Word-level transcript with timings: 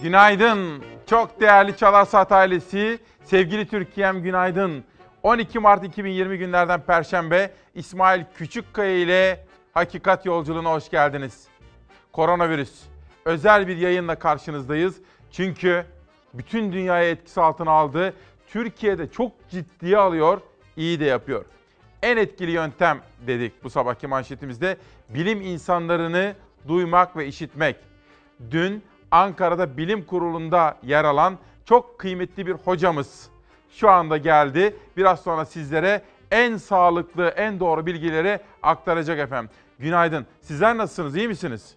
Günaydın. 0.00 0.84
Çok 1.06 1.40
değerli 1.40 1.76
Çalar 1.76 2.04
Saat 2.04 2.32
ailesi. 2.32 2.98
Sevgili 3.24 3.68
Türkiye'm 3.68 4.22
günaydın. 4.22 4.84
12 5.22 5.58
Mart 5.58 5.84
2020 5.84 6.38
günlerden 6.38 6.80
Perşembe 6.80 7.50
İsmail 7.74 8.24
Küçükkaya 8.36 8.96
ile 8.96 9.46
Hakikat 9.74 10.26
Yolculuğuna 10.26 10.72
hoş 10.72 10.90
geldiniz. 10.90 11.48
Koronavirüs. 12.12 12.82
Özel 13.24 13.68
bir 13.68 13.76
yayınla 13.76 14.14
karşınızdayız. 14.18 14.96
Çünkü 15.30 15.84
bütün 16.34 16.72
dünyayı 16.72 17.10
etkisi 17.10 17.40
altına 17.40 17.70
aldı. 17.70 18.14
Türkiye'de 18.46 19.10
çok 19.10 19.32
ciddiye 19.50 19.98
alıyor, 19.98 20.40
iyi 20.76 21.00
de 21.00 21.04
yapıyor. 21.04 21.44
En 22.02 22.16
etkili 22.16 22.50
yöntem 22.50 23.00
dedik 23.26 23.64
bu 23.64 23.70
sabahki 23.70 24.06
manşetimizde 24.06 24.76
bilim 25.08 25.40
insanlarını 25.40 26.34
duymak 26.68 27.16
ve 27.16 27.26
işitmek. 27.26 27.76
Dün 28.50 28.82
Ankara'da 29.12 29.76
bilim 29.76 30.04
kurulunda 30.04 30.78
yer 30.82 31.04
alan 31.04 31.38
çok 31.64 31.98
kıymetli 31.98 32.46
bir 32.46 32.52
hocamız 32.52 33.28
şu 33.70 33.90
anda 33.90 34.16
geldi. 34.16 34.76
Biraz 34.96 35.20
sonra 35.20 35.44
sizlere 35.44 36.02
en 36.30 36.56
sağlıklı, 36.56 37.28
en 37.28 37.60
doğru 37.60 37.86
bilgileri 37.86 38.40
aktaracak 38.62 39.18
efendim. 39.18 39.50
Günaydın. 39.78 40.26
Sizler 40.40 40.76
nasılsınız? 40.76 41.16
İyi 41.16 41.28
misiniz? 41.28 41.74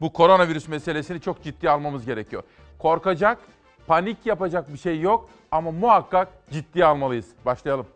Bu 0.00 0.12
koronavirüs 0.12 0.68
meselesini 0.68 1.20
çok 1.20 1.42
ciddi 1.42 1.70
almamız 1.70 2.06
gerekiyor. 2.06 2.42
Korkacak, 2.78 3.38
panik 3.86 4.26
yapacak 4.26 4.72
bir 4.72 4.78
şey 4.78 5.00
yok 5.00 5.30
ama 5.50 5.70
muhakkak 5.70 6.28
ciddi 6.50 6.84
almalıyız. 6.84 7.26
Başlayalım. 7.46 7.86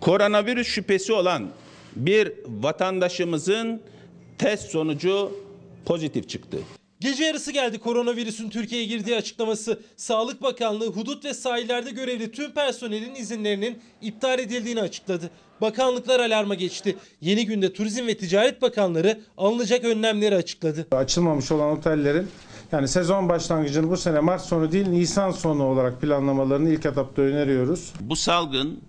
Koronavirüs 0.00 0.68
şüphesi 0.68 1.12
olan 1.12 1.48
bir 1.96 2.32
vatandaşımızın 2.46 3.82
test 4.38 4.70
sonucu 4.70 5.32
pozitif 5.84 6.28
çıktı. 6.28 6.58
Gece 7.00 7.24
yarısı 7.24 7.52
geldi 7.52 7.78
koronavirüsün 7.78 8.50
Türkiye'ye 8.50 8.86
girdiği 8.86 9.16
açıklaması. 9.16 9.80
Sağlık 9.96 10.42
Bakanlığı 10.42 10.86
hudut 10.86 11.24
ve 11.24 11.34
sahillerde 11.34 11.90
görevli 11.90 12.32
tüm 12.32 12.50
personelin 12.54 13.14
izinlerinin 13.14 13.78
iptal 14.02 14.38
edildiğini 14.38 14.80
açıkladı. 14.80 15.30
Bakanlıklar 15.60 16.20
alarma 16.20 16.54
geçti. 16.54 16.96
Yeni 17.20 17.46
günde 17.46 17.72
Turizm 17.72 18.06
ve 18.06 18.16
Ticaret 18.16 18.62
Bakanları 18.62 19.20
alınacak 19.36 19.84
önlemleri 19.84 20.34
açıkladı. 20.34 20.86
Açılmamış 20.90 21.52
olan 21.52 21.78
otellerin 21.78 22.28
yani 22.72 22.88
sezon 22.88 23.28
başlangıcını 23.28 23.90
bu 23.90 23.96
sene 23.96 24.20
Mart 24.20 24.42
sonu 24.42 24.72
değil 24.72 24.86
Nisan 24.86 25.30
sonu 25.30 25.64
olarak 25.64 26.00
planlamalarını 26.00 26.70
ilk 26.70 26.86
etapta 26.86 27.22
öneriyoruz. 27.22 27.92
Bu 28.00 28.16
salgın 28.16 28.80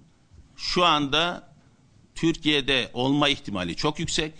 şu 0.55 0.85
anda 0.85 1.43
Türkiye'de 2.15 2.89
olma 2.93 3.29
ihtimali 3.29 3.75
çok 3.75 3.99
yüksek 3.99 4.33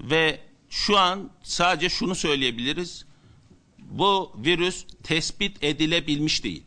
ve 0.00 0.38
şu 0.70 0.98
an 0.98 1.30
sadece 1.42 1.88
şunu 1.88 2.14
söyleyebiliriz. 2.14 3.04
Bu 3.78 4.32
virüs 4.44 4.84
tespit 5.02 5.64
edilebilmiş 5.64 6.44
değil. 6.44 6.64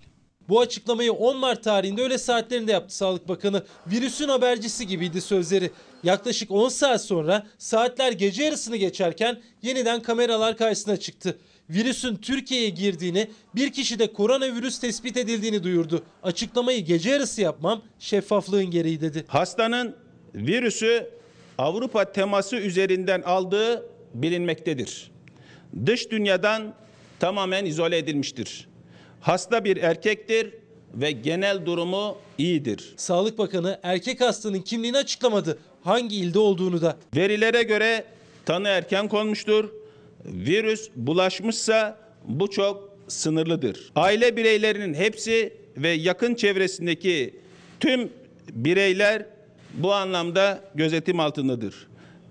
Bu 0.49 0.59
açıklamayı 0.59 1.13
10 1.13 1.37
Mart 1.37 1.63
tarihinde 1.63 2.01
öğle 2.01 2.17
saatlerinde 2.17 2.71
yaptı 2.71 2.95
Sağlık 2.95 3.27
Bakanı. 3.27 3.63
Virüsün 3.87 4.27
habercisi 4.27 4.87
gibiydi 4.87 5.21
sözleri. 5.21 5.71
Yaklaşık 6.03 6.51
10 6.51 6.69
saat 6.69 7.05
sonra 7.05 7.47
saatler 7.57 8.11
gece 8.11 8.43
yarısını 8.43 8.77
geçerken 8.77 9.41
yeniden 9.61 10.01
kameralar 10.01 10.57
karşısına 10.57 10.97
çıktı. 10.97 11.37
Virüsün 11.69 12.15
Türkiye'ye 12.15 12.69
girdiğini, 12.69 13.31
bir 13.55 13.71
kişide 13.71 14.13
koronavirüs 14.13 14.79
tespit 14.79 15.17
edildiğini 15.17 15.63
duyurdu. 15.63 16.03
Açıklamayı 16.23 16.85
gece 16.85 17.09
yarısı 17.09 17.41
yapmam 17.41 17.81
şeffaflığın 17.99 18.65
gereği 18.65 19.01
dedi. 19.01 19.25
Hastanın 19.27 19.95
virüsü 20.35 21.09
Avrupa 21.57 22.11
teması 22.11 22.55
üzerinden 22.55 23.21
aldığı 23.21 23.85
bilinmektedir. 24.13 25.11
Dış 25.85 26.11
dünyadan 26.11 26.73
tamamen 27.19 27.65
izole 27.65 27.97
edilmiştir. 27.97 28.67
Hasta 29.21 29.63
bir 29.63 29.77
erkektir 29.77 30.53
ve 30.93 31.11
genel 31.11 31.65
durumu 31.65 32.17
iyidir. 32.37 32.93
Sağlık 32.97 33.37
Bakanı 33.37 33.79
erkek 33.83 34.21
hastanın 34.21 34.61
kimliğini 34.61 34.97
açıklamadı. 34.97 35.57
Hangi 35.83 36.15
ilde 36.15 36.39
olduğunu 36.39 36.81
da. 36.81 36.97
Verilere 37.15 37.63
göre 37.63 38.05
tanı 38.45 38.67
erken 38.67 39.07
konmuştur. 39.07 39.69
Virüs 40.25 40.89
bulaşmışsa 40.95 41.97
bu 42.27 42.49
çok 42.49 42.97
sınırlıdır. 43.07 43.91
Aile 43.95 44.37
bireylerinin 44.37 44.93
hepsi 44.93 45.53
ve 45.77 45.89
yakın 45.89 46.35
çevresindeki 46.35 47.35
tüm 47.79 48.09
bireyler 48.49 49.25
bu 49.73 49.93
anlamda 49.93 50.63
gözetim 50.75 51.19
altındadır 51.19 51.87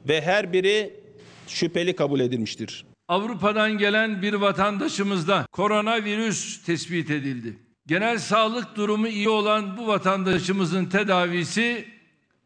ve 0.09 0.21
her 0.21 0.53
biri 0.53 1.01
şüpheli 1.47 1.97
kabul 1.97 2.21
edilmiştir. 2.21 2.85
Avrupa'dan 3.09 3.79
gelen 3.79 4.23
bir 4.23 4.35
vatandaşımızda 4.35 5.47
koronavirüs 5.53 6.63
tespit 6.63 7.11
edildi. 7.11 7.59
Genel 7.87 8.19
sağlık 8.19 8.77
durumu 8.77 9.09
iyi 9.09 9.29
olan 9.29 9.77
bu 9.77 9.87
vatandaşımızın 9.87 10.85
tedavisi 10.85 11.85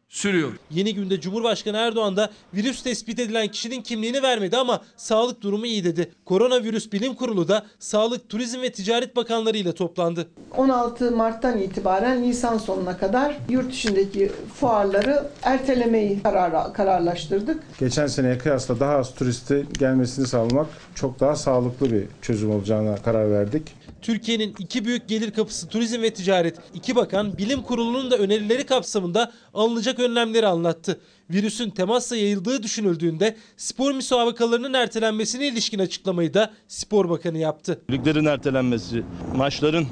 sürüyor. 0.09 0.51
Yeni 0.71 0.95
günde 0.95 1.21
Cumhurbaşkanı 1.21 1.77
Erdoğan 1.77 2.17
da 2.17 2.29
virüs 2.53 2.83
tespit 2.83 3.19
edilen 3.19 3.47
kişinin 3.47 3.81
kimliğini 3.81 4.21
vermedi 4.21 4.57
ama 4.57 4.81
sağlık 4.97 5.41
durumu 5.41 5.65
iyi 5.65 5.83
dedi. 5.83 6.11
Koronavirüs 6.25 6.91
Bilim 6.91 7.15
Kurulu 7.15 7.47
da 7.47 7.65
Sağlık, 7.79 8.29
Turizm 8.29 8.61
ve 8.61 8.71
Ticaret 8.71 9.15
Bakanları 9.15 9.57
ile 9.57 9.73
toplandı. 9.73 10.27
16 10.57 11.11
Mart'tan 11.11 11.57
itibaren 11.57 12.21
Nisan 12.21 12.57
sonuna 12.57 12.97
kadar 12.97 13.37
yurt 13.49 13.71
dışındaki 13.71 14.31
fuarları 14.55 15.29
ertelemeyi 15.43 16.23
karar, 16.23 16.73
kararlaştırdık. 16.73 17.63
Geçen 17.79 18.07
seneye 18.07 18.37
kıyasla 18.37 18.79
daha 18.79 18.95
az 18.95 19.15
turisti 19.15 19.65
gelmesini 19.79 20.27
sağlamak 20.27 20.67
çok 20.95 21.19
daha 21.19 21.35
sağlıklı 21.35 21.91
bir 21.91 22.03
çözüm 22.21 22.51
olacağına 22.51 22.95
karar 22.95 23.31
verdik. 23.31 23.76
Türkiye'nin 24.01 24.55
iki 24.59 24.85
büyük 24.85 25.07
gelir 25.07 25.31
kapısı 25.31 25.67
turizm 25.67 26.01
ve 26.01 26.13
ticaret. 26.13 26.57
İki 26.73 26.95
bakan 26.95 27.37
bilim 27.37 27.61
kurulunun 27.61 28.11
da 28.11 28.17
önerileri 28.17 28.65
kapsamında 28.65 29.31
alınacak 29.53 29.99
önlemleri 29.99 30.47
anlattı. 30.47 30.99
Virüsün 31.29 31.69
temasla 31.69 32.15
yayıldığı 32.15 32.63
düşünüldüğünde 32.63 33.35
spor 33.57 33.91
müsabakalarının 33.91 34.73
ertelenmesine 34.73 35.47
ilişkin 35.47 35.79
açıklamayı 35.79 36.33
da 36.33 36.53
Spor 36.67 37.09
Bakanı 37.09 37.37
yaptı. 37.37 37.81
Liglerin 37.91 38.25
ertelenmesi, 38.25 39.03
maçların 39.35 39.87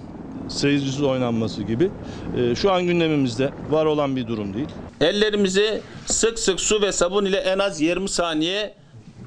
seyircisiz 0.49 1.01
oynanması 1.01 1.63
gibi 1.63 1.91
e, 2.37 2.55
şu 2.55 2.71
an 2.71 2.83
gündemimizde 2.83 3.49
var 3.69 3.85
olan 3.85 4.15
bir 4.15 4.27
durum 4.27 4.53
değil. 4.53 4.67
Ellerimizi 5.01 5.81
sık 6.05 6.39
sık 6.39 6.59
su 6.59 6.81
ve 6.81 6.91
sabun 6.91 7.25
ile 7.25 7.37
en 7.37 7.59
az 7.59 7.81
20 7.81 8.09
saniye 8.09 8.73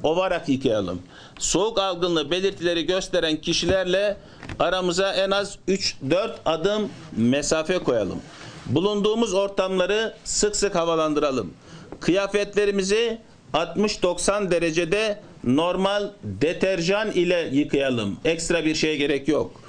ovarak 0.02 0.48
yıkayalım. 0.48 1.02
Soğuk 1.38 1.78
algınlığı 1.78 2.30
belirtileri 2.30 2.86
gösteren 2.86 3.36
kişilerle 3.36 4.16
aramıza 4.58 5.12
en 5.12 5.30
az 5.30 5.58
3-4 5.68 6.30
adım 6.44 6.88
mesafe 7.16 7.78
koyalım. 7.78 8.18
Bulunduğumuz 8.66 9.34
ortamları 9.34 10.14
sık 10.24 10.56
sık 10.56 10.74
havalandıralım. 10.74 11.52
Kıyafetlerimizi 12.00 13.18
60-90 13.54 14.50
derecede 14.50 15.20
normal 15.44 16.10
deterjan 16.22 17.10
ile 17.10 17.48
yıkayalım. 17.52 18.16
Ekstra 18.24 18.64
bir 18.64 18.74
şeye 18.74 18.96
gerek 18.96 19.28
yok. 19.28 19.60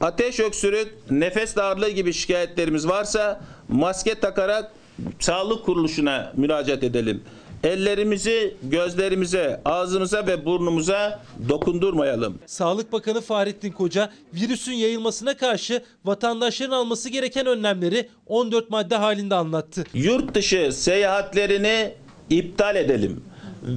Ateş 0.00 0.40
öksürük, 0.40 0.94
nefes 1.10 1.56
darlığı 1.56 1.90
gibi 1.90 2.12
şikayetlerimiz 2.12 2.88
varsa 2.88 3.40
maske 3.68 4.14
takarak 4.14 4.72
sağlık 5.18 5.64
kuruluşuna 5.64 6.32
müracaat 6.36 6.84
edelim. 6.84 7.22
Ellerimizi 7.64 8.54
gözlerimize, 8.62 9.60
ağzımıza 9.64 10.26
ve 10.26 10.44
burnumuza 10.44 11.22
dokundurmayalım. 11.48 12.38
Sağlık 12.46 12.92
Bakanı 12.92 13.20
Fahrettin 13.20 13.72
Koca 13.72 14.10
virüsün 14.34 14.72
yayılmasına 14.72 15.36
karşı 15.36 15.82
vatandaşların 16.04 16.76
alması 16.76 17.08
gereken 17.08 17.46
önlemleri 17.46 18.08
14 18.26 18.70
madde 18.70 18.96
halinde 18.96 19.34
anlattı. 19.34 19.84
Yurt 19.94 20.34
dışı 20.34 20.72
seyahatlerini 20.72 21.94
iptal 22.30 22.76
edelim 22.76 23.24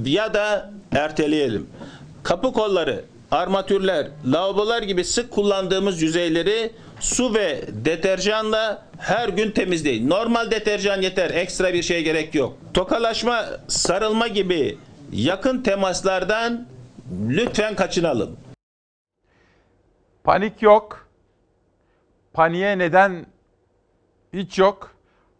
ya 0.04 0.34
da 0.34 0.72
erteleyelim. 0.92 1.66
Kapı 2.22 2.52
kolları, 2.52 3.04
armatürler, 3.30 4.08
lavabolar 4.26 4.82
gibi 4.82 5.04
sık 5.04 5.30
kullandığımız 5.30 6.02
yüzeyleri 6.02 6.72
su 7.00 7.34
ve 7.34 7.64
deterjanla 7.84 8.89
her 9.00 9.28
gün 9.28 9.50
temizleyin. 9.50 10.10
Normal 10.10 10.50
deterjan 10.50 11.02
yeter. 11.02 11.30
Ekstra 11.30 11.74
bir 11.74 11.82
şey 11.82 12.04
gerek 12.04 12.34
yok. 12.34 12.56
Tokalaşma, 12.74 13.44
sarılma 13.68 14.28
gibi 14.28 14.78
yakın 15.12 15.62
temaslardan 15.62 16.66
lütfen 17.28 17.76
kaçınalım. 17.76 18.36
Panik 20.24 20.62
yok. 20.62 21.06
Paniğe 22.32 22.78
neden 22.78 23.26
hiç 24.32 24.58
yok 24.58 24.94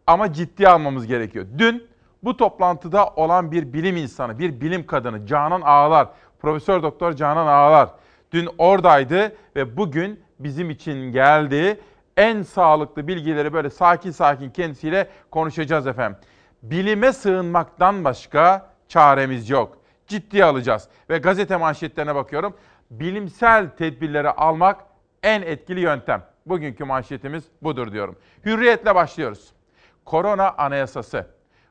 ama 0.07 0.33
ciddi 0.33 0.67
almamız 0.67 1.07
gerekiyor. 1.07 1.45
Dün 1.57 1.87
bu 2.23 2.37
toplantıda 2.37 3.07
olan 3.07 3.51
bir 3.51 3.73
bilim 3.73 3.97
insanı, 3.97 4.39
bir 4.39 4.61
bilim 4.61 4.85
kadını 4.85 5.27
Canan 5.27 5.61
Ağlar, 5.61 6.07
Profesör 6.39 6.83
Doktor 6.83 7.13
Canan 7.13 7.47
Ağlar 7.47 7.89
dün 8.31 8.49
oradaydı 8.57 9.35
ve 9.55 9.77
bugün 9.77 10.19
bizim 10.39 10.69
için 10.69 11.11
geldi. 11.11 11.79
En 12.17 12.41
sağlıklı 12.41 13.07
bilgileri 13.07 13.53
böyle 13.53 13.69
sakin 13.69 14.11
sakin 14.11 14.49
kendisiyle 14.49 15.09
konuşacağız 15.31 15.87
efendim. 15.87 16.19
Bilime 16.63 17.13
sığınmaktan 17.13 18.03
başka 18.03 18.69
çaremiz 18.87 19.49
yok. 19.49 19.77
ciddiye 20.07 20.45
alacağız. 20.45 20.87
Ve 21.09 21.17
gazete 21.17 21.57
manşetlerine 21.57 22.15
bakıyorum. 22.15 22.57
Bilimsel 22.89 23.69
tedbirleri 23.69 24.29
almak 24.29 24.81
en 25.23 25.41
etkili 25.41 25.79
yöntem. 25.79 26.23
Bugünkü 26.45 26.83
manşetimiz 26.83 27.43
budur 27.61 27.91
diyorum. 27.91 28.15
Hürriyetle 28.45 28.95
başlıyoruz. 28.95 29.53
Korona 30.05 30.51
anayasası. 30.51 31.27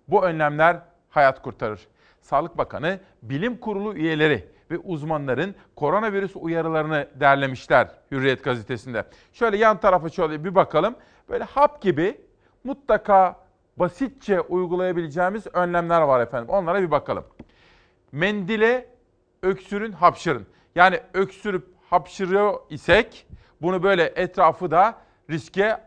Bu 0.09 0.25
önlemler 0.25 0.81
hayat 1.11 1.43
kurtarır. 1.43 1.89
Sağlık 2.21 2.59
Bakanı, 2.59 3.01
bilim 3.23 3.57
kurulu 3.57 3.95
üyeleri 3.95 4.49
ve 4.71 4.79
uzmanların 4.79 5.55
koronavirüs 5.77 6.33
uyarılarını 6.35 7.09
derlemişler 7.15 7.89
Hürriyet 8.11 8.45
gazetesinde. 8.45 9.05
Şöyle 9.33 9.57
yan 9.57 9.81
tarafa 9.81 10.09
şöyle 10.09 10.45
bir 10.45 10.55
bakalım. 10.55 10.95
Böyle 11.29 11.45
hap 11.45 11.83
gibi 11.83 12.21
mutlaka 12.65 13.37
basitçe 13.77 14.41
uygulayabileceğimiz 14.41 15.47
önlemler 15.53 16.01
var 16.01 16.21
efendim. 16.21 16.49
Onlara 16.49 16.83
bir 16.83 16.91
bakalım. 16.91 17.25
Mendile 18.13 18.89
öksürün, 19.43 19.93
hapşırın. 19.93 20.47
Yani 20.75 21.01
öksürüp 21.15 21.67
hapşırıyor 21.91 22.61
isek 22.71 23.27
bunu 23.63 23.83
böyle 23.83 24.05
etrafı 24.05 24.71
da 24.71 24.99
riske 25.31 25.81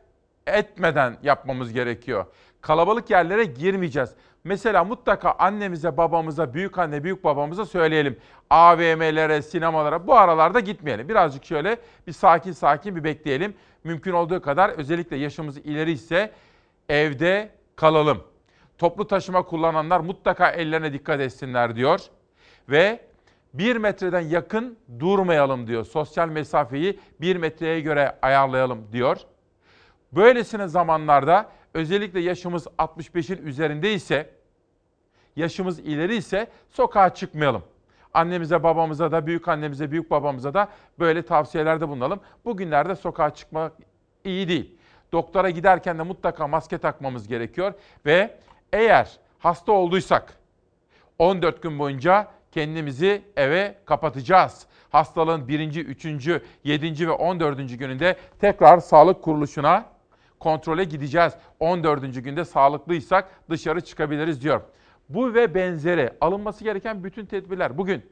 etmeden 0.47 1.17
yapmamız 1.23 1.73
gerekiyor. 1.73 2.25
Kalabalık 2.61 3.09
yerlere 3.09 3.43
girmeyeceğiz. 3.43 4.09
Mesela 4.43 4.83
mutlaka 4.83 5.31
annemize, 5.31 5.97
babamıza, 5.97 6.53
büyük 6.53 6.77
anne, 6.77 7.03
büyük 7.03 7.23
babamıza 7.23 7.65
söyleyelim. 7.65 8.17
AVM'lere, 8.49 9.41
sinemalara 9.41 10.07
bu 10.07 10.15
aralarda 10.15 10.59
gitmeyelim. 10.59 11.09
Birazcık 11.09 11.45
şöyle 11.45 11.77
bir 12.07 12.11
sakin 12.11 12.51
sakin 12.51 12.95
bir 12.95 13.03
bekleyelim. 13.03 13.53
Mümkün 13.83 14.11
olduğu 14.11 14.41
kadar 14.41 14.69
özellikle 14.69 15.17
yaşımız 15.17 15.57
ileri 15.57 15.91
ise 15.91 16.31
evde 16.89 17.49
kalalım. 17.75 18.23
Toplu 18.77 19.07
taşıma 19.07 19.41
kullananlar 19.41 19.99
mutlaka 19.99 20.49
ellerine 20.49 20.93
dikkat 20.93 21.19
etsinler 21.19 21.75
diyor. 21.75 21.99
Ve 22.69 22.99
bir 23.53 23.75
metreden 23.75 24.21
yakın 24.21 24.77
durmayalım 24.99 25.67
diyor. 25.67 25.85
Sosyal 25.85 26.29
mesafeyi 26.29 26.99
bir 27.21 27.35
metreye 27.35 27.79
göre 27.79 28.15
ayarlayalım 28.21 28.87
diyor. 28.91 29.17
Böylesine 30.11 30.67
zamanlarda 30.67 31.49
özellikle 31.73 32.19
yaşımız 32.19 32.67
65'in 32.79 33.47
üzerinde 33.47 33.93
ise, 33.93 34.29
yaşımız 35.35 35.79
ileri 35.79 36.15
ise 36.15 36.47
sokağa 36.69 37.13
çıkmayalım. 37.13 37.63
Annemize, 38.13 38.63
babamıza 38.63 39.11
da, 39.11 39.27
büyük 39.27 39.47
annemize, 39.47 39.91
büyük 39.91 40.11
babamıza 40.11 40.53
da 40.53 40.67
böyle 40.99 41.21
tavsiyelerde 41.25 41.89
bulunalım. 41.89 42.19
Bugünlerde 42.45 42.95
sokağa 42.95 43.29
çıkmak 43.29 43.73
iyi 44.23 44.47
değil. 44.47 44.75
Doktora 45.11 45.49
giderken 45.49 45.99
de 45.99 46.03
mutlaka 46.03 46.47
maske 46.47 46.77
takmamız 46.77 47.27
gerekiyor 47.27 47.73
ve 48.05 48.37
eğer 48.73 49.19
hasta 49.39 49.71
olduysak 49.71 50.37
14 51.19 51.63
gün 51.63 51.79
boyunca 51.79 52.27
kendimizi 52.51 53.21
eve 53.35 53.75
kapatacağız. 53.85 54.65
Hastalığın 54.89 55.47
birinci, 55.47 55.81
üçüncü, 55.81 56.43
yedinci 56.63 57.07
ve 57.07 57.11
14. 57.11 57.79
gününde 57.79 58.17
tekrar 58.39 58.79
sağlık 58.79 59.21
kuruluşuna 59.21 59.92
kontrole 60.43 60.83
gideceğiz. 60.83 61.33
14. 61.59 62.23
günde 62.23 62.45
sağlıklıysak 62.45 63.29
dışarı 63.49 63.81
çıkabiliriz 63.81 64.41
diyor. 64.41 64.61
Bu 65.09 65.33
ve 65.33 65.55
benzeri 65.55 66.13
alınması 66.21 66.63
gereken 66.63 67.03
bütün 67.03 67.25
tedbirler 67.25 67.77
bugün 67.77 68.05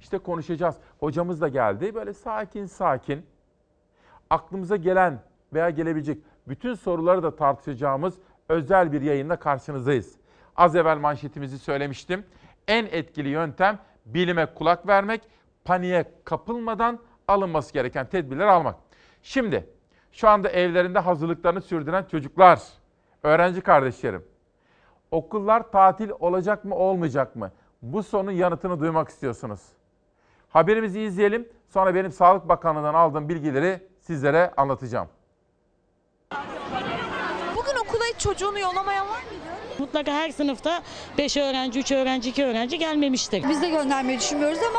işte 0.00 0.18
konuşacağız. 0.18 0.76
Hocamız 1.00 1.40
da 1.40 1.48
geldi. 1.48 1.94
Böyle 1.94 2.12
sakin 2.12 2.66
sakin 2.66 3.26
aklımıza 4.30 4.76
gelen 4.76 5.22
veya 5.52 5.70
gelebilecek 5.70 6.18
bütün 6.48 6.74
soruları 6.74 7.22
da 7.22 7.36
tartışacağımız 7.36 8.14
özel 8.48 8.92
bir 8.92 9.02
yayınla 9.02 9.36
karşınızdayız. 9.36 10.16
Az 10.56 10.76
evvel 10.76 10.98
manşetimizi 10.98 11.58
söylemiştim. 11.58 12.24
En 12.68 12.84
etkili 12.84 13.28
yöntem 13.28 13.78
bilime 14.06 14.46
kulak 14.46 14.88
vermek, 14.88 15.20
paniğe 15.64 16.04
kapılmadan 16.24 16.98
alınması 17.28 17.72
gereken 17.72 18.06
tedbirleri 18.06 18.50
almak. 18.50 18.76
Şimdi 19.22 19.71
şu 20.12 20.28
anda 20.28 20.48
evlerinde 20.48 20.98
hazırlıklarını 20.98 21.60
sürdüren 21.60 22.04
çocuklar, 22.04 22.62
öğrenci 23.22 23.60
kardeşlerim. 23.60 24.24
Okullar 25.10 25.70
tatil 25.72 26.10
olacak 26.20 26.64
mı 26.64 26.74
olmayacak 26.74 27.36
mı? 27.36 27.50
Bu 27.82 28.02
sorunun 28.02 28.30
yanıtını 28.30 28.80
duymak 28.80 29.08
istiyorsunuz. 29.08 29.60
Haberimizi 30.48 31.00
izleyelim. 31.00 31.48
Sonra 31.68 31.94
benim 31.94 32.12
Sağlık 32.12 32.48
Bakanlığı'ndan 32.48 32.94
aldığım 32.94 33.28
bilgileri 33.28 33.80
sizlere 34.00 34.52
anlatacağım. 34.56 35.08
Bugün 37.56 37.76
okula 37.84 38.04
hiç 38.14 38.20
çocuğunu 38.20 38.58
yollamayan 38.58 39.08
var 39.08 39.22
mıydı? 39.22 39.42
Mutlaka 39.78 40.12
her 40.12 40.30
sınıfta 40.30 40.82
5 41.18 41.36
öğrenci, 41.36 41.80
3 41.80 41.92
öğrenci, 41.92 42.30
2 42.30 42.44
öğrenci 42.44 42.78
gelmemiştir. 42.78 43.44
Biz 43.48 43.62
de 43.62 43.70
göndermeyi 43.70 44.18
düşünmüyoruz 44.18 44.58
ama 44.70 44.78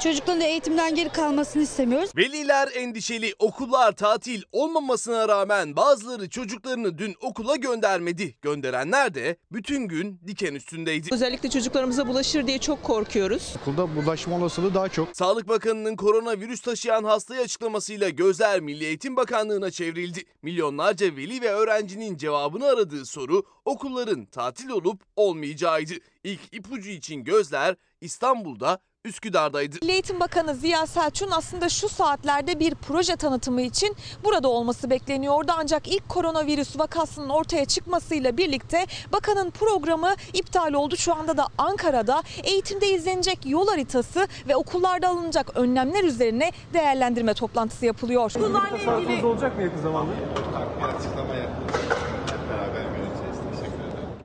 çocukların 0.00 0.40
da 0.40 0.44
eğitimden 0.44 0.94
geri 0.94 1.08
kalmasını 1.08 1.62
istemiyoruz. 1.62 2.10
Veliler 2.16 2.68
endişeli 2.74 3.34
okullar 3.38 3.92
tatil 3.92 4.42
olmamasına 4.52 5.28
rağmen 5.28 5.76
bazıları 5.76 6.28
çocuklarını 6.28 6.98
dün 6.98 7.14
okula 7.20 7.56
göndermedi. 7.56 8.34
Gönderenler 8.42 9.14
de 9.14 9.36
bütün 9.52 9.88
gün 9.88 10.20
diken 10.26 10.54
üstündeydi. 10.54 11.08
Özellikle 11.12 11.50
çocuklarımıza 11.50 12.06
bulaşır 12.08 12.46
diye 12.46 12.58
çok 12.58 12.82
korkuyoruz. 12.82 13.54
Okulda 13.62 13.96
bulaşma 13.96 14.36
olasılığı 14.36 14.74
daha 14.74 14.88
çok. 14.88 15.16
Sağlık 15.16 15.48
Bakanı'nın 15.48 15.96
koronavirüs 15.96 16.60
taşıyan 16.60 17.04
hastayı 17.04 17.40
açıklamasıyla 17.40 18.08
gözler 18.08 18.60
Milli 18.60 18.84
Eğitim 18.84 19.16
Bakanlığı'na 19.16 19.70
çevrildi. 19.70 20.24
Milyonlarca 20.42 21.06
veli 21.16 21.40
ve 21.40 21.48
öğrencinin 21.48 22.16
cevabını 22.16 22.66
aradığı 22.66 23.06
soru 23.06 23.42
okulların 23.64 24.24
tatil 24.24 24.68
olup 24.68 25.02
olmayacağıydı. 25.16 25.92
İlk 26.24 26.40
ipucu 26.52 26.90
için 26.90 27.24
gözler 27.24 27.76
İstanbul'da 28.00 28.78
Üsküdar'daydı. 29.04 29.76
Milli 29.82 29.92
Eğitim 29.92 30.20
Bakanı 30.20 30.54
Ziya 30.54 30.86
Selçuk'un 30.86 31.32
aslında 31.32 31.68
şu 31.68 31.88
saatlerde 31.88 32.60
bir 32.60 32.74
proje 32.74 33.16
tanıtımı 33.16 33.62
için 33.62 33.96
burada 34.24 34.48
olması 34.48 34.90
bekleniyordu. 34.90 35.52
Ancak 35.58 35.88
ilk 35.88 36.08
koronavirüs 36.08 36.78
vakasının 36.78 37.28
ortaya 37.28 37.64
çıkmasıyla 37.64 38.36
birlikte 38.36 38.86
bakanın 39.12 39.50
programı 39.50 40.14
iptal 40.32 40.72
oldu. 40.72 40.96
Şu 40.96 41.14
anda 41.14 41.36
da 41.36 41.46
Ankara'da 41.58 42.22
eğitimde 42.44 42.88
izlenecek 42.88 43.38
yol 43.46 43.68
haritası 43.68 44.28
ve 44.48 44.56
okullarda 44.56 45.08
alınacak 45.08 45.56
önlemler 45.56 46.04
üzerine 46.04 46.52
değerlendirme 46.74 47.34
toplantısı 47.34 47.86
yapılıyor. 47.86 48.30
Tasarrufunuz 48.30 49.24
olacak 49.24 49.56
mı 49.56 49.62
yakın 49.62 49.82
zamanda? 49.82 50.12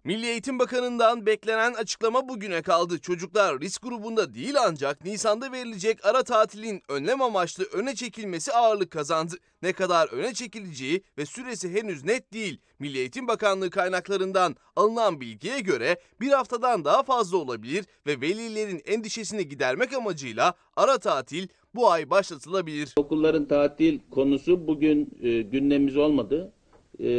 Milli 0.06 0.26
Eğitim 0.26 0.60
Bakanı'ndan 0.60 1.26
beklenen 1.26 1.74
açıklama 1.74 2.30
bugüne 2.30 2.62
kaldı. 2.62 3.00
Çocuklar 3.00 3.60
risk 3.60 3.82
grubunda 3.82 4.34
değil 4.34 4.56
ancak 4.68 5.06
Nisan'da 5.06 5.52
verilecek 5.52 6.06
ara 6.06 6.24
tatilin 6.24 6.82
önlem 6.90 7.22
amaçlı 7.22 7.64
öne 7.64 7.96
çekilmesi 7.96 8.54
ağırlık 8.54 8.92
kazandı. 8.92 9.36
Ne 9.62 9.74
kadar 9.74 10.08
öne 10.08 10.34
çekileceği 10.34 11.04
ve 11.18 11.26
süresi 11.26 11.74
henüz 11.74 12.04
net 12.04 12.34
değil. 12.34 12.62
Milli 12.80 12.98
Eğitim 12.98 13.28
Bakanlığı 13.28 13.70
kaynaklarından 13.70 14.56
alınan 14.76 15.22
bilgiye 15.22 15.60
göre 15.60 16.00
bir 16.22 16.30
haftadan 16.30 16.86
daha 16.86 17.04
fazla 17.04 17.38
olabilir 17.38 17.86
ve 18.08 18.22
velilerin 18.22 18.82
endişesini 18.86 19.48
gidermek 19.48 19.94
amacıyla 19.94 20.54
ara 20.76 20.98
tatil 20.98 21.48
bu 21.76 21.92
ay 21.92 22.10
başlatılabilir. 22.10 22.94
Okulların 22.96 23.46
tatil 23.46 24.00
konusu 24.12 24.68
bugün 24.68 25.18
e, 25.22 25.42
gündemimiz 25.42 25.98
olmadı. 25.98 26.54
E, 27.00 27.10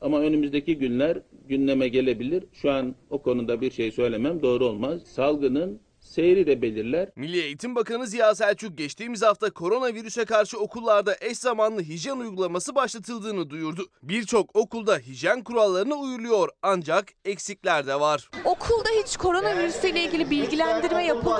ama 0.00 0.20
önümüzdeki 0.20 0.78
günler 0.78 1.18
gündeme 1.48 1.88
gelebilir. 1.88 2.44
Şu 2.52 2.70
an 2.70 2.94
o 3.10 3.22
konuda 3.22 3.60
bir 3.60 3.70
şey 3.70 3.92
söylemem 3.92 4.42
doğru 4.42 4.64
olmaz. 4.66 5.00
Salgının 5.04 5.80
seyri 6.00 6.46
de 6.46 6.62
belirler. 6.62 7.08
Milli 7.16 7.40
Eğitim 7.40 7.74
Bakanı 7.74 8.06
Ziya 8.06 8.34
Selçuk 8.34 8.78
geçtiğimiz 8.78 9.22
hafta 9.22 9.50
koronavirüse 9.50 10.24
karşı 10.24 10.58
okullarda 10.58 11.16
eş 11.20 11.38
zamanlı 11.38 11.82
hijyen 11.82 12.16
uygulaması 12.16 12.74
başlatıldığını 12.74 13.50
duyurdu. 13.50 13.86
Birçok 14.02 14.56
okulda 14.56 14.98
hijyen 14.98 15.44
kurallarına 15.44 15.94
uyuluyor 15.94 16.48
ancak 16.62 17.04
eksikler 17.24 17.86
de 17.86 18.00
var. 18.00 18.30
Okulda 18.44 18.88
hiç 19.04 19.16
koronavirüsüyle 19.16 20.04
ilgili 20.04 20.30
bilgilendirme 20.30 21.04
yapıldı 21.06 21.30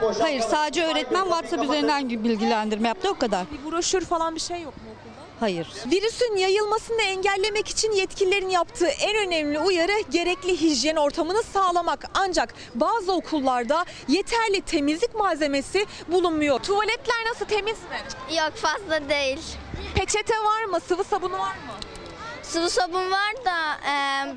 mı? 0.00 0.12
Hayır 0.20 0.40
sadece 0.40 0.84
öğretmen 0.84 1.24
WhatsApp 1.24 1.64
üzerinden 1.64 2.10
bilgilendirme 2.10 2.88
yaptı 2.88 3.10
o 3.10 3.14
kadar. 3.18 3.46
Bir 3.52 3.70
broşür 3.70 4.00
falan 4.00 4.34
bir 4.34 4.40
şey 4.40 4.62
yok 4.62 4.76
mu 4.76 4.82
okulda? 4.82 5.13
Hayır. 5.44 5.66
Virüsün 5.86 6.36
yayılmasını 6.36 7.02
engellemek 7.02 7.68
için 7.68 7.92
yetkililerin 7.92 8.48
yaptığı 8.48 8.86
en 8.86 9.26
önemli 9.26 9.58
uyarı 9.58 10.00
gerekli 10.10 10.60
hijyen 10.60 10.96
ortamını 10.96 11.42
sağlamak. 11.42 12.04
Ancak 12.14 12.54
bazı 12.74 13.12
okullarda 13.12 13.84
yeterli 14.08 14.60
temizlik 14.60 15.14
malzemesi 15.14 15.86
bulunmuyor. 16.08 16.60
Tuvaletler 16.60 17.24
nasıl 17.30 17.44
temiz 17.44 17.78
mi? 17.78 18.36
Yok 18.36 18.52
fazla 18.56 19.08
değil. 19.08 19.38
Peçete 19.94 20.34
var 20.34 20.64
mı? 20.64 20.80
Sıvı 20.88 21.04
sabunu 21.04 21.38
var 21.38 21.54
mı? 21.54 21.72
Sıvı 22.48 22.70
sabun 22.70 23.10
var 23.10 23.32
da 23.44 23.88
e, 23.90 23.94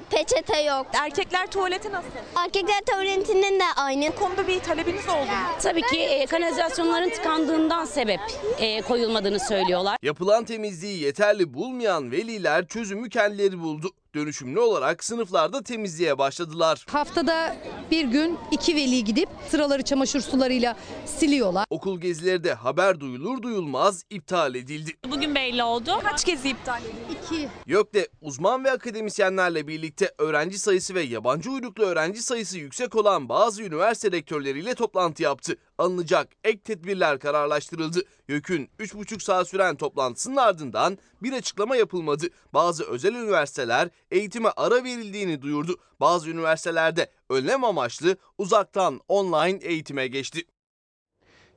peçete 0.10 0.62
yok. 0.62 0.88
Erkekler 0.94 1.48
tuvaleti 1.52 1.92
nasıl? 1.92 2.08
Erkekler 2.36 2.82
tuvaletinin 2.92 3.60
de 3.60 3.64
aynı. 3.76 4.08
Bu 4.08 4.16
konuda 4.16 4.48
bir 4.48 4.60
talebiniz 4.60 5.10
oldu 5.10 5.26
mu? 5.26 5.38
Tabii 5.62 5.82
ki 5.82 6.00
e, 6.00 6.26
kanalizasyonların 6.26 7.10
tıkandığından 7.10 7.86
sebep 7.86 8.20
e, 8.60 8.82
koyulmadığını 8.82 9.40
söylüyorlar. 9.40 9.98
Yapılan 10.04 10.46
temizliği 10.46 11.04
yeterli 11.04 11.54
bulmayan 11.54 12.12
veliler 12.12 12.68
çözümü 12.68 13.10
kendileri 13.10 13.60
buldu. 13.60 13.92
Dönüşümlü 14.16 14.60
olarak 14.60 15.04
sınıflarda 15.04 15.64
temizliğe 15.64 16.18
başladılar. 16.18 16.86
Haftada 16.90 17.56
bir 17.92 18.06
gün 18.06 18.38
iki 18.52 18.76
veli 18.76 19.04
gidip 19.04 19.30
sıraları 19.50 19.82
çamaşır 19.84 20.22
sularıyla 20.22 20.76
siliyorlar. 21.06 21.66
Okul 21.70 22.02
gezileri 22.02 22.44
de 22.44 22.54
haber 22.54 23.00
duyulur 23.00 23.42
duyulmaz 23.42 24.04
iptal 24.10 24.56
edildi. 24.56 24.92
Bugün 25.12 25.36
belli 25.36 25.64
oldu. 25.64 26.00
Kaç 26.04 26.26
gezi 26.26 26.50
iptal 26.50 26.82
edildi? 26.82 27.20
İki. 27.26 27.50
YÖK'te 27.66 28.08
uzman 28.22 28.64
ve 28.64 28.72
akademisyenlerle 28.72 29.68
birlikte 29.68 30.14
öğrenci 30.18 30.60
sayısı 30.60 30.96
ve 30.96 31.02
yabancı 31.02 31.52
uyruklu 31.52 31.84
öğrenci 31.84 32.22
sayısı 32.24 32.58
yüksek 32.58 32.96
olan 32.96 33.30
bazı 33.30 33.64
üniversite 33.64 34.12
rektörleriyle 34.12 34.76
toplantı 34.76 35.24
yaptı. 35.24 35.58
Alınacak 35.78 36.28
ek 36.44 36.60
tedbirler 36.64 37.20
kararlaştırıldı. 37.20 38.00
YÖK'ün 38.28 38.70
3,5 38.80 39.24
saat 39.24 39.48
süren 39.48 39.76
toplantısının 39.76 40.36
ardından 40.36 40.98
bir 41.24 41.34
açıklama 41.34 41.76
yapılmadı. 41.76 42.26
Bazı 42.54 42.84
özel 42.84 43.14
üniversiteler 43.14 43.90
eğitime 44.12 44.50
ara 44.58 44.84
verildiğini 44.84 45.42
duyurdu. 45.42 45.78
Bazı 46.00 46.30
üniversitelerde 46.30 47.12
önlem 47.30 47.64
amaçlı 47.64 48.18
uzaktan 48.38 49.02
online 49.08 49.60
eğitime 49.62 50.08
geçti. 50.08 50.42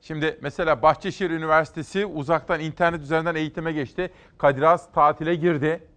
Şimdi 0.01 0.39
mesela 0.41 0.81
Bahçeşehir 0.81 1.29
Üniversitesi 1.29 2.05
uzaktan 2.05 2.59
internet 2.59 3.01
üzerinden 3.01 3.35
eğitime 3.35 3.71
geçti. 3.71 4.13
Kadir 4.37 4.61
Has 4.61 4.91
tatile 4.93 5.35
girdi. 5.35 5.90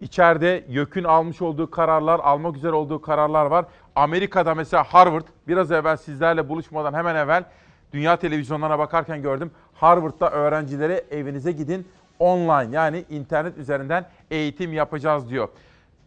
İçeride 0.00 0.64
YÖK'ün 0.68 1.04
almış 1.04 1.42
olduğu 1.42 1.70
kararlar, 1.70 2.20
almak 2.20 2.56
üzere 2.56 2.72
olduğu 2.72 3.00
kararlar 3.00 3.46
var. 3.46 3.64
Amerika'da 3.96 4.54
mesela 4.54 4.84
Harvard, 4.84 5.26
biraz 5.48 5.72
evvel 5.72 5.96
sizlerle 5.96 6.48
buluşmadan 6.48 6.94
hemen 6.94 7.14
evvel 7.14 7.44
dünya 7.92 8.16
televizyonlarına 8.16 8.78
bakarken 8.78 9.22
gördüm. 9.22 9.50
Harvard'da 9.74 10.30
öğrencilere 10.30 11.04
evinize 11.10 11.52
gidin 11.52 11.88
online 12.18 12.76
yani 12.76 13.04
internet 13.10 13.58
üzerinden 13.58 14.06
eğitim 14.30 14.72
yapacağız 14.72 15.30
diyor. 15.30 15.48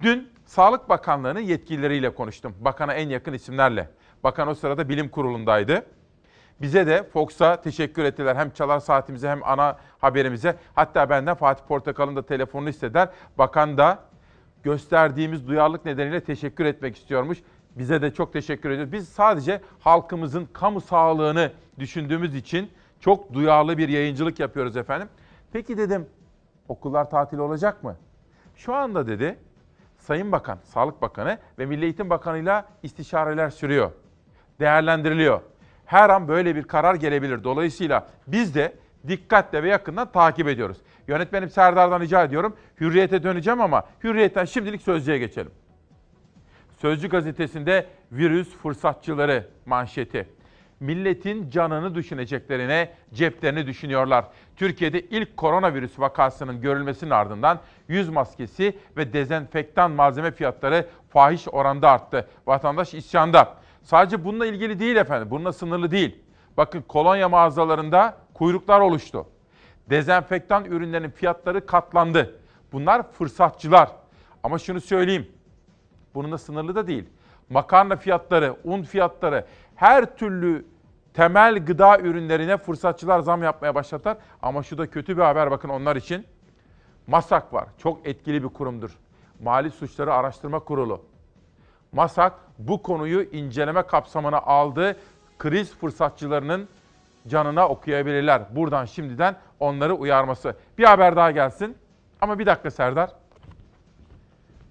Dün 0.01 0.29
Sağlık 0.45 0.89
Bakanlığı'nın 0.89 1.39
yetkilileriyle 1.39 2.09
konuştum. 2.09 2.55
Bakana 2.61 2.93
en 2.93 3.09
yakın 3.09 3.33
isimlerle. 3.33 3.89
Bakan 4.23 4.47
o 4.47 4.55
sırada 4.55 4.89
bilim 4.89 5.09
kurulundaydı. 5.09 5.85
Bize 6.61 6.87
de 6.87 7.03
Fox'a 7.03 7.61
teşekkür 7.61 8.03
ettiler. 8.03 8.35
Hem 8.35 8.51
çalar 8.51 8.79
saatimize 8.79 9.29
hem 9.29 9.43
ana 9.43 9.77
haberimize. 9.99 10.55
Hatta 10.75 11.09
benden 11.09 11.35
Fatih 11.35 11.63
Portakal'ın 11.67 12.15
da 12.15 12.25
telefonunu 12.25 12.69
istediler. 12.69 13.09
Bakan 13.37 13.77
da 13.77 13.99
gösterdiğimiz 14.63 15.47
duyarlılık 15.47 15.85
nedeniyle 15.85 16.23
teşekkür 16.23 16.65
etmek 16.65 16.97
istiyormuş. 16.97 17.37
Bize 17.75 18.01
de 18.01 18.13
çok 18.13 18.33
teşekkür 18.33 18.69
ediyoruz. 18.69 18.93
Biz 18.93 19.09
sadece 19.09 19.61
halkımızın 19.79 20.47
kamu 20.53 20.81
sağlığını 20.81 21.51
düşündüğümüz 21.79 22.35
için 22.35 22.71
çok 22.99 23.33
duyarlı 23.33 23.77
bir 23.77 23.89
yayıncılık 23.89 24.39
yapıyoruz 24.39 24.77
efendim. 24.77 25.09
Peki 25.53 25.77
dedim 25.77 26.05
okullar 26.67 27.09
tatil 27.09 27.37
olacak 27.37 27.83
mı? 27.83 27.95
Şu 28.55 28.75
anda 28.75 29.07
dedi 29.07 29.39
Sayın 29.97 30.31
Bakan, 30.31 30.57
Sağlık 30.63 31.01
Bakanı 31.01 31.37
ve 31.59 31.65
Milli 31.65 31.83
Eğitim 31.83 32.09
Bakanı'yla 32.09 32.65
istişareler 32.83 33.49
sürüyor. 33.49 33.91
Değerlendiriliyor. 34.59 35.41
Her 35.85 36.09
an 36.09 36.27
böyle 36.27 36.55
bir 36.55 36.63
karar 36.63 36.95
gelebilir. 36.95 37.43
Dolayısıyla 37.43 38.07
biz 38.27 38.55
de 38.55 38.73
dikkatle 39.07 39.63
ve 39.63 39.69
yakından 39.69 40.11
takip 40.11 40.47
ediyoruz. 40.47 40.77
Yönetmenim 41.07 41.49
Serdar'dan 41.49 42.01
rica 42.01 42.23
ediyorum. 42.23 42.55
Hürriyete 42.79 43.23
döneceğim 43.23 43.61
ama 43.61 43.83
Hürriyet'ten 44.03 44.45
şimdilik 44.45 44.81
Sözcü'ye 44.81 45.17
geçelim. 45.17 45.51
Sözcü 46.81 47.09
gazetesinde 47.09 47.85
virüs 48.11 48.55
fırsatçıları 48.57 49.47
manşeti. 49.65 50.27
Milletin 50.79 51.49
canını 51.49 51.95
düşüneceklerine 51.95 52.89
ceplerini 53.13 53.67
düşünüyorlar. 53.67 54.25
Türkiye'de 54.55 55.01
ilk 55.01 55.37
koronavirüs 55.37 55.99
vakasının 55.99 56.61
görülmesinin 56.61 57.11
ardından 57.11 57.59
yüz 57.87 58.09
maskesi 58.09 58.77
ve 58.97 59.13
dezenfektan 59.13 59.91
malzeme 59.91 60.31
fiyatları 60.31 60.87
fahiş 61.09 61.47
oranda 61.47 61.91
arttı. 61.91 62.27
Vatandaş 62.47 62.93
isyanda. 62.93 63.62
Sadece 63.83 64.25
bununla 64.25 64.45
ilgili 64.45 64.79
değil 64.79 64.95
efendim, 64.95 65.27
bununla 65.31 65.53
sınırlı 65.53 65.91
değil. 65.91 66.19
Bakın 66.57 66.81
kolonya 66.81 67.29
mağazalarında 67.29 68.17
kuyruklar 68.33 68.79
oluştu. 68.79 69.25
Dezenfektan 69.89 70.65
ürünlerin 70.65 71.09
fiyatları 71.09 71.65
katlandı. 71.65 72.39
Bunlar 72.71 73.11
fırsatçılar. 73.11 73.91
Ama 74.43 74.59
şunu 74.59 74.81
söyleyeyim, 74.81 75.27
bununla 76.15 76.37
sınırlı 76.37 76.75
da 76.75 76.87
değil. 76.87 77.05
Makarna 77.49 77.95
fiyatları, 77.95 78.55
un 78.63 78.83
fiyatları, 78.83 79.45
her 79.75 80.17
türlü 80.17 80.65
temel 81.13 81.65
gıda 81.65 81.99
ürünlerine 81.99 82.57
fırsatçılar 82.57 83.19
zam 83.19 83.43
yapmaya 83.43 83.75
başladılar. 83.75 84.17
Ama 84.41 84.63
şu 84.63 84.77
da 84.77 84.89
kötü 84.89 85.17
bir 85.17 85.21
haber 85.21 85.51
bakın 85.51 85.69
onlar 85.69 85.95
için. 85.95 86.25
MASAK 87.07 87.53
var. 87.53 87.67
Çok 87.77 88.07
etkili 88.07 88.43
bir 88.43 88.49
kurumdur. 88.49 88.97
Mali 89.43 89.71
Suçları 89.71 90.13
Araştırma 90.13 90.59
Kurulu. 90.59 91.05
MASAK 91.91 92.33
bu 92.59 92.83
konuyu 92.83 93.23
inceleme 93.23 93.83
kapsamına 93.83 94.37
aldı. 94.37 94.97
Kriz 95.39 95.75
fırsatçılarının 95.75 96.67
canına 97.27 97.69
okuyabilirler. 97.69 98.55
Buradan 98.55 98.85
şimdiden 98.85 99.35
onları 99.59 99.93
uyarması. 99.93 100.55
Bir 100.77 100.83
haber 100.83 101.15
daha 101.15 101.31
gelsin. 101.31 101.77
Ama 102.21 102.39
bir 102.39 102.45
dakika 102.45 102.71
Serdar. 102.71 103.09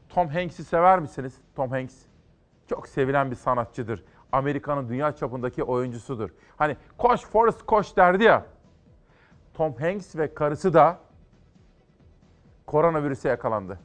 Tom 0.09 0.29
Hanks'i 0.29 0.65
sever 0.65 0.99
misiniz? 0.99 1.35
Tom 1.57 1.71
Hanks 1.71 1.95
çok 2.69 2.89
sevilen 2.89 3.31
bir 3.31 3.37
sanatçıdır. 3.37 4.05
Amerika'nın 4.33 4.89
dünya 4.89 5.13
çapındaki 5.13 5.63
oyuncusudur. 5.63 6.31
Hani 6.57 6.77
koş 6.99 7.21
Forrest 7.21 7.63
koş 7.63 7.97
derdi 7.97 8.25
ya. 8.25 8.47
Tom 9.55 9.75
Hanks 9.77 10.17
ve 10.17 10.35
karısı 10.35 10.75
da 10.75 10.99
koronavirüse 12.67 13.29
yakalandı. 13.29 13.79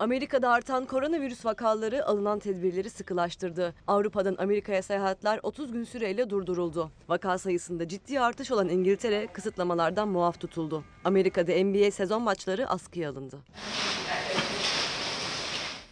Amerika'da 0.00 0.50
artan 0.50 0.84
koronavirüs 0.84 1.44
vakaları 1.44 2.06
alınan 2.06 2.38
tedbirleri 2.38 2.90
sıkılaştırdı. 2.90 3.74
Avrupa'dan 3.86 4.36
Amerika'ya 4.38 4.82
seyahatler 4.82 5.40
30 5.42 5.72
gün 5.72 5.84
süreyle 5.84 6.30
durduruldu. 6.30 6.90
Vaka 7.08 7.38
sayısında 7.38 7.88
ciddi 7.88 8.20
artış 8.20 8.50
olan 8.50 8.68
İngiltere 8.68 9.26
kısıtlamalardan 9.26 10.08
muaf 10.08 10.40
tutuldu. 10.40 10.84
Amerika'da 11.04 11.52
NBA 11.64 11.90
sezon 11.90 12.22
maçları 12.22 12.68
askıya 12.68 13.10
alındı. 13.10 13.38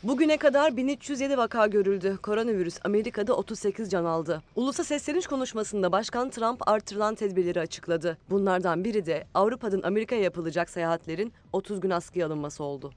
Bugüne 0.02 0.36
kadar 0.36 0.76
1307 0.76 1.38
vaka 1.38 1.66
görüldü. 1.66 2.18
Koronavirüs 2.22 2.78
Amerika'da 2.84 3.34
38 3.34 3.90
can 3.90 4.04
aldı. 4.04 4.42
Ulusa 4.56 4.84
sesleniş 4.84 5.26
konuşmasında 5.26 5.92
Başkan 5.92 6.30
Trump 6.30 6.68
artırılan 6.68 7.14
tedbirleri 7.14 7.60
açıkladı. 7.60 8.18
Bunlardan 8.30 8.84
biri 8.84 9.06
de 9.06 9.26
Avrupa'dan 9.34 9.82
Amerika'ya 9.82 10.22
yapılacak 10.22 10.70
seyahatlerin 10.70 11.32
30 11.52 11.80
gün 11.80 11.90
askıya 11.90 12.26
alınması 12.26 12.64
oldu. 12.64 12.92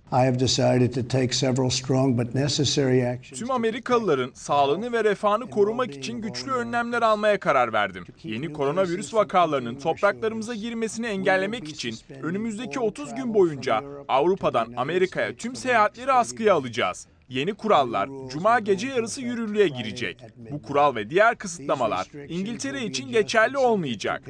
Tüm 3.34 3.52
Amerikalıların 3.52 4.32
sağlığını 4.34 4.92
ve 4.92 5.04
refahını 5.04 5.50
korumak 5.50 5.94
için 5.96 6.22
güçlü 6.22 6.52
önlemler 6.52 7.02
almaya 7.02 7.40
karar 7.40 7.74
verdim. 7.74 8.06
Yeni 8.24 8.54
koronavirüs 8.54 9.14
vakalarının 9.14 9.76
topraklarımıza 9.76 10.56
girmesini 10.56 11.08
engellemek 11.08 11.68
için 11.70 11.96
önümüzdeki 12.22 12.80
30 12.80 13.16
gün 13.16 13.34
boyunca 13.34 13.84
Avrupa'dan 14.08 14.74
Amerika'ya 14.78 15.36
tüm 15.36 15.56
seyahatleri 15.56 16.12
askıya 16.12 16.56
alacağız. 16.56 17.08
Yeni 17.30 17.54
kurallar 17.54 18.10
Cuma 18.30 18.60
gece 18.60 18.88
yarısı 18.88 19.22
yürürlüğe 19.22 19.68
girecek. 19.68 20.24
Bu 20.52 20.62
kural 20.62 20.96
ve 20.96 21.10
diğer 21.10 21.36
kısıtlamalar 21.36 22.08
İngiltere 22.30 22.86
için 22.86 23.10
geçerli 23.12 23.58
olmayacak. 23.58 24.24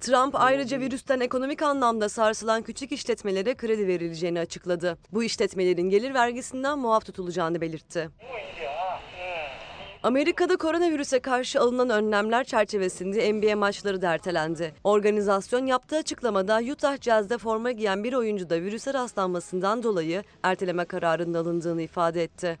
Trump 0.00 0.34
ayrıca 0.34 0.80
virüsten 0.80 1.20
ekonomik 1.20 1.62
anlamda 1.62 2.08
sarsılan 2.08 2.62
küçük 2.62 2.92
işletmelere 2.92 3.54
kredi 3.54 3.86
verileceğini 3.86 4.40
açıkladı. 4.40 4.98
Bu 5.12 5.24
işletmelerin 5.24 5.90
gelir 5.90 6.14
vergisinden 6.14 6.78
muaf 6.78 7.06
tutulacağını 7.06 7.60
belirtti. 7.60 8.10
Amerika'da 10.02 10.56
koronavirüse 10.56 11.18
karşı 11.18 11.60
alınan 11.60 11.90
önlemler 11.90 12.44
çerçevesinde 12.44 13.32
NBA 13.32 13.56
maçları 13.56 14.02
da 14.02 14.12
ertelendi. 14.12 14.74
Organizasyon 14.84 15.66
yaptığı 15.66 15.96
açıklamada 15.96 16.60
Utah 16.72 17.00
Jazz'de 17.00 17.38
forma 17.38 17.72
giyen 17.72 18.04
bir 18.04 18.12
oyuncu 18.12 18.50
da 18.50 18.54
virüse 18.60 18.94
rastlanmasından 18.94 19.82
dolayı 19.82 20.22
erteleme 20.42 20.84
kararının 20.84 21.34
alındığını 21.34 21.82
ifade 21.82 22.22
etti. 22.22 22.58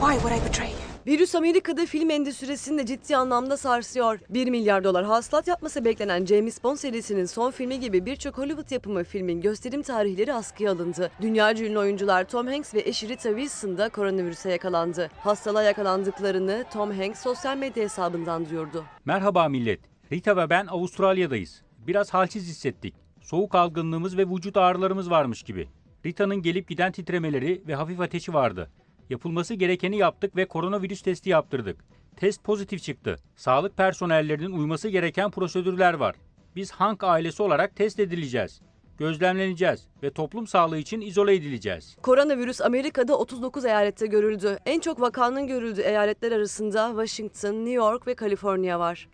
Why 0.00 0.14
would 0.14 0.32
I 0.32 0.44
betray? 0.48 0.77
Virüs 1.08 1.34
Amerika'da 1.34 1.86
film 1.86 2.10
endüstrisini 2.10 2.78
de 2.78 2.86
ciddi 2.86 3.16
anlamda 3.16 3.56
sarsıyor. 3.56 4.20
1 4.30 4.50
milyar 4.50 4.84
dolar 4.84 5.04
hasılat 5.04 5.48
yapması 5.48 5.84
beklenen 5.84 6.26
James 6.26 6.64
Bond 6.64 6.76
serisinin 6.76 7.24
son 7.24 7.50
filmi 7.50 7.80
gibi 7.80 8.06
birçok 8.06 8.38
Hollywood 8.38 8.70
yapımı 8.70 9.04
filmin 9.04 9.40
gösterim 9.40 9.82
tarihleri 9.82 10.34
askıya 10.34 10.72
alındı. 10.72 11.10
Dünyaca 11.20 11.66
ünlü 11.66 11.78
oyuncular 11.78 12.28
Tom 12.28 12.46
Hanks 12.46 12.74
ve 12.74 12.80
eşi 12.80 13.08
Rita 13.08 13.28
Wilson 13.28 13.78
da 13.78 13.88
koronavirüse 13.88 14.50
yakalandı. 14.50 15.10
Hastalığa 15.20 15.62
yakalandıklarını 15.62 16.64
Tom 16.72 16.90
Hanks 16.90 17.22
sosyal 17.22 17.56
medya 17.56 17.84
hesabından 17.84 18.50
duyurdu. 18.50 18.84
Merhaba 19.04 19.48
millet. 19.48 19.80
Rita 20.12 20.36
ve 20.36 20.50
ben 20.50 20.66
Avustralya'dayız. 20.66 21.62
Biraz 21.86 22.14
halsiz 22.14 22.48
hissettik. 22.48 22.94
Soğuk 23.22 23.54
algınlığımız 23.54 24.16
ve 24.16 24.26
vücut 24.26 24.56
ağrılarımız 24.56 25.10
varmış 25.10 25.42
gibi. 25.42 25.68
Rita'nın 26.06 26.42
gelip 26.42 26.68
giden 26.68 26.92
titremeleri 26.92 27.62
ve 27.66 27.74
hafif 27.74 28.00
ateşi 28.00 28.34
vardı. 28.34 28.70
Yapılması 29.10 29.54
gerekeni 29.54 29.96
yaptık 29.96 30.36
ve 30.36 30.44
koronavirüs 30.44 31.02
testi 31.02 31.30
yaptırdık. 31.30 31.76
Test 32.16 32.44
pozitif 32.44 32.82
çıktı. 32.82 33.16
Sağlık 33.36 33.76
personellerinin 33.76 34.52
uyması 34.52 34.88
gereken 34.88 35.30
prosedürler 35.30 35.94
var. 35.94 36.14
Biz 36.56 36.70
Hank 36.70 37.04
ailesi 37.04 37.42
olarak 37.42 37.76
test 37.76 38.00
edileceğiz, 38.00 38.60
gözlemleneceğiz 38.98 39.88
ve 40.02 40.10
toplum 40.10 40.46
sağlığı 40.46 40.78
için 40.78 41.00
izole 41.00 41.34
edileceğiz. 41.34 41.96
Koronavirüs 42.02 42.60
Amerika'da 42.60 43.18
39 43.18 43.64
eyalette 43.64 44.06
görüldü. 44.06 44.58
En 44.66 44.80
çok 44.80 45.00
vakanın 45.00 45.46
görüldüğü 45.46 45.80
eyaletler 45.80 46.32
arasında 46.32 46.88
Washington, 46.88 47.54
New 47.54 47.72
York 47.72 48.06
ve 48.06 48.14
Kaliforniya 48.14 48.80
var. 48.80 49.08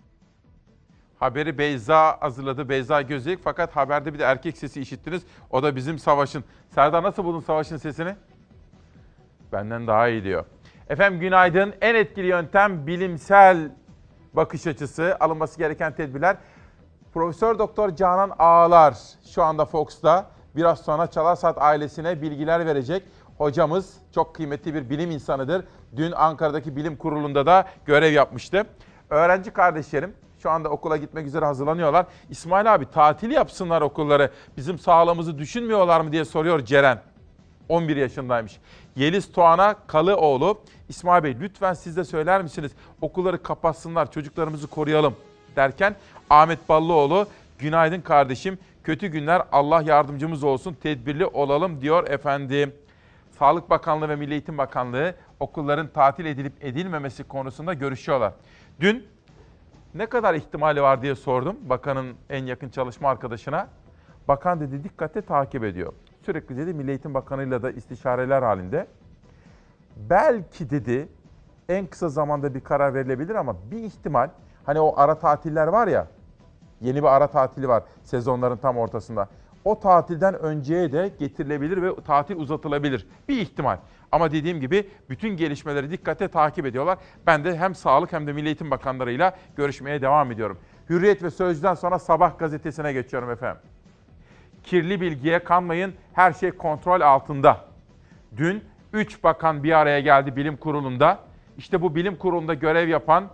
Haberi 1.18 1.58
Beyza 1.58 2.16
hazırladı. 2.20 2.68
Beyza 2.68 3.02
Gözeyik 3.02 3.40
fakat 3.44 3.76
haberde 3.76 4.14
bir 4.14 4.18
de 4.18 4.24
erkek 4.24 4.58
sesi 4.58 4.80
işittiniz. 4.80 5.22
O 5.50 5.62
da 5.62 5.76
bizim 5.76 5.98
Savaş'ın. 5.98 6.44
Serdar 6.70 7.02
nasıl 7.02 7.24
buldun 7.24 7.40
Savaş'ın 7.40 7.76
sesini? 7.76 8.16
Benden 9.54 9.86
daha 9.86 10.08
iyi 10.08 10.24
diyor. 10.24 10.44
Efendim 10.88 11.20
günaydın. 11.20 11.74
En 11.80 11.94
etkili 11.94 12.26
yöntem 12.26 12.86
bilimsel 12.86 13.70
bakış 14.32 14.66
açısı, 14.66 15.16
alınması 15.20 15.58
gereken 15.58 15.94
tedbirler. 15.94 16.36
Profesör 17.14 17.58
Doktor 17.58 17.96
Canan 17.96 18.32
Ağlar 18.38 18.94
şu 19.34 19.42
anda 19.42 19.64
Fox'ta. 19.64 20.30
Biraz 20.56 20.80
sonra 20.80 21.06
Çalar 21.06 21.36
Saat 21.36 21.58
ailesine 21.62 22.22
bilgiler 22.22 22.66
verecek. 22.66 23.02
Hocamız 23.38 23.94
çok 24.14 24.34
kıymetli 24.34 24.74
bir 24.74 24.90
bilim 24.90 25.10
insanıdır. 25.10 25.64
Dün 25.96 26.12
Ankara'daki 26.12 26.76
bilim 26.76 26.96
kurulunda 26.96 27.46
da 27.46 27.64
görev 27.86 28.12
yapmıştı. 28.12 28.66
Öğrenci 29.10 29.50
kardeşlerim 29.50 30.14
şu 30.38 30.50
anda 30.50 30.68
okula 30.68 30.96
gitmek 30.96 31.26
üzere 31.26 31.44
hazırlanıyorlar. 31.44 32.06
İsmail 32.30 32.74
abi 32.74 32.90
tatil 32.90 33.30
yapsınlar 33.30 33.82
okulları. 33.82 34.30
Bizim 34.56 34.78
sağlığımızı 34.78 35.38
düşünmüyorlar 35.38 36.00
mı 36.00 36.12
diye 36.12 36.24
soruyor 36.24 36.60
Ceren. 36.60 36.98
11 37.68 37.96
yaşındaymış. 37.96 38.60
Yeliz 38.96 39.36
Doğan'a 39.36 39.74
Kalıoğlu. 39.86 40.58
İsmail 40.88 41.24
Bey 41.24 41.36
lütfen 41.40 41.72
siz 41.72 41.96
de 41.96 42.04
söyler 42.04 42.42
misiniz? 42.42 42.72
Okulları 43.00 43.42
kapatsınlar, 43.42 44.10
çocuklarımızı 44.10 44.66
koruyalım 44.66 45.16
derken 45.56 45.96
Ahmet 46.30 46.68
Ballıoğlu 46.68 47.26
günaydın 47.58 48.00
kardeşim. 48.00 48.58
Kötü 48.84 49.06
günler 49.06 49.42
Allah 49.52 49.82
yardımcımız 49.82 50.44
olsun. 50.44 50.76
Tedbirli 50.82 51.26
olalım 51.26 51.80
diyor 51.80 52.08
efendim. 52.08 52.74
Sağlık 53.38 53.70
Bakanlığı 53.70 54.08
ve 54.08 54.16
Milli 54.16 54.32
Eğitim 54.32 54.58
Bakanlığı 54.58 55.14
okulların 55.40 55.88
tatil 55.88 56.24
edilip 56.24 56.52
edilmemesi 56.64 57.24
konusunda 57.24 57.74
görüşüyorlar. 57.74 58.32
Dün 58.80 59.06
ne 59.94 60.06
kadar 60.06 60.34
ihtimali 60.34 60.82
var 60.82 61.02
diye 61.02 61.14
sordum 61.14 61.56
bakanın 61.62 62.14
en 62.30 62.46
yakın 62.46 62.68
çalışma 62.68 63.08
arkadaşına. 63.08 63.68
Bakan 64.28 64.60
dedi 64.60 64.84
dikkatle 64.84 65.22
takip 65.22 65.64
ediyor. 65.64 65.92
Sürekli 66.24 66.56
dedi 66.56 66.74
Milli 66.74 66.90
Eğitim 66.90 67.14
Bakanı'yla 67.14 67.62
da 67.62 67.70
istişareler 67.70 68.42
halinde. 68.42 68.86
Belki 69.96 70.70
dedi 70.70 71.08
en 71.68 71.86
kısa 71.86 72.08
zamanda 72.08 72.54
bir 72.54 72.60
karar 72.60 72.94
verilebilir 72.94 73.34
ama 73.34 73.56
bir 73.70 73.78
ihtimal 73.78 74.30
hani 74.64 74.80
o 74.80 74.94
ara 74.96 75.18
tatiller 75.18 75.66
var 75.66 75.88
ya 75.88 76.06
yeni 76.80 77.02
bir 77.02 77.08
ara 77.08 77.26
tatili 77.26 77.68
var 77.68 77.82
sezonların 78.02 78.56
tam 78.56 78.78
ortasında. 78.78 79.28
O 79.64 79.80
tatilden 79.80 80.34
önceye 80.34 80.92
de 80.92 81.10
getirilebilir 81.18 81.82
ve 81.82 81.94
tatil 82.06 82.36
uzatılabilir. 82.36 83.06
Bir 83.28 83.40
ihtimal. 83.40 83.78
Ama 84.12 84.32
dediğim 84.32 84.60
gibi 84.60 84.88
bütün 85.10 85.36
gelişmeleri 85.36 85.90
dikkatle 85.90 86.28
takip 86.28 86.66
ediyorlar. 86.66 86.98
Ben 87.26 87.44
de 87.44 87.56
hem 87.56 87.74
Sağlık 87.74 88.12
hem 88.12 88.26
de 88.26 88.32
Milli 88.32 88.46
Eğitim 88.46 88.70
Bakanlarıyla 88.70 89.36
görüşmeye 89.56 90.02
devam 90.02 90.32
ediyorum. 90.32 90.58
Hürriyet 90.90 91.22
ve 91.22 91.30
Sözcü'den 91.30 91.74
sonra 91.74 91.98
Sabah 91.98 92.38
gazetesine 92.38 92.92
geçiyorum 92.92 93.30
efendim. 93.30 93.62
Kirli 94.64 95.00
bilgiye 95.00 95.38
kanmayın, 95.38 95.94
her 96.12 96.32
şey 96.32 96.50
kontrol 96.50 97.00
altında. 97.00 97.64
Dün 98.36 98.64
3 98.92 99.24
bakan 99.24 99.64
bir 99.64 99.72
araya 99.72 100.00
geldi 100.00 100.36
bilim 100.36 100.56
kurulunda. 100.56 101.18
İşte 101.58 101.82
bu 101.82 101.94
bilim 101.94 102.16
kurulunda 102.16 102.54
görev 102.54 102.88
yapan 102.88 103.24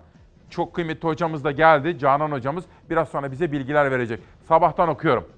çok 0.51 0.75
kıymetli 0.75 1.09
hocamız 1.09 1.45
da 1.45 1.51
geldi, 1.51 1.99
Canan 1.99 2.33
hocamız. 2.33 2.65
Biraz 2.91 3.09
sonra 3.09 3.33
bize 3.33 3.53
bilgiler 3.53 3.91
verecek. 3.91 4.21
Sabahtan 4.49 4.89
okuyorum. 4.89 5.29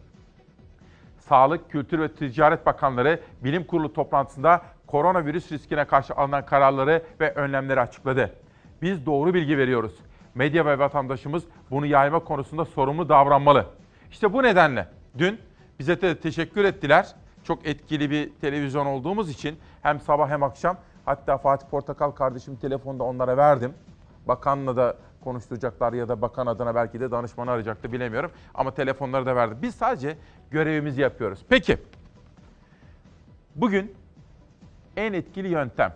Sağlık, 1.18 1.70
Kültür 1.70 1.98
ve 2.00 2.08
Ticaret 2.08 2.66
Bakanları 2.66 3.20
bilim 3.44 3.64
kurulu 3.64 3.92
toplantısında 3.92 4.62
koronavirüs 4.86 5.52
riskine 5.52 5.84
karşı 5.84 6.14
alınan 6.14 6.46
kararları 6.46 7.02
ve 7.20 7.32
önlemleri 7.34 7.80
açıkladı. 7.80 8.34
Biz 8.82 9.06
doğru 9.06 9.34
bilgi 9.34 9.58
veriyoruz. 9.58 9.92
Medya 10.34 10.66
ve 10.66 10.78
vatandaşımız 10.78 11.44
bunu 11.70 11.86
yayma 11.86 12.18
konusunda 12.18 12.64
sorumlu 12.64 13.08
davranmalı. 13.08 13.66
İşte 14.10 14.32
bu 14.32 14.42
nedenle 14.42 14.88
dün 15.18 15.40
bize 15.78 16.00
de 16.00 16.20
teşekkür 16.20 16.64
ettiler. 16.64 17.14
Çok 17.44 17.66
etkili 17.66 18.10
bir 18.10 18.30
televizyon 18.40 18.86
olduğumuz 18.86 19.30
için 19.30 19.58
hem 19.82 20.00
sabah 20.00 20.28
hem 20.30 20.42
akşam 20.42 20.76
hatta 21.04 21.38
Fatih 21.38 21.66
Portakal 21.66 22.10
kardeşim 22.10 22.56
telefonda 22.56 23.04
onlara 23.04 23.36
verdim. 23.36 23.74
Bakanla 24.26 24.76
da 24.76 24.96
konuşturacaklar 25.24 25.92
ya 25.92 26.08
da 26.08 26.22
bakan 26.22 26.46
adına 26.46 26.74
belki 26.74 27.00
de 27.00 27.10
danışmanı 27.10 27.50
arayacaktı 27.50 27.92
bilemiyorum. 27.92 28.30
Ama 28.54 28.74
telefonları 28.74 29.26
da 29.26 29.36
verdim. 29.36 29.58
Biz 29.62 29.74
sadece 29.74 30.16
görevimizi 30.50 31.00
yapıyoruz. 31.00 31.38
Peki 31.48 31.78
bugün 33.54 33.94
en 34.96 35.12
etkili 35.12 35.48
yöntem 35.48 35.94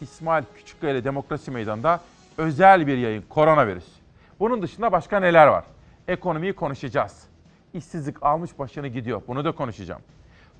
İsmail 0.00 0.44
Küçükkaya 0.56 1.04
Demokrasi 1.04 1.50
Meydanı'nda 1.50 2.00
özel 2.38 2.86
bir 2.86 2.98
yayın 2.98 3.24
koronavirüs. 3.28 3.86
Bunun 4.40 4.62
dışında 4.62 4.92
başka 4.92 5.20
neler 5.20 5.46
var? 5.46 5.64
Ekonomiyi 6.08 6.52
konuşacağız. 6.52 7.29
İşsizlik 7.74 8.22
almış 8.22 8.58
başını 8.58 8.88
gidiyor. 8.88 9.22
Bunu 9.28 9.44
da 9.44 9.52
konuşacağım. 9.52 10.02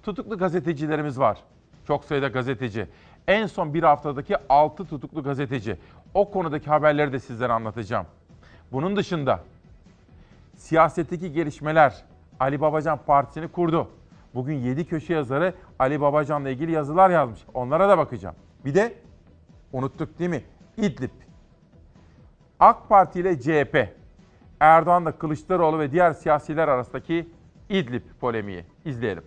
Tutuklu 0.03 0.39
gazetecilerimiz 0.39 1.19
var. 1.19 1.39
Çok 1.87 2.05
sayıda 2.05 2.29
gazeteci. 2.29 2.87
En 3.29 3.47
son 3.47 3.75
bir 3.75 3.83
haftadaki 3.83 4.37
6 4.49 4.85
tutuklu 4.85 5.23
gazeteci. 5.23 5.77
O 6.15 6.31
konudaki 6.31 6.71
haberleri 6.71 7.13
de 7.13 7.21
sizlere 7.21 7.53
anlatacağım. 7.53 8.07
Bunun 8.73 8.97
dışında 8.97 9.41
siyasetteki 10.57 11.33
gelişmeler 11.33 12.05
Ali 12.41 12.61
Babacan 12.61 12.99
Partisi'ni 13.07 13.49
kurdu. 13.49 13.89
Bugün 14.35 14.55
7 14.55 14.85
köşe 14.85 15.15
yazarı 15.15 15.55
Ali 15.79 16.01
Babacan'la 16.01 16.51
ilgili 16.51 16.73
yazılar 16.73 17.11
yazmış. 17.11 17.41
Onlara 17.55 17.89
da 17.89 17.99
bakacağım. 17.99 18.37
Bir 18.65 18.75
de 18.75 18.95
unuttuk 19.73 20.19
değil 20.19 20.31
mi? 20.31 20.43
İdlib. 20.77 21.11
AK 22.61 22.89
Parti 22.89 23.21
ile 23.21 23.41
CHP. 23.41 24.00
Erdoğan'la 24.61 25.19
Kılıçdaroğlu 25.19 25.79
ve 25.79 25.93
diğer 25.93 26.13
siyasiler 26.13 26.69
arasındaki 26.69 27.29
İdlib 27.69 28.03
polemiği. 28.21 28.65
İzleyelim. 28.85 29.23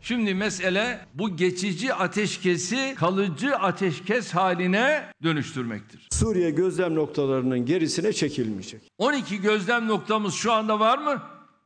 Şimdi 0.00 0.34
mesele 0.34 1.00
bu 1.14 1.36
geçici 1.36 1.94
ateşkesi 1.94 2.94
kalıcı 2.98 3.56
ateşkes 3.56 4.34
haline 4.34 5.04
dönüştürmektir. 5.22 6.08
Suriye 6.12 6.50
gözlem 6.50 6.94
noktalarının 6.94 7.66
gerisine 7.66 8.12
çekilmeyecek. 8.12 8.82
12 8.98 9.40
gözlem 9.40 9.88
noktamız 9.88 10.34
şu 10.34 10.52
anda 10.52 10.80
var 10.80 10.98
mı? 10.98 11.22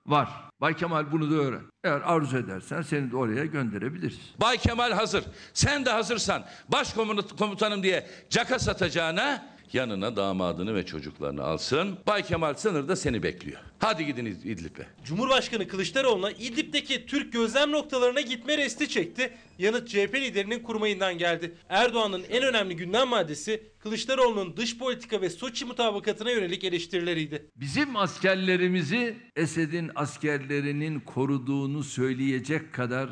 Var. 0.07 0.29
Bay 0.61 0.77
Kemal 0.77 1.13
bunu 1.13 1.31
da 1.31 1.35
öğren. 1.35 1.63
Eğer 1.85 2.01
arzu 2.01 2.39
edersen 2.39 2.83
seni 2.83 3.11
de 3.11 3.17
oraya 3.17 3.45
gönderebiliriz. 3.45 4.21
Bay 4.41 4.59
Kemal 4.59 4.93
hazır. 4.93 5.25
Sen 5.55 5.85
de 5.85 5.91
hazırsan 5.91 6.45
başkomutanım 6.69 7.83
diye 7.83 8.07
caka 8.31 8.59
satacağına 8.59 9.47
yanına 9.75 10.17
damadını 10.17 10.75
ve 10.75 10.87
çocuklarını 10.87 11.43
alsın. 11.43 11.99
Bay 12.07 12.23
Kemal 12.23 12.55
sınırda 12.55 12.97
seni 12.97 13.23
bekliyor. 13.23 13.61
Hadi 13.79 14.07
gidin 14.07 14.25
İd- 14.27 14.45
İdlib'e. 14.49 14.87
Cumhurbaşkanı 15.05 15.69
Kılıçdaroğlu'na 15.69 16.31
İdlib'deki 16.31 17.07
Türk 17.07 17.33
gözlem 17.33 17.73
noktalarına 17.73 18.21
gitme 18.21 18.59
resti 18.59 18.89
çekti. 18.89 19.33
Yanıt 19.59 19.89
CHP 19.89 20.15
liderinin 20.15 20.63
kurmayından 20.63 21.19
geldi. 21.19 21.55
Erdoğan'ın 21.69 22.23
en 22.31 22.43
önemli 22.43 22.77
gündem 22.77 23.09
maddesi 23.09 23.63
Kılıçdaroğlu'nun 23.79 24.57
dış 24.57 24.79
politika 24.79 25.21
ve 25.21 25.31
Soçi 25.31 25.65
mutabakatına 25.65 26.31
yönelik 26.31 26.65
eleştirileriydi. 26.65 27.47
Bizim 27.57 27.97
askerlerimizi 27.97 29.17
Esed'in 29.37 29.91
askerlerinin 29.95 31.01
koruduğunu 31.01 31.83
söyleyecek 31.85 32.73
kadar 32.75 33.09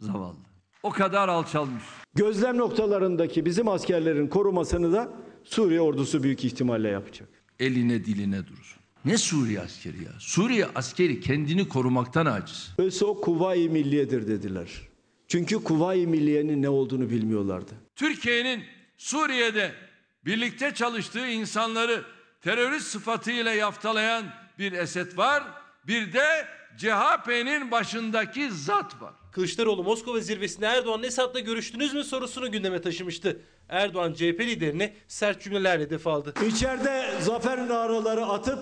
zavallı. 0.00 0.36
O 0.82 0.90
kadar 0.90 1.28
alçalmış. 1.28 1.82
Gözlem 2.14 2.58
noktalarındaki 2.58 3.44
bizim 3.46 3.68
askerlerin 3.68 4.26
korumasını 4.26 4.92
da 4.92 5.12
Suriye 5.44 5.80
ordusu 5.80 6.22
büyük 6.22 6.44
ihtimalle 6.44 6.88
yapacak. 6.88 7.28
Eline 7.60 8.04
diline 8.04 8.46
durur. 8.46 8.78
Ne 9.04 9.18
Suriye 9.18 9.60
askeri 9.60 10.04
ya? 10.04 10.10
Suriye 10.18 10.66
askeri 10.74 11.20
kendini 11.20 11.68
korumaktan 11.68 12.26
aciz. 12.26 12.70
Öyleyse 12.78 13.04
o 13.04 13.20
Kuvayi 13.20 13.68
Milliye'dir 13.68 14.26
dediler. 14.26 14.68
Çünkü 15.28 15.64
Kuvayi 15.64 16.06
Milliye'nin 16.06 16.62
ne 16.62 16.68
olduğunu 16.68 17.10
bilmiyorlardı. 17.10 17.72
Türkiye'nin 17.96 18.64
Suriye'de 18.96 19.72
birlikte 20.24 20.74
çalıştığı 20.74 21.26
insanları 21.28 22.04
terörist 22.40 22.86
sıfatıyla 22.86 23.52
yaftalayan 23.52 24.24
bir 24.58 24.72
Esed 24.72 25.16
var. 25.16 25.42
Bir 25.86 26.12
de 26.12 26.46
CHP'nin 26.78 27.70
başındaki 27.70 28.50
zat 28.50 29.02
var. 29.02 29.14
Kılıçdaroğlu 29.32 29.82
Moskova 29.84 30.20
zirvesinde 30.20 30.66
Erdoğan 30.66 31.02
Esad'la 31.02 31.40
görüştünüz 31.40 31.94
mü 31.94 32.04
sorusunu 32.04 32.52
gündeme 32.52 32.80
taşımıştı. 32.80 33.40
Erdoğan 33.68 34.12
CHP 34.12 34.40
liderini 34.40 34.92
sert 35.08 35.42
cümlelerle 35.42 35.84
hedef 35.84 36.06
aldı. 36.06 36.34
İçeride 36.46 37.20
zafer 37.20 37.68
naraları 37.68 38.26
atıp 38.26 38.58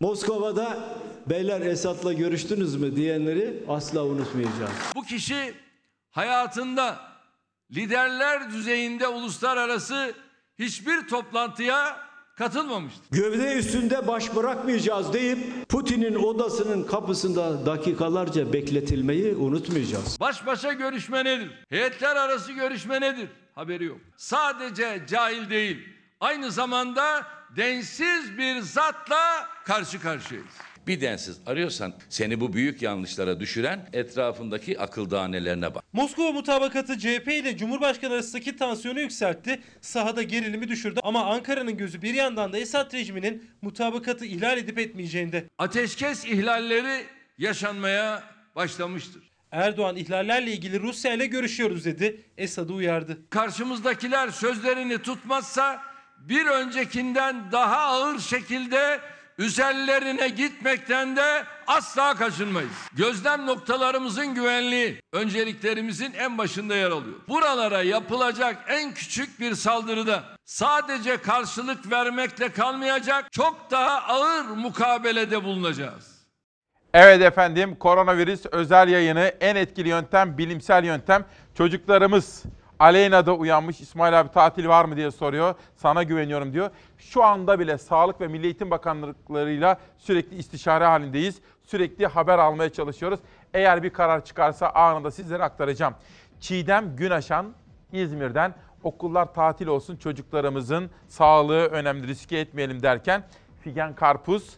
Moskova'da 0.00 0.78
beyler 1.26 1.60
Esad'la 1.60 2.12
görüştünüz 2.12 2.76
mü 2.76 2.96
diyenleri 2.96 3.64
asla 3.68 4.04
unutmayacağız. 4.04 4.70
Bu 4.94 5.02
kişi 5.02 5.54
hayatında 6.10 7.00
liderler 7.72 8.50
düzeyinde 8.50 9.08
uluslararası 9.08 10.14
hiçbir 10.58 11.08
toplantıya 11.08 12.05
katılmamıştır. 12.36 13.02
Gövde 13.10 13.54
üstünde 13.54 14.06
baş 14.08 14.36
bırakmayacağız 14.36 15.12
deyip 15.12 15.68
Putin'in 15.68 16.14
odasının 16.14 16.82
kapısında 16.84 17.66
dakikalarca 17.66 18.52
bekletilmeyi 18.52 19.34
unutmayacağız. 19.34 20.20
Baş 20.20 20.46
başa 20.46 20.72
görüşme 20.72 21.24
nedir? 21.24 21.50
Heyetler 21.68 22.16
arası 22.16 22.52
görüşme 22.52 23.00
nedir? 23.00 23.28
Haberi 23.54 23.84
yok. 23.84 23.98
Sadece 24.16 25.02
cahil 25.08 25.50
değil, 25.50 25.78
aynı 26.20 26.50
zamanda 26.50 27.26
densiz 27.56 28.38
bir 28.38 28.60
zatla 28.60 29.46
karşı 29.64 30.00
karşıyayız. 30.02 30.50
Bir 30.86 31.00
densiz 31.00 31.40
arıyorsan 31.46 31.94
seni 32.08 32.40
bu 32.40 32.52
büyük 32.52 32.82
yanlışlara 32.82 33.40
düşüren 33.40 33.88
etrafındaki 33.92 34.80
akıl 34.80 35.10
danelerine 35.10 35.74
bak. 35.74 35.84
Moskova 35.92 36.32
mutabakatı 36.32 36.98
CHP 36.98 37.28
ile 37.28 37.56
Cumhurbaşkanı 37.56 38.14
arasındaki 38.14 38.56
tansiyonu 38.56 39.00
yükseltti. 39.00 39.60
Sahada 39.80 40.22
gerilimi 40.22 40.68
düşürdü 40.68 41.00
ama 41.02 41.24
Ankara'nın 41.24 41.76
gözü 41.76 42.02
bir 42.02 42.14
yandan 42.14 42.52
da 42.52 42.58
Esad 42.58 42.94
rejiminin 42.94 43.50
mutabakatı 43.62 44.24
ihlal 44.24 44.58
edip 44.58 44.78
etmeyeceğinde. 44.78 45.44
Ateşkes 45.58 46.24
ihlalleri 46.24 47.04
yaşanmaya 47.38 48.22
başlamıştır. 48.56 49.22
Erdoğan 49.50 49.96
ihlallerle 49.96 50.52
ilgili 50.52 50.80
Rusya 50.80 51.12
ile 51.12 51.26
görüşüyoruz 51.26 51.84
dedi. 51.84 52.20
Esad'ı 52.38 52.72
uyardı. 52.72 53.18
Karşımızdakiler 53.30 54.28
sözlerini 54.28 54.98
tutmazsa 54.98 55.82
bir 56.18 56.46
öncekinden 56.46 57.52
daha 57.52 57.76
ağır 57.76 58.18
şekilde 58.18 59.00
üzerlerine 59.38 60.28
gitmekten 60.28 61.16
de 61.16 61.44
asla 61.66 62.14
kaçınmayız. 62.14 62.70
Gözlem 62.92 63.46
noktalarımızın 63.46 64.34
güvenliği 64.34 65.00
önceliklerimizin 65.12 66.12
en 66.12 66.38
başında 66.38 66.76
yer 66.76 66.90
alıyor. 66.90 67.16
Buralara 67.28 67.82
yapılacak 67.82 68.64
en 68.68 68.94
küçük 68.94 69.40
bir 69.40 69.54
saldırıda 69.54 70.24
sadece 70.44 71.16
karşılık 71.16 71.90
vermekle 71.90 72.52
kalmayacak, 72.52 73.32
çok 73.32 73.70
daha 73.70 74.02
ağır 74.02 74.44
mukabelede 74.44 75.44
bulunacağız. 75.44 76.16
Evet 76.94 77.22
efendim 77.22 77.76
koronavirüs 77.76 78.46
özel 78.52 78.88
yayını 78.88 79.32
en 79.40 79.56
etkili 79.56 79.88
yöntem 79.88 80.38
bilimsel 80.38 80.84
yöntem. 80.84 81.24
Çocuklarımız 81.54 82.42
Aleyna'da 82.78 83.34
uyanmış 83.34 83.80
İsmail 83.80 84.20
abi 84.20 84.30
tatil 84.30 84.68
var 84.68 84.84
mı 84.84 84.96
diye 84.96 85.10
soruyor. 85.10 85.54
Sana 85.76 86.02
güveniyorum 86.02 86.52
diyor. 86.52 86.70
Şu 86.98 87.24
anda 87.24 87.58
bile 87.58 87.78
Sağlık 87.78 88.20
ve 88.20 88.28
Milli 88.28 88.44
Eğitim 88.44 88.70
Bakanlıklarıyla 88.70 89.78
sürekli 89.98 90.36
istişare 90.36 90.84
halindeyiz. 90.84 91.40
Sürekli 91.62 92.06
haber 92.06 92.38
almaya 92.38 92.72
çalışıyoruz. 92.72 93.20
Eğer 93.54 93.82
bir 93.82 93.90
karar 93.90 94.24
çıkarsa 94.24 94.70
anında 94.70 95.10
sizlere 95.10 95.42
aktaracağım. 95.42 95.94
Çiğdem 96.40 96.96
Günaşan 96.96 97.46
İzmir'den 97.92 98.54
okullar 98.82 99.34
tatil 99.34 99.66
olsun 99.66 99.96
çocuklarımızın 99.96 100.90
sağlığı 101.08 101.66
önemli 101.66 102.06
riske 102.06 102.38
etmeyelim 102.38 102.82
derken 102.82 103.24
Figen 103.60 103.94
Karpuz 103.94 104.56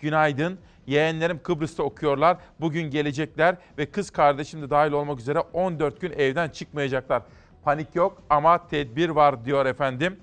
günaydın. 0.00 0.58
Yeğenlerim 0.86 1.42
Kıbrıs'ta 1.42 1.82
okuyorlar. 1.82 2.36
Bugün 2.60 2.90
gelecekler 2.90 3.56
ve 3.78 3.86
kız 3.86 4.10
kardeşim 4.10 4.62
de 4.62 4.70
dahil 4.70 4.92
olmak 4.92 5.20
üzere 5.20 5.38
14 5.38 6.00
gün 6.00 6.12
evden 6.12 6.48
çıkmayacaklar. 6.48 7.22
Panik 7.64 7.94
yok 7.94 8.22
ama 8.30 8.66
tedbir 8.66 9.08
var 9.08 9.44
diyor 9.44 9.66
efendim. 9.66 10.20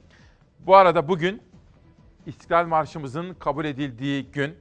Bu 0.60 0.76
arada 0.76 1.08
bugün 1.08 1.42
İstiklal 2.26 2.66
Marşımızın 2.68 3.34
kabul 3.34 3.66
edildiği 3.66 4.32
gün 4.32 4.56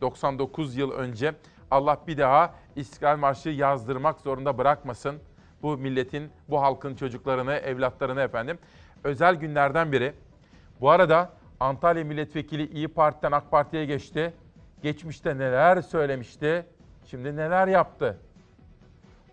99 0.00 0.76
yıl 0.76 0.90
önce 0.90 1.34
Allah 1.70 1.98
bir 2.06 2.18
daha 2.18 2.54
İstiklal 2.76 3.16
Marşı 3.16 3.48
yazdırmak 3.48 4.20
zorunda 4.20 4.58
bırakmasın. 4.58 5.16
Bu 5.62 5.76
milletin, 5.76 6.30
bu 6.48 6.62
halkın 6.62 6.94
çocuklarını, 6.94 7.54
evlatlarını 7.54 8.20
efendim. 8.20 8.58
Özel 9.04 9.34
günlerden 9.34 9.92
biri. 9.92 10.12
Bu 10.80 10.90
arada 10.90 11.30
Antalya 11.60 12.04
Milletvekili 12.04 12.70
İyi 12.70 12.88
Parti'den 12.88 13.32
AK 13.32 13.50
Parti'ye 13.50 13.84
geçti. 13.84 14.34
Geçmişte 14.82 15.38
neler 15.38 15.82
söylemişti, 15.82 16.66
şimdi 17.06 17.36
neler 17.36 17.68
yaptı. 17.68 18.18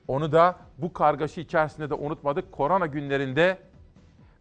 Onu 0.08 0.32
da 0.32 0.56
bu 0.78 0.94
kargaşa 0.94 1.42
içerisinde 1.42 1.90
de 1.90 1.94
unutmadık. 1.94 2.52
Korona 2.52 2.86
günlerinde 2.86 3.58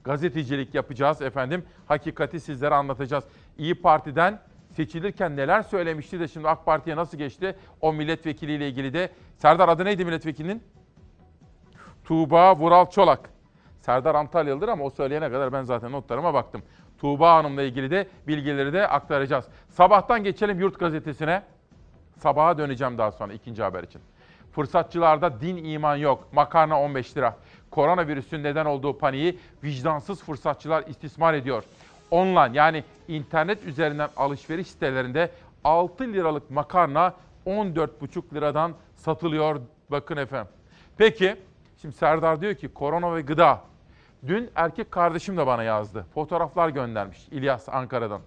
gazetecilik 0.05 0.75
yapacağız 0.75 1.23
efendim. 1.23 1.65
Hakikati 1.87 2.41
sizlere 2.41 2.75
anlatacağız. 2.75 3.25
İyi 3.59 3.75
Parti'den 3.75 4.41
seçilirken 4.71 5.37
neler 5.37 5.63
söylemişti 5.63 6.21
de 6.21 6.29
şimdi 6.29 6.49
AK 6.49 6.67
Parti'ye 6.67 6.97
nasıl 6.97 7.19
geçti? 7.19 7.57
O 7.81 7.93
milletvekiliyle 7.93 8.69
ilgili 8.69 8.93
de. 8.93 9.11
Serdar 9.37 9.69
adı 9.69 9.85
neydi 9.85 10.05
milletvekilinin? 10.05 10.63
Tuğba 12.05 12.57
Vural 12.57 12.91
Çolak. 12.91 13.31
Serdar 13.81 14.15
Antalyalıdır 14.15 14.69
ama 14.69 14.85
o 14.85 14.91
söyleyene 14.91 15.31
kadar 15.31 15.53
ben 15.53 15.63
zaten 15.63 15.93
notlarıma 15.93 16.35
baktım. 16.35 16.63
Tuğba 16.99 17.35
Hanım'la 17.35 17.63
ilgili 17.63 17.91
de 17.91 18.09
bilgileri 18.27 18.73
de 18.73 18.89
aktaracağız. 18.89 19.45
Sabahtan 19.69 20.25
geçelim 20.25 20.61
Yurt 20.61 20.79
Gazetesi'ne. 20.79 21.43
Sabaha 22.17 22.59
döneceğim 22.59 22.99
daha 22.99 23.13
sonra 23.13 23.33
ikinci 23.33 23.63
haber 23.63 23.83
için. 23.83 24.01
Fırsatçılarda 24.53 25.41
din 25.41 25.65
iman 25.65 25.97
yok. 25.97 26.29
Makarna 26.33 26.81
15 26.81 27.17
lira. 27.17 27.37
Koronavirüsün 27.71 28.43
neden 28.43 28.67
olduğu 28.67 28.99
paniği 28.99 29.39
vicdansız 29.65 30.23
fırsatçılar 30.23 30.85
istismar 30.87 31.35
ediyor. 31.35 31.65
Online 32.11 32.51
yani 32.53 32.85
internet 33.09 33.65
üzerinden 33.65 34.09
alışveriş 34.17 34.67
sitelerinde 34.67 35.31
6 35.65 36.05
liralık 36.05 36.51
makarna 36.51 37.15
14,5 37.47 38.35
liradan 38.35 38.75
satılıyor. 38.95 39.61
Bakın 39.91 40.17
efendim. 40.17 40.53
Peki 40.97 41.37
şimdi 41.83 41.95
Serdar 41.97 42.41
diyor 42.41 42.55
ki 42.55 42.69
korona 42.69 43.15
ve 43.15 43.21
gıda. 43.21 43.61
Dün 44.27 44.51
erkek 44.55 44.91
kardeşim 44.91 45.37
de 45.37 45.47
bana 45.47 45.63
yazdı. 45.63 46.07
Fotoğraflar 46.15 46.69
göndermiş 46.69 47.29
İlyas 47.31 47.69
Ankara'dan. 47.69 48.21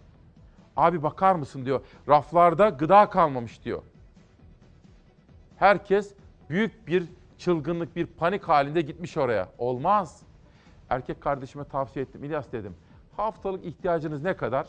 Abi 0.77 1.03
bakar 1.03 1.35
mısın 1.35 1.65
diyor. 1.65 1.81
Raflarda 2.09 2.69
gıda 2.69 3.09
kalmamış 3.09 3.65
diyor. 3.65 3.81
Herkes 5.57 6.13
büyük 6.49 6.87
bir 6.87 7.03
çılgınlık, 7.37 7.95
bir 7.95 8.05
panik 8.05 8.43
halinde 8.43 8.81
gitmiş 8.81 9.17
oraya. 9.17 9.49
Olmaz. 9.57 10.21
Erkek 10.89 11.21
kardeşime 11.21 11.63
tavsiye 11.63 12.05
ettim. 12.05 12.23
İlyas 12.23 12.51
dedim. 12.51 12.75
Haftalık 13.17 13.65
ihtiyacınız 13.65 14.23
ne 14.23 14.37
kadar? 14.37 14.67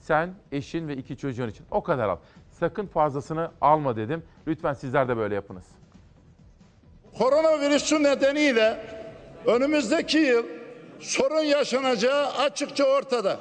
Sen, 0.00 0.34
eşin 0.52 0.88
ve 0.88 0.96
iki 0.96 1.16
çocuğun 1.16 1.48
için. 1.48 1.66
O 1.70 1.82
kadar 1.82 2.08
al. 2.08 2.16
Sakın 2.52 2.86
fazlasını 2.86 3.50
alma 3.60 3.96
dedim. 3.96 4.22
Lütfen 4.46 4.72
sizler 4.72 5.08
de 5.08 5.16
böyle 5.16 5.34
yapınız. 5.34 5.64
Koronavirüsü 7.18 8.02
nedeniyle 8.02 8.86
önümüzdeki 9.46 10.18
yıl 10.18 10.44
sorun 11.00 11.42
yaşanacağı 11.42 12.26
açıkça 12.26 12.84
ortada. 12.84 13.40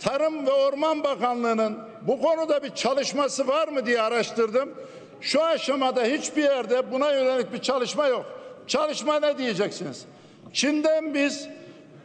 Tarım 0.00 0.46
ve 0.46 0.50
Orman 0.52 1.04
Bakanlığı'nın 1.04 1.78
bu 2.06 2.20
konuda 2.20 2.62
bir 2.62 2.70
çalışması 2.70 3.48
var 3.48 3.68
mı 3.68 3.86
diye 3.86 4.02
araştırdım. 4.02 4.74
Şu 5.20 5.42
aşamada 5.42 6.02
hiçbir 6.04 6.42
yerde 6.42 6.92
buna 6.92 7.12
yönelik 7.12 7.52
bir 7.52 7.58
çalışma 7.58 8.06
yok. 8.06 8.26
Çalışma 8.66 9.20
ne 9.20 9.38
diyeceksiniz? 9.38 10.04
Çin'den 10.52 11.14
biz 11.14 11.48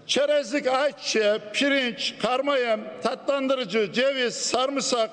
çerezlik 0.08 0.68
ayçiçeği, 0.68 1.40
pirinç, 1.54 2.14
karmayem, 2.22 2.82
tatlandırıcı, 3.04 3.92
ceviz, 3.94 4.36
sarımsak, 4.36 5.10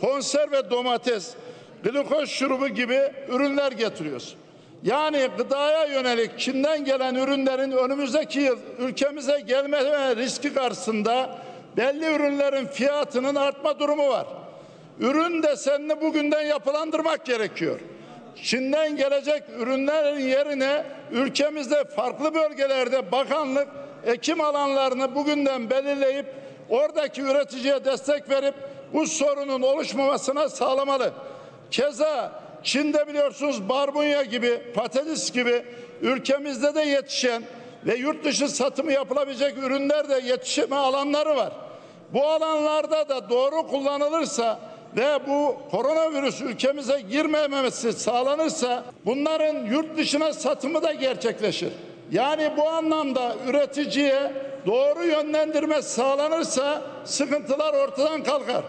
konserve 0.00 0.70
domates, 0.70 1.34
glikoz 1.84 2.28
şurubu 2.28 2.68
gibi 2.68 3.12
ürünler 3.28 3.72
getiriyoruz. 3.72 4.36
Yani 4.82 5.28
gıdaya 5.38 5.84
yönelik 5.84 6.38
Çin'den 6.38 6.84
gelen 6.84 7.14
ürünlerin 7.14 7.72
önümüzdeki 7.72 8.40
yıl 8.40 8.58
ülkemize 8.78 9.40
gelme 9.40 9.78
riski 10.16 10.54
karşısında 10.54 11.38
belli 11.76 12.14
ürünlerin 12.14 12.66
fiyatının 12.66 13.34
artma 13.34 13.78
durumu 13.78 14.08
var. 14.08 14.26
Ürün 15.00 15.42
desenini 15.42 16.00
bugünden 16.00 16.42
yapılandırmak 16.42 17.26
gerekiyor. 17.26 17.80
Çin'den 18.42 18.96
gelecek 18.96 19.42
ürünlerin 19.58 20.20
yerine 20.20 20.84
ülkemizde 21.10 21.84
farklı 21.84 22.34
bölgelerde 22.34 23.12
bakanlık 23.12 23.68
ekim 24.04 24.40
alanlarını 24.40 25.14
bugünden 25.14 25.70
belirleyip 25.70 26.26
oradaki 26.68 27.22
üreticiye 27.22 27.84
destek 27.84 28.30
verip 28.30 28.54
bu 28.92 29.06
sorunun 29.06 29.62
oluşmamasına 29.62 30.48
sağlamalı. 30.48 31.12
Keza 31.70 32.42
Çin'de 32.62 33.08
biliyorsunuz 33.08 33.68
barbunya 33.68 34.22
gibi, 34.22 34.72
patates 34.74 35.32
gibi 35.32 35.64
ülkemizde 36.02 36.74
de 36.74 36.80
yetişen 36.80 37.42
ve 37.86 37.94
yurt 37.94 38.24
dışı 38.24 38.48
satımı 38.48 38.92
yapılabilecek 38.92 39.58
ürünler 39.58 40.08
de 40.08 40.20
yetişme 40.24 40.76
alanları 40.76 41.36
var. 41.36 41.52
Bu 42.12 42.26
alanlarda 42.26 43.08
da 43.08 43.30
doğru 43.30 43.66
kullanılırsa 43.66 44.69
ve 44.96 45.18
bu 45.26 45.56
koronavirüs 45.70 46.40
ülkemize 46.40 47.00
girmemesi 47.00 47.92
sağlanırsa 47.92 48.84
bunların 49.06 49.66
yurt 49.66 49.96
dışına 49.96 50.32
satımı 50.32 50.82
da 50.82 50.92
gerçekleşir. 50.92 51.72
Yani 52.10 52.50
bu 52.56 52.68
anlamda 52.68 53.34
üreticiye 53.48 54.32
doğru 54.66 55.04
yönlendirme 55.04 55.82
sağlanırsa 55.82 56.82
sıkıntılar 57.04 57.74
ortadan 57.74 58.22
kalkar. 58.22 58.62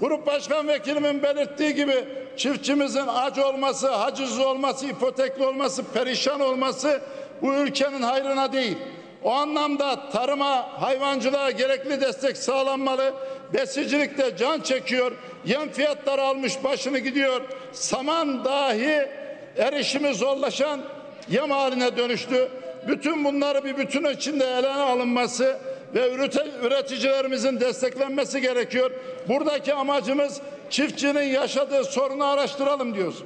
Grup 0.00 0.26
Başkan 0.26 0.68
Vekilimin 0.68 1.22
belirttiği 1.22 1.74
gibi 1.74 2.04
çiftçimizin 2.36 3.06
aç 3.06 3.38
olması, 3.38 3.88
haciz 3.88 4.38
olması, 4.38 4.86
ipotekli 4.86 5.46
olması, 5.46 5.84
perişan 5.84 6.40
olması 6.40 7.00
bu 7.42 7.54
ülkenin 7.54 8.02
hayrına 8.02 8.52
değil. 8.52 8.78
O 9.24 9.32
anlamda 9.32 10.10
tarıma, 10.10 10.82
hayvancılığa 10.82 11.50
gerekli 11.50 12.00
destek 12.00 12.36
sağlanmalı. 12.36 13.14
Besicilikte 13.54 14.36
can 14.36 14.60
çekiyor. 14.60 15.12
Yem 15.44 15.70
fiyatları 15.70 16.22
almış 16.22 16.64
başını 16.64 16.98
gidiyor. 16.98 17.40
Saman 17.72 18.44
dahi 18.44 19.08
erişimi 19.56 20.14
zorlaşan 20.14 20.80
yem 21.28 21.50
haline 21.50 21.96
dönüştü. 21.96 22.48
Bütün 22.88 23.24
bunları 23.24 23.64
bir 23.64 23.76
bütün 23.76 24.04
içinde 24.04 24.44
ele 24.44 24.68
alınması 24.68 25.58
ve 25.94 26.10
üreticilerimizin 26.62 27.60
desteklenmesi 27.60 28.40
gerekiyor. 28.40 28.90
Buradaki 29.28 29.74
amacımız 29.74 30.40
çiftçinin 30.70 31.22
yaşadığı 31.22 31.84
sorunu 31.84 32.24
araştıralım 32.24 32.94
diyoruz. 32.94 33.22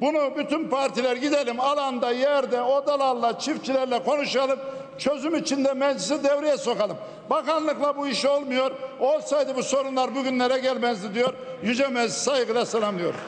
Bunu 0.00 0.36
bütün 0.36 0.68
partiler 0.68 1.16
gidelim 1.16 1.60
alanda, 1.60 2.10
yerde, 2.10 2.62
odalarla, 2.62 3.38
çiftçilerle 3.38 4.02
konuşalım. 4.02 4.58
Çözüm 4.98 5.34
içinde 5.34 5.74
meclisi 5.74 6.24
devreye 6.24 6.56
sokalım. 6.56 6.96
Bakanlıkla 7.30 7.96
bu 7.96 8.08
iş 8.08 8.24
olmuyor. 8.24 8.70
Olsaydı 9.00 9.56
bu 9.56 9.62
sorunlar 9.62 10.14
bugünlere 10.14 10.58
gelmezdi 10.58 11.14
diyor. 11.14 11.34
Yüce 11.62 11.88
Meclis 11.88 12.16
saygıyla 12.16 12.66
selamlıyorum. 12.66 13.20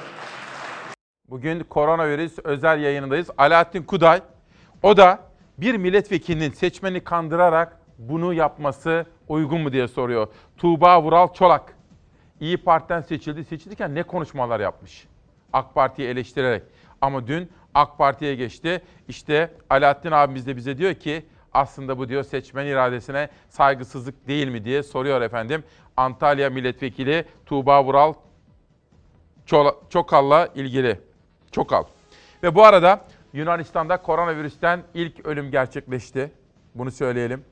Bugün 1.31 1.61
koronavirüs 1.61 2.39
özel 2.45 2.81
yayınındayız. 2.81 3.31
Alaaddin 3.39 3.83
Kuday, 3.83 4.23
o 4.83 4.97
da 4.97 5.19
bir 5.59 5.75
milletvekilinin 5.75 6.51
seçmeni 6.51 7.05
kandırarak 7.05 7.81
bunu 7.99 8.35
yapması 8.35 9.07
uygun 9.29 9.61
mu 9.61 9.73
diye 9.73 9.89
soruyor. 9.89 10.29
Tuğba 10.57 11.03
Vural 11.03 11.33
Çolak, 11.33 11.77
İyi 12.41 12.57
Parti'den 12.57 13.01
seçildi. 13.01 13.45
Seçilirken 13.45 13.95
ne 13.95 14.03
konuşmalar 14.03 14.61
yapmış? 14.61 15.07
AK 15.53 15.75
Parti'yi 15.75 16.09
eleştirerek. 16.09 16.63
Ama 17.01 17.27
dün 17.27 17.51
AK 17.75 17.99
Parti'ye 17.99 18.35
geçti. 18.35 18.83
İşte 19.09 19.51
Alaaddin 19.71 20.11
abimiz 20.11 20.47
de 20.47 20.57
bize 20.57 20.79
diyor 20.79 20.95
ki 20.95 21.25
aslında 21.55 21.99
bu 21.99 22.09
diyor 22.09 22.23
seçmen 22.23 22.67
iradesine 22.67 23.29
saygısızlık 23.49 24.29
değil 24.29 24.49
mi 24.49 24.65
diye 24.65 24.83
soruyor 24.83 25.21
efendim. 25.21 25.65
Antalya 25.97 26.51
Milletvekili 26.51 27.25
Tuğba 27.47 27.85
Vural 27.85 28.15
Çokal'la 29.91 30.49
ilgili. 30.55 31.01
Çokal. 31.53 31.85
Ve 32.43 32.55
bu 32.55 32.65
arada 32.65 33.05
Yunanistan'da 33.33 33.97
koronavirüsten 33.97 34.83
ilk 34.95 35.27
ölüm 35.27 35.51
gerçekleşti. 35.51 36.33
Bunu 36.75 36.91
söyleyelim. 36.91 37.45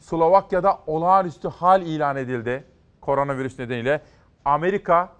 Slovakya'da 0.00 0.78
olağanüstü 0.86 1.48
hal 1.48 1.82
ilan 1.82 2.16
edildi 2.16 2.64
koronavirüs 3.00 3.58
nedeniyle. 3.58 4.00
Amerika 4.44 5.12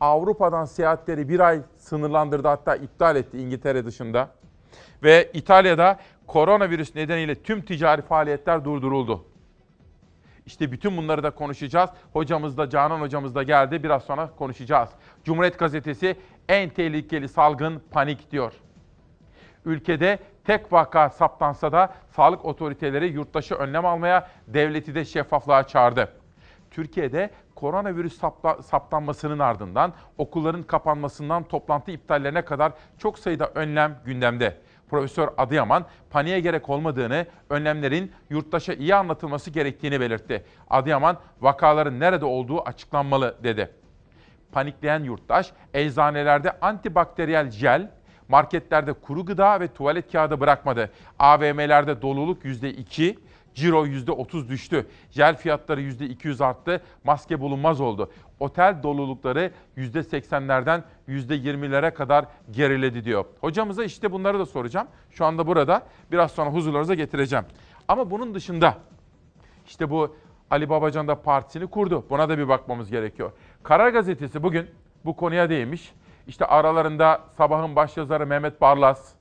Avrupa'dan 0.00 0.64
seyahatleri 0.64 1.28
bir 1.28 1.40
ay 1.40 1.60
sınırlandırdı 1.78 2.48
hatta 2.48 2.76
iptal 2.76 3.16
etti 3.16 3.38
İngiltere 3.38 3.86
dışında. 3.86 4.28
Ve 5.02 5.30
İtalya'da 5.32 5.98
koronavirüs 6.26 6.94
nedeniyle 6.94 7.42
tüm 7.42 7.62
ticari 7.62 8.02
faaliyetler 8.02 8.64
durduruldu. 8.64 9.24
İşte 10.46 10.72
bütün 10.72 10.96
bunları 10.96 11.22
da 11.22 11.30
konuşacağız. 11.30 11.90
Hocamız 12.12 12.58
da 12.58 12.70
Canan 12.70 13.00
hocamız 13.00 13.34
da 13.34 13.42
geldi. 13.42 13.82
Biraz 13.82 14.02
sonra 14.02 14.30
konuşacağız. 14.36 14.90
Cumhuriyet 15.24 15.58
Gazetesi 15.58 16.16
en 16.48 16.70
tehlikeli 16.70 17.28
salgın 17.28 17.82
panik 17.90 18.30
diyor. 18.30 18.52
Ülkede 19.64 20.18
tek 20.44 20.72
vaka 20.72 21.10
saptansa 21.10 21.72
da 21.72 21.94
sağlık 22.10 22.44
otoriteleri 22.44 23.06
yurttaşı 23.06 23.54
önlem 23.54 23.86
almaya, 23.86 24.30
devleti 24.46 24.94
de 24.94 25.04
şeffaflığa 25.04 25.66
çağırdı. 25.66 26.12
Türkiye'de 26.70 27.30
koronavirüs 27.54 28.18
sapla, 28.18 28.62
saptanmasının 28.62 29.38
ardından 29.38 29.92
okulların 30.18 30.62
kapanmasından 30.62 31.42
toplantı 31.42 31.90
iptallerine 31.90 32.44
kadar 32.44 32.72
çok 32.98 33.18
sayıda 33.18 33.52
önlem 33.54 34.00
gündemde. 34.04 34.60
Profesör 34.90 35.28
Adıyaman 35.38 35.84
paniğe 36.10 36.40
gerek 36.40 36.70
olmadığını, 36.70 37.26
önlemlerin 37.50 38.12
yurttaşa 38.30 38.72
iyi 38.72 38.94
anlatılması 38.94 39.50
gerektiğini 39.50 40.00
belirtti. 40.00 40.44
Adıyaman 40.70 41.16
vakaların 41.40 42.00
nerede 42.00 42.24
olduğu 42.24 42.62
açıklanmalı 42.62 43.36
dedi. 43.44 43.70
Panikleyen 44.52 45.04
yurttaş 45.04 45.52
eczanelerde 45.74 46.60
antibakteriyel 46.60 47.50
jel, 47.50 47.90
marketlerde 48.28 48.92
kuru 48.92 49.26
gıda 49.26 49.60
ve 49.60 49.68
tuvalet 49.68 50.12
kağıdı 50.12 50.40
bırakmadı. 50.40 50.90
AVM'lerde 51.18 52.02
doluluk 52.02 52.44
%2, 52.44 53.16
Ciro 53.54 53.86
%30 53.86 54.48
düştü. 54.48 54.86
Jel 55.10 55.36
fiyatları 55.36 55.80
%200 55.82 56.44
arttı. 56.44 56.82
Maske 57.04 57.40
bulunmaz 57.40 57.80
oldu. 57.80 58.10
Otel 58.40 58.82
dolulukları 58.82 59.50
%80'lerden 59.76 60.84
%20'lere 61.08 61.94
kadar 61.94 62.24
geriledi 62.50 63.04
diyor. 63.04 63.24
Hocamıza 63.40 63.84
işte 63.84 64.12
bunları 64.12 64.38
da 64.38 64.46
soracağım. 64.46 64.86
Şu 65.10 65.24
anda 65.24 65.46
burada. 65.46 65.82
Biraz 66.12 66.30
sonra 66.30 66.50
huzurlarınıza 66.50 66.94
getireceğim. 66.94 67.44
Ama 67.88 68.10
bunun 68.10 68.34
dışında 68.34 68.78
işte 69.66 69.90
bu 69.90 70.16
Ali 70.50 70.70
Babacan 70.70 71.08
da 71.08 71.22
partisini 71.22 71.66
kurdu. 71.66 72.04
Buna 72.10 72.28
da 72.28 72.38
bir 72.38 72.48
bakmamız 72.48 72.90
gerekiyor. 72.90 73.32
Karar 73.62 73.88
Gazetesi 73.88 74.42
bugün 74.42 74.70
bu 75.04 75.16
konuya 75.16 75.50
değinmiş. 75.50 75.92
İşte 76.26 76.46
aralarında 76.46 77.20
sabahın 77.36 77.76
başyazarı 77.76 78.26
Mehmet 78.26 78.60
Barlas, 78.60 79.12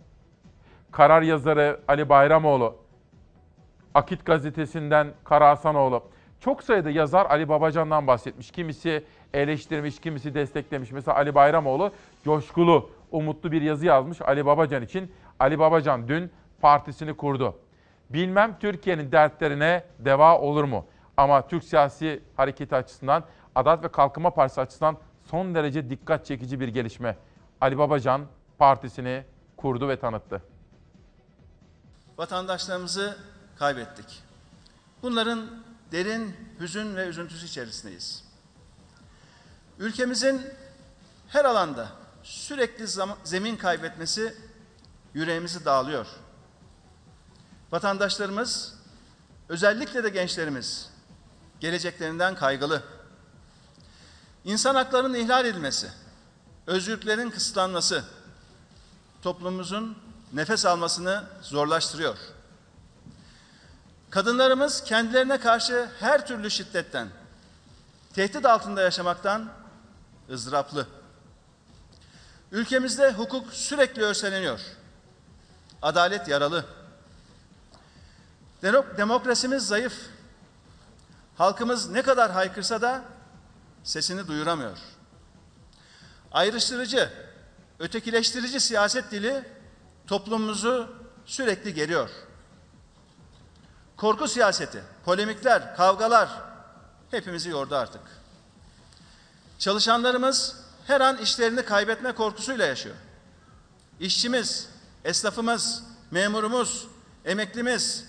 karar 0.92 1.22
yazarı 1.22 1.80
Ali 1.88 2.10
Bayramoğlu, 2.10 2.76
Akit 3.94 4.26
gazetesinden 4.26 5.14
Kara 5.24 5.50
Hasanoğlu. 5.50 6.04
Çok 6.40 6.64
sayıda 6.64 6.90
yazar 6.90 7.26
Ali 7.26 7.50
Babacan'dan 7.50 8.08
bahsetmiş. 8.08 8.52
Kimisi 8.52 9.04
eleştirmiş, 9.34 10.00
kimisi 10.00 10.34
desteklemiş. 10.34 10.92
Mesela 10.92 11.18
Ali 11.18 11.36
Bayramoğlu 11.36 11.92
coşkulu, 12.24 12.90
umutlu 13.12 13.52
bir 13.52 13.62
yazı 13.62 13.86
yazmış 13.86 14.22
Ali 14.22 14.46
Babacan 14.46 14.84
için. 14.84 15.12
Ali 15.40 15.60
Babacan 15.60 16.08
dün 16.08 16.32
partisini 16.62 17.14
kurdu. 17.14 17.56
Bilmem 18.10 18.58
Türkiye'nin 18.60 19.12
dertlerine 19.12 19.84
deva 20.00 20.40
olur 20.40 20.64
mu? 20.64 20.86
Ama 21.18 21.48
Türk 21.48 21.64
siyasi 21.64 22.22
hareketi 22.38 22.76
açısından, 22.76 23.24
Adalet 23.56 23.84
ve 23.84 23.88
Kalkınma 23.88 24.30
Partisi 24.30 24.62
açısından 24.62 24.98
son 25.24 25.56
derece 25.56 25.90
dikkat 25.90 26.26
çekici 26.26 26.60
bir 26.60 26.68
gelişme. 26.68 27.18
Ali 27.62 27.78
Babacan 27.78 28.22
partisini 28.58 29.24
kurdu 29.58 29.90
ve 29.90 30.00
tanıttı. 30.00 30.42
Vatandaşlarımızı 32.18 33.18
kaybettik. 33.60 34.24
Bunların 35.02 35.64
derin 35.92 36.36
hüzün 36.60 36.96
ve 36.96 37.08
üzüntüsü 37.08 37.46
içerisindeyiz. 37.46 38.24
Ülkemizin 39.80 40.42
her 41.28 41.46
alanda 41.46 41.88
sürekli 42.24 42.86
zemin 43.24 43.58
kaybetmesi 43.58 44.36
yüreğimizi 45.14 45.66
dağılıyor. 45.66 46.08
Vatandaşlarımız, 47.72 48.76
özellikle 49.50 50.04
de 50.04 50.10
gençlerimiz 50.10 50.90
geleceklerinden 51.60 52.36
kaygılı. 52.36 52.84
İnsan 54.46 54.76
haklarının 54.76 55.14
ihlal 55.14 55.46
edilmesi, 55.46 55.90
özgürlüklerin 56.68 57.30
kısıtlanması 57.30 58.04
toplumumuzun 59.22 59.98
nefes 60.34 60.66
almasını 60.66 61.24
zorlaştırıyor. 61.42 62.18
Kadınlarımız 64.14 64.84
kendilerine 64.84 65.40
karşı 65.40 65.90
her 66.00 66.28
türlü 66.28 66.52
şiddetten, 66.52 67.08
tehdit 68.16 68.46
altında 68.46 68.82
yaşamaktan 68.82 69.50
ızdıraplı. 70.30 70.88
Ülkemizde 72.52 73.12
hukuk 73.12 73.54
sürekli 73.54 74.04
örseleniyor. 74.04 74.60
Adalet 75.82 76.28
yaralı. 76.28 76.66
Demokrasimiz 78.98 79.68
zayıf. 79.68 79.94
Halkımız 81.38 81.90
ne 81.90 82.02
kadar 82.02 82.32
haykırsa 82.32 82.82
da 82.82 83.04
sesini 83.84 84.28
duyuramıyor. 84.28 84.78
Ayrıştırıcı, 86.32 87.10
ötekileştirici 87.80 88.60
siyaset 88.60 89.12
dili 89.12 89.44
toplumumuzu 90.08 90.96
sürekli 91.26 91.74
geriyor. 91.74 92.10
Korku 94.04 94.28
siyaseti, 94.28 94.84
polemikler, 95.06 95.76
kavgalar 95.76 96.30
hepimizi 97.12 97.50
yordu 97.50 97.76
artık. 97.76 98.02
Çalışanlarımız 99.60 100.56
her 100.88 101.02
an 101.02 101.18
işlerini 101.18 101.66
kaybetme 101.66 102.12
korkusuyla 102.12 102.66
yaşıyor. 102.66 102.96
İşçimiz, 104.00 104.70
esnafımız, 105.04 105.84
memurumuz, 106.12 106.88
emeklimiz 107.26 108.06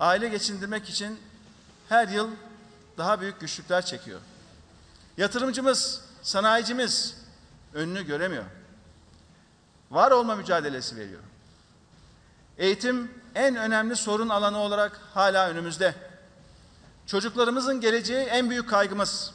aile 0.00 0.28
geçindirmek 0.28 0.88
için 0.88 1.20
her 1.88 2.08
yıl 2.08 2.30
daha 2.98 3.20
büyük 3.20 3.40
güçlükler 3.40 3.86
çekiyor. 3.86 4.20
Yatırımcımız, 5.16 6.00
sanayicimiz 6.22 7.16
önünü 7.74 8.06
göremiyor. 8.06 8.44
Var 9.90 10.10
olma 10.10 10.36
mücadelesi 10.36 10.96
veriyor. 10.96 11.22
Eğitim 12.58 13.10
en 13.36 13.56
önemli 13.56 13.96
sorun 13.96 14.28
alanı 14.28 14.58
olarak 14.58 15.00
hala 15.14 15.48
önümüzde. 15.48 15.94
Çocuklarımızın 17.06 17.80
geleceği 17.80 18.26
en 18.26 18.50
büyük 18.50 18.70
kaygımız. 18.70 19.34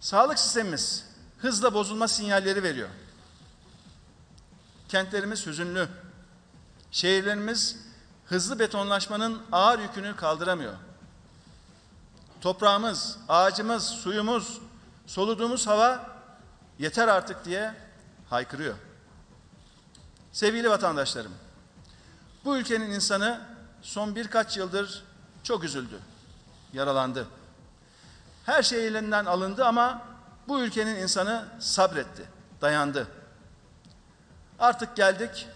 Sağlık 0.00 0.38
sistemimiz 0.38 1.06
hızla 1.38 1.74
bozulma 1.74 2.08
sinyalleri 2.08 2.62
veriyor. 2.62 2.88
Kentlerimiz 4.88 5.46
hüzünlü. 5.46 5.88
Şehirlerimiz 6.90 7.76
hızlı 8.26 8.58
betonlaşmanın 8.58 9.42
ağır 9.52 9.78
yükünü 9.78 10.16
kaldıramıyor. 10.16 10.74
Toprağımız, 12.40 13.18
ağacımız, 13.28 13.84
suyumuz, 13.84 14.60
soluduğumuz 15.06 15.66
hava 15.66 16.20
yeter 16.78 17.08
artık 17.08 17.44
diye 17.44 17.74
haykırıyor. 18.30 18.74
Sevgili 20.32 20.70
vatandaşlarım, 20.70 21.32
bu 22.44 22.58
ülkenin 22.58 22.90
insanı 22.90 23.40
son 23.82 24.16
birkaç 24.16 24.56
yıldır 24.56 25.04
çok 25.42 25.64
üzüldü, 25.64 25.98
yaralandı. 26.72 27.26
Her 28.46 28.62
şey 28.62 28.86
elinden 28.86 29.24
alındı 29.24 29.64
ama 29.64 30.02
bu 30.48 30.60
ülkenin 30.60 30.96
insanı 30.96 31.44
sabretti, 31.58 32.22
dayandı. 32.60 33.08
Artık 34.58 34.96
geldik, 34.96 35.48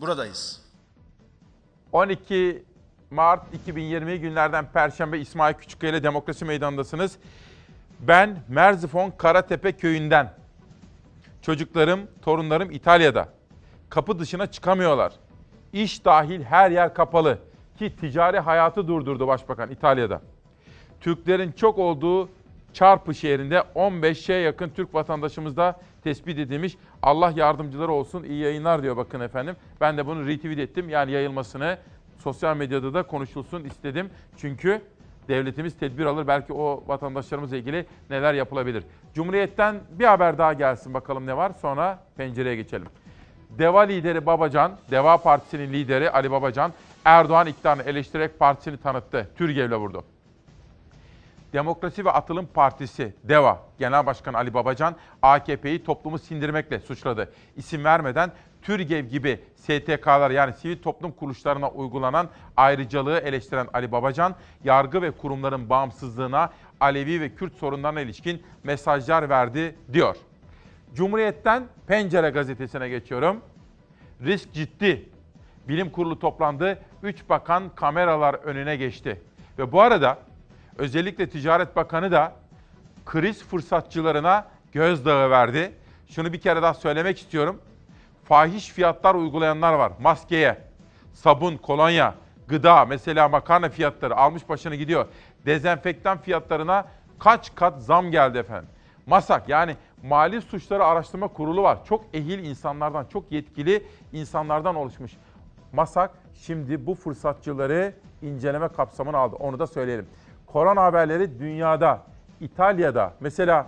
buradayız. 0.00 0.60
12 1.92 2.64
Mart 3.10 3.54
2020 3.54 4.20
günlerden 4.20 4.72
Perşembe 4.72 5.18
İsmail 5.18 5.54
Küçükkaya 5.54 5.92
ile 5.92 6.02
Demokrasi 6.02 6.44
Meydanı'ndasınız. 6.44 7.16
Ben 8.00 8.42
Merzifon 8.48 9.10
Karatepe 9.10 9.72
köyünden. 9.72 10.34
Çocuklarım, 11.42 12.10
torunlarım 12.22 12.70
İtalya'da. 12.70 13.28
Kapı 13.90 14.18
dışına 14.18 14.46
çıkamıyorlar. 14.46 15.12
İş 15.72 16.04
dahil 16.04 16.42
her 16.42 16.70
yer 16.70 16.94
kapalı. 16.94 17.38
Ki 17.78 17.96
ticari 17.96 18.38
hayatı 18.38 18.88
durdurdu 18.88 19.26
Başbakan 19.28 19.70
İtalya'da. 19.70 20.22
Türklerin 21.00 21.52
çok 21.52 21.78
olduğu 21.78 22.28
Çarpı 22.72 23.14
şehrinde 23.14 23.62
15'e 23.74 24.34
yakın 24.34 24.68
Türk 24.68 24.94
vatandaşımız 24.94 25.56
da 25.56 25.80
tespit 26.04 26.38
edilmiş. 26.38 26.76
Allah 27.02 27.32
yardımcıları 27.36 27.92
olsun, 27.92 28.22
iyi 28.22 28.40
yayınlar 28.40 28.82
diyor 28.82 28.96
bakın 28.96 29.20
efendim. 29.20 29.56
Ben 29.80 29.96
de 29.96 30.06
bunu 30.06 30.26
retweet 30.26 30.58
ettim. 30.58 30.88
Yani 30.88 31.12
yayılmasını 31.12 31.78
sosyal 32.18 32.56
medyada 32.56 32.94
da 32.94 33.02
konuşulsun 33.02 33.64
istedim. 33.64 34.10
Çünkü 34.36 34.82
devletimiz 35.28 35.78
tedbir 35.78 36.04
alır. 36.04 36.26
Belki 36.26 36.52
o 36.52 36.84
vatandaşlarımızla 36.86 37.56
ilgili 37.56 37.86
neler 38.10 38.34
yapılabilir. 38.34 38.84
Cumhuriyet'ten 39.14 39.76
bir 39.90 40.04
haber 40.04 40.38
daha 40.38 40.52
gelsin 40.52 40.94
bakalım 40.94 41.26
ne 41.26 41.36
var. 41.36 41.52
Sonra 41.60 41.98
pencereye 42.16 42.56
geçelim. 42.56 42.86
Deva 43.50 43.80
lideri 43.80 44.26
Babacan, 44.26 44.72
Deva 44.90 45.18
Partisi'nin 45.18 45.72
lideri 45.72 46.10
Ali 46.10 46.30
Babacan, 46.30 46.72
Erdoğan 47.04 47.46
iktidarını 47.46 47.82
eleştirerek 47.82 48.38
partisini 48.38 48.76
tanıttı. 48.76 49.30
Türgev'le 49.36 49.72
vurdu. 49.72 50.04
Demokrasi 51.52 52.04
ve 52.04 52.10
Atılım 52.10 52.46
Partisi 52.46 53.14
DEVA 53.24 53.62
Genel 53.78 54.06
Başkanı 54.06 54.36
Ali 54.36 54.54
Babacan 54.54 54.96
AKP'yi 55.22 55.84
toplumu 55.84 56.18
sindirmekle 56.18 56.80
suçladı. 56.80 57.32
İsim 57.56 57.84
vermeden 57.84 58.32
TÜRGEV 58.62 59.04
gibi 59.04 59.40
STK'lar 59.56 60.30
yani 60.30 60.52
sivil 60.52 60.82
toplum 60.82 61.12
kuruluşlarına 61.12 61.70
uygulanan 61.70 62.28
ayrıcalığı 62.56 63.18
eleştiren 63.18 63.68
Ali 63.72 63.92
Babacan, 63.92 64.34
yargı 64.64 65.02
ve 65.02 65.10
kurumların 65.10 65.70
bağımsızlığına, 65.70 66.52
Alevi 66.80 67.20
ve 67.20 67.34
Kürt 67.34 67.54
sorunlarına 67.54 68.00
ilişkin 68.00 68.42
mesajlar 68.64 69.28
verdi 69.28 69.76
diyor. 69.92 70.16
Cumhuriyet'ten 70.94 71.66
Pencere 71.86 72.30
gazetesine 72.30 72.88
geçiyorum. 72.88 73.40
Risk 74.24 74.52
ciddi. 74.52 75.08
Bilim 75.68 75.90
kurulu 75.90 76.18
toplandı. 76.18 76.78
Üç 77.02 77.28
bakan 77.28 77.70
kameralar 77.74 78.34
önüne 78.34 78.76
geçti. 78.76 79.22
Ve 79.58 79.72
bu 79.72 79.80
arada 79.80 80.18
özellikle 80.78 81.28
Ticaret 81.28 81.76
Bakanı 81.76 82.12
da 82.12 82.32
kriz 83.06 83.42
fırsatçılarına 83.42 84.46
gözdağı 84.72 85.30
verdi. 85.30 85.72
Şunu 86.08 86.32
bir 86.32 86.40
kere 86.40 86.62
daha 86.62 86.74
söylemek 86.74 87.18
istiyorum. 87.18 87.60
Fahiş 88.24 88.68
fiyatlar 88.68 89.14
uygulayanlar 89.14 89.72
var. 89.72 89.92
Maskeye, 90.00 90.58
sabun, 91.12 91.56
kolonya, 91.56 92.14
gıda, 92.48 92.84
mesela 92.84 93.28
makarna 93.28 93.68
fiyatları 93.68 94.16
almış 94.16 94.48
başını 94.48 94.74
gidiyor. 94.74 95.06
Dezenfektan 95.46 96.18
fiyatlarına 96.18 96.86
kaç 97.18 97.54
kat 97.54 97.82
zam 97.82 98.10
geldi 98.10 98.38
efendim. 98.38 98.68
MASAK 99.08 99.48
yani 99.48 99.76
Mali 100.02 100.42
Suçları 100.42 100.84
Araştırma 100.84 101.28
Kurulu 101.28 101.62
var. 101.62 101.84
Çok 101.84 102.04
ehil 102.14 102.38
insanlardan, 102.38 103.04
çok 103.04 103.32
yetkili 103.32 103.86
insanlardan 104.12 104.74
oluşmuş. 104.74 105.12
MASAK 105.72 106.10
şimdi 106.34 106.86
bu 106.86 106.94
fırsatçıları 106.94 107.92
inceleme 108.22 108.68
kapsamına 108.68 109.18
aldı. 109.18 109.36
Onu 109.36 109.58
da 109.58 109.66
söyleyelim. 109.66 110.06
Korona 110.46 110.82
haberleri 110.82 111.38
dünyada, 111.38 112.02
İtalya'da, 112.40 113.14
mesela 113.20 113.66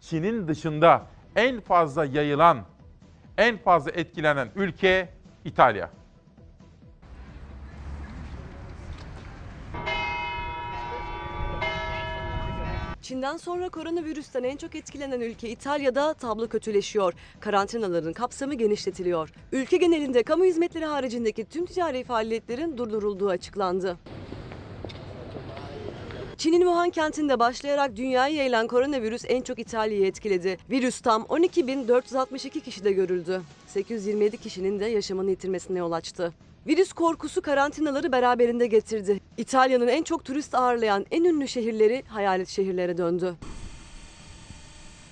Çin'in 0.00 0.48
dışında 0.48 1.02
en 1.36 1.60
fazla 1.60 2.04
yayılan, 2.04 2.58
en 3.38 3.56
fazla 3.56 3.90
etkilenen 3.90 4.48
ülke 4.56 5.08
İtalya. 5.44 5.90
Çin'den 13.08 13.36
sonra 13.36 13.68
koronavirüsten 13.68 14.42
en 14.42 14.56
çok 14.56 14.74
etkilenen 14.74 15.20
ülke 15.20 15.48
İtalya'da 15.48 16.14
tablo 16.14 16.48
kötüleşiyor. 16.48 17.14
Karantinaların 17.40 18.12
kapsamı 18.12 18.54
genişletiliyor. 18.54 19.32
Ülke 19.52 19.76
genelinde 19.76 20.22
kamu 20.22 20.44
hizmetleri 20.44 20.84
haricindeki 20.84 21.44
tüm 21.44 21.66
ticari 21.66 22.04
faaliyetlerin 22.04 22.78
durdurulduğu 22.78 23.28
açıklandı. 23.28 23.96
Çin'in 26.36 26.60
Wuhan 26.60 26.90
kentinde 26.90 27.38
başlayarak 27.38 27.96
dünyaya 27.96 28.34
yayılan 28.34 28.66
koronavirüs 28.66 29.24
en 29.28 29.42
çok 29.42 29.58
İtalya'yı 29.58 30.06
etkiledi. 30.06 30.58
Virüs 30.70 31.00
tam 31.00 31.22
12.462 31.22 32.60
kişide 32.60 32.92
görüldü. 32.92 33.42
827 33.66 34.36
kişinin 34.36 34.80
de 34.80 34.86
yaşamını 34.86 35.30
yitirmesine 35.30 35.78
yol 35.78 35.92
açtı. 35.92 36.32
Virüs 36.68 36.92
korkusu 36.92 37.42
karantinaları 37.42 38.12
beraberinde 38.12 38.66
getirdi. 38.66 39.20
İtalya'nın 39.36 39.88
en 39.88 40.02
çok 40.02 40.24
turist 40.24 40.54
ağırlayan 40.54 41.06
en 41.10 41.24
ünlü 41.24 41.48
şehirleri 41.48 42.02
hayalet 42.08 42.48
şehirlere 42.48 42.98
döndü. 42.98 43.34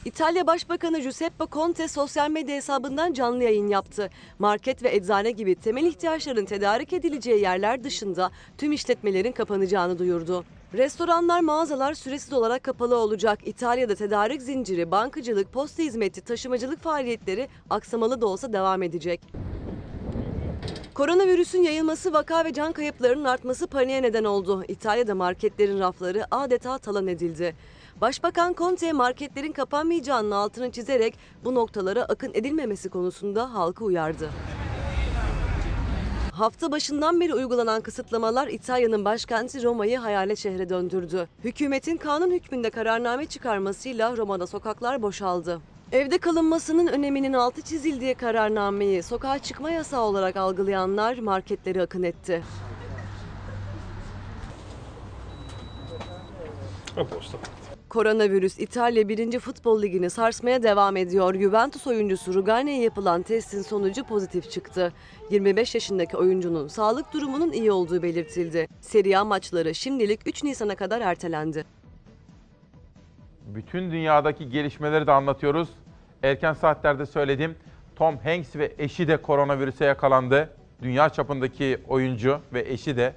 İtalya 0.05 0.47
Başbakanı 0.47 1.01
Giuseppe 1.01 1.45
Conte 1.53 1.88
sosyal 1.88 2.31
medya 2.31 2.57
hesabından 2.57 3.12
canlı 3.12 3.45
yayın 3.45 3.69
yaptı. 3.69 4.11
Market 4.38 4.83
ve 4.83 4.97
eczane 4.97 5.31
gibi 5.31 5.55
temel 5.55 5.85
ihtiyaçların 5.85 6.45
tedarik 6.45 6.92
edileceği 6.92 7.40
yerler 7.40 7.85
dışında 7.85 8.31
tüm 8.59 8.73
işletmelerin 8.73 9.33
kapanacağını 9.33 9.99
duyurdu. 9.99 10.45
Restoranlar, 10.75 11.40
mağazalar 11.40 11.95
süresiz 11.95 12.33
olarak 12.33 12.62
kapalı 12.62 12.97
olacak. 12.97 13.38
İtalya'da 13.45 13.95
tedarik 13.95 14.42
zinciri, 14.42 14.90
bankacılık, 14.90 15.53
posta 15.53 15.83
hizmeti, 15.83 16.21
taşımacılık 16.21 16.81
faaliyetleri 16.81 17.49
aksamalı 17.71 18.21
da 18.21 18.27
olsa 18.27 18.53
devam 18.53 18.83
edecek. 18.83 19.21
Koronavirüsün 20.96 21.62
yayılması 21.62 22.12
vaka 22.12 22.44
ve 22.44 22.52
can 22.52 22.72
kayıplarının 22.72 23.24
artması 23.24 23.66
paniğe 23.66 24.02
neden 24.02 24.24
oldu. 24.24 24.64
İtalya'da 24.68 25.14
marketlerin 25.14 25.80
rafları 25.80 26.24
adeta 26.30 26.78
talan 26.78 27.06
edildi. 27.06 27.56
Başbakan 28.00 28.54
Conte 28.54 28.92
marketlerin 28.92 29.52
kapanmayacağının 29.52 30.30
altını 30.30 30.70
çizerek 30.70 31.14
bu 31.44 31.54
noktalara 31.54 32.02
akın 32.02 32.30
edilmemesi 32.35 32.88
konusunda 32.88 33.54
halkı 33.54 33.85
uyardı. 33.85 34.30
Hafta 36.32 36.72
başından 36.72 37.20
beri 37.20 37.35
uygulanan 37.35 37.80
kısıtlamalar 37.80 38.48
İtalya'nın 38.48 39.04
başkenti 39.04 39.62
Roma'yı 39.62 39.98
hayalet 39.98 40.38
şehre 40.38 40.68
döndürdü. 40.68 41.28
Hükümetin 41.44 41.96
kanun 41.96 42.30
hükmünde 42.30 42.70
kararname 42.70 43.26
çıkarmasıyla 43.26 44.16
Roma'da 44.16 44.46
sokaklar 44.46 45.02
boşaldı. 45.02 45.61
Evde 45.92 46.18
kalınmasının 46.18 46.87
öneminin 46.87 47.33
altı 47.33 47.62
çizildiği 47.62 48.14
kararnameyi 48.14 49.03
sokağa 49.03 49.38
çıkma 49.38 49.70
yasağı 49.70 50.01
olarak 50.01 50.37
algılayanlar 50.37 51.18
marketleri 51.18 51.83
akın 51.83 52.03
etti. 52.03 52.42
Koronavirüs 57.88 58.59
İtalya 58.59 59.09
1. 59.09 59.38
Futbol 59.38 59.83
Ligi'ni 59.83 60.11
sarsmaya 60.11 60.62
devam 60.62 60.96
ediyor. 60.96 61.35
Juventus 61.35 61.87
oyuncusu 61.87 62.35
Rugane'ye 62.35 62.83
yapılan 62.83 63.22
testin 63.22 63.62
sonucu 63.62 64.05
pozitif 64.05 64.51
çıktı. 64.51 64.92
25 65.31 65.75
yaşındaki 65.75 66.16
oyuncunun 66.16 66.68
sağlık 66.68 67.12
durumunun 67.12 67.53
iyi 67.53 67.72
olduğu 67.72 68.03
belirtildi. 68.03 68.68
Serie 68.81 69.16
A 69.16 69.25
maçları 69.25 69.75
şimdilik 69.75 70.20
3 70.27 70.44
Nisan'a 70.44 70.75
kadar 70.75 71.01
ertelendi. 71.01 71.76
Bütün 73.46 73.90
dünyadaki 73.90 74.50
gelişmeleri 74.50 75.06
de 75.06 75.12
anlatıyoruz. 75.12 75.68
Erken 76.22 76.52
saatlerde 76.52 77.07
söyledim. 77.07 77.57
Tom 77.97 78.18
Hanks 78.18 78.57
ve 78.57 78.72
eşi 78.78 79.09
de 79.09 79.16
koronavirüse 79.16 79.84
yakalandı. 79.84 80.51
Dünya 80.82 81.09
çapındaki 81.09 81.78
oyuncu 81.88 82.40
ve 82.53 82.61
eşi 82.61 82.97
de. 82.97 83.12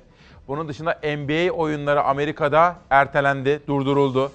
Bunun 0.48 0.68
dışında 0.68 1.00
NBA 1.04 1.52
oyunları 1.54 2.04
Amerika'da 2.04 2.76
ertelendi, 2.90 3.60
durduruldu. 3.68 4.32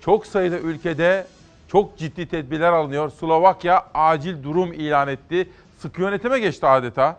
Çok 0.00 0.26
sayıda 0.26 0.58
ülkede 0.58 1.26
çok 1.68 1.98
ciddi 1.98 2.28
tedbirler 2.28 2.72
alınıyor. 2.72 3.10
Slovakya 3.10 3.86
acil 3.94 4.42
durum 4.42 4.72
ilan 4.72 5.08
etti. 5.08 5.48
Sıkı 5.78 6.02
yönetime 6.02 6.38
geçti 6.38 6.66
adeta. 6.66 7.18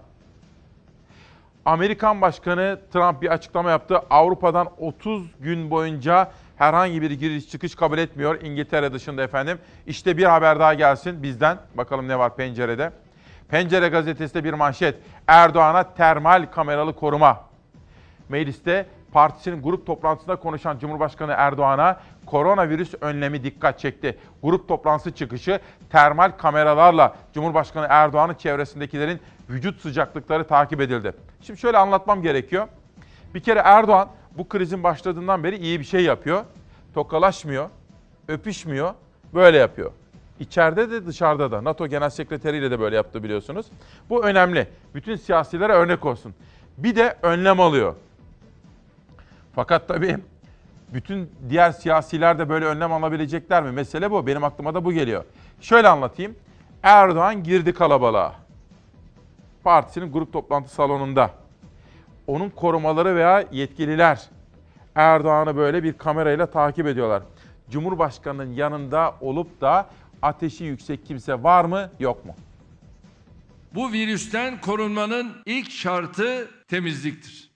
Amerikan 1.65 2.21
Başkanı 2.21 2.79
Trump 2.93 3.21
bir 3.21 3.31
açıklama 3.31 3.69
yaptı. 3.69 4.01
Avrupa'dan 4.09 4.67
30 4.77 5.23
gün 5.39 5.71
boyunca 5.71 6.31
herhangi 6.57 7.01
bir 7.01 7.11
giriş 7.11 7.49
çıkış 7.49 7.75
kabul 7.75 7.97
etmiyor 7.97 8.41
İngiltere 8.41 8.93
dışında 8.93 9.23
efendim. 9.23 9.59
İşte 9.87 10.17
bir 10.17 10.23
haber 10.23 10.59
daha 10.59 10.73
gelsin 10.73 11.23
bizden. 11.23 11.57
Bakalım 11.75 12.07
ne 12.07 12.19
var 12.19 12.35
pencerede. 12.35 12.91
Pencere 13.49 13.87
gazetesinde 13.87 14.43
bir 14.43 14.53
manşet. 14.53 14.95
Erdoğan'a 15.27 15.93
termal 15.93 16.45
kameralı 16.51 16.95
koruma. 16.95 17.47
Mecliste 18.29 18.85
partisinin 19.11 19.61
grup 19.61 19.85
toplantısında 19.85 20.35
konuşan 20.35 20.79
Cumhurbaşkanı 20.79 21.33
Erdoğan'a 21.37 21.99
koronavirüs 22.25 22.93
önlemi 23.01 23.43
dikkat 23.43 23.79
çekti. 23.79 24.17
Grup 24.43 24.67
toplantısı 24.67 25.11
çıkışı 25.11 25.59
termal 25.89 26.31
kameralarla 26.31 27.15
Cumhurbaşkanı 27.33 27.87
Erdoğan'ın 27.89 28.33
çevresindekilerin 28.33 29.19
vücut 29.49 29.81
sıcaklıkları 29.81 30.47
takip 30.47 30.81
edildi. 30.81 31.13
Şimdi 31.41 31.59
şöyle 31.59 31.77
anlatmam 31.77 32.21
gerekiyor. 32.21 32.67
Bir 33.35 33.39
kere 33.39 33.59
Erdoğan 33.59 34.09
bu 34.37 34.49
krizin 34.49 34.83
başladığından 34.83 35.43
beri 35.43 35.57
iyi 35.57 35.79
bir 35.79 35.85
şey 35.85 36.03
yapıyor. 36.03 36.43
Tokalaşmıyor, 36.93 37.69
öpüşmüyor, 38.27 38.93
böyle 39.33 39.57
yapıyor. 39.57 39.91
İçeride 40.39 40.91
de 40.91 41.05
dışarıda 41.05 41.51
da 41.51 41.63
NATO 41.63 41.87
Genel 41.87 42.09
Sekreteriyle 42.09 42.65
ile 42.65 42.71
de 42.71 42.79
böyle 42.79 42.95
yaptı 42.95 43.23
biliyorsunuz. 43.23 43.65
Bu 44.09 44.25
önemli. 44.25 44.67
Bütün 44.95 45.15
siyasilere 45.15 45.73
örnek 45.73 46.05
olsun. 46.05 46.33
Bir 46.77 46.95
de 46.95 47.17
önlem 47.21 47.59
alıyor. 47.59 47.95
Fakat 49.55 49.87
tabii 49.87 50.17
bütün 50.93 51.31
diğer 51.49 51.71
siyasiler 51.71 52.39
de 52.39 52.49
böyle 52.49 52.65
önlem 52.65 52.93
alabilecekler 52.93 53.63
mi? 53.63 53.71
Mesele 53.71 54.11
bu. 54.11 54.27
Benim 54.27 54.43
aklıma 54.43 54.73
da 54.73 54.85
bu 54.85 54.93
geliyor. 54.93 55.23
Şöyle 55.61 55.87
anlatayım. 55.87 56.35
Erdoğan 56.83 57.43
girdi 57.43 57.73
kalabalığa. 57.73 58.35
Partisinin 59.63 60.11
grup 60.11 60.33
toplantı 60.33 60.69
salonunda. 60.69 61.31
Onun 62.27 62.49
korumaları 62.49 63.15
veya 63.15 63.45
yetkililer 63.51 64.29
Erdoğan'ı 64.95 65.55
böyle 65.55 65.83
bir 65.83 65.93
kamerayla 65.93 66.45
takip 66.45 66.87
ediyorlar. 66.87 67.23
Cumhurbaşkanının 67.69 68.53
yanında 68.53 69.15
olup 69.21 69.61
da 69.61 69.89
ateşi 70.21 70.63
yüksek 70.63 71.05
kimse 71.05 71.43
var 71.43 71.65
mı 71.65 71.89
yok 71.99 72.25
mu? 72.25 72.35
Bu 73.75 73.91
virüsten 73.91 74.61
korunmanın 74.61 75.31
ilk 75.45 75.71
şartı 75.71 76.47
temizliktir. 76.67 77.46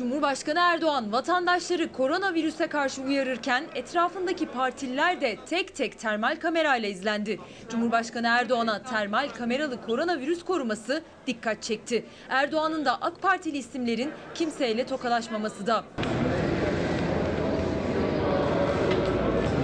Cumhurbaşkanı 0.00 0.58
Erdoğan 0.58 1.12
vatandaşları 1.12 1.92
koronavirüse 1.92 2.66
karşı 2.66 3.02
uyarırken 3.02 3.64
etrafındaki 3.74 4.46
partililer 4.46 5.20
de 5.20 5.36
tek 5.46 5.76
tek 5.76 5.98
termal 5.98 6.36
kamerayla 6.36 6.88
izlendi. 6.88 7.40
Cumhurbaşkanı 7.68 8.26
Erdoğan'a 8.26 8.82
termal 8.82 9.28
kameralı 9.28 9.82
koronavirüs 9.82 10.44
koruması 10.44 11.02
dikkat 11.26 11.62
çekti. 11.62 12.04
Erdoğan'ın 12.28 12.84
da 12.84 13.02
AK 13.02 13.22
Partili 13.22 13.58
isimlerin 13.58 14.12
kimseyle 14.34 14.86
tokalaşmaması 14.86 15.66
da. 15.66 15.84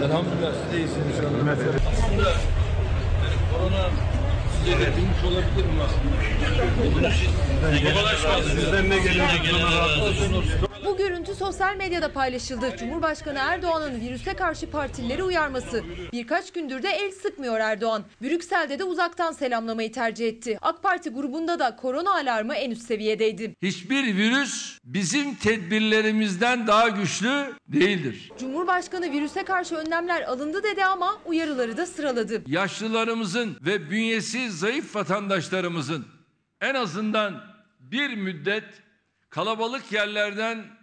Elhamdülillah 0.05 0.53
siz 0.65 0.73
de 0.73 0.79
iyisiniz 0.79 1.07
inşallah. 1.17 1.31
Korona 3.53 4.16
bilmiş 4.67 5.25
olabilir 5.25 5.65
mi 5.65 5.83
aslında? 5.85 7.11
Sizden 8.43 8.91
ne 8.91 8.99
gelecek? 8.99 9.41
Bu 10.87 10.97
görüntü 10.97 11.35
sosyal 11.35 11.77
medyada 11.77 12.13
paylaşıldı. 12.13 12.77
Cumhurbaşkanı 12.79 13.39
Erdoğan'ın 13.39 14.01
virüse 14.01 14.35
karşı 14.35 14.71
partileri 14.71 15.23
uyarması. 15.23 15.85
Birkaç 16.13 16.53
gündür 16.53 16.83
de 16.83 16.89
el 16.89 17.13
sıkmıyor 17.13 17.61
Erdoğan. 17.61 18.05
Brüksel'de 18.23 18.79
de 18.79 18.85
uzaktan 18.85 19.33
selamlamayı 19.33 19.93
tercih 19.93 20.29
etti. 20.29 20.59
AK 20.63 20.83
Parti 20.83 21.11
grubunda 21.11 21.59
da 21.59 21.77
korona 21.77 22.15
alarmı 22.15 22.55
en 22.55 22.71
üst 22.71 22.83
seviyedeydi. 22.83 23.55
Hiçbir 23.63 24.17
virüs 24.17 24.79
bizim 24.85 25.35
tedbirlerimizden 25.35 26.67
daha 26.67 26.89
güçlü 26.89 27.55
değildir. 27.69 28.33
Cumhurbaşkanı 28.39 29.13
virüse 29.13 29.45
karşı 29.45 29.75
önlemler 29.75 30.23
alındı 30.23 30.63
dedi 30.63 30.85
ama 30.85 31.19
uyarıları 31.25 31.77
da 31.77 31.87
sıraladı. 31.87 32.43
Yaşlılarımızın 32.47 33.57
ve 33.61 33.91
bünyesi 33.91 34.51
zayıf 34.51 34.97
vatandaşlarımızın 34.97 36.07
en 36.61 36.75
azından 36.75 37.43
bir 37.81 38.17
müddet 38.17 38.65
kalabalık 39.31 39.93
yerlerden 39.93 40.76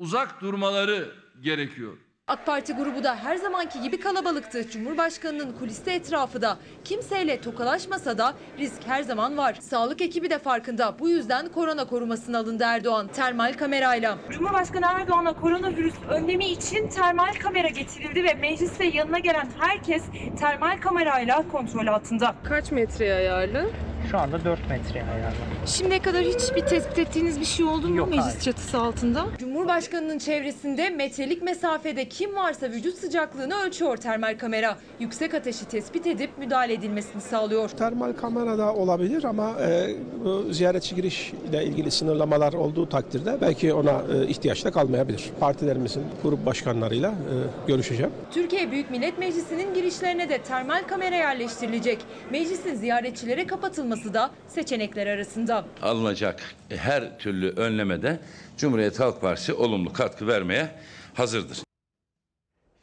uzak 0.00 0.40
durmaları 0.40 1.14
gerekiyor. 1.40 1.96
AK 2.30 2.46
Parti 2.46 2.72
grubu 2.72 3.04
da 3.04 3.16
her 3.16 3.36
zamanki 3.36 3.80
gibi 3.80 4.00
kalabalıktı. 4.00 4.70
Cumhurbaşkanının 4.70 5.52
kuliste 5.58 5.92
etrafı 5.92 6.42
da 6.42 6.56
kimseyle 6.84 7.40
tokalaşmasa 7.40 8.18
da 8.18 8.34
risk 8.58 8.86
her 8.86 9.02
zaman 9.02 9.36
var. 9.36 9.56
Sağlık 9.60 10.00
ekibi 10.00 10.30
de 10.30 10.38
farkında. 10.38 10.98
Bu 10.98 11.08
yüzden 11.08 11.48
korona 11.48 11.84
korumasına 11.84 12.38
alındı 12.38 12.64
Erdoğan 12.66 13.08
termal 13.08 13.52
kamerayla. 13.52 14.18
Cumhurbaşkanı 14.30 14.86
Erdoğan'a 14.86 15.32
koronavirüs 15.32 15.94
önlemi 16.10 16.44
için 16.46 16.88
termal 16.88 17.34
kamera 17.42 17.68
getirildi 17.68 18.24
ve 18.24 18.34
mecliste 18.34 18.84
yanına 18.84 19.18
gelen 19.18 19.48
herkes 19.58 20.02
termal 20.40 20.80
kamerayla 20.80 21.44
kontrol 21.52 21.86
altında. 21.86 22.34
Kaç 22.44 22.72
metreye 22.72 23.14
ayarlı? 23.14 23.70
Şu 24.10 24.18
anda 24.18 24.44
4 24.44 24.60
metreye 24.70 25.04
ayarlı. 25.04 25.36
Şimdiye 25.66 26.02
kadar 26.02 26.22
hiçbir 26.22 26.60
tespit 26.66 26.98
ettiğiniz 26.98 27.40
bir 27.40 27.44
şey 27.44 27.66
oldu 27.66 27.88
mu 27.88 27.96
Yok, 27.96 28.08
meclis 28.08 28.24
hayır. 28.24 28.40
çatısı 28.40 28.78
altında? 28.78 29.24
Cumhurbaşkanının 29.38 30.18
çevresinde 30.18 30.90
metrelik 30.90 31.42
mesafede 31.42 32.08
kim 32.20 32.36
varsa 32.36 32.70
vücut 32.70 32.98
sıcaklığını 32.98 33.54
ölçüyor 33.54 33.96
termal 33.96 34.38
kamera. 34.38 34.78
Yüksek 34.98 35.34
ateşi 35.34 35.68
tespit 35.68 36.06
edip 36.06 36.38
müdahale 36.38 36.72
edilmesini 36.72 37.22
sağlıyor. 37.22 37.68
Termal 37.68 38.12
kamerada 38.12 38.74
olabilir 38.74 39.24
ama 39.24 39.60
e, 39.60 39.94
bu 40.24 40.52
ziyaretçi 40.52 40.94
giriş 40.94 41.32
ile 41.50 41.64
ilgili 41.64 41.90
sınırlamalar 41.90 42.52
olduğu 42.52 42.88
takdirde 42.88 43.38
belki 43.40 43.72
ona 43.74 44.02
e, 44.14 44.26
ihtiyaç 44.26 44.64
da 44.64 44.70
kalmayabilir. 44.70 45.30
Partilerimizin 45.40 46.02
grup 46.22 46.46
başkanlarıyla 46.46 47.10
e, 47.10 47.66
görüşeceğim. 47.66 48.12
Türkiye 48.30 48.70
Büyük 48.70 48.90
Millet 48.90 49.18
Meclisi'nin 49.18 49.74
girişlerine 49.74 50.28
de 50.28 50.38
termal 50.38 50.82
kamera 50.88 51.16
yerleştirilecek. 51.16 51.98
Meclisin 52.30 52.74
ziyaretçilere 52.74 53.46
kapatılması 53.46 54.14
da 54.14 54.30
seçenekler 54.48 55.06
arasında. 55.06 55.64
Alınacak 55.82 56.40
her 56.68 57.18
türlü 57.18 57.50
önlemede 57.50 58.18
Cumhuriyet 58.56 59.00
Halk 59.00 59.20
Partisi 59.20 59.54
olumlu 59.54 59.92
katkı 59.92 60.26
vermeye 60.26 60.68
hazırdır. 61.14 61.69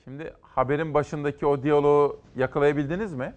Şimdi 0.08 0.34
haberin 0.42 0.94
başındaki 0.94 1.46
o 1.46 1.64
diyaloğu 1.64 2.20
yakalayabildiniz 2.36 3.14
mi? 3.14 3.34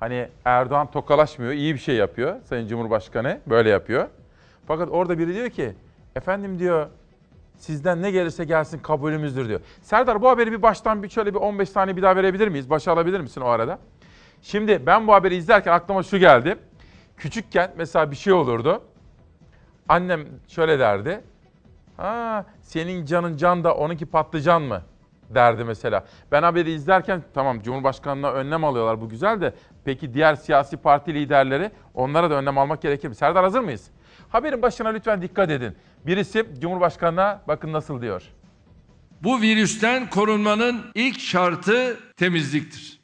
Hani 0.00 0.28
Erdoğan 0.44 0.90
tokalaşmıyor, 0.90 1.52
iyi 1.52 1.74
bir 1.74 1.78
şey 1.78 1.96
yapıyor 1.96 2.36
Sayın 2.44 2.68
Cumhurbaşkanı, 2.68 3.40
böyle 3.46 3.70
yapıyor. 3.70 4.08
Fakat 4.66 4.88
orada 4.90 5.18
biri 5.18 5.34
diyor 5.34 5.50
ki, 5.50 5.74
efendim 6.16 6.58
diyor, 6.58 6.86
sizden 7.56 8.02
ne 8.02 8.10
gelirse 8.10 8.44
gelsin 8.44 8.78
kabulümüzdür 8.78 9.48
diyor. 9.48 9.60
Serdar 9.82 10.22
bu 10.22 10.28
haberi 10.28 10.52
bir 10.52 10.62
baştan 10.62 11.02
bir 11.02 11.08
şöyle 11.08 11.34
bir 11.34 11.38
15 11.38 11.68
saniye 11.68 11.96
bir 11.96 12.02
daha 12.02 12.16
verebilir 12.16 12.48
miyiz? 12.48 12.70
Başa 12.70 12.92
alabilir 12.92 13.20
misin 13.20 13.40
o 13.40 13.46
arada? 13.46 13.78
Şimdi 14.42 14.86
ben 14.86 15.06
bu 15.06 15.14
haberi 15.14 15.34
izlerken 15.34 15.72
aklıma 15.72 16.02
şu 16.02 16.18
geldi. 16.18 16.56
Küçükken 17.16 17.70
mesela 17.76 18.10
bir 18.10 18.16
şey 18.16 18.32
olurdu. 18.32 18.82
Annem 19.88 20.24
şöyle 20.48 20.78
derdi. 20.78 21.20
Ha, 21.96 22.46
senin 22.62 23.04
canın 23.04 23.36
can 23.36 23.64
da 23.64 23.74
onunki 23.74 24.06
patlıcan 24.06 24.62
mı? 24.62 24.82
Derdi 25.34 25.64
mesela. 25.64 26.04
Ben 26.32 26.42
haberi 26.42 26.72
izlerken 26.72 27.22
tamam 27.34 27.62
Cumhurbaşkanı'na 27.62 28.32
önlem 28.32 28.64
alıyorlar 28.64 29.00
bu 29.00 29.08
güzel 29.08 29.40
de 29.40 29.54
peki 29.84 30.14
diğer 30.14 30.34
siyasi 30.34 30.76
parti 30.76 31.14
liderleri 31.14 31.70
onlara 31.94 32.30
da 32.30 32.34
önlem 32.34 32.58
almak 32.58 32.82
gerekir 32.82 33.08
mi? 33.08 33.14
Serdar 33.14 33.44
hazır 33.44 33.60
mıyız? 33.60 33.90
Haberin 34.28 34.62
başına 34.62 34.88
lütfen 34.88 35.22
dikkat 35.22 35.50
edin. 35.50 35.76
Birisi 36.06 36.46
Cumhurbaşkanı'na 36.58 37.42
bakın 37.48 37.72
nasıl 37.72 38.00
diyor. 38.02 38.22
Bu 39.22 39.40
virüsten 39.40 40.10
korunmanın 40.10 40.80
ilk 40.94 41.20
şartı 41.20 41.96
temizliktir. 42.16 43.02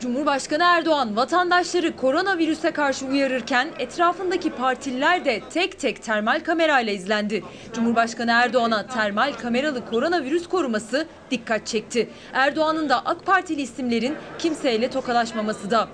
Cumhurbaşkanı 0.00 0.62
Erdoğan 0.62 1.16
vatandaşları 1.16 1.96
koronavirüse 1.96 2.70
karşı 2.70 3.06
uyarırken 3.06 3.68
etrafındaki 3.78 4.50
partililer 4.50 5.24
de 5.24 5.40
tek 5.50 5.78
tek 5.80 6.02
termal 6.02 6.40
kamerayla 6.40 6.92
izlendi. 6.92 7.44
Cumhurbaşkanı 7.74 8.30
Erdoğan'a 8.30 8.86
termal 8.86 9.32
kameralı 9.32 9.86
koronavirüs 9.90 10.48
koruması 10.48 11.06
dikkat 11.30 11.66
çekti. 11.66 12.08
Erdoğan'ın 12.32 12.88
da 12.88 13.06
AK 13.06 13.26
Partili 13.26 13.62
isimlerin 13.62 14.16
kimseyle 14.38 14.90
tokalaşmaması 14.90 15.70
da. 15.70 15.88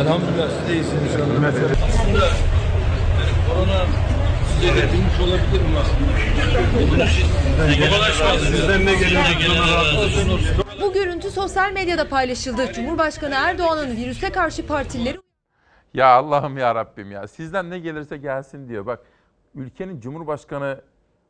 Elhamdülillah 0.00 0.48
siz 0.60 0.68
de 0.68 0.72
iyisiniz 0.74 1.12
korona 3.48 3.84
size 4.60 4.76
de 4.76 4.92
bilmiş 4.92 5.20
olabilir 5.20 5.60
mi 5.60 5.78
aslında? 5.78 7.06
Sizden 8.38 8.86
ne 8.86 8.94
gelecek? 8.94 9.50
Bu 10.80 10.92
görüntü 10.92 11.30
sosyal 11.30 11.72
medyada 11.72 12.08
paylaşıldı. 12.08 12.72
Cumhurbaşkanı 12.72 13.34
Erdoğan'ın 13.34 13.96
virüse 13.96 14.30
karşı 14.30 14.66
partileri 14.66 15.18
Ya 15.94 16.06
Allah'ım 16.06 16.58
ya 16.58 16.74
Rabbim 16.74 17.10
ya 17.12 17.28
sizden 17.28 17.70
ne 17.70 17.78
gelirse 17.78 18.16
gelsin 18.16 18.68
diyor. 18.68 18.86
Bak 18.86 19.00
ülkenin 19.54 20.00
Cumhurbaşkanı 20.00 20.80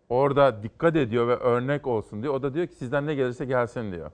orada 0.08 0.62
dikkat 0.62 0.96
ediyor 0.96 1.28
ve 1.28 1.36
örnek 1.36 1.86
olsun 1.86 2.22
diyor. 2.22 2.34
O 2.34 2.42
da 2.42 2.54
diyor 2.54 2.66
ki 2.66 2.74
sizden 2.74 3.06
ne 3.06 3.14
gelirse 3.14 3.44
gelsin 3.44 3.92
diyor. 3.92 4.10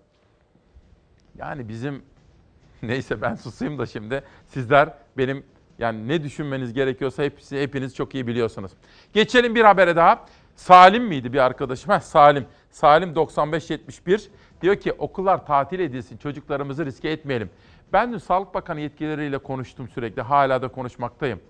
Yani 1.38 1.68
bizim 1.68 2.02
neyse 2.82 3.22
ben 3.22 3.34
susayım 3.34 3.78
da 3.78 3.86
şimdi 3.86 4.22
sizler 4.46 4.94
benim 5.18 5.44
yani 5.78 6.08
ne 6.08 6.22
düşünmeniz 6.22 6.72
gerekiyorsa 6.72 7.22
hepsi, 7.22 7.62
hepiniz 7.62 7.94
çok 7.94 8.14
iyi 8.14 8.26
biliyorsunuz. 8.26 8.72
Geçelim 9.12 9.54
bir 9.54 9.64
habere 9.64 9.96
daha. 9.96 10.26
Salim 10.56 11.04
miydi 11.04 11.32
bir 11.32 11.38
arkadaşım? 11.38 11.92
Heh, 11.92 12.00
Salim. 12.00 12.46
Salim 12.70 13.14
9571 13.14 14.30
diyor 14.62 14.76
ki 14.76 14.92
okullar 14.92 15.46
tatil 15.46 15.80
edilsin. 15.80 16.16
Çocuklarımızı 16.16 16.86
riske 16.86 17.08
etmeyelim. 17.08 17.50
Ben 17.92 18.12
dün 18.12 18.18
Sağlık 18.18 18.54
Bakanı 18.54 18.80
yetkilileriyle 18.80 19.38
konuştum 19.38 19.88
sürekli. 19.88 20.22
Hala 20.22 20.62
da 20.62 20.68
konuşmaktayım. 20.68 21.40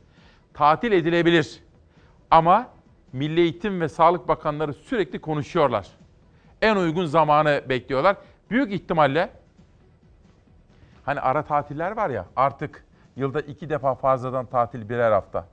Tatil 0.54 0.92
edilebilir. 0.92 1.60
Ama 2.30 2.68
Milli 3.12 3.40
Eğitim 3.40 3.80
ve 3.80 3.88
Sağlık 3.88 4.28
Bakanları 4.28 4.74
sürekli 4.74 5.20
konuşuyorlar. 5.20 5.88
En 6.62 6.76
uygun 6.76 7.06
zamanı 7.06 7.62
bekliyorlar. 7.68 8.16
Büyük 8.50 8.72
ihtimalle 8.72 9.30
hani 11.04 11.20
ara 11.20 11.42
tatiller 11.42 11.96
var 11.96 12.10
ya 12.10 12.26
artık 12.36 12.84
yılda 13.16 13.40
iki 13.40 13.70
defa 13.70 13.94
fazladan 13.94 14.46
tatil 14.46 14.88
birer 14.88 15.12
hafta. 15.12 15.44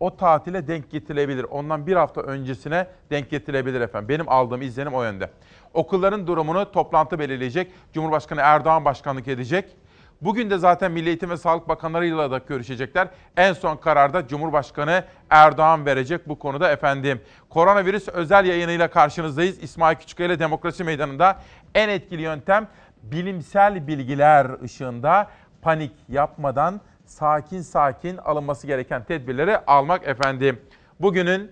O 0.00 0.16
tatile 0.16 0.68
denk 0.68 0.90
getirilebilir. 0.90 1.44
Ondan 1.44 1.86
bir 1.86 1.96
hafta 1.96 2.20
öncesine 2.20 2.86
denk 3.10 3.30
getirilebilir 3.30 3.80
efendim. 3.80 4.08
Benim 4.08 4.28
aldığım 4.28 4.62
izlenim 4.62 4.94
o 4.94 5.02
yönde. 5.02 5.30
Okulların 5.74 6.26
durumunu 6.26 6.72
toplantı 6.72 7.18
belirleyecek. 7.18 7.72
Cumhurbaşkanı 7.92 8.40
Erdoğan 8.40 8.84
başkanlık 8.84 9.28
edecek. 9.28 9.76
Bugün 10.20 10.50
de 10.50 10.58
zaten 10.58 10.92
Milli 10.92 11.08
Eğitim 11.08 11.30
ve 11.30 11.36
Sağlık 11.36 11.68
Bakanlarıyla 11.68 12.30
da 12.30 12.38
görüşecekler. 12.38 13.08
En 13.36 13.52
son 13.52 13.76
kararda 13.76 14.26
Cumhurbaşkanı 14.26 15.04
Erdoğan 15.30 15.86
verecek 15.86 16.28
bu 16.28 16.38
konuda 16.38 16.72
efendim. 16.72 17.20
Koronavirüs 17.50 18.08
özel 18.08 18.44
yayınıyla 18.44 18.90
karşınızdayız. 18.90 19.62
İsmail 19.62 19.96
Küçükkaya 19.96 20.26
ile 20.26 20.38
Demokrasi 20.38 20.84
Meydanı'nda 20.84 21.38
en 21.74 21.88
etkili 21.88 22.22
yöntem 22.22 22.68
bilimsel 23.02 23.86
bilgiler 23.86 24.62
ışığında 24.62 25.28
panik 25.62 25.92
yapmadan 26.08 26.80
sakin 27.06 27.62
sakin 27.62 28.16
alınması 28.16 28.66
gereken 28.66 29.04
tedbirleri 29.04 29.58
almak 29.58 30.08
efendim. 30.08 30.60
Bugünün 31.00 31.50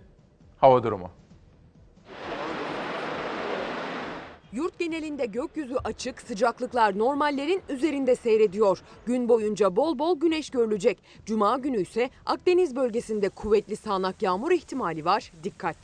hava 0.58 0.82
durumu. 0.82 1.10
Yurt 4.52 4.78
genelinde 4.78 5.26
gökyüzü 5.26 5.76
açık, 5.84 6.20
sıcaklıklar 6.22 6.98
normallerin 6.98 7.62
üzerinde 7.68 8.16
seyrediyor. 8.16 8.82
Gün 9.06 9.28
boyunca 9.28 9.76
bol 9.76 9.98
bol 9.98 10.20
güneş 10.20 10.50
görülecek. 10.50 10.98
Cuma 11.26 11.58
günü 11.58 11.80
ise 11.80 12.10
Akdeniz 12.26 12.76
bölgesinde 12.76 13.28
kuvvetli 13.28 13.76
sağanak 13.76 14.22
yağmur 14.22 14.50
ihtimali 14.50 15.04
var. 15.04 15.32
Dikkat! 15.44 15.76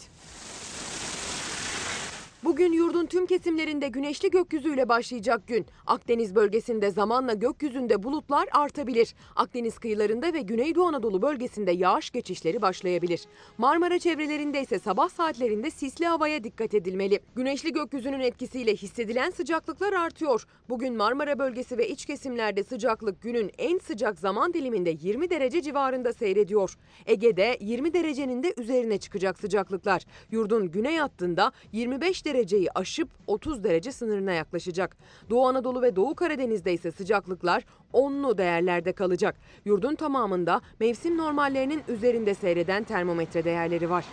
Bugün 2.44 2.72
yurdun 2.72 3.06
tüm 3.06 3.26
kesimlerinde 3.26 3.88
güneşli 3.88 4.30
gökyüzüyle 4.30 4.88
başlayacak 4.88 5.46
gün. 5.46 5.66
Akdeniz 5.86 6.34
bölgesinde 6.34 6.90
zamanla 6.90 7.34
gökyüzünde 7.34 8.02
bulutlar 8.02 8.48
artabilir. 8.52 9.14
Akdeniz 9.36 9.78
kıyılarında 9.78 10.32
ve 10.32 10.40
Güneydoğu 10.40 10.86
Anadolu 10.86 11.22
bölgesinde 11.22 11.72
yağış 11.72 12.10
geçişleri 12.10 12.62
başlayabilir. 12.62 13.20
Marmara 13.58 13.98
çevrelerinde 13.98 14.60
ise 14.60 14.78
sabah 14.78 15.08
saatlerinde 15.08 15.70
sisli 15.70 16.06
havaya 16.06 16.44
dikkat 16.44 16.74
edilmeli. 16.74 17.20
Güneşli 17.36 17.72
gökyüzünün 17.72 18.20
etkisiyle 18.20 18.74
hissedilen 18.74 19.30
sıcaklıklar 19.30 19.92
artıyor. 19.92 20.46
Bugün 20.68 20.94
Marmara 20.94 21.38
bölgesi 21.38 21.78
ve 21.78 21.88
iç 21.88 22.06
kesimlerde 22.06 22.64
sıcaklık 22.64 23.22
günün 23.22 23.50
en 23.58 23.78
sıcak 23.78 24.18
zaman 24.18 24.54
diliminde 24.54 24.96
20 25.02 25.30
derece 25.30 25.62
civarında 25.62 26.12
seyrediyor. 26.12 26.76
Ege'de 27.06 27.58
20 27.60 27.94
derecenin 27.94 28.42
de 28.42 28.54
üzerine 28.56 28.98
çıkacak 28.98 29.38
sıcaklıklar. 29.38 30.04
Yurdun 30.30 30.70
güney 30.70 30.96
hattında 30.96 31.52
25 31.72 32.24
dereceyi 32.34 32.68
aşıp 32.74 33.08
30 33.26 33.64
derece 33.64 33.92
sınırına 33.92 34.32
yaklaşacak. 34.32 34.96
Doğu 35.30 35.46
Anadolu 35.46 35.82
ve 35.82 35.96
Doğu 35.96 36.14
Karadeniz'de 36.14 36.72
ise 36.72 36.90
sıcaklıklar 36.90 37.64
10'lu 37.92 38.38
değerlerde 38.38 38.92
kalacak. 38.92 39.36
Yurdun 39.64 39.94
tamamında 39.94 40.60
mevsim 40.80 41.18
normallerinin 41.18 41.82
üzerinde 41.88 42.34
seyreden 42.34 42.84
termometre 42.84 43.44
değerleri 43.44 43.90
var. 43.90 44.04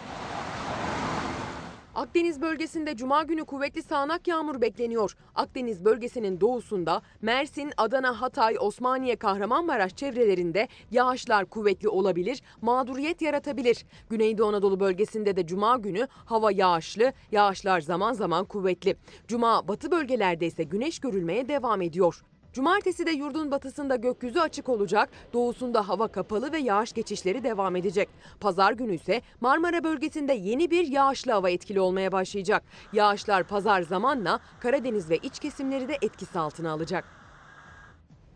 Akdeniz 2.00 2.42
bölgesinde 2.42 2.98
cuma 2.98 3.24
günü 3.24 3.46
kuvvetli 3.46 3.84
sağanak 3.84 4.28
yağmur 4.28 4.62
bekleniyor. 4.62 5.16
Akdeniz 5.36 5.86
bölgesinin 5.86 6.42
doğusunda 6.42 7.02
Mersin, 7.22 7.72
Adana, 7.78 8.22
Hatay, 8.22 8.56
Osmaniye, 8.60 9.16
Kahramanmaraş 9.16 9.96
çevrelerinde 9.96 10.68
yağışlar 10.92 11.46
kuvvetli 11.46 11.90
olabilir, 11.90 12.42
mağduriyet 12.62 13.22
yaratabilir. 13.22 13.86
Güneydoğu 14.10 14.48
Anadolu 14.48 14.80
bölgesinde 14.80 15.36
de 15.36 15.48
cuma 15.48 15.78
günü 15.78 16.08
hava 16.12 16.52
yağışlı, 16.52 17.14
yağışlar 17.32 17.82
zaman 17.82 18.14
zaman 18.14 18.46
kuvvetli. 18.46 18.96
Cuma 19.28 19.68
batı 19.68 19.92
bölgelerde 19.92 20.46
ise 20.46 20.64
güneş 20.64 21.00
görülmeye 21.00 21.48
devam 21.48 21.82
ediyor. 21.82 22.24
Cumartesi 22.54 23.06
de 23.06 23.12
yurdun 23.12 23.52
batısında 23.52 23.96
gökyüzü 23.96 24.40
açık 24.40 24.70
olacak, 24.70 25.10
doğusunda 25.34 25.88
hava 25.90 26.08
kapalı 26.08 26.52
ve 26.52 26.58
yağış 26.58 26.94
geçişleri 26.94 27.44
devam 27.44 27.76
edecek. 27.76 28.10
Pazar 28.40 28.74
günü 28.74 28.94
ise 28.94 29.22
Marmara 29.42 29.84
bölgesinde 29.84 30.34
yeni 30.34 30.72
bir 30.72 30.88
yağışlı 30.88 31.32
hava 31.32 31.50
etkili 31.50 31.80
olmaya 31.80 32.12
başlayacak. 32.12 32.64
Yağışlar 32.94 33.44
pazar 33.44 33.82
zamanla 33.82 34.40
Karadeniz 34.60 35.10
ve 35.10 35.18
iç 35.18 35.40
kesimleri 35.40 35.88
de 35.88 35.98
etkisi 36.02 36.40
altına 36.40 36.72
alacak. 36.72 37.06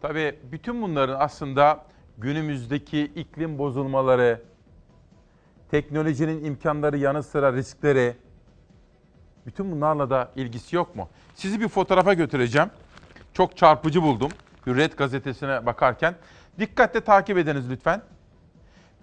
Tabii 0.01 0.39
bütün 0.51 0.81
bunların 0.81 1.19
aslında 1.19 1.85
günümüzdeki 2.17 3.01
iklim 3.03 3.57
bozulmaları, 3.57 4.41
teknolojinin 5.71 6.43
imkanları 6.43 6.97
yanı 6.97 7.23
sıra 7.23 7.53
riskleri, 7.53 8.15
bütün 9.45 9.71
bunlarla 9.71 10.09
da 10.09 10.31
ilgisi 10.35 10.75
yok 10.75 10.95
mu? 10.95 11.09
Sizi 11.35 11.59
bir 11.59 11.67
fotoğrafa 11.67 12.13
götüreceğim. 12.13 12.69
Çok 13.33 13.57
çarpıcı 13.57 14.01
buldum 14.01 14.31
Hürriyet 14.65 14.97
gazetesine 14.97 15.65
bakarken. 15.65 16.15
Dikkatle 16.59 17.01
takip 17.01 17.37
ediniz 17.37 17.69
lütfen. 17.69 18.01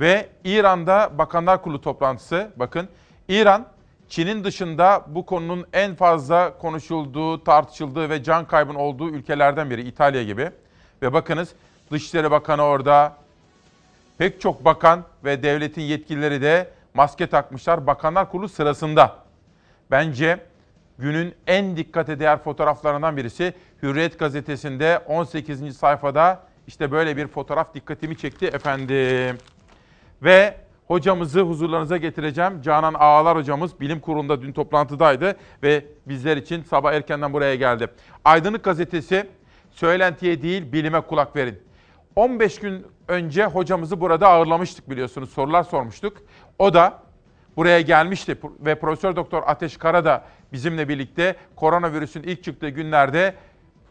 Ve 0.01 0.29
İran'da 0.45 1.19
Bakanlar 1.19 1.63
Kurulu 1.63 1.81
toplantısı. 1.81 2.51
Bakın 2.57 2.89
İran 3.29 3.67
Çin'in 4.09 4.45
dışında 4.45 5.05
bu 5.07 5.27
konunun 5.27 5.67
en 5.73 5.95
fazla 5.95 6.59
konuşulduğu, 6.59 7.45
tartışıldığı 7.45 8.11
ve 8.11 8.23
can 8.23 8.47
kaybın 8.47 8.75
olduğu 8.75 9.11
ülkelerden 9.11 9.71
biri 9.71 9.83
İtalya 9.83 10.23
gibi. 10.23 10.51
Ve 11.03 11.13
bakınız 11.13 11.55
Dışişleri 11.91 12.31
Bakanı 12.31 12.63
orada, 12.63 13.17
pek 14.19 14.41
çok 14.41 14.65
bakan 14.65 15.05
ve 15.25 15.43
devletin 15.43 15.83
yetkilileri 15.83 16.43
de 16.43 16.71
maske 16.95 17.27
takmışlar 17.27 17.87
Bakanlar 17.87 18.31
Kurulu 18.31 18.49
sırasında. 18.49 19.17
Bence 19.91 20.41
günün 21.01 21.35
en 21.47 21.77
dikkate 21.77 22.21
değer 22.21 22.43
fotoğraflarından 22.43 23.17
birisi 23.17 23.55
Hürriyet 23.83 24.19
gazetesinde 24.19 24.99
18. 25.07 25.77
sayfada 25.77 26.41
işte 26.67 26.93
böyle 26.93 27.17
bir 27.17 27.27
fotoğraf 27.27 27.75
dikkatimi 27.75 28.17
çekti 28.17 28.47
efendim. 28.47 29.39
Ve 30.23 30.55
hocamızı 30.87 31.41
huzurlarınıza 31.41 31.97
getireceğim. 31.97 32.63
Canan 32.63 32.95
Ağalar 32.99 33.37
hocamız 33.37 33.81
bilim 33.81 34.01
kurulunda 34.01 34.43
dün 34.43 34.53
toplantıdaydı 34.53 35.37
ve 35.63 35.85
bizler 36.07 36.37
için 36.37 36.63
sabah 36.63 36.93
erkenden 36.93 37.33
buraya 37.33 37.55
geldi. 37.55 37.87
Aydınlık 38.25 38.65
gazetesi 38.65 39.27
söylentiye 39.71 40.43
değil 40.43 40.73
bilime 40.73 41.01
kulak 41.01 41.37
verin. 41.37 41.59
15 42.17 42.59
gün 42.59 42.87
önce 43.09 43.45
hocamızı 43.47 44.01
burada 44.01 44.29
ağırlamıştık 44.29 44.91
biliyorsunuz 44.91 45.31
sorular 45.31 45.63
sormuştuk. 45.63 46.17
O 46.59 46.75
da 46.75 47.03
buraya 47.57 47.81
gelmişti 47.81 48.39
ve 48.61 48.75
Profesör 48.75 49.17
Doktor 49.17 49.43
Ateş 49.47 49.77
Kara 49.77 50.05
da 50.05 50.25
bizimle 50.53 50.89
birlikte 50.89 51.37
koronavirüsün 51.57 52.23
ilk 52.23 52.45
çıktığı 52.45 52.69
günlerde 52.69 53.35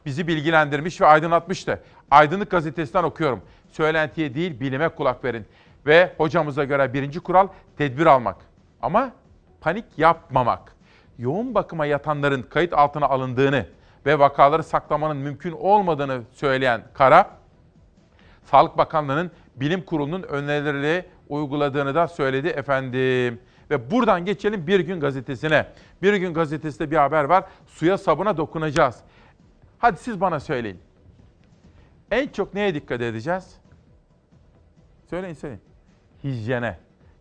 bizi 0.05 0.27
bilgilendirmiş 0.27 1.01
ve 1.01 1.05
aydınlatmıştı. 1.05 1.83
Aydınlık 2.11 2.51
gazetesinden 2.51 3.03
okuyorum. 3.03 3.41
Söylentiye 3.71 4.33
değil 4.33 4.59
bilime 4.59 4.89
kulak 4.89 5.23
verin. 5.23 5.45
Ve 5.85 6.13
hocamıza 6.17 6.63
göre 6.63 6.93
birinci 6.93 7.19
kural 7.19 7.47
tedbir 7.77 8.05
almak. 8.05 8.35
Ama 8.81 9.11
panik 9.61 9.85
yapmamak. 9.97 10.75
Yoğun 11.17 11.55
bakıma 11.55 11.85
yatanların 11.85 12.41
kayıt 12.41 12.73
altına 12.73 13.05
alındığını 13.05 13.65
ve 14.05 14.19
vakaları 14.19 14.63
saklamanın 14.63 15.17
mümkün 15.17 15.51
olmadığını 15.51 16.21
söyleyen 16.31 16.81
Kara, 16.93 17.29
Sağlık 18.43 18.77
Bakanlığı'nın 18.77 19.31
bilim 19.55 19.81
kurulunun 19.81 20.23
önerileri 20.23 21.05
uyguladığını 21.29 21.95
da 21.95 22.07
söyledi 22.07 22.47
efendim. 22.47 23.39
Ve 23.69 23.91
buradan 23.91 24.25
geçelim 24.25 24.67
Bir 24.67 24.79
Gün 24.79 24.99
Gazetesi'ne. 24.99 25.67
Bir 26.01 26.13
Gün 26.13 26.33
Gazetesi'nde 26.33 26.91
bir 26.91 26.95
haber 26.95 27.23
var. 27.23 27.43
Suya 27.67 27.97
sabuna 27.97 28.37
dokunacağız. 28.37 28.95
Hadi 29.77 29.97
siz 29.97 30.21
bana 30.21 30.39
söyleyin. 30.39 30.79
En 32.11 32.27
çok 32.27 32.53
neye 32.53 32.73
dikkat 32.73 33.01
edeceğiz? 33.01 33.55
Söyleyin 35.09 35.33
söyleyin. 35.33 35.61
Hijyene. 36.23 36.77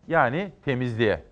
Yani 0.07 0.51
temizliğe. 0.65 1.23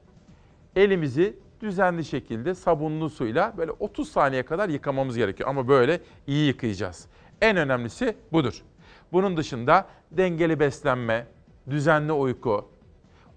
Elimizi 0.76 1.40
düzenli 1.62 2.06
şekilde 2.06 2.56
sabunlu 2.56 3.10
suyla 3.10 3.54
böyle 3.58 3.72
30 3.72 4.12
saniye 4.12 4.44
kadar 4.44 4.70
yıkamamız 4.70 5.18
gerekiyor. 5.18 5.50
Ama 5.50 5.68
böyle 5.68 6.02
iyi 6.28 6.48
yıkayacağız. 6.48 7.08
En 7.42 7.58
önemlisi 7.58 8.16
budur. 8.32 8.62
Bunun 9.12 9.38
dışında 9.38 9.88
dengeli 10.12 10.60
beslenme, 10.60 11.28
düzenli 11.70 12.12
uyku, 12.12 12.70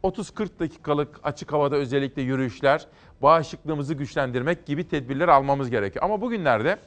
30-40 0.05 0.59
dakikalık 0.61 1.21
açık 1.23 1.53
havada 1.53 1.77
özellikle 1.77 2.23
yürüyüşler, 2.23 2.87
bağışıklığımızı 3.23 3.95
güçlendirmek 3.95 4.67
gibi 4.67 4.89
tedbirler 4.89 5.29
almamız 5.29 5.71
gerekiyor. 5.71 6.05
Ama 6.05 6.21
bugünlerde 6.21 6.79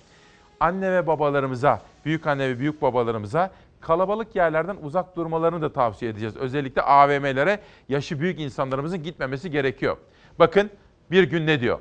anne 0.60 0.92
ve 0.92 1.08
babalarımıza, 1.08 1.82
büyük 2.06 2.28
anne 2.28 2.50
ve 2.50 2.60
büyük 2.60 2.82
babalarımıza 2.82 3.52
kalabalık 3.82 4.36
yerlerden 4.36 4.78
uzak 4.82 5.16
durmalarını 5.16 5.62
da 5.62 5.74
tavsiye 5.74 6.12
edeceğiz. 6.12 6.38
Özellikle 6.38 6.82
AVM'lere 6.82 7.60
yaşı 7.90 8.20
büyük 8.20 8.40
insanlarımızın 8.40 9.04
gitmemesi 9.04 9.52
gerekiyor. 9.52 9.98
Bakın 10.40 10.70
Bir 11.12 11.24
gün 11.24 11.48
ne 11.48 11.62
diyor? 11.62 11.80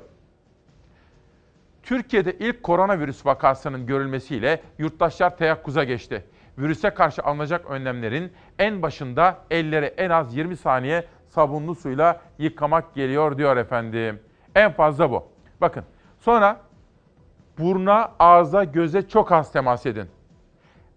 Türkiye'de 1.83 2.37
ilk 2.39 2.63
koronavirüs 2.63 3.25
vakasının 3.25 3.85
görülmesiyle 3.85 4.61
yurttaşlar 4.77 5.37
teyakkuza 5.37 5.83
geçti. 5.83 6.23
Virüse 6.57 6.89
karşı 6.89 7.23
alınacak 7.23 7.65
önlemlerin 7.65 8.31
en 8.59 8.81
başında 8.81 9.37
elleri 9.51 9.85
en 9.85 10.09
az 10.09 10.35
20 10.35 10.57
saniye 10.57 11.05
sabunlu 11.33 11.75
suyla 11.75 12.21
yıkamak 12.39 12.95
geliyor 12.95 13.37
diyor 13.37 13.57
efendim. 13.57 14.19
En 14.55 14.71
fazla 14.71 15.11
bu. 15.11 15.23
Bakın 15.61 15.83
sonra 16.19 16.59
buruna, 17.59 18.11
ağza, 18.19 18.63
göze 18.63 19.07
çok 19.07 19.31
az 19.31 19.51
temas 19.51 19.85
edin. 19.85 20.07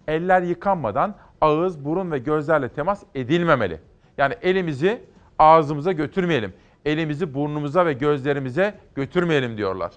Eller 0.08 0.42
yıkanmadan 0.42 1.14
ağız, 1.40 1.84
burun 1.84 2.10
ve 2.12 2.18
gözlerle 2.18 2.68
temas 2.68 3.02
edilmemeli. 3.14 3.80
Yani 4.18 4.34
elimizi 4.42 5.04
ağzımıza 5.38 5.92
götürmeyelim. 5.92 6.54
Elimizi 6.84 7.34
burnumuza 7.34 7.86
ve 7.86 7.92
gözlerimize 7.92 8.74
götürmeyelim 8.94 9.56
diyorlar. 9.56 9.92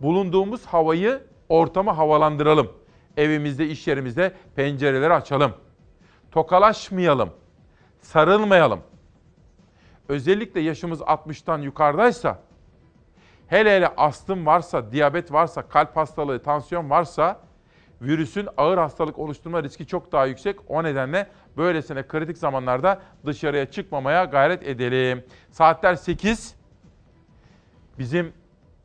Bulunduğumuz 0.00 0.66
havayı, 0.66 1.22
ortamı 1.48 1.90
havalandıralım. 1.90 2.68
Evimizde, 3.16 3.66
iş 3.66 3.86
yerimizde 3.88 4.32
pencereleri 4.56 5.12
açalım. 5.12 5.52
Tokalaşmayalım. 6.30 7.30
Sarılmayalım. 8.00 8.80
Özellikle 10.10 10.60
yaşımız 10.60 11.00
60'tan 11.00 11.62
yukarıdaysa, 11.62 12.38
hele 13.46 13.76
hele 13.76 13.88
astım 13.88 14.46
varsa, 14.46 14.92
diyabet 14.92 15.32
varsa, 15.32 15.62
kalp 15.62 15.96
hastalığı, 15.96 16.42
tansiyon 16.42 16.90
varsa 16.90 17.40
virüsün 18.02 18.48
ağır 18.56 18.78
hastalık 18.78 19.18
oluşturma 19.18 19.62
riski 19.62 19.86
çok 19.86 20.12
daha 20.12 20.26
yüksek. 20.26 20.56
O 20.68 20.82
nedenle 20.82 21.26
böylesine 21.56 22.06
kritik 22.06 22.38
zamanlarda 22.38 23.00
dışarıya 23.26 23.70
çıkmamaya 23.70 24.24
gayret 24.24 24.62
edelim. 24.62 25.24
Saatler 25.50 25.94
8. 25.94 26.54
Bizim 27.98 28.32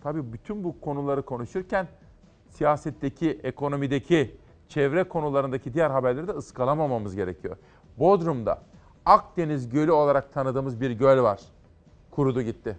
tabii 0.04 0.34
bütün 0.34 0.64
bu 0.64 0.82
konuları 0.82 1.22
konuşurken 1.22 1.88
siyasetteki, 2.50 3.40
ekonomideki, 3.44 4.36
çevre 4.70 5.04
konularındaki 5.04 5.74
diğer 5.74 5.90
haberleri 5.90 6.28
de 6.28 6.32
ıskalamamamız 6.32 7.16
gerekiyor. 7.16 7.58
Bodrum'da 7.98 8.62
Akdeniz 9.06 9.70
Gölü 9.70 9.92
olarak 9.92 10.34
tanıdığımız 10.34 10.82
bir 10.82 10.92
göl 10.92 11.24
var. 11.24 11.40
Kurudu 12.12 12.42
gitti. 12.42 12.78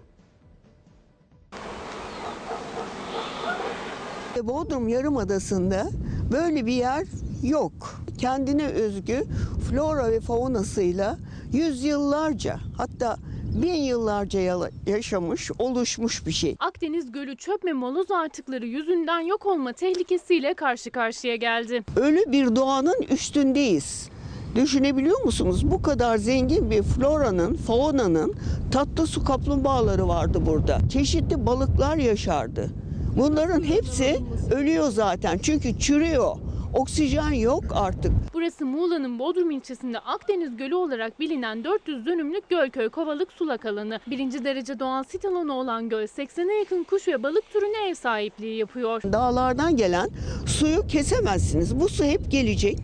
Bodrum 4.43 4.89
Yarımadası'nda 4.89 5.87
böyle 6.33 6.67
bir 6.67 6.73
yer 6.73 7.07
yok. 7.43 7.73
Kendine 8.19 8.67
özgü 8.67 9.25
flora 9.71 10.11
ve 10.11 10.21
faunasıyla 10.21 11.19
yüzyıllarca 11.53 12.57
hatta 12.77 13.17
bin 13.63 13.75
yıllarca 13.75 14.69
yaşamış, 14.87 15.51
oluşmuş 15.59 16.27
bir 16.27 16.33
şey. 16.33 16.57
Akdeniz 16.59 17.13
Gölü 17.13 17.37
çöp 17.37 17.65
ve 17.65 17.73
moloz 17.73 18.11
artıkları 18.11 18.67
yüzünden 18.67 19.21
yok 19.21 19.47
olma 19.47 19.73
tehlikesiyle 19.73 20.55
karşı 20.55 20.91
karşıya 20.91 21.37
geldi. 21.37 21.85
Ölü 21.97 22.33
bir 22.33 22.57
doğanın 22.57 23.03
üstündeyiz. 23.11 24.09
Düşünebiliyor 24.57 25.25
musunuz? 25.25 25.71
Bu 25.71 25.83
kadar 25.83 26.17
zengin 26.17 26.71
bir 26.71 26.83
floranın, 26.83 27.55
faunanın 27.55 28.35
tatlı 28.73 29.07
su 29.07 29.25
kaplumbağaları 29.25 30.09
vardı 30.09 30.43
burada. 30.47 30.79
Çeşitli 30.89 31.47
balıklar 31.47 31.97
yaşardı. 31.97 32.71
Bunların 33.19 33.63
hepsi 33.63 34.21
ölüyor 34.51 34.91
zaten 34.91 35.39
çünkü 35.39 35.79
çürüyor. 35.79 36.37
Oksijen 36.75 37.33
yok 37.33 37.65
artık. 37.75 38.13
Burası 38.35 38.67
Muğla'nın 38.67 39.19
Bodrum 39.19 39.51
ilçesinde 39.51 39.99
Akdeniz 39.99 40.57
Gölü 40.57 40.75
olarak 40.75 41.21
bilinen 41.21 41.65
400 41.65 42.07
dönümlük 42.07 42.49
Gölköy 42.49 42.89
Kovalık 42.89 43.33
sulak 43.33 43.67
alanı. 43.67 44.01
Birinci 44.07 44.45
derece 44.45 44.79
doğal 44.79 45.05
sit 45.05 45.25
alanı 45.25 45.53
olan 45.53 45.89
göl 45.89 46.03
80'e 46.03 46.59
yakın 46.59 46.85
kuş 46.85 47.09
ve 47.09 47.23
balık 47.23 47.51
türüne 47.53 47.89
ev 47.89 47.95
sahipliği 47.95 48.57
yapıyor. 48.57 49.03
Dağlardan 49.03 49.77
gelen 49.77 50.11
suyu 50.47 50.87
kesemezsiniz. 50.87 51.81
Bu 51.81 51.89
su 51.89 52.05
hep 52.05 52.31
gelecek 52.31 52.79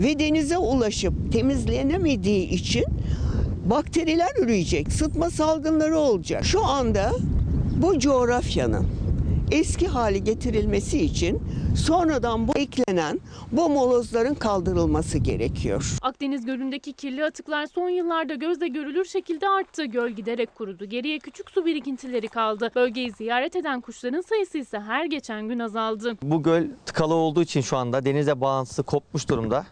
ve 0.00 0.18
denize 0.18 0.58
ulaşıp 0.58 1.32
temizlenemediği 1.32 2.48
için 2.48 2.84
bakteriler 3.70 4.30
üreyecek. 4.42 4.92
Sıtma 4.92 5.30
salgınları 5.30 5.98
olacak. 5.98 6.44
Şu 6.44 6.64
anda 6.64 7.12
bu 7.82 7.98
coğrafyanın 7.98 8.86
eski 9.50 9.86
hali 9.86 10.24
getirilmesi 10.24 10.98
için 11.00 11.42
sonradan 11.76 12.48
bu 12.48 12.52
eklenen 12.56 13.20
bu 13.52 13.68
molozların 13.68 14.34
kaldırılması 14.34 15.18
gerekiyor. 15.18 15.96
Akdeniz 16.02 16.44
Gölü'ndeki 16.44 16.92
kirli 16.92 17.24
atıklar 17.24 17.66
son 17.66 17.88
yıllarda 17.88 18.34
gözle 18.34 18.68
görülür 18.68 19.04
şekilde 19.04 19.48
arttı. 19.48 19.84
Göl 19.84 20.10
giderek 20.10 20.54
kurudu. 20.54 20.84
Geriye 20.84 21.18
küçük 21.18 21.50
su 21.50 21.66
birikintileri 21.66 22.28
kaldı. 22.28 22.70
Bölgeyi 22.74 23.12
ziyaret 23.12 23.56
eden 23.56 23.80
kuşların 23.80 24.20
sayısı 24.20 24.58
ise 24.58 24.80
her 24.80 25.04
geçen 25.04 25.48
gün 25.48 25.58
azaldı. 25.58 26.16
Bu 26.22 26.42
göl 26.42 26.64
tıkalı 26.86 27.14
olduğu 27.14 27.42
için 27.42 27.60
şu 27.60 27.76
anda 27.76 28.04
denize 28.04 28.40
bağlantısı 28.40 28.82
kopmuş 28.82 29.28
durumda. 29.28 29.66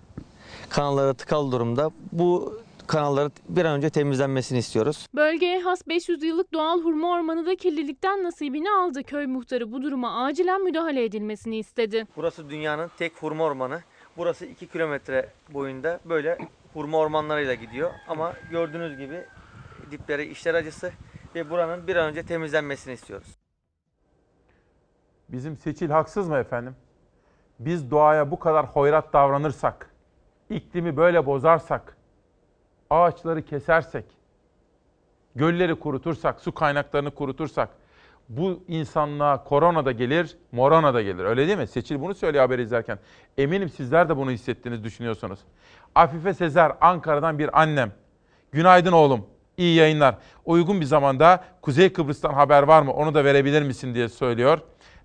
Kanalları 0.70 1.14
tıkalı 1.14 1.52
durumda. 1.52 1.90
Bu 2.12 2.58
kanalları 2.86 3.30
bir 3.48 3.64
an 3.64 3.76
önce 3.76 3.90
temizlenmesini 3.90 4.58
istiyoruz. 4.58 5.06
Bölgeye 5.14 5.60
has 5.60 5.88
500 5.88 6.22
yıllık 6.22 6.52
doğal 6.52 6.80
hurma 6.82 7.10
ormanı 7.10 7.46
da 7.46 7.56
kirlilikten 7.56 8.22
nasibini 8.22 8.70
aldı. 8.70 9.02
Köy 9.02 9.26
muhtarı 9.26 9.72
bu 9.72 9.82
duruma 9.82 10.24
acilen 10.24 10.64
müdahale 10.64 11.04
edilmesini 11.04 11.58
istedi. 11.58 12.06
Burası 12.16 12.50
dünyanın 12.50 12.90
tek 12.98 13.22
hurma 13.22 13.44
ormanı. 13.44 13.80
Burası 14.16 14.46
2 14.46 14.66
kilometre 14.66 15.28
boyunda 15.54 16.00
böyle 16.04 16.38
hurma 16.74 16.98
ormanlarıyla 16.98 17.54
gidiyor. 17.54 17.90
Ama 18.08 18.32
gördüğünüz 18.50 18.98
gibi 18.98 19.24
dipleri 19.90 20.24
işler 20.24 20.54
acısı 20.54 20.92
ve 21.34 21.50
buranın 21.50 21.86
bir 21.86 21.96
an 21.96 22.10
önce 22.10 22.22
temizlenmesini 22.22 22.94
istiyoruz. 22.94 23.28
Bizim 25.28 25.56
seçil 25.56 25.90
haksız 25.90 26.28
mı 26.28 26.36
efendim? 26.38 26.76
Biz 27.58 27.90
doğaya 27.90 28.30
bu 28.30 28.38
kadar 28.38 28.66
hoyrat 28.66 29.12
davranırsak, 29.12 29.87
iklimi 30.50 30.96
böyle 30.96 31.26
bozarsak, 31.26 31.96
ağaçları 32.90 33.42
kesersek, 33.42 34.04
gölleri 35.34 35.74
kurutursak, 35.74 36.40
su 36.40 36.52
kaynaklarını 36.52 37.10
kurutursak 37.10 37.68
bu 38.28 38.60
insanlığa 38.68 39.44
korona 39.44 39.84
da 39.84 39.92
gelir, 39.92 40.36
morona 40.52 40.94
da 40.94 41.02
gelir. 41.02 41.24
Öyle 41.24 41.46
değil 41.46 41.58
mi? 41.58 41.66
Seçil 41.66 42.00
bunu 42.00 42.14
söylüyor 42.14 42.44
haber 42.44 42.58
izlerken. 42.58 42.98
Eminim 43.38 43.68
sizler 43.68 44.08
de 44.08 44.16
bunu 44.16 44.30
hissettiğinizi 44.30 44.84
düşünüyorsunuz. 44.84 45.40
Afife 45.94 46.34
Sezer, 46.34 46.72
Ankara'dan 46.80 47.38
bir 47.38 47.60
annem. 47.62 47.92
Günaydın 48.52 48.92
oğlum, 48.92 49.26
iyi 49.56 49.76
yayınlar. 49.76 50.14
Uygun 50.44 50.80
bir 50.80 50.86
zamanda 50.86 51.44
Kuzey 51.62 51.92
Kıbrıs'tan 51.92 52.34
haber 52.34 52.62
var 52.62 52.82
mı 52.82 52.92
onu 52.92 53.14
da 53.14 53.24
verebilir 53.24 53.62
misin 53.62 53.94
diye 53.94 54.08
söylüyor. 54.08 54.58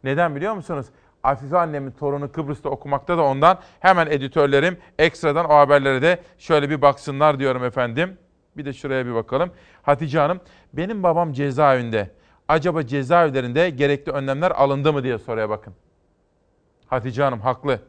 Neden 0.03 0.35
biliyor 0.35 0.53
musunuz? 0.53 0.85
Afife 1.23 1.57
annemin 1.57 1.91
torunu 1.91 2.31
Kıbrıs'ta 2.31 2.69
okumakta 2.69 3.17
da 3.17 3.23
ondan. 3.23 3.59
Hemen 3.79 4.07
editörlerim 4.07 4.77
ekstradan 4.99 5.45
o 5.45 5.55
haberlere 5.55 6.01
de 6.01 6.21
şöyle 6.37 6.69
bir 6.69 6.81
baksınlar 6.81 7.39
diyorum 7.39 7.63
efendim. 7.63 8.17
Bir 8.57 8.65
de 8.65 8.73
şuraya 8.73 9.05
bir 9.05 9.13
bakalım. 9.13 9.51
Hatice 9.81 10.19
Hanım, 10.19 10.41
benim 10.73 11.03
babam 11.03 11.33
cezaevinde. 11.33 12.11
Acaba 12.47 12.87
cezaevlerinde 12.87 13.69
gerekli 13.69 14.11
önlemler 14.11 14.51
alındı 14.51 14.93
mı 14.93 15.03
diye 15.03 15.17
soruya 15.17 15.49
bakın. 15.49 15.73
Hatice 16.87 17.23
Hanım 17.23 17.41
haklı. 17.41 17.79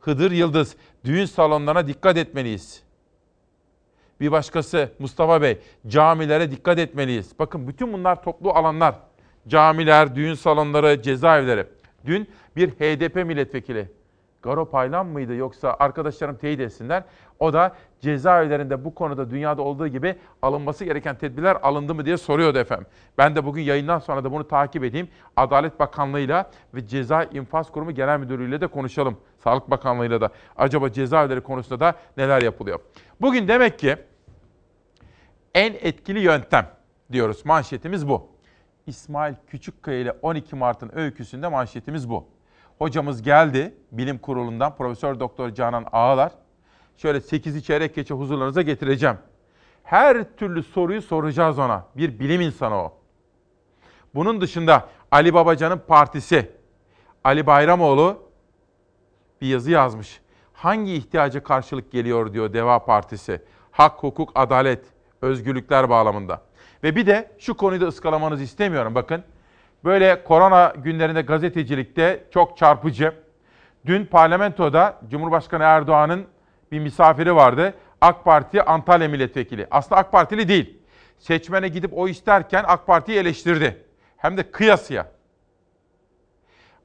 Hıdır 0.00 0.30
Yıldız, 0.30 0.76
düğün 1.04 1.24
salonlarına 1.24 1.86
dikkat 1.86 2.16
etmeliyiz. 2.16 2.82
Bir 4.20 4.32
başkası 4.32 4.92
Mustafa 4.98 5.42
Bey, 5.42 5.58
camilere 5.86 6.50
dikkat 6.50 6.78
etmeliyiz. 6.78 7.38
Bakın 7.38 7.68
bütün 7.68 7.92
bunlar 7.92 8.22
toplu 8.22 8.50
alanlar. 8.50 8.94
Camiler, 9.48 10.16
düğün 10.16 10.34
salonları, 10.34 11.02
cezaevleri. 11.02 11.66
Dün 12.06 12.28
bir 12.56 12.70
HDP 12.70 13.16
milletvekili 13.16 13.88
Garo 14.44 14.70
Paylan 14.70 15.06
mıydı 15.06 15.34
yoksa 15.34 15.76
arkadaşlarım 15.78 16.36
teyit 16.36 16.60
etsinler. 16.60 17.04
O 17.38 17.52
da 17.52 17.76
cezaevlerinde 18.00 18.84
bu 18.84 18.94
konuda 18.94 19.30
dünyada 19.30 19.62
olduğu 19.62 19.88
gibi 19.88 20.16
alınması 20.42 20.84
gereken 20.84 21.18
tedbirler 21.18 21.56
alındı 21.62 21.94
mı 21.94 22.04
diye 22.06 22.16
soruyordu 22.16 22.58
efendim. 22.58 22.86
Ben 23.18 23.36
de 23.36 23.44
bugün 23.44 23.62
yayından 23.62 23.98
sonra 23.98 24.24
da 24.24 24.32
bunu 24.32 24.48
takip 24.48 24.84
edeyim. 24.84 25.08
Adalet 25.36 25.80
Bakanlığı'yla 25.80 26.50
ve 26.74 26.86
Ceza 26.86 27.24
İnfaz 27.24 27.72
Kurumu 27.72 27.92
Genel 27.92 28.18
Müdürlüğü'yle 28.18 28.60
de 28.60 28.66
konuşalım. 28.66 29.16
Sağlık 29.38 29.70
Bakanlığı'yla 29.70 30.20
da 30.20 30.30
acaba 30.56 30.92
cezaevleri 30.92 31.40
konusunda 31.40 31.80
da 31.80 31.94
neler 32.16 32.42
yapılıyor. 32.42 32.80
Bugün 33.20 33.48
demek 33.48 33.78
ki 33.78 33.96
en 35.54 35.72
etkili 35.72 36.20
yöntem 36.20 36.66
diyoruz. 37.12 37.44
Manşetimiz 37.44 38.08
bu. 38.08 38.33
İsmail 38.86 39.34
Küçükkaya 39.46 40.00
ile 40.00 40.12
12 40.22 40.56
Mart'ın 40.56 40.90
öyküsünde 40.94 41.48
manşetimiz 41.48 42.10
bu. 42.10 42.28
Hocamız 42.78 43.22
geldi 43.22 43.74
bilim 43.92 44.18
kurulundan 44.18 44.76
Profesör 44.76 45.20
Doktor 45.20 45.50
Canan 45.50 45.86
Ağalar. 45.92 46.32
Şöyle 46.96 47.18
8'i 47.18 47.62
çeyrek 47.62 47.94
geçe 47.94 48.14
huzurlarınıza 48.14 48.62
getireceğim. 48.62 49.18
Her 49.82 50.36
türlü 50.36 50.62
soruyu 50.62 51.02
soracağız 51.02 51.58
ona. 51.58 51.84
Bir 51.96 52.18
bilim 52.18 52.40
insanı 52.40 52.74
o. 52.74 52.92
Bunun 54.14 54.40
dışında 54.40 54.88
Ali 55.10 55.34
Babacan'ın 55.34 55.78
partisi 55.78 56.50
Ali 57.24 57.46
Bayramoğlu 57.46 58.22
bir 59.40 59.46
yazı 59.46 59.70
yazmış. 59.70 60.20
Hangi 60.52 60.94
ihtiyaca 60.94 61.42
karşılık 61.42 61.92
geliyor 61.92 62.32
diyor 62.32 62.52
Deva 62.52 62.84
Partisi. 62.84 63.42
Hak, 63.70 64.02
hukuk, 64.02 64.32
adalet, 64.34 64.84
Özgürlükler 65.22 65.90
bağlamında. 65.90 66.42
Ve 66.84 66.96
bir 66.96 67.06
de 67.06 67.30
şu 67.38 67.56
konuyu 67.56 67.80
da 67.80 67.86
ıskalamanızı 67.86 68.42
istemiyorum 68.42 68.94
bakın. 68.94 69.24
Böyle 69.84 70.24
korona 70.24 70.72
günlerinde 70.76 71.22
gazetecilikte 71.22 72.24
çok 72.30 72.58
çarpıcı. 72.58 73.14
Dün 73.86 74.06
parlamentoda 74.06 75.00
Cumhurbaşkanı 75.08 75.62
Erdoğan'ın 75.62 76.26
bir 76.72 76.78
misafiri 76.78 77.36
vardı. 77.36 77.74
AK 78.00 78.24
Parti 78.24 78.62
Antalya 78.62 79.08
Milletvekili. 79.08 79.66
Aslında 79.70 80.00
AK 80.00 80.12
Partili 80.12 80.48
değil. 80.48 80.78
Seçmene 81.18 81.68
gidip 81.68 81.90
o 81.94 82.08
isterken 82.08 82.64
AK 82.66 82.86
Parti'yi 82.86 83.18
eleştirdi. 83.18 83.84
Hem 84.16 84.36
de 84.36 84.50
kıyasıya. 84.50 85.06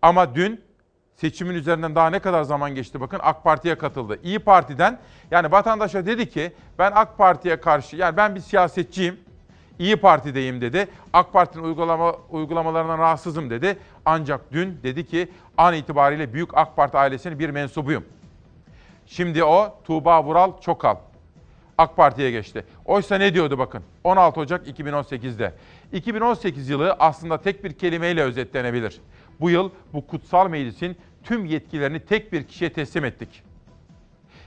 Ama 0.01 0.35
dün 0.35 0.61
seçimin 1.15 1.55
üzerinden 1.55 1.95
daha 1.95 2.09
ne 2.09 2.19
kadar 2.19 2.43
zaman 2.43 2.75
geçti 2.75 3.01
bakın 3.01 3.19
AK 3.23 3.43
Parti'ye 3.43 3.77
katıldı. 3.77 4.19
İyi 4.23 4.39
Parti'den 4.39 4.99
yani 5.31 5.51
vatandaşa 5.51 6.05
dedi 6.05 6.29
ki 6.29 6.53
ben 6.79 6.91
AK 6.95 7.17
Parti'ye 7.17 7.61
karşı 7.61 7.95
yani 7.95 8.17
ben 8.17 8.35
bir 8.35 8.39
siyasetçiyim. 8.39 9.28
İyi 9.79 9.95
Parti'deyim 9.95 10.61
dedi. 10.61 10.87
AK 11.13 11.33
Parti'nin 11.33 11.63
uygulama, 11.63 12.15
uygulamalarından 12.29 12.99
rahatsızım 12.99 13.49
dedi. 13.49 13.77
Ancak 14.05 14.51
dün 14.51 14.79
dedi 14.83 15.05
ki 15.05 15.29
an 15.57 15.73
itibariyle 15.73 16.33
Büyük 16.33 16.57
AK 16.57 16.75
Parti 16.75 16.97
ailesinin 16.97 17.39
bir 17.39 17.49
mensubuyum. 17.49 18.05
Şimdi 19.05 19.43
o 19.43 19.75
Tuğba 19.83 20.23
Vural 20.23 20.61
Çokal. 20.61 20.95
AK 21.77 21.95
Parti'ye 21.95 22.31
geçti. 22.31 22.65
Oysa 22.85 23.15
ne 23.15 23.33
diyordu 23.33 23.57
bakın 23.57 23.83
16 24.03 24.39
Ocak 24.39 24.67
2018'de. 24.67 25.53
2018 25.93 26.69
yılı 26.69 26.95
aslında 26.99 27.41
tek 27.41 27.63
bir 27.63 27.73
kelimeyle 27.73 28.23
özetlenebilir. 28.23 29.01
Bu 29.39 29.49
yıl 29.49 29.69
bu 29.93 30.07
kutsal 30.07 30.49
meclisin 30.49 30.97
tüm 31.23 31.45
yetkilerini 31.45 31.99
tek 31.99 32.33
bir 32.33 32.43
kişiye 32.43 32.73
teslim 32.73 33.05
ettik. 33.05 33.43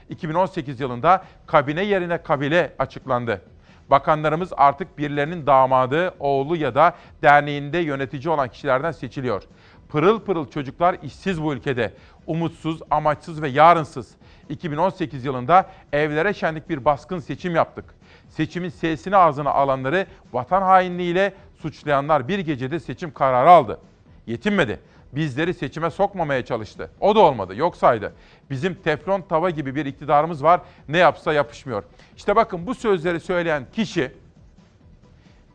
2018 0.09 0.79
yılında 0.79 1.23
kabine 1.45 1.83
yerine 1.83 2.17
kabile 2.17 2.73
açıklandı. 2.79 3.41
Bakanlarımız 3.89 4.53
artık 4.57 4.97
birilerinin 4.97 5.45
damadı, 5.45 6.13
oğlu 6.19 6.55
ya 6.55 6.75
da 6.75 6.95
derneğinde 7.21 7.77
yönetici 7.77 8.29
olan 8.29 8.49
kişilerden 8.49 8.91
seçiliyor. 8.91 9.43
Pırıl 9.89 10.19
pırıl 10.19 10.49
çocuklar 10.49 10.97
işsiz 11.03 11.43
bu 11.43 11.53
ülkede. 11.53 11.93
Umutsuz, 12.27 12.79
amaçsız 12.91 13.41
ve 13.41 13.49
yarınsız. 13.49 14.11
2018 14.49 15.25
yılında 15.25 15.69
evlere 15.93 16.33
şenlik 16.33 16.69
bir 16.69 16.85
baskın 16.85 17.19
seçim 17.19 17.55
yaptık. 17.55 17.85
Seçimin 18.29 18.69
sesini 18.69 19.17
ağzına 19.17 19.49
alanları 19.49 20.05
vatan 20.33 20.61
hainliğiyle 20.61 21.33
suçlayanlar 21.61 22.27
bir 22.27 22.39
gecede 22.39 22.79
seçim 22.79 23.13
kararı 23.13 23.49
aldı. 23.49 23.79
Yetinmedi. 24.27 24.79
Bizleri 25.15 25.53
seçime 25.53 25.89
sokmamaya 25.89 26.45
çalıştı. 26.45 26.91
O 26.99 27.15
da 27.15 27.19
olmadı, 27.19 27.55
yok 27.55 27.77
saydı. 27.77 28.13
Bizim 28.49 28.75
teflon 28.75 29.21
tava 29.21 29.49
gibi 29.49 29.75
bir 29.75 29.85
iktidarımız 29.85 30.43
var. 30.43 30.61
Ne 30.89 30.97
yapsa 30.97 31.33
yapışmıyor. 31.33 31.83
İşte 32.17 32.35
bakın 32.35 32.67
bu 32.67 32.75
sözleri 32.75 33.19
söyleyen 33.19 33.65
kişi 33.73 34.11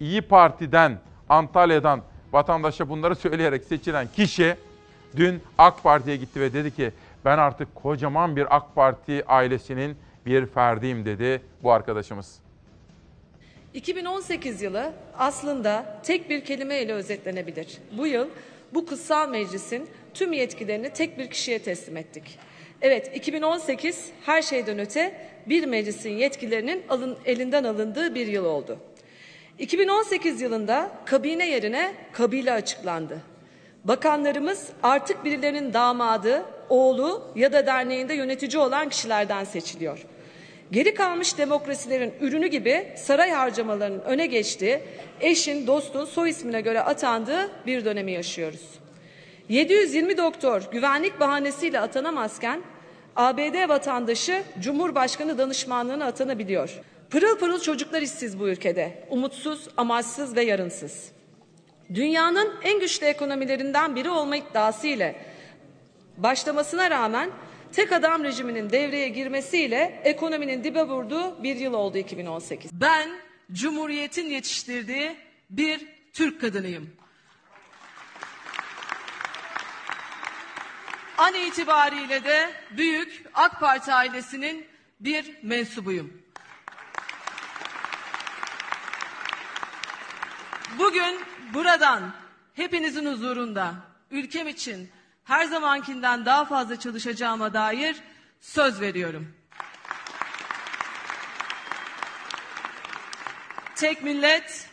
İyi 0.01 0.23
Parti'den, 0.23 0.99
Antalya'dan 1.29 2.03
vatandaşa 2.33 2.89
bunları 2.89 3.17
söyleyerek 3.17 3.65
seçilen 3.65 4.09
kişi 4.17 4.57
dün 5.17 5.43
AK 5.59 5.83
Parti'ye 5.83 6.17
gitti 6.17 6.41
ve 6.41 6.53
dedi 6.53 6.75
ki 6.75 6.93
ben 7.25 7.39
artık 7.39 7.75
kocaman 7.75 8.37
bir 8.37 8.57
AK 8.57 8.75
Parti 8.75 9.25
ailesinin 9.27 9.97
bir 10.27 10.47
ferdiyim 10.47 11.05
dedi 11.05 11.43
bu 11.63 11.73
arkadaşımız. 11.73 12.39
2018 13.75 14.63
yılı 14.63 14.93
aslında 15.19 16.01
tek 16.03 16.31
bir 16.31 16.45
kelimeyle 16.45 16.93
özetlenebilir. 16.93 17.79
Bu 17.99 18.07
yıl 18.07 18.29
bu 18.75 18.87
kutsal 18.87 19.29
meclisin 19.29 19.89
tüm 20.15 20.33
yetkilerini 20.33 20.91
tek 20.91 21.19
bir 21.19 21.31
kişiye 21.31 21.59
teslim 21.59 21.97
ettik. 21.97 22.39
Evet 22.83 23.17
2018 23.17 24.07
her 24.27 24.43
şeyden 24.43 24.79
öte 24.79 25.15
bir 25.47 25.65
meclisin 25.65 26.11
yetkilerinin 26.11 26.83
alın, 26.89 27.19
elinden 27.25 27.65
alındığı 27.65 28.15
bir 28.15 28.27
yıl 28.27 28.45
oldu. 28.45 28.79
2018 29.59 30.41
yılında 30.41 30.91
kabine 31.05 31.51
yerine 31.51 31.95
kabile 32.13 32.53
açıklandı. 32.53 33.19
Bakanlarımız 33.85 34.69
artık 34.83 35.25
birilerinin 35.25 35.73
damadı, 35.73 36.45
oğlu 36.69 37.33
ya 37.37 37.53
da 37.53 37.67
derneğinde 37.67 38.15
yönetici 38.15 38.63
olan 38.63 38.89
kişilerden 38.89 39.45
seçiliyor. 39.45 40.07
Geri 40.73 40.95
kalmış 40.95 41.39
demokrasilerin 41.39 42.15
ürünü 42.21 42.47
gibi 42.47 42.93
saray 42.97 43.31
harcamalarının 43.31 44.01
öne 44.01 44.27
geçtiği, 44.27 44.81
eşin, 45.21 45.67
dostun 45.67 46.05
soy 46.05 46.31
ismine 46.31 46.61
göre 46.61 46.81
atandığı 46.81 47.51
bir 47.67 47.85
dönemi 47.85 48.13
yaşıyoruz. 48.13 48.79
720 49.49 50.17
doktor 50.17 50.63
güvenlik 50.73 51.21
bahanesiyle 51.21 51.81
atanamazken 51.81 52.63
ABD 53.17 53.69
vatandaşı 53.69 54.43
Cumhurbaşkanı 54.61 55.39
danışmanlığına 55.39 56.07
atanabiliyor. 56.07 56.81
Pırıl 57.11 57.39
pırıl 57.39 57.61
çocuklar 57.61 58.03
işsiz 58.03 58.41
bu 58.41 58.49
ülkede. 58.49 59.05
Umutsuz, 59.11 59.69
amaçsız 59.77 60.37
ve 60.37 60.43
yarınsız. 60.43 61.13
Dünyanın 61.95 62.55
en 62.63 62.81
güçlü 62.81 63.07
ekonomilerinden 63.07 63.97
biri 63.97 64.11
olma 64.11 64.37
iddiası 64.37 64.87
ile 64.87 65.17
başlamasına 66.17 66.91
rağmen 66.91 67.31
tek 67.73 67.93
adam 67.93 68.25
rejiminin 68.25 68.71
devreye 68.71 69.09
girmesiyle 69.09 70.01
ekonominin 70.05 70.65
dibe 70.65 70.83
vurduğu 70.83 71.43
bir 71.43 71.57
yıl 71.57 71.73
oldu 71.73 71.99
2018. 71.99 72.71
Ben 72.73 73.11
Cumhuriyet'in 73.53 74.27
yetiştirdiği 74.27 75.17
bir 75.51 75.87
Türk 76.13 76.41
kadınıyım. 76.41 76.91
An 81.19 81.35
itibariyle 81.35 82.25
de 82.25 82.51
büyük 82.77 83.25
AK 83.35 83.61
Parti 83.61 83.93
ailesinin 83.93 84.67
bir 85.01 85.35
mensubuyum. 85.43 86.23
Bugün 90.79 91.21
buradan 91.55 92.15
hepinizin 92.55 93.07
huzurunda 93.07 93.75
ülkem 94.11 94.49
için 94.49 94.91
her 95.29 95.45
zamankinden 95.45 96.25
daha 96.25 96.45
fazla 96.45 96.79
çalışacağıma 96.79 97.55
dair 97.55 97.97
söz 98.41 98.81
veriyorum. 98.81 99.29
Tek 103.75 104.03
millet, 104.03 104.71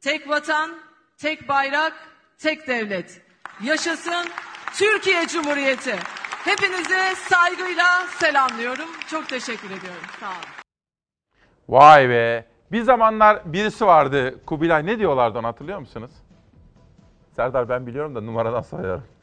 tek 0.00 0.28
vatan, 0.28 0.70
tek 1.18 1.48
bayrak, 1.48 1.92
tek 2.38 2.68
devlet. 2.68 3.22
Yaşasın 3.62 4.26
Türkiye 4.74 5.26
Cumhuriyeti. 5.26 5.96
Hepinize 6.44 7.14
saygıyla 7.14 8.06
selamlıyorum. 8.18 8.88
Çok 9.10 9.28
teşekkür 9.28 9.70
ediyorum. 9.70 10.02
Sağ 10.20 10.28
olun. 10.28 10.38
Vay 11.68 12.08
be. 12.08 12.46
Bir 12.72 12.82
zamanlar 12.82 13.52
birisi 13.52 13.86
vardı. 13.86 14.44
Kubilay 14.46 14.86
ne 14.86 14.98
diyorlardı 14.98 15.38
onu 15.38 15.46
hatırlıyor 15.46 15.78
musunuz? 15.78 16.10
Serdar 17.36 17.68
ben 17.68 17.86
biliyorum 17.86 18.14
da 18.14 18.20
numaradan 18.20 18.60
sayıyorum. 18.62 19.15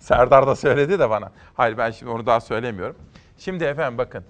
Serdar 0.00 0.46
da 0.46 0.56
söyledi 0.56 0.98
de 0.98 1.10
bana. 1.10 1.32
Hayır 1.54 1.78
ben 1.78 1.90
şimdi 1.90 2.12
onu 2.12 2.26
daha 2.26 2.40
söylemiyorum. 2.40 2.96
Şimdi 3.38 3.64
efendim 3.64 3.98
bakın. 3.98 4.24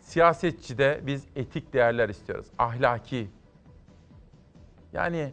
Siyasetçide 0.00 1.00
biz 1.02 1.24
etik 1.36 1.72
değerler 1.72 2.08
istiyoruz. 2.08 2.46
Ahlaki. 2.58 3.28
Yani 4.92 5.32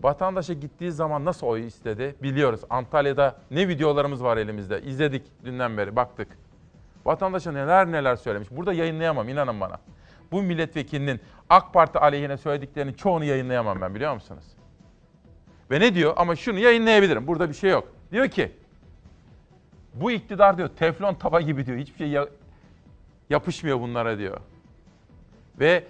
vatandaşa 0.00 0.52
gittiği 0.52 0.92
zaman 0.92 1.24
nasıl 1.24 1.46
oy 1.46 1.66
istedi 1.66 2.14
biliyoruz. 2.22 2.60
Antalya'da 2.70 3.36
ne 3.50 3.68
videolarımız 3.68 4.24
var 4.24 4.36
elimizde. 4.36 4.82
İzledik 4.82 5.44
dünden 5.44 5.76
beri 5.76 5.96
baktık. 5.96 6.28
Vatandaşa 7.04 7.52
neler 7.52 7.92
neler 7.92 8.16
söylemiş. 8.16 8.48
Burada 8.50 8.72
yayınlayamam 8.72 9.28
inanın 9.28 9.60
bana. 9.60 9.76
Bu 10.32 10.42
milletvekilinin 10.42 11.20
AK 11.50 11.72
Parti 11.74 11.98
aleyhine 11.98 12.36
söylediklerinin 12.36 12.92
çoğunu 12.92 13.24
yayınlayamam 13.24 13.80
ben 13.80 13.94
biliyor 13.94 14.14
musunuz? 14.14 14.44
Ve 15.70 15.80
ne 15.80 15.94
diyor? 15.94 16.12
Ama 16.16 16.36
şunu 16.36 16.58
yayınlayabilirim. 16.58 17.26
Burada 17.26 17.48
bir 17.48 17.54
şey 17.54 17.70
yok. 17.70 17.88
Diyor 18.12 18.28
ki 18.28 18.61
bu 19.94 20.10
iktidar 20.10 20.58
diyor 20.58 20.68
teflon 20.68 21.14
tava 21.14 21.40
gibi 21.40 21.66
diyor. 21.66 21.78
Hiçbir 21.78 21.98
şey 21.98 22.08
ya- 22.08 22.28
yapışmıyor 23.30 23.80
bunlara 23.80 24.18
diyor. 24.18 24.36
Ve 25.60 25.84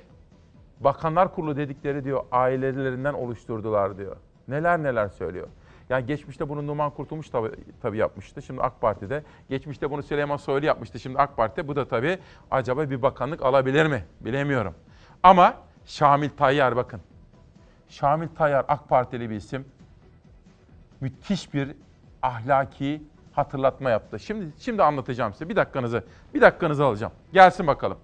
Bakanlar 0.81 1.35
Kurulu 1.35 1.57
dedikleri 1.57 2.05
diyor 2.05 2.25
ailelerinden 2.33 3.15
oluşturdular 3.15 3.99
diyor. 3.99 4.17
Neler 4.49 4.83
neler 4.83 5.09
söylüyor. 5.09 5.49
Yani 5.91 6.07
geçmişte 6.07 6.49
bunu 6.49 6.67
Numan 6.67 6.91
Kurtulmuş 6.91 7.29
tabii, 7.31 7.51
tabii 7.83 7.99
yapmıştı. 7.99 8.43
Şimdi 8.43 8.61
AK 8.63 8.81
Parti'de. 8.81 9.23
Geçmişte 9.49 9.91
bunu 9.91 10.03
Süleyman 10.03 10.37
Soylu 10.37 10.67
yapmıştı. 10.67 11.01
Şimdi 11.01 11.19
AK 11.19 11.37
Parti'de. 11.37 11.69
Bu 11.69 11.77
da 11.77 11.89
tabii 11.89 12.19
acaba 12.51 12.91
bir 12.91 13.03
bakanlık 13.03 13.43
alabilir 13.43 13.87
mi? 13.87 14.05
Bilemiyorum. 14.21 14.75
Ama 15.23 15.55
Şamil 15.85 16.31
Tayyar 16.31 16.77
bakın. 16.77 17.01
Şamil 17.89 18.29
Tayyar 18.29 18.65
AK 18.69 18.89
Partili 18.89 19.31
bir 19.31 19.35
isim. 19.37 19.65
Müthiş 21.01 21.55
bir 21.55 21.69
ahlaki 22.23 23.03
hatırlatma 23.33 23.91
yaptı. 23.91 24.19
Şimdi 24.19 24.47
şimdi 24.59 24.83
anlatacağım 24.83 25.33
size. 25.33 25.49
Bir 25.49 25.57
dakikanızı 25.57 26.05
bir 26.35 26.41
dakikanızı 26.41 26.85
alacağım. 26.85 27.13
Gelsin 27.33 27.67
bakalım. 27.67 27.99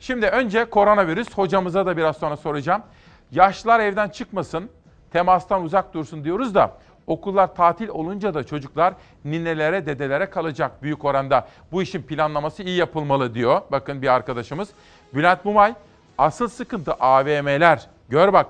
Şimdi 0.00 0.26
önce 0.26 0.64
koronavirüs 0.64 1.34
hocamıza 1.34 1.86
da 1.86 1.96
biraz 1.96 2.16
sonra 2.16 2.36
soracağım. 2.36 2.82
Yaşlılar 3.30 3.80
evden 3.80 4.08
çıkmasın, 4.08 4.70
temastan 5.12 5.62
uzak 5.62 5.94
dursun 5.94 6.24
diyoruz 6.24 6.54
da 6.54 6.72
okullar 7.06 7.54
tatil 7.54 7.88
olunca 7.88 8.34
da 8.34 8.44
çocuklar 8.44 8.94
ninelere, 9.24 9.86
dedelere 9.86 10.30
kalacak 10.30 10.82
büyük 10.82 11.04
oranda. 11.04 11.48
Bu 11.72 11.82
işin 11.82 12.02
planlaması 12.02 12.62
iyi 12.62 12.76
yapılmalı 12.76 13.34
diyor. 13.34 13.60
Bakın 13.72 14.02
bir 14.02 14.08
arkadaşımız. 14.08 14.68
Bülent 15.14 15.44
Mumay 15.44 15.74
Asıl 16.20 16.48
sıkıntı 16.48 16.92
AVM'ler. 16.92 17.86
Gör 18.08 18.32
bak 18.32 18.46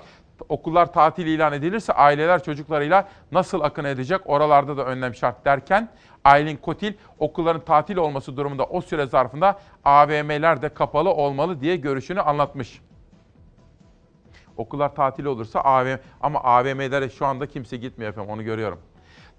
okullar 0.49 0.93
tatil 0.93 1.27
ilan 1.27 1.53
edilirse 1.53 1.93
aileler 1.93 2.43
çocuklarıyla 2.43 3.07
nasıl 3.31 3.61
akın 3.61 3.83
edecek? 3.83 4.21
Oralarda 4.25 4.77
da 4.77 4.85
önlem 4.85 5.15
şart 5.15 5.45
derken 5.45 5.89
Aylin 6.23 6.57
Kotil 6.57 6.93
okulların 7.19 7.65
tatil 7.65 7.97
olması 7.97 8.37
durumunda 8.37 8.65
o 8.65 8.81
süre 8.81 9.05
zarfında 9.05 9.59
AVM'ler 9.83 10.61
de 10.61 10.69
kapalı 10.69 11.09
olmalı 11.09 11.61
diye 11.61 11.75
görüşünü 11.75 12.21
anlatmış. 12.21 12.81
Okullar 14.57 14.95
tatil 14.95 15.25
olursa 15.25 15.59
AVM 15.61 15.97
ama 16.21 16.43
AVM'lere 16.43 17.09
şu 17.09 17.25
anda 17.25 17.47
kimse 17.47 17.77
gitmiyor 17.77 18.11
efendim 18.11 18.31
onu 18.33 18.43
görüyorum. 18.43 18.79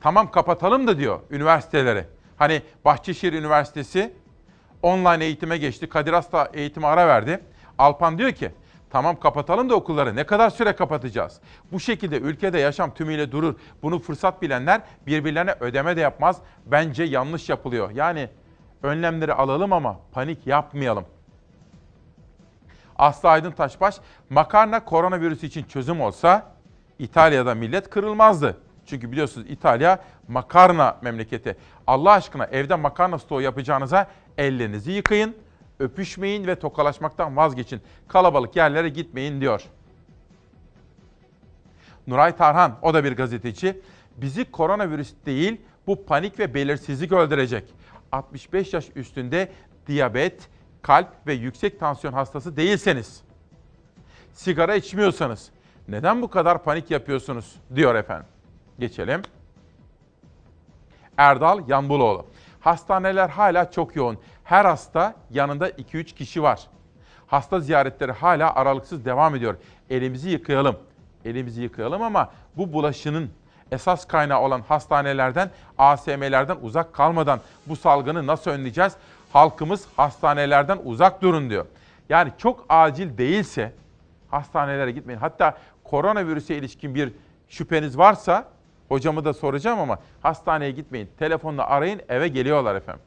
Tamam 0.00 0.30
kapatalım 0.30 0.86
da 0.86 0.98
diyor 0.98 1.20
üniversiteleri. 1.30 2.04
Hani 2.36 2.62
Bahçeşehir 2.84 3.32
Üniversitesi 3.32 4.12
online 4.82 5.24
eğitime 5.24 5.58
geçti. 5.58 5.88
Kadir 5.88 6.12
Has 6.12 6.32
da 6.32 6.50
ara 6.82 7.08
verdi. 7.08 7.40
Alpan 7.78 8.18
diyor 8.18 8.32
ki 8.32 8.50
tamam 8.92 9.20
kapatalım 9.20 9.70
da 9.70 9.74
okulları 9.74 10.16
ne 10.16 10.24
kadar 10.24 10.50
süre 10.50 10.72
kapatacağız? 10.72 11.40
Bu 11.72 11.80
şekilde 11.80 12.18
ülkede 12.18 12.58
yaşam 12.58 12.94
tümüyle 12.94 13.32
durur. 13.32 13.54
Bunu 13.82 13.98
fırsat 13.98 14.42
bilenler 14.42 14.80
birbirlerine 15.06 15.54
ödeme 15.60 15.96
de 15.96 16.00
yapmaz. 16.00 16.36
Bence 16.66 17.02
yanlış 17.02 17.48
yapılıyor. 17.48 17.90
Yani 17.90 18.28
önlemleri 18.82 19.34
alalım 19.34 19.72
ama 19.72 20.00
panik 20.12 20.46
yapmayalım. 20.46 21.04
Aslı 22.98 23.28
Aydın 23.28 23.50
Taşbaş, 23.50 23.96
makarna 24.30 24.84
koronavirüs 24.84 25.42
için 25.42 25.64
çözüm 25.64 26.00
olsa 26.00 26.52
İtalya'da 26.98 27.54
millet 27.54 27.90
kırılmazdı. 27.90 28.56
Çünkü 28.86 29.12
biliyorsunuz 29.12 29.46
İtalya 29.50 29.98
makarna 30.28 30.96
memleketi. 31.02 31.56
Allah 31.86 32.12
aşkına 32.12 32.44
evde 32.44 32.74
makarna 32.74 33.18
stoğu 33.18 33.40
yapacağınıza 33.40 34.06
ellerinizi 34.38 34.92
yıkayın, 34.92 35.36
öpüşmeyin 35.82 36.46
ve 36.46 36.54
tokalaşmaktan 36.58 37.36
vazgeçin. 37.36 37.80
Kalabalık 38.08 38.56
yerlere 38.56 38.88
gitmeyin 38.88 39.40
diyor. 39.40 39.62
Nuray 42.06 42.36
Tarhan, 42.36 42.78
o 42.82 42.94
da 42.94 43.04
bir 43.04 43.16
gazeteci. 43.16 43.80
Bizi 44.16 44.50
koronavirüs 44.50 45.12
değil, 45.26 45.60
bu 45.86 46.04
panik 46.04 46.38
ve 46.38 46.54
belirsizlik 46.54 47.12
öldürecek. 47.12 47.64
65 48.12 48.72
yaş 48.72 48.86
üstünde 48.94 49.52
diyabet, 49.86 50.48
kalp 50.82 51.08
ve 51.26 51.32
yüksek 51.32 51.80
tansiyon 51.80 52.12
hastası 52.12 52.56
değilseniz, 52.56 53.22
sigara 54.32 54.74
içmiyorsanız 54.74 55.50
neden 55.88 56.22
bu 56.22 56.30
kadar 56.30 56.62
panik 56.62 56.90
yapıyorsunuz 56.90 57.56
diyor 57.74 57.94
efendim. 57.94 58.26
Geçelim. 58.78 59.22
Erdal 61.16 61.68
Yanbuloğlu. 61.68 62.26
Hastaneler 62.60 63.28
hala 63.28 63.70
çok 63.70 63.96
yoğun. 63.96 64.18
Her 64.52 64.64
hasta 64.64 65.14
yanında 65.30 65.70
2-3 65.70 66.04
kişi 66.04 66.42
var. 66.42 66.60
Hasta 67.26 67.60
ziyaretleri 67.60 68.12
hala 68.12 68.54
aralıksız 68.54 69.04
devam 69.04 69.34
ediyor. 69.34 69.56
Elimizi 69.90 70.30
yıkayalım. 70.30 70.76
Elimizi 71.24 71.62
yıkayalım 71.62 72.02
ama 72.02 72.30
bu 72.56 72.72
bulaşının 72.72 73.30
esas 73.70 74.06
kaynağı 74.06 74.40
olan 74.40 74.62
hastanelerden, 74.68 75.50
ASM'lerden 75.78 76.56
uzak 76.62 76.92
kalmadan 76.92 77.40
bu 77.66 77.76
salgını 77.76 78.26
nasıl 78.26 78.50
önleyeceğiz? 78.50 78.92
Halkımız 79.32 79.86
hastanelerden 79.96 80.78
uzak 80.84 81.22
durun 81.22 81.50
diyor. 81.50 81.66
Yani 82.08 82.32
çok 82.38 82.64
acil 82.68 83.18
değilse 83.18 83.72
hastanelere 84.30 84.90
gitmeyin. 84.90 85.20
Hatta 85.20 85.58
koronavirüse 85.84 86.56
ilişkin 86.56 86.94
bir 86.94 87.12
şüpheniz 87.48 87.98
varsa 87.98 88.44
hocamı 88.88 89.24
da 89.24 89.34
soracağım 89.34 89.80
ama 89.80 89.98
hastaneye 90.22 90.70
gitmeyin. 90.70 91.10
Telefonla 91.18 91.66
arayın 91.66 92.00
eve 92.08 92.28
geliyorlar 92.28 92.74
efendim. 92.74 93.02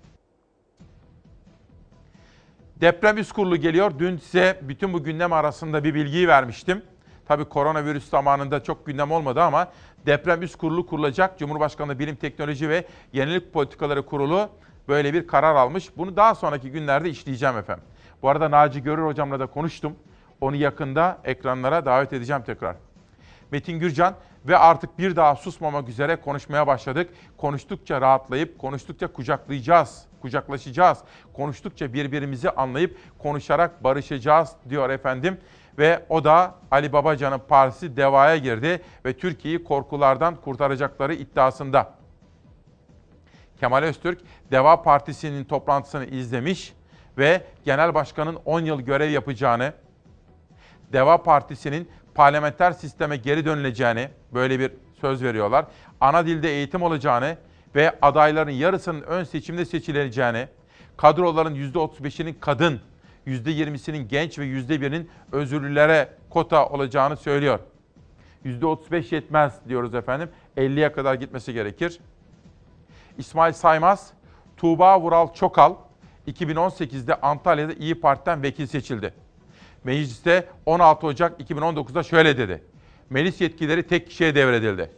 Deprem 2.81 3.17
üst 3.17 3.31
kurulu 3.31 3.57
geliyor. 3.57 3.91
Dün 3.99 4.17
size 4.17 4.59
bütün 4.61 4.93
bu 4.93 5.03
gündem 5.03 5.33
arasında 5.33 5.83
bir 5.83 5.93
bilgiyi 5.93 6.27
vermiştim. 6.27 6.81
Tabii 7.27 7.45
koronavirüs 7.45 8.09
zamanında 8.09 8.63
çok 8.63 8.85
gündem 8.85 9.11
olmadı 9.11 9.41
ama 9.41 9.67
deprem 10.05 10.41
üst 10.41 10.55
kurulu 10.55 10.85
kurulacak. 10.85 11.39
Cumhurbaşkanlığı 11.39 11.99
Bilim 11.99 12.15
Teknoloji 12.15 12.69
ve 12.69 12.85
Yenilik 13.13 13.53
Politikaları 13.53 14.05
Kurulu 14.05 14.49
böyle 14.87 15.13
bir 15.13 15.27
karar 15.27 15.55
almış. 15.55 15.97
Bunu 15.97 16.15
daha 16.15 16.35
sonraki 16.35 16.71
günlerde 16.71 17.09
işleyeceğim 17.09 17.57
efendim. 17.57 17.83
Bu 18.21 18.29
arada 18.29 18.51
Naci 18.51 18.83
Görür 18.83 19.05
hocamla 19.05 19.39
da 19.39 19.45
konuştum. 19.45 19.95
Onu 20.41 20.55
yakında 20.55 21.17
ekranlara 21.23 21.85
davet 21.85 22.13
edeceğim 22.13 22.43
tekrar. 22.45 22.75
Metin 23.51 23.79
Gürcan 23.79 24.15
ve 24.47 24.57
artık 24.57 24.99
bir 24.99 25.15
daha 25.15 25.35
susmamak 25.35 25.89
üzere 25.89 26.15
konuşmaya 26.15 26.67
başladık. 26.67 27.09
Konuştukça 27.37 28.01
rahatlayıp, 28.01 28.59
konuştukça 28.59 29.07
kucaklayacağız, 29.07 30.05
kucaklaşacağız. 30.21 30.99
Konuştukça 31.33 31.93
birbirimizi 31.93 32.49
anlayıp 32.49 32.97
konuşarak 33.19 33.83
barışacağız 33.83 34.51
diyor 34.69 34.89
efendim. 34.89 35.37
Ve 35.77 36.05
o 36.09 36.23
da 36.23 36.55
Ali 36.71 36.93
Babacan'ın 36.93 37.39
partisi 37.47 37.97
devaya 37.97 38.37
girdi 38.37 38.81
ve 39.05 39.17
Türkiye'yi 39.17 39.63
korkulardan 39.63 40.35
kurtaracakları 40.35 41.13
iddiasında. 41.13 41.93
Kemal 43.59 43.83
Öztürk, 43.83 44.21
Deva 44.51 44.81
Partisi'nin 44.81 45.43
toplantısını 45.43 46.05
izlemiş 46.05 46.73
ve 47.17 47.43
Genel 47.65 47.93
Başkan'ın 47.93 48.37
10 48.45 48.59
yıl 48.59 48.81
görev 48.81 49.09
yapacağını, 49.09 49.73
Deva 50.93 51.23
Partisi'nin 51.23 51.89
parlamenter 52.15 52.71
sisteme 52.71 53.17
geri 53.17 53.45
dönüleceğini 53.45 54.09
böyle 54.33 54.59
bir 54.59 54.71
söz 55.01 55.23
veriyorlar. 55.23 55.65
Ana 56.01 56.25
dilde 56.25 56.49
eğitim 56.49 56.81
olacağını 56.81 57.37
ve 57.75 57.95
adayların 58.01 58.51
yarısının 58.51 59.01
ön 59.01 59.23
seçimde 59.23 59.65
seçileceğini, 59.65 60.47
kadroların 60.97 61.55
%35'inin 61.55 62.33
kadın, 62.33 62.81
%20'sinin 63.27 64.07
genç 64.07 64.39
ve 64.39 64.45
%1'inin 64.45 65.09
özürlülere 65.31 66.09
kota 66.29 66.69
olacağını 66.69 67.17
söylüyor. 67.17 67.59
%35 68.45 69.15
yetmez 69.15 69.53
diyoruz 69.69 69.95
efendim. 69.95 70.29
50'ye 70.57 70.91
kadar 70.91 71.15
gitmesi 71.15 71.53
gerekir. 71.53 71.99
İsmail 73.17 73.53
Saymaz, 73.53 74.13
Tuğba 74.57 75.01
Vural 75.01 75.33
Çokal 75.33 75.75
2018'de 76.27 77.15
Antalya'da 77.15 77.73
İyi 77.73 77.99
Parti'den 77.99 78.43
vekil 78.43 78.65
seçildi. 78.67 79.24
Mecliste 79.85 80.45
16 80.65 81.07
Ocak 81.07 81.41
2019'da 81.41 82.03
şöyle 82.03 82.37
dedi. 82.37 82.63
Meclis 83.09 83.41
yetkileri 83.41 83.87
tek 83.87 84.07
kişiye 84.07 84.35
devredildi. 84.35 84.89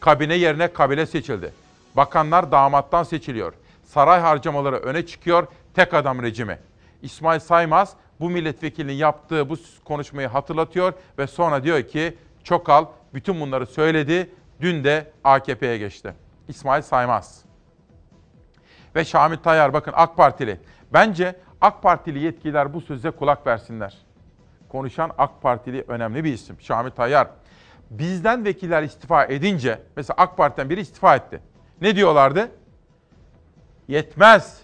Kabine 0.00 0.34
yerine 0.34 0.72
kabile 0.72 1.06
seçildi. 1.06 1.52
Bakanlar 1.96 2.52
damattan 2.52 3.02
seçiliyor. 3.02 3.52
Saray 3.84 4.20
harcamaları 4.20 4.76
öne 4.76 5.06
çıkıyor. 5.06 5.46
Tek 5.74 5.94
adam 5.94 6.22
rejimi. 6.22 6.58
İsmail 7.02 7.40
Saymaz 7.40 7.92
bu 8.20 8.30
milletvekilinin 8.30 8.92
yaptığı 8.92 9.48
bu 9.48 9.56
konuşmayı 9.84 10.28
hatırlatıyor 10.28 10.92
ve 11.18 11.26
sonra 11.26 11.64
diyor 11.64 11.82
ki 11.82 12.16
Çokal 12.44 12.86
bütün 13.14 13.40
bunları 13.40 13.66
söyledi. 13.66 14.30
Dün 14.60 14.84
de 14.84 15.12
AKP'ye 15.24 15.78
geçti. 15.78 16.14
İsmail 16.48 16.82
Saymaz. 16.82 17.44
Ve 18.96 19.04
Şamil 19.04 19.36
Tayyar 19.36 19.72
bakın 19.72 19.92
AK 19.96 20.16
Partili. 20.16 20.60
Bence 20.92 21.36
AK 21.60 21.82
Partili 21.82 22.18
yetkililer 22.18 22.74
bu 22.74 22.80
söze 22.80 23.10
kulak 23.10 23.46
versinler 23.46 24.07
konuşan 24.68 25.10
AK 25.18 25.42
Partili 25.42 25.84
önemli 25.88 26.24
bir 26.24 26.32
isim. 26.32 26.56
Şamil 26.60 26.90
Tayyar. 26.90 27.28
Bizden 27.90 28.44
vekiller 28.44 28.82
istifa 28.82 29.24
edince, 29.24 29.82
mesela 29.96 30.14
AK 30.16 30.36
Parti'den 30.36 30.70
biri 30.70 30.80
istifa 30.80 31.16
etti. 31.16 31.40
Ne 31.80 31.96
diyorlardı? 31.96 32.48
Yetmez. 33.88 34.60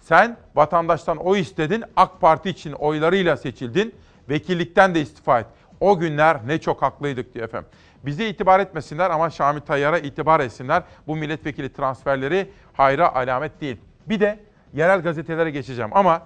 Sen 0.00 0.36
vatandaştan 0.54 1.16
oy 1.16 1.40
istedin, 1.40 1.84
AK 1.96 2.20
Parti 2.20 2.50
için 2.50 2.72
oylarıyla 2.72 3.36
seçildin, 3.36 3.94
vekillikten 4.28 4.94
de 4.94 5.00
istifa 5.00 5.40
et. 5.40 5.46
O 5.80 5.98
günler 5.98 6.38
ne 6.46 6.60
çok 6.60 6.82
haklıydık 6.82 7.34
diyor 7.34 7.44
efendim. 7.44 7.70
Bize 8.02 8.28
itibar 8.28 8.60
etmesinler 8.60 9.10
ama 9.10 9.30
Şamil 9.30 9.60
Tayyar'a 9.60 9.98
itibar 9.98 10.40
etsinler. 10.40 10.82
Bu 11.06 11.16
milletvekili 11.16 11.72
transferleri 11.72 12.50
hayra 12.72 13.14
alamet 13.14 13.60
değil. 13.60 13.76
Bir 14.06 14.20
de 14.20 14.38
yerel 14.72 15.02
gazetelere 15.02 15.50
geçeceğim 15.50 15.90
ama 15.92 16.22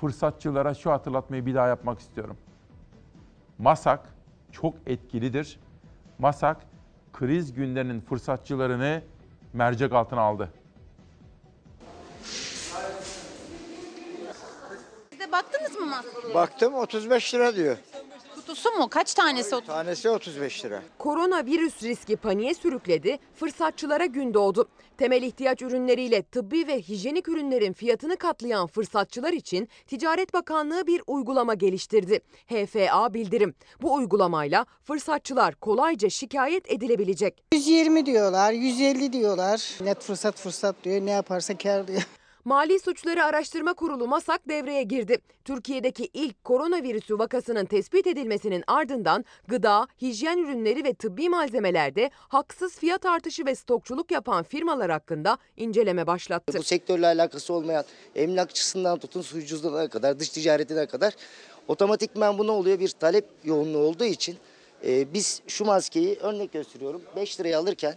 fırsatçılara 0.00 0.74
şu 0.74 0.92
hatırlatmayı 0.92 1.46
bir 1.46 1.54
daha 1.54 1.66
yapmak 1.66 2.00
istiyorum. 2.00 2.36
MASAK 3.58 4.00
çok 4.52 4.74
etkilidir. 4.86 5.60
MASAK 6.18 6.56
kriz 7.12 7.52
günlerinin 7.52 8.00
fırsatçılarını 8.00 9.02
mercek 9.52 9.92
altına 9.92 10.20
aldı. 10.20 10.52
Siz 15.10 15.20
de 15.20 15.32
baktınız 15.32 15.76
mı 15.76 15.86
maskeye? 15.86 16.34
Baktım 16.34 16.74
35 16.74 17.34
lira 17.34 17.54
diyor. 17.56 17.76
Kutusu 18.48 18.70
mu? 18.72 18.88
Kaç 18.88 19.14
tanesi? 19.14 19.56
o? 19.56 19.60
Tanesi 19.60 20.10
35 20.10 20.64
lira. 20.64 20.82
Koronavirüs 20.98 21.82
riski 21.82 22.16
paniğe 22.16 22.54
sürükledi, 22.54 23.18
fırsatçılara 23.34 24.06
gün 24.06 24.34
doğdu. 24.34 24.68
Temel 24.98 25.22
ihtiyaç 25.22 25.62
ürünleriyle 25.62 26.22
tıbbi 26.22 26.66
ve 26.66 26.80
hijyenik 26.80 27.28
ürünlerin 27.28 27.72
fiyatını 27.72 28.16
katlayan 28.16 28.66
fırsatçılar 28.66 29.32
için 29.32 29.68
Ticaret 29.86 30.34
Bakanlığı 30.34 30.86
bir 30.86 31.02
uygulama 31.06 31.54
geliştirdi. 31.54 32.20
HFA 32.46 33.14
bildirim. 33.14 33.54
Bu 33.82 33.94
uygulamayla 33.94 34.66
fırsatçılar 34.84 35.54
kolayca 35.54 36.08
şikayet 36.10 36.70
edilebilecek. 36.70 37.44
120 37.52 38.06
diyorlar, 38.06 38.52
150 38.52 39.12
diyorlar. 39.12 39.78
Net 39.80 40.02
fırsat 40.02 40.36
fırsat 40.36 40.76
diyor, 40.84 41.06
ne 41.06 41.10
yaparsa 41.10 41.58
kar 41.58 41.88
diyor. 41.88 42.02
Mali 42.48 42.80
Suçları 42.80 43.24
Araştırma 43.24 43.74
Kurulu 43.74 44.08
MASAK 44.08 44.48
devreye 44.48 44.82
girdi. 44.82 45.18
Türkiye'deki 45.44 46.10
ilk 46.14 46.44
koronavirüsü 46.44 47.18
vakasının 47.18 47.64
tespit 47.64 48.06
edilmesinin 48.06 48.64
ardından 48.66 49.24
gıda, 49.48 49.88
hijyen 50.02 50.38
ürünleri 50.38 50.84
ve 50.84 50.94
tıbbi 50.94 51.28
malzemelerde 51.28 52.10
haksız 52.14 52.78
fiyat 52.78 53.06
artışı 53.06 53.46
ve 53.46 53.54
stokçuluk 53.54 54.10
yapan 54.10 54.42
firmalar 54.42 54.90
hakkında 54.90 55.38
inceleme 55.56 56.06
başlattı. 56.06 56.58
Bu 56.58 56.62
sektörle 56.62 57.06
alakası 57.06 57.54
olmayan 57.54 57.84
emlakçısından 58.14 58.98
tutun 58.98 59.22
suyuculuğuna 59.22 59.88
kadar, 59.88 60.18
dış 60.18 60.28
ticaretine 60.28 60.86
kadar 60.86 61.14
otomatikman 61.68 62.38
bu 62.38 62.46
ne 62.46 62.50
oluyor? 62.50 62.80
Bir 62.80 62.88
talep 62.88 63.24
yoğunluğu 63.44 63.78
olduğu 63.78 64.04
için 64.04 64.36
e, 64.84 65.14
biz 65.14 65.42
şu 65.46 65.64
maskeyi 65.64 66.16
örnek 66.16 66.52
gösteriyorum 66.52 67.02
5 67.16 67.40
liraya 67.40 67.58
alırken 67.58 67.94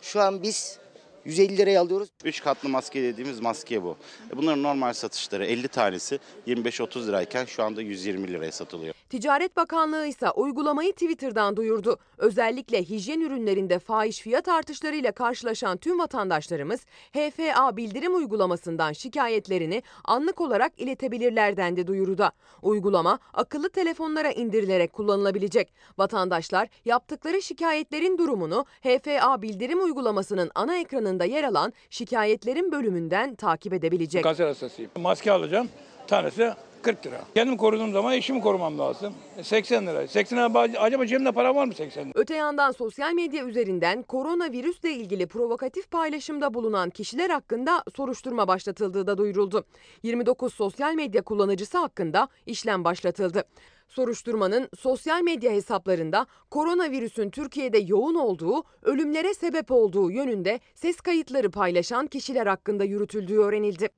şu 0.00 0.20
an 0.20 0.42
biz 0.42 0.83
150 1.24 1.56
liraya 1.56 1.80
alıyoruz. 1.80 2.08
3 2.24 2.42
katlı 2.42 2.68
maske 2.68 3.02
dediğimiz 3.02 3.40
maske 3.40 3.82
bu. 3.82 3.96
E, 4.32 4.36
Bunların 4.36 4.62
normal 4.62 4.92
satışları 4.92 5.44
50 5.46 5.68
tanesi 5.68 6.18
25-30 6.46 7.06
lirayken 7.06 7.44
şu 7.44 7.62
anda 7.62 7.82
120 7.82 8.28
liraya 8.28 8.52
satılıyor. 8.52 8.94
Ticaret 9.10 9.56
Bakanlığı 9.56 10.06
ise 10.06 10.30
uygulamayı 10.30 10.92
Twitter'dan 10.92 11.56
duyurdu. 11.56 11.98
Özellikle 12.18 12.82
hijyen 12.82 13.20
ürünlerinde 13.20 13.78
fahiş 13.78 14.20
fiyat 14.20 14.48
artışlarıyla 14.48 15.12
karşılaşan 15.12 15.76
tüm 15.78 15.98
vatandaşlarımız 15.98 16.80
HFA 17.12 17.76
bildirim 17.76 18.14
uygulamasından 18.16 18.92
şikayetlerini 18.92 19.82
anlık 20.04 20.40
olarak 20.40 20.72
iletebilirler 20.80 21.56
dendi 21.56 21.86
duyuruda. 21.86 22.32
Uygulama 22.62 23.18
akıllı 23.34 23.68
telefonlara 23.68 24.30
indirilerek 24.30 24.92
kullanılabilecek. 24.92 25.72
Vatandaşlar 25.98 26.68
yaptıkları 26.84 27.42
şikayetlerin 27.42 28.18
durumunu 28.18 28.64
HFA 28.82 29.42
bildirim 29.42 29.84
uygulamasının 29.84 30.50
ana 30.54 30.76
ekranında 30.76 31.13
yer 31.24 31.44
alan 31.44 31.72
şikayetlerin 31.90 32.72
bölümünden 32.72 33.34
takip 33.34 33.72
edebilecek. 33.72 34.24
Kanser 34.24 34.46
hastasıyım. 34.46 34.90
Maske 34.96 35.32
alacağım. 35.32 35.68
Tanesi 36.06 36.52
40 36.84 37.06
lira. 37.06 37.20
Kendim 37.34 37.56
koruduğum 37.56 37.92
zaman 37.92 38.12
eşimi 38.12 38.40
korumam 38.40 38.78
lazım. 38.78 39.14
E, 39.38 39.42
80 39.42 39.86
lira. 39.86 40.08
80 40.08 40.38
lira 40.38 40.80
acaba 40.80 41.06
cebimde 41.06 41.32
para 41.32 41.54
var 41.54 41.64
mı 41.64 41.74
80 41.74 42.04
lira? 42.04 42.12
Öte 42.14 42.34
yandan 42.34 42.72
sosyal 42.72 43.12
medya 43.12 43.44
üzerinden 43.44 44.02
koronavirüsle 44.02 44.92
ilgili 44.92 45.26
provokatif 45.26 45.90
paylaşımda 45.90 46.54
bulunan 46.54 46.90
kişiler 46.90 47.30
hakkında 47.30 47.84
soruşturma 47.96 48.48
başlatıldığı 48.48 49.06
da 49.06 49.18
duyuruldu. 49.18 49.64
29 50.02 50.54
sosyal 50.54 50.94
medya 50.94 51.22
kullanıcısı 51.22 51.78
hakkında 51.78 52.28
işlem 52.46 52.84
başlatıldı. 52.84 53.44
Soruşturmanın 53.88 54.68
sosyal 54.78 55.22
medya 55.22 55.52
hesaplarında 55.52 56.26
koronavirüsün 56.50 57.30
Türkiye'de 57.30 57.78
yoğun 57.78 58.14
olduğu, 58.14 58.64
ölümlere 58.82 59.34
sebep 59.34 59.70
olduğu 59.70 60.10
yönünde 60.10 60.60
ses 60.74 61.00
kayıtları 61.00 61.50
paylaşan 61.50 62.06
kişiler 62.06 62.46
hakkında 62.46 62.84
yürütüldüğü 62.84 63.38
öğrenildi. 63.38 63.88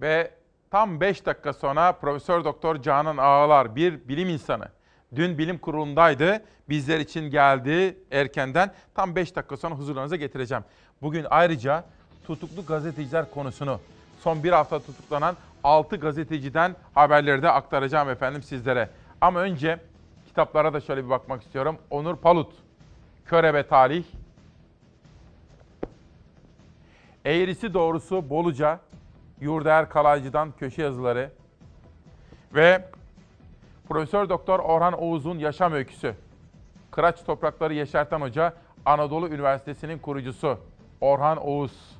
Ve 0.00 0.30
tam 0.70 1.00
5 1.00 1.26
dakika 1.26 1.52
sonra 1.52 1.92
Profesör 1.92 2.44
Doktor 2.44 2.82
Canan 2.82 3.16
Ağalar 3.16 3.76
bir 3.76 4.08
bilim 4.08 4.28
insanı. 4.28 4.68
Dün 5.14 5.38
bilim 5.38 5.58
kurulundaydı. 5.58 6.42
Bizler 6.68 7.00
için 7.00 7.30
geldi 7.30 7.98
erkenden. 8.10 8.72
Tam 8.94 9.16
5 9.16 9.36
dakika 9.36 9.56
sonra 9.56 9.74
huzurlarınıza 9.74 10.16
getireceğim. 10.16 10.64
Bugün 11.02 11.26
ayrıca 11.30 11.84
tutuklu 12.26 12.66
gazeteciler 12.66 13.30
konusunu 13.30 13.80
son 14.20 14.44
bir 14.44 14.52
hafta 14.52 14.80
tutuklanan 14.80 15.36
6 15.64 15.96
gazeteciden 15.96 16.76
haberleri 16.94 17.42
de 17.42 17.50
aktaracağım 17.50 18.10
efendim 18.10 18.42
sizlere. 18.42 18.88
Ama 19.20 19.40
önce 19.40 19.78
kitaplara 20.26 20.74
da 20.74 20.80
şöyle 20.80 21.04
bir 21.04 21.10
bakmak 21.10 21.42
istiyorum. 21.42 21.78
Onur 21.90 22.16
Palut, 22.16 22.52
Körebe 23.26 23.66
Talih, 23.66 24.04
Eğrisi 27.24 27.74
Doğrusu 27.74 28.30
Boluca, 28.30 28.80
Yurdaer 29.40 29.88
Kalaycı'dan 29.88 30.52
köşe 30.58 30.82
yazıları 30.82 31.30
ve 32.54 32.84
Profesör 33.88 34.28
Doktor 34.28 34.58
Orhan 34.58 34.92
Oğuz'un 34.92 35.38
yaşam 35.38 35.72
öyküsü. 35.72 36.14
Kıraç 36.90 37.24
Toprakları 37.24 37.74
Yeşerten 37.74 38.20
Hoca, 38.20 38.54
Anadolu 38.84 39.28
Üniversitesi'nin 39.28 39.98
kurucusu 39.98 40.58
Orhan 41.00 41.36
Oğuz. 41.36 41.96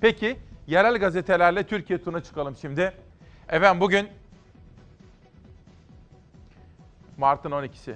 Peki 0.00 0.36
yerel 0.66 0.98
gazetelerle 0.98 1.66
Türkiye 1.66 2.02
turuna 2.02 2.22
çıkalım 2.22 2.56
şimdi. 2.56 2.92
Efendim 3.48 3.80
bugün 3.80 4.08
Mart'ın 7.16 7.50
12'si. 7.50 7.94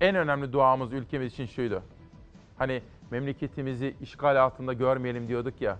En 0.00 0.16
önemli 0.16 0.52
duamız 0.52 0.92
ülkemiz 0.92 1.32
için 1.32 1.46
şuydu. 1.46 1.82
Hani 2.58 2.82
memleketimizi 3.10 3.94
işgal 4.00 4.42
altında 4.42 4.72
görmeyelim 4.72 5.28
diyorduk 5.28 5.60
ya. 5.60 5.78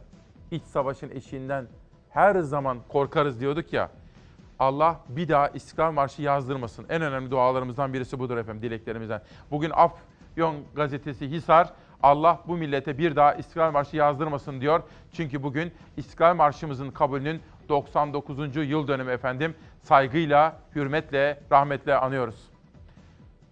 İç 0.50 0.62
savaşın 0.62 1.10
eşiğinden 1.10 1.66
her 2.10 2.36
zaman 2.40 2.78
korkarız 2.88 3.40
diyorduk 3.40 3.72
ya. 3.72 3.90
Allah 4.58 5.00
bir 5.08 5.28
daha 5.28 5.48
İstiklal 5.48 5.92
Marşı 5.92 6.22
yazdırmasın. 6.22 6.86
En 6.88 7.02
önemli 7.02 7.30
dualarımızdan 7.30 7.92
birisi 7.92 8.18
budur 8.18 8.36
efendim, 8.36 8.62
dileklerimizden. 8.62 9.22
Bugün 9.50 9.70
Afyon 9.70 10.56
gazetesi 10.74 11.30
Hisar, 11.30 11.72
Allah 12.02 12.40
bu 12.46 12.56
millete 12.56 12.98
bir 12.98 13.16
daha 13.16 13.34
İstiklal 13.34 13.72
Marşı 13.72 13.96
yazdırmasın 13.96 14.60
diyor. 14.60 14.82
Çünkü 15.12 15.42
bugün 15.42 15.72
İstiklal 15.96 16.34
Marşımızın 16.34 16.90
kabulünün 16.90 17.40
99. 17.68 18.56
yıl 18.56 18.88
dönümü 18.88 19.10
efendim. 19.10 19.54
Saygıyla, 19.82 20.56
hürmetle, 20.74 21.40
rahmetle 21.52 21.94
anıyoruz. 21.94 22.48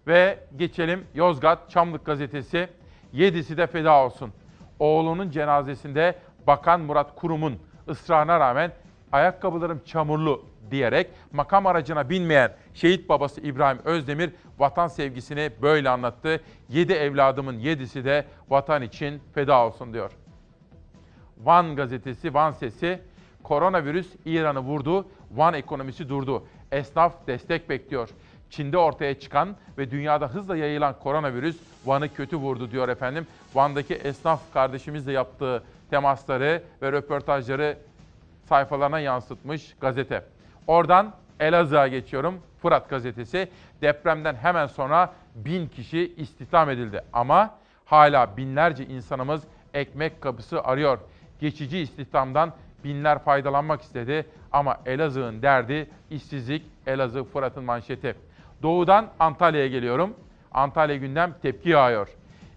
Ve 0.06 0.38
geçelim 0.56 1.04
Yozgat 1.14 1.70
Çamlık 1.70 2.06
gazetesi. 2.06 2.68
Yedisi 3.12 3.56
de 3.56 3.66
feda 3.66 4.04
olsun. 4.04 4.32
Oğlunun 4.78 5.30
cenazesinde 5.30 6.18
Bakan 6.46 6.80
Murat 6.80 7.14
Kurum'un 7.16 7.58
ısrarına 7.88 8.40
rağmen 8.40 8.72
ayakkabılarım 9.12 9.80
çamurlu 9.84 10.44
diyerek 10.70 11.10
makam 11.32 11.66
aracına 11.66 12.10
binmeyen 12.10 12.52
şehit 12.74 13.08
babası 13.08 13.40
İbrahim 13.40 13.78
Özdemir 13.84 14.30
vatan 14.58 14.88
sevgisini 14.88 15.50
böyle 15.62 15.90
anlattı. 15.90 16.40
Yedi 16.68 16.92
evladımın 16.92 17.58
yedisi 17.58 18.04
de 18.04 18.24
vatan 18.48 18.82
için 18.82 19.22
feda 19.34 19.66
olsun 19.66 19.92
diyor. 19.92 20.10
Van 21.38 21.76
gazetesi, 21.76 22.34
Van 22.34 22.52
sesi, 22.52 23.00
koronavirüs 23.42 24.14
İran'ı 24.24 24.60
vurdu, 24.60 25.06
Van 25.30 25.54
ekonomisi 25.54 26.08
durdu. 26.08 26.46
Esnaf 26.72 27.26
destek 27.26 27.70
bekliyor. 27.70 28.08
Çin'de 28.50 28.78
ortaya 28.78 29.20
çıkan 29.20 29.56
ve 29.78 29.90
dünyada 29.90 30.28
hızla 30.28 30.56
yayılan 30.56 30.94
koronavirüs 30.98 31.56
Van'ı 31.86 32.14
kötü 32.14 32.36
vurdu 32.36 32.70
diyor 32.70 32.88
efendim. 32.88 33.26
Van'daki 33.54 33.94
esnaf 33.94 34.40
kardeşimizle 34.52 35.12
yaptığı 35.12 35.62
temasları 35.90 36.62
ve 36.82 36.92
röportajları 36.92 37.78
sayfalarına 38.48 39.00
yansıtmış 39.00 39.74
gazete. 39.80 40.24
Oradan 40.66 41.12
Elazığ'a 41.40 41.88
geçiyorum. 41.88 42.40
Fırat 42.62 42.90
gazetesi. 42.90 43.48
Depremden 43.82 44.34
hemen 44.34 44.66
sonra 44.66 45.12
bin 45.34 45.68
kişi 45.68 46.14
istihdam 46.16 46.70
edildi. 46.70 47.02
Ama 47.12 47.54
hala 47.84 48.36
binlerce 48.36 48.86
insanımız 48.86 49.42
ekmek 49.74 50.20
kapısı 50.20 50.62
arıyor. 50.62 50.98
Geçici 51.40 51.78
istihdamdan 51.78 52.52
binler 52.84 53.18
faydalanmak 53.18 53.82
istedi. 53.82 54.26
Ama 54.52 54.76
Elazığ'ın 54.86 55.42
derdi 55.42 55.90
işsizlik. 56.10 56.62
Elazığ 56.86 57.24
Fırat'ın 57.24 57.64
manşeti. 57.64 58.16
Doğudan 58.62 59.08
Antalya'ya 59.20 59.66
geliyorum. 59.66 60.14
Antalya 60.52 60.96
gündem 60.96 61.34
tepki 61.42 61.68
yağıyor. 61.68 62.08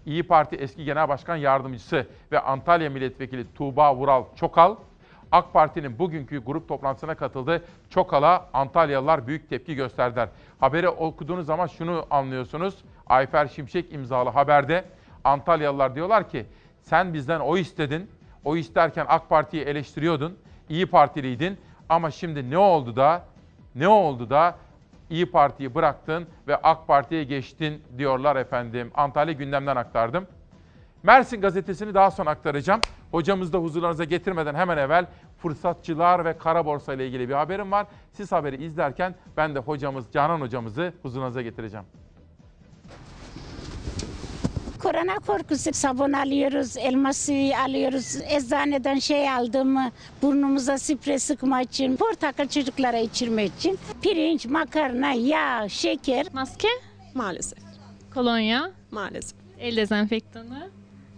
İyi 0.06 0.22
Parti 0.22 0.56
eski 0.56 0.84
Genel 0.84 1.08
Başkan 1.08 1.36
Yardımcısı 1.36 2.06
ve 2.32 2.40
Antalya 2.40 2.90
Milletvekili 2.90 3.54
Tuğba 3.54 3.96
Vural 3.96 4.24
Çokal, 4.36 4.76
AK 5.32 5.52
Parti'nin 5.52 5.98
bugünkü 5.98 6.44
grup 6.44 6.68
toplantısına 6.68 7.14
katıldı. 7.14 7.64
Çokal'a 7.90 8.48
Antalyalılar 8.52 9.26
büyük 9.26 9.48
tepki 9.48 9.74
gösterdiler. 9.74 10.28
Haberi 10.60 10.88
okuduğunuz 10.88 11.46
zaman 11.46 11.66
şunu 11.66 12.06
anlıyorsunuz. 12.10 12.74
Ayfer 13.06 13.46
Şimşek 13.46 13.92
imzalı 13.92 14.30
haberde 14.30 14.84
Antalyalılar 15.24 15.94
diyorlar 15.94 16.28
ki 16.28 16.46
sen 16.82 17.14
bizden 17.14 17.40
o 17.40 17.56
istedin. 17.56 18.10
O 18.44 18.56
isterken 18.56 19.06
AK 19.08 19.28
Parti'yi 19.28 19.62
eleştiriyordun. 19.62 20.38
İyi 20.68 20.86
Partiliydin 20.86 21.58
ama 21.88 22.10
şimdi 22.10 22.50
ne 22.50 22.58
oldu 22.58 22.96
da 22.96 23.24
ne 23.74 23.88
oldu 23.88 24.30
da 24.30 24.54
İyi 25.10 25.30
Parti'yi 25.30 25.74
bıraktın 25.74 26.26
ve 26.48 26.56
AK 26.56 26.86
Parti'ye 26.86 27.24
geçtin 27.24 27.82
diyorlar 27.98 28.36
efendim. 28.36 28.90
Antalya 28.94 29.32
gündemden 29.32 29.76
aktardım. 29.76 30.26
Mersin 31.02 31.40
gazetesini 31.40 31.94
daha 31.94 32.10
sonra 32.10 32.30
aktaracağım. 32.30 32.80
Hocamızı 33.10 33.52
da 33.52 33.58
huzurlarınıza 33.58 34.04
getirmeden 34.04 34.54
hemen 34.54 34.78
evvel 34.78 35.06
fırsatçılar 35.38 36.24
ve 36.24 36.38
kara 36.38 36.66
borsa 36.66 36.94
ile 36.94 37.06
ilgili 37.06 37.28
bir 37.28 37.34
haberim 37.34 37.72
var. 37.72 37.86
Siz 38.12 38.32
haberi 38.32 38.64
izlerken 38.64 39.14
ben 39.36 39.54
de 39.54 39.58
hocamız 39.58 40.12
Canan 40.12 40.40
hocamızı 40.40 40.92
huzurlarınıza 41.02 41.42
getireceğim. 41.42 41.86
Korona 44.82 45.14
korkusu 45.26 45.72
sabun 45.72 46.12
alıyoruz, 46.12 46.76
elma 46.76 47.12
suyu 47.12 47.54
alıyoruz. 47.56 48.16
Eczaneden 48.28 48.98
şey 48.98 49.30
aldım 49.30 49.76
burnumuza 50.22 50.78
sprey 50.78 51.18
sıkma 51.18 51.62
için, 51.62 51.96
portakal 51.96 52.48
çocuklara 52.48 52.98
içirme 52.98 53.44
için. 53.44 53.78
Pirinç, 54.02 54.46
makarna, 54.46 55.12
yağ, 55.12 55.68
şeker. 55.68 56.26
Maske? 56.32 56.68
Maalesef. 57.14 57.58
Kolonya? 58.14 58.70
Maalesef. 58.90 59.38
El 59.58 59.76
dezenfektanı? 59.76 60.70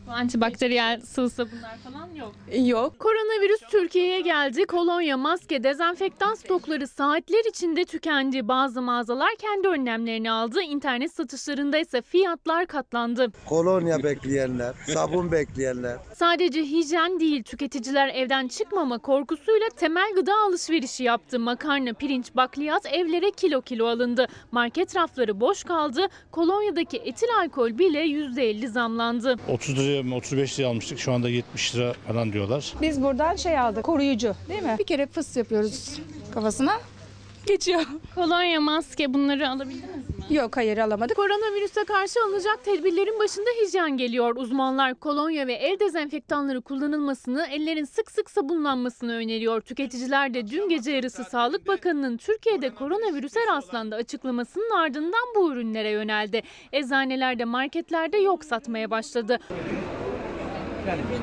Antibakteriyel 0.09 1.00
sıvı 1.00 1.30
sabunlar 1.30 1.76
falan 1.84 2.14
yok. 2.14 2.32
Yok. 2.68 2.98
Koronavirüs 2.98 3.61
Türkiye'ye 3.70 4.20
geldi. 4.20 4.64
Kolonya, 4.64 5.16
maske, 5.16 5.62
dezenfektan 5.64 6.34
stokları 6.34 6.88
saatler 6.88 7.50
içinde 7.50 7.84
tükendi. 7.84 8.48
Bazı 8.48 8.82
mağazalar 8.82 9.30
kendi 9.38 9.68
önlemlerini 9.68 10.30
aldı. 10.30 10.62
İnternet 10.62 11.12
satışlarında 11.12 11.78
ise 11.78 12.03
fiyatlar 12.03 12.66
katlandı. 12.66 13.26
Kolonya 13.48 14.03
bekleyenler, 14.03 14.74
sabun 14.94 15.32
bekleyenler. 15.32 15.96
Sadece 16.14 16.62
hijyen 16.62 17.20
değil, 17.20 17.42
tüketiciler 17.42 18.09
evden 18.09 18.48
çıkmama 18.48 18.98
korkusuyla 18.98 19.68
temel 19.76 20.14
gıda 20.14 20.32
alışverişi 20.46 21.05
yaptı. 21.05 21.38
Makarna, 21.38 21.92
pirinç, 21.92 22.26
bakliyat 22.36 22.86
evlere 22.86 23.30
kilo 23.30 23.61
kilo 23.62 23.86
alındı. 23.86 24.26
Market 24.53 24.96
rafları 24.96 25.40
boş 25.40 25.64
kaldı. 25.64 26.07
Kolonyadaki 26.30 26.96
etil 26.96 27.28
alkol 27.42 27.78
bile 27.78 28.00
%50 28.07 28.66
zamlandı. 28.68 29.36
30 29.48 29.78
liraya 29.78 30.01
mı 30.05 30.16
35 30.16 30.59
liraya 30.59 30.68
almıştık. 30.68 30.98
Şu 30.98 31.12
anda 31.12 31.28
70 31.28 31.74
lira 31.74 31.92
falan 31.92 32.32
diyorlar. 32.32 32.74
Biz 32.80 33.03
buradan 33.03 33.36
şey 33.36 33.59
aldık, 33.59 33.84
koruyucu 33.84 34.34
değil 34.48 34.62
mi? 34.62 34.76
Bir 34.78 34.84
kere 34.84 35.07
fıs 35.07 35.36
yapıyoruz 35.36 36.00
kafasına. 36.34 36.72
Geçiyor. 37.46 37.82
Kolonya, 38.14 38.61
maske 38.61 39.14
bunları 39.14 39.48
alabildiniz 39.48 39.82
mi? 40.30 40.36
Yok 40.36 40.57
hayır 40.57 40.78
alamadık. 40.78 41.16
Koronavirüse 41.16 41.84
karşı 41.84 42.20
alınacak 42.26 42.64
tedbirlerin 42.64 43.18
başında 43.18 43.50
hijyen 43.62 43.96
geliyor. 43.96 44.36
Uzmanlar 44.36 44.94
kolonya 44.94 45.46
ve 45.46 45.53
el 45.53 45.80
dezenfektanları 45.80 46.61
kullanılmasını, 46.61 47.46
ellerin 47.50 47.84
sık 47.84 48.11
sık 48.11 48.30
sabunlanmasını 48.30 49.14
öneriyor. 49.14 49.61
Tüketiciler 49.61 50.34
de 50.34 50.50
dün 50.50 50.68
gece 50.68 50.90
yarısı 50.92 51.24
Sağlık 51.24 51.66
Bakanı'nın 51.66 52.16
Türkiye'de 52.16 52.74
koronavirüse 52.74 53.40
rastlandı 53.55 53.94
açıklamasının 53.96 54.70
ardından 54.70 55.34
bu 55.36 55.53
ürünlere 55.53 55.90
yöneldi. 55.90 56.42
Eczanelerde, 56.72 57.44
marketlerde 57.44 58.16
yok 58.16 58.44
satmaya 58.44 58.90
başladı. 58.90 59.38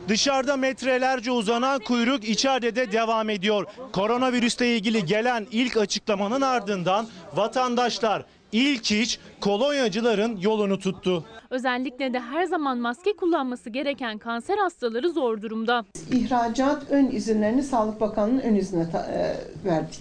Dışarıda 0.07 0.57
metrelerce 0.57 1.31
uzanan 1.31 1.79
kuyruk 1.79 2.23
içeride 2.23 2.75
de 2.75 2.91
devam 2.91 3.29
ediyor. 3.29 3.65
Koronavirüsle 3.91 4.75
ilgili 4.75 5.05
gelen 5.05 5.47
ilk 5.51 5.77
açıklamanın 5.77 6.41
ardından 6.41 7.07
vatandaşlar 7.35 8.25
ilk 8.51 8.91
iç 8.91 9.19
kolonyacıların 9.41 10.37
yolunu 10.37 10.79
tuttu. 10.79 11.25
Özellikle 11.49 12.13
de 12.13 12.19
her 12.19 12.43
zaman 12.43 12.77
maske 12.77 13.15
kullanması 13.15 13.69
gereken 13.69 14.17
kanser 14.17 14.57
hastaları 14.57 15.09
zor 15.09 15.41
durumda. 15.41 15.85
İhracat 16.11 16.83
ön 16.89 17.07
izinlerini 17.11 17.63
Sağlık 17.63 18.01
Bakanlığı'nın 18.01 18.39
ön 18.41 18.55
iznine 18.55 18.91
ta- 18.91 19.05
e, 19.11 19.35
verdik. 19.65 19.99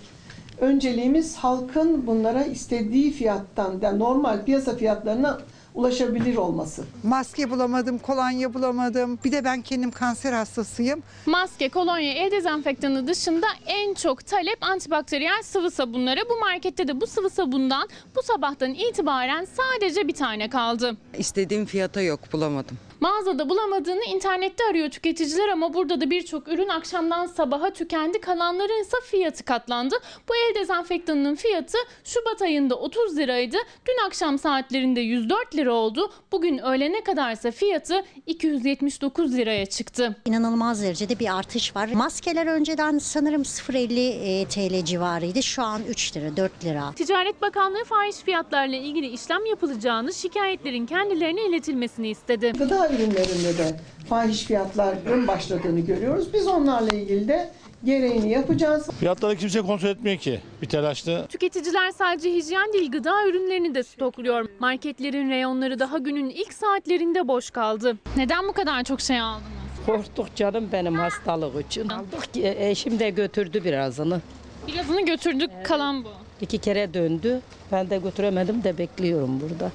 Önceliğimiz 0.60 1.36
halkın 1.36 2.06
bunlara 2.06 2.44
istediği 2.44 3.10
fiyattan, 3.12 3.74
yani 3.82 3.98
normal 3.98 4.44
piyasa 4.44 4.76
fiyatlarına 4.76 5.38
ulaşabilir 5.78 6.36
olması. 6.36 6.84
Maske 7.02 7.50
bulamadım, 7.50 7.98
kolonya 7.98 8.54
bulamadım. 8.54 9.18
Bir 9.24 9.32
de 9.32 9.44
ben 9.44 9.62
kendim 9.62 9.90
kanser 9.90 10.32
hastasıyım. 10.32 11.02
Maske, 11.26 11.68
kolonya, 11.68 12.12
el 12.12 12.30
dezenfektanı 12.30 13.06
dışında 13.08 13.46
en 13.66 13.94
çok 13.94 14.26
talep 14.26 14.58
antibakteriyel 14.60 15.42
sıvı 15.42 15.70
sabunlara. 15.70 16.20
Bu 16.30 16.40
markette 16.40 16.88
de 16.88 17.00
bu 17.00 17.06
sıvı 17.06 17.30
sabundan 17.30 17.88
bu 18.16 18.22
sabahtan 18.22 18.74
itibaren 18.74 19.46
sadece 19.56 20.08
bir 20.08 20.14
tane 20.14 20.50
kaldı. 20.50 20.96
İstediğim 21.18 21.66
fiyata 21.66 22.00
yok 22.00 22.20
bulamadım. 22.32 22.78
Mağazada 23.00 23.48
bulamadığını 23.48 24.04
internette 24.04 24.64
arıyor 24.70 24.90
tüketiciler 24.90 25.48
ama 25.48 25.74
burada 25.74 26.00
da 26.00 26.10
birçok 26.10 26.48
ürün 26.48 26.68
akşamdan 26.68 27.26
sabaha 27.26 27.70
tükendi. 27.70 28.20
Kalanların 28.20 28.82
ise 28.82 28.96
fiyatı 29.10 29.44
katlandı. 29.44 29.94
Bu 30.28 30.32
el 30.36 30.54
dezenfektanının 30.54 31.34
fiyatı 31.34 31.78
Şubat 32.04 32.42
ayında 32.42 32.74
30 32.74 33.16
liraydı. 33.18 33.56
Dün 33.86 34.06
akşam 34.06 34.38
saatlerinde 34.38 35.00
104 35.00 35.56
lira 35.56 35.72
oldu. 35.72 36.12
Bugün 36.32 36.58
öğlene 36.58 37.04
kadarsa 37.04 37.50
fiyatı 37.50 38.04
279 38.26 39.36
liraya 39.36 39.66
çıktı. 39.66 40.16
İnanılmaz 40.24 40.82
derecede 40.82 41.18
bir 41.18 41.36
artış 41.38 41.76
var. 41.76 41.88
Maskeler 41.94 42.46
önceden 42.46 42.98
sanırım 42.98 43.42
0.50 43.42 44.42
e, 44.42 44.44
TL 44.48 44.84
civarıydı. 44.84 45.42
Şu 45.42 45.62
an 45.62 45.82
3 45.88 46.16
lira, 46.16 46.36
4 46.36 46.64
lira. 46.64 46.92
Ticaret 46.96 47.42
Bakanlığı 47.42 47.84
fahiş 47.84 48.16
fiyatlarla 48.16 48.76
ilgili 48.76 49.06
işlem 49.06 49.46
yapılacağını, 49.46 50.14
şikayetlerin 50.14 50.86
kendilerine 50.86 51.46
iletilmesini 51.48 52.08
istedi. 52.08 52.52
Gıda 52.58 52.87
ürünlerinde 52.94 53.58
de 53.58 53.76
fahiş 54.08 54.42
fiyatların 54.44 55.26
başladığını 55.26 55.80
görüyoruz. 55.80 56.32
Biz 56.34 56.46
onlarla 56.46 56.88
ilgili 56.96 57.28
de 57.28 57.50
gereğini 57.84 58.30
yapacağız. 58.30 58.88
Fiyatları 59.00 59.36
kimse 59.36 59.60
kontrol 59.62 59.88
etmiyor 59.88 60.16
ki. 60.18 60.40
Bir 60.62 60.66
telaşlı. 60.68 61.26
Tüketiciler 61.28 61.90
sadece 61.90 62.34
hijyen 62.34 62.72
değil 62.72 62.90
gıda 62.90 63.26
ürünlerini 63.28 63.74
de 63.74 63.82
stokluyor. 63.82 64.48
Marketlerin 64.58 65.30
reyonları 65.30 65.78
daha 65.78 65.98
günün 65.98 66.30
ilk 66.30 66.52
saatlerinde 66.52 67.28
boş 67.28 67.50
kaldı. 67.50 67.96
Neden 68.16 68.48
bu 68.48 68.52
kadar 68.52 68.84
çok 68.84 69.00
şey 69.00 69.20
aldınız? 69.20 69.48
Korktuk 69.86 70.36
canım 70.36 70.68
benim 70.72 70.94
hastalık 70.94 71.66
için. 71.66 71.88
Aldık 71.88 72.34
ki 72.34 72.54
eşim 72.58 72.98
de 72.98 73.10
götürdü 73.10 73.64
birazını. 73.64 74.20
Birazını 74.66 75.06
götürdük 75.06 75.50
kalan 75.64 76.04
bu. 76.04 76.08
İki 76.40 76.58
kere 76.58 76.94
döndü. 76.94 77.40
Ben 77.72 77.90
de 77.90 77.98
götüremedim 77.98 78.64
de 78.64 78.78
bekliyorum 78.78 79.40
burada. 79.40 79.70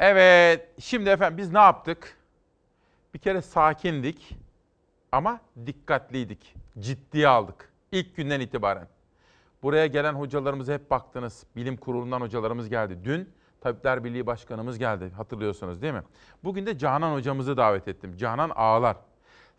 Evet, 0.00 0.68
şimdi 0.78 1.10
efendim 1.10 1.38
biz 1.38 1.52
ne 1.52 1.58
yaptık? 1.58 2.16
Bir 3.14 3.18
kere 3.18 3.42
sakindik 3.42 4.36
ama 5.12 5.40
dikkatliydik. 5.66 6.54
Ciddiye 6.78 7.28
aldık 7.28 7.72
ilk 7.92 8.16
günden 8.16 8.40
itibaren. 8.40 8.88
Buraya 9.62 9.86
gelen 9.86 10.12
hocalarımıza 10.12 10.72
hep 10.72 10.90
baktınız. 10.90 11.46
Bilim 11.56 11.76
kurulundan 11.76 12.20
hocalarımız 12.20 12.68
geldi. 12.68 12.98
Dün 13.04 13.28
Tabipler 13.60 14.04
Birliği 14.04 14.26
Başkanımız 14.26 14.78
geldi 14.78 15.10
hatırlıyorsunuz 15.16 15.82
değil 15.82 15.94
mi? 15.94 16.02
Bugün 16.44 16.66
de 16.66 16.78
Canan 16.78 17.14
hocamızı 17.14 17.56
davet 17.56 17.88
ettim. 17.88 18.16
Canan 18.16 18.50
Ağlar. 18.50 18.96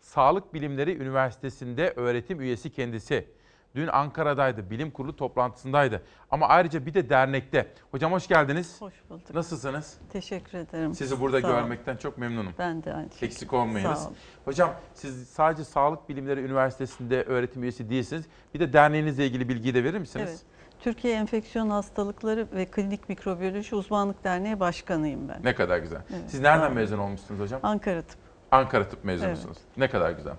Sağlık 0.00 0.54
Bilimleri 0.54 0.96
Üniversitesi'nde 0.96 1.92
öğretim 1.96 2.40
üyesi 2.40 2.70
kendisi. 2.70 3.28
Dün 3.74 3.86
Ankara'daydı, 3.86 4.70
bilim 4.70 4.90
kurulu 4.90 5.16
toplantısındaydı. 5.16 6.02
Ama 6.30 6.48
ayrıca 6.48 6.86
bir 6.86 6.94
de 6.94 7.08
dernekte. 7.10 7.72
Hocam 7.90 8.12
hoş 8.12 8.28
geldiniz. 8.28 8.80
Hoş 8.80 8.94
bulduk. 9.10 9.34
Nasılsınız? 9.34 9.98
Teşekkür 10.12 10.58
ederim. 10.58 10.94
Sizi 10.94 11.20
burada 11.20 11.40
Sağ 11.40 11.46
olun. 11.48 11.56
görmekten 11.56 11.96
çok 11.96 12.18
memnunum. 12.18 12.52
Ben 12.58 12.84
de 12.84 12.94
aynı 12.94 13.08
şekilde. 13.08 13.26
Eksik 13.26 13.52
olmayınız. 13.52 13.98
Sağ 13.98 14.06
olun. 14.06 14.16
Hocam 14.44 14.74
siz 14.94 15.28
sadece 15.28 15.64
Sağlık 15.64 16.08
Bilimleri 16.08 16.40
Üniversitesi'nde 16.40 17.22
öğretim 17.22 17.62
üyesi 17.62 17.90
değilsiniz. 17.90 18.24
Bir 18.54 18.60
de 18.60 18.72
derneğinizle 18.72 19.26
ilgili 19.26 19.48
bilgiyi 19.48 19.74
de 19.74 19.84
verir 19.84 19.98
misiniz? 19.98 20.28
Evet. 20.28 20.42
Türkiye 20.80 21.14
Enfeksiyon 21.14 21.70
Hastalıkları 21.70 22.46
ve 22.52 22.66
Klinik 22.66 23.08
Mikrobiyoloji 23.08 23.74
Uzmanlık 23.76 24.24
Derneği 24.24 24.60
Başkanıyım 24.60 25.28
ben. 25.28 25.40
Ne 25.44 25.54
kadar 25.54 25.78
güzel. 25.78 26.00
Evet, 26.10 26.22
Siz 26.30 26.40
nereden 26.40 26.66
olun. 26.66 26.74
mezun 26.74 26.98
olmuşsunuz 26.98 27.40
hocam? 27.40 27.60
Ankara 27.62 28.02
Tıp. 28.02 28.18
Ankara 28.50 28.88
Tıp 28.88 29.04
mezunusunuz. 29.04 29.58
Ne 29.76 29.90
kadar 29.90 30.10
güzel. 30.10 30.34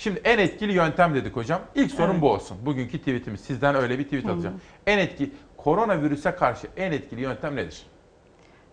Şimdi 0.00 0.20
en 0.24 0.38
etkili 0.38 0.72
yöntem 0.72 1.14
dedik 1.14 1.36
hocam. 1.36 1.60
İlk 1.74 1.90
sorun 1.90 2.10
Evet. 2.12 2.22
bu 2.22 2.30
olsun. 2.30 2.56
Bugünkü 2.66 2.98
tweetimiz. 2.98 3.40
Sizden 3.40 3.74
öyle 3.74 3.98
bir 3.98 4.04
tweet 4.04 4.24
Hı 4.24 4.28
hı. 4.28 4.32
alacağım. 4.32 4.60
En 4.86 4.98
etkili 4.98 5.30
koronavirüse 5.56 6.34
karşı 6.34 6.66
en 6.76 6.92
etkili 6.92 7.20
yöntem 7.20 7.56
nedir? 7.56 7.86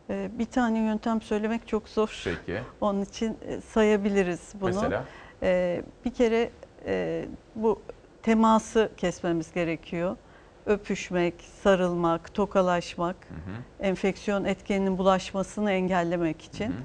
Ee, 0.09 0.29
Bir 0.33 0.45
tane 0.45 0.79
yöntem 0.79 1.21
söylemek 1.21 1.67
çok 1.67 1.89
zor. 1.89 2.21
Peki. 2.23 2.61
Onun 2.81 3.01
için 3.01 3.37
e, 3.47 3.61
sayabiliriz 3.61 4.53
bunu. 4.61 4.69
Mesela? 4.69 5.03
Ee, 5.43 5.81
Bir 6.05 6.13
kere 6.13 6.49
e, 6.85 7.25
bu 7.55 7.81
teması 8.23 8.91
kesmemiz 8.97 9.53
gerekiyor. 9.53 10.17
Öpüşmek, 10.65 11.33
sarılmak, 11.63 12.33
tokalaşmak, 12.33 13.15
enfeksiyon 13.79 14.43
etkeninin 14.45 14.97
bulaşmasını 14.97 15.71
engellemek 15.71 16.41
için. 16.41 16.75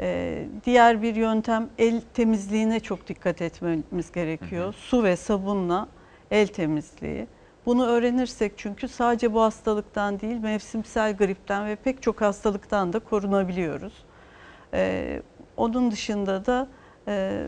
Ee, 0.00 0.46
diğer 0.64 1.02
bir 1.02 1.14
yöntem 1.16 1.68
el 1.78 2.00
temizliğine 2.14 2.80
çok 2.80 3.08
dikkat 3.08 3.42
etmemiz 3.42 4.12
gerekiyor. 4.12 4.74
Su 4.78 5.02
ve 5.04 5.16
sabunla 5.16 5.88
el 6.30 6.46
temizliği. 6.46 7.26
Bunu 7.66 7.86
öğrenirsek 7.86 8.52
çünkü 8.56 8.88
sadece 8.88 9.32
bu 9.32 9.42
hastalıktan 9.42 10.20
değil 10.20 10.36
mevsimsel 10.36 11.16
gripten 11.16 11.66
ve 11.66 11.76
pek 11.76 12.02
çok 12.02 12.20
hastalıktan 12.20 12.92
da 12.92 12.98
korunabiliyoruz. 12.98 13.92
Ee, 14.74 15.22
onun 15.56 15.90
dışında 15.90 16.46
da 16.46 16.68
e, 17.08 17.44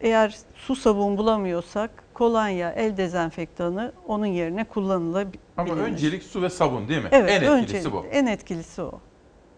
eğer 0.00 0.36
su 0.54 0.76
sabun 0.76 1.16
bulamıyorsak 1.16 1.90
kolonya, 2.14 2.70
el 2.72 2.96
dezenfektanı 2.96 3.92
onun 4.08 4.26
yerine 4.26 4.64
kullanılabilir. 4.64 5.40
Ama 5.56 5.74
öncelik 5.74 6.22
su 6.22 6.42
ve 6.42 6.50
sabun 6.50 6.88
değil 6.88 7.02
mi? 7.02 7.08
Evet, 7.12 7.30
en 7.42 7.52
etkilisi 7.52 7.88
öncelik- 7.88 7.92
bu. 7.92 8.06
En 8.12 8.26
etkilisi 8.26 8.82
o. 8.82 9.00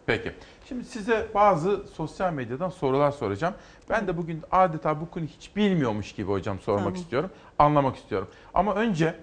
Peki. 0.07 0.33
Şimdi 0.73 0.85
size 0.85 1.27
bazı 1.35 1.87
sosyal 1.95 2.33
medyadan 2.33 2.69
sorular 2.69 3.11
soracağım. 3.11 3.55
Ben 3.91 4.07
de 4.07 4.17
bugün 4.17 4.43
adeta 4.51 5.01
bu 5.01 5.11
konuyu 5.11 5.31
hiç 5.31 5.57
bilmiyormuş 5.57 6.13
gibi 6.13 6.31
hocam 6.31 6.59
sormak 6.61 6.85
Tamam. 6.85 6.95
istiyorum. 6.95 7.31
Anlamak 7.59 7.97
istiyorum. 7.97 8.29
Ama 8.55 8.75
önce 8.75 9.15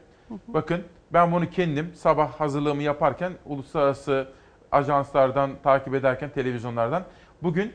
bakın 0.47 0.83
ben 1.13 1.31
bunu 1.31 1.49
kendim 1.49 1.91
sabah 1.95 2.31
hazırlığımı 2.31 2.83
yaparken 2.83 3.33
uluslararası 3.45 4.27
ajanslardan 4.71 5.51
takip 5.63 5.93
ederken 5.95 6.29
televizyonlardan 6.29 7.03
bugün 7.43 7.73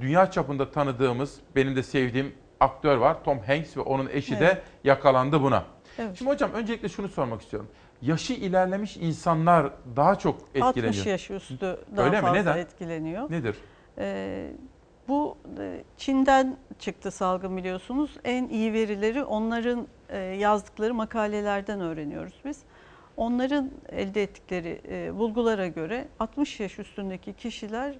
dünya 0.00 0.30
çapında 0.30 0.70
tanıdığımız 0.70 1.40
benim 1.56 1.76
de 1.76 1.82
sevdiğim 1.82 2.34
aktör 2.60 2.96
var. 2.96 3.24
Tom 3.24 3.38
Hanks 3.38 3.76
ve 3.76 3.80
onun 3.80 4.08
eşi 4.12 4.40
de 4.40 4.44
Evet. 4.46 4.62
yakalandı 4.84 5.42
buna. 5.42 5.64
Evet. 5.98 6.16
Şimdi 6.18 6.30
hocam 6.30 6.50
öncelikle 6.52 6.88
şunu 6.88 7.08
sormak 7.08 7.42
istiyorum. 7.42 7.68
Yaşı 8.02 8.32
ilerlemiş 8.32 8.96
insanlar 8.96 9.70
daha 9.96 10.14
çok 10.18 10.40
etkileniyor. 10.40 10.68
60 10.94 11.06
yaş 11.06 11.30
üstü 11.30 11.78
daha 11.96 12.06
Öyle 12.06 12.16
mi? 12.16 12.22
fazla 12.22 12.40
Neden? 12.40 12.58
etkileniyor. 12.58 13.30
Nedir? 13.30 13.56
Ee, 13.98 14.50
Bu 15.08 15.36
e, 15.58 15.84
Çin'den 15.96 16.56
çıktı 16.78 17.10
salgın 17.10 17.56
biliyorsunuz. 17.56 18.10
En 18.24 18.48
iyi 18.48 18.72
verileri 18.72 19.24
onların 19.24 19.86
e, 20.08 20.18
yazdıkları 20.18 20.94
makalelerden 20.94 21.80
öğreniyoruz 21.80 22.34
biz. 22.44 22.60
Onların 23.16 23.70
elde 23.88 24.22
ettikleri 24.22 24.80
e, 24.88 25.18
bulgulara 25.18 25.66
göre 25.66 26.08
60 26.20 26.60
yaş 26.60 26.78
üstündeki 26.78 27.32
kişiler 27.32 27.94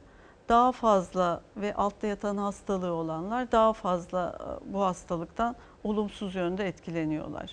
daha 0.48 0.72
fazla 0.72 1.40
ve 1.56 1.74
altta 1.74 2.06
yatan 2.06 2.36
hastalığı 2.36 2.92
olanlar 2.92 3.52
daha 3.52 3.72
fazla 3.72 4.38
bu 4.66 4.82
hastalıktan 4.82 5.56
olumsuz 5.84 6.34
yönde 6.34 6.66
etkileniyorlar. 6.68 7.50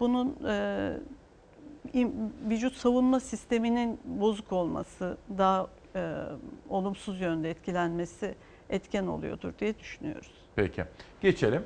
Bunun 0.00 0.36
vücut 2.50 2.74
savunma 2.74 3.20
sisteminin 3.20 4.00
bozuk 4.04 4.52
olması, 4.52 5.16
daha 5.38 5.66
e, 5.96 6.12
olumsuz 6.68 7.20
yönde 7.20 7.50
etkilenmesi 7.50 8.34
etken 8.70 9.06
oluyordur 9.06 9.52
diye 9.58 9.78
düşünüyoruz. 9.78 10.30
Peki. 10.56 10.84
Geçelim. 11.20 11.62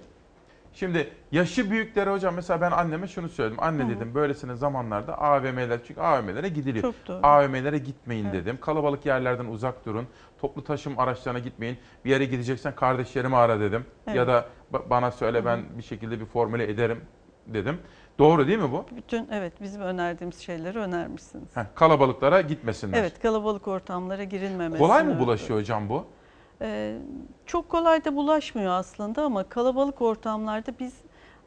Şimdi 0.73 1.11
yaşı 1.33 1.71
büyüklere 1.71 2.11
hocam 2.11 2.35
mesela 2.35 2.61
ben 2.61 2.71
anneme 2.71 3.09
şunu 3.09 3.29
söyledim. 3.29 3.57
Anne 3.63 3.83
Hı 3.83 3.87
hı. 3.87 3.91
dedim 3.91 4.15
böylesine 4.15 4.55
zamanlarda 4.57 5.19
AVM'ler 5.19 5.81
çünkü 5.87 6.01
AVM'lere 6.01 6.49
gidiliyor. 6.49 6.83
Çok 6.83 6.95
doğru. 7.09 7.27
AVM'lere 7.27 7.79
gitmeyin 7.79 8.25
Evet. 8.25 8.35
dedim. 8.35 8.59
Kalabalık 8.61 9.07
yerlerden 9.07 9.45
uzak 9.45 9.87
durun. 9.87 10.07
Toplu 10.41 10.65
taşım 10.65 10.99
araçlarına 10.99 11.39
gitmeyin. 11.39 11.79
Bir 12.05 12.11
yere 12.11 12.25
gideceksen 12.25 12.75
kardeşlerimi 12.75 13.37
ara 13.37 13.61
dedim. 13.61 13.85
Evet. 14.07 14.17
Ya 14.17 14.27
da 14.27 14.45
ba- 14.73 14.91
bana 14.91 15.11
söyle 15.11 15.45
ben 15.45 15.61
bir 15.79 15.83
şekilde 15.83 16.21
bir 16.21 16.27
formüle 16.27 16.71
ederim 16.71 17.01
dedim. 17.47 17.79
Doğru 18.21 18.47
değil 18.47 18.59
mi 18.59 18.73
bu? 18.73 18.85
Bütün 18.97 19.29
evet 19.31 19.53
bizim 19.61 19.81
önerdiğimiz 19.83 20.39
şeyleri 20.39 20.79
önermişsiniz. 20.79 21.57
Heh, 21.57 21.63
kalabalıklara 21.75 22.41
gitmesinler. 22.41 22.99
Evet 22.99 23.23
kalabalık 23.23 23.69
ortamlara 23.69 24.25
girilmemesi. 24.25 24.79
Kolay 24.83 25.05
mı 25.05 25.19
bulaşıyor 25.19 25.59
hocam 25.61 25.89
bu? 25.89 26.05
Ee, 26.63 26.97
çok 27.47 27.69
kolay 27.69 28.05
da 28.05 28.17
bulaşmıyor 28.17 28.73
aslında 28.73 29.25
ama 29.25 29.43
kalabalık 29.45 30.03
ortamlarda 30.03 30.73
biz 30.81 30.93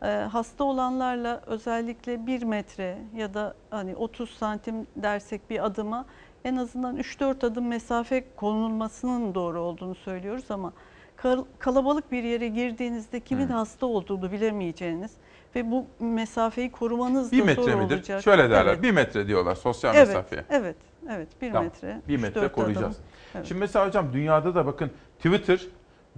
e, 0.04 0.08
hasta 0.08 0.64
olanlarla 0.64 1.42
özellikle 1.46 2.28
1 2.28 2.44
metre 2.44 2.98
ya 3.16 3.34
da 3.34 3.54
hani 3.70 3.96
30 3.96 4.30
santim 4.30 4.88
dersek 4.96 5.50
bir 5.50 5.66
adıma 5.66 6.06
en 6.46 6.56
azından 6.56 6.98
3-4 6.98 7.46
adım 7.46 7.68
mesafe 7.68 8.24
konulmasının 8.36 9.36
doğru 9.36 9.60
olduğunu 9.62 9.96
söylüyoruz 9.96 10.52
ama 10.52 10.74
kal- 11.16 11.46
kalabalık 11.60 12.12
bir 12.12 12.24
yere 12.24 12.48
girdiğinizde 12.48 13.20
kimin 13.20 13.48
Hmm. 13.48 13.54
hasta 13.56 13.86
olduğunu 13.86 14.32
bilemeyeceğiniz 14.32 15.12
ve 15.56 15.72
bu 15.72 15.86
mesafeyi 16.00 16.72
korumanız 16.72 17.32
da 17.32 17.36
Bir 17.36 17.42
zor 17.42 17.46
metre 17.46 17.76
midir? 17.76 17.96
olacak. 17.96 18.24
Şöyle 18.24 18.50
derler. 18.50 18.74
Evet. 18.74 18.84
Bir 18.84 18.92
metre 18.92 19.28
diyorlar 19.28 19.56
sosyal 19.56 19.96
Evet, 19.96 20.08
mesafeye. 20.08 20.46
Evet, 20.50 20.76
evet. 21.10 21.28
Bir 21.42 21.52
Tamam, 21.52 21.64
metre. 21.64 22.02
Bir 22.08 22.18
metre 22.18 22.48
koruyacağız. 22.48 22.98
Evet. 23.36 23.46
Şimdi 23.48 23.60
mesela 23.60 23.88
hocam 23.88 24.14
dünyada 24.14 24.56
da 24.56 24.66
bakın 24.66 24.92
Twitter 25.18 25.62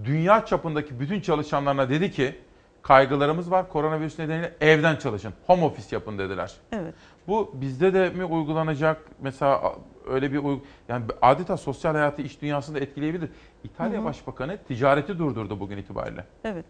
dünya 0.04 0.46
çapındaki 0.46 1.00
bütün 1.00 1.22
çalışanlarına 1.22 1.90
dedi 1.90 2.12
ki 2.12 2.36
kaygılarımız 2.82 3.52
var 3.52 3.70
koronavirüs 3.70 4.20
nedeniyle 4.20 4.54
evden 4.62 4.96
çalışın. 4.96 5.34
Home 5.48 5.64
office 5.64 5.96
yapın 5.96 6.18
dediler. 6.18 6.54
Evet. 6.72 6.94
Bu 7.28 7.52
bizde 7.54 7.94
de 7.94 8.10
mi 8.10 8.26
uygulanacak? 8.26 9.02
Mesela 9.22 9.76
öyle 10.08 10.32
bir 10.32 10.38
uygu... 10.38 10.62
yani 10.90 11.06
adeta 11.22 11.58
sosyal 11.58 11.94
hayatı 11.94 12.22
iş 12.22 12.42
dünyasında 12.42 12.80
etkileyebilir. 12.80 13.30
İtalya 13.64 13.98
Hı 13.98 14.02
hı. 14.02 14.06
Başbakanı 14.06 14.58
ticareti 14.68 15.20
durdurdu 15.20 15.60
bugün 15.60 15.78
itibariyle. 15.78 16.24
Evet. 16.44 16.66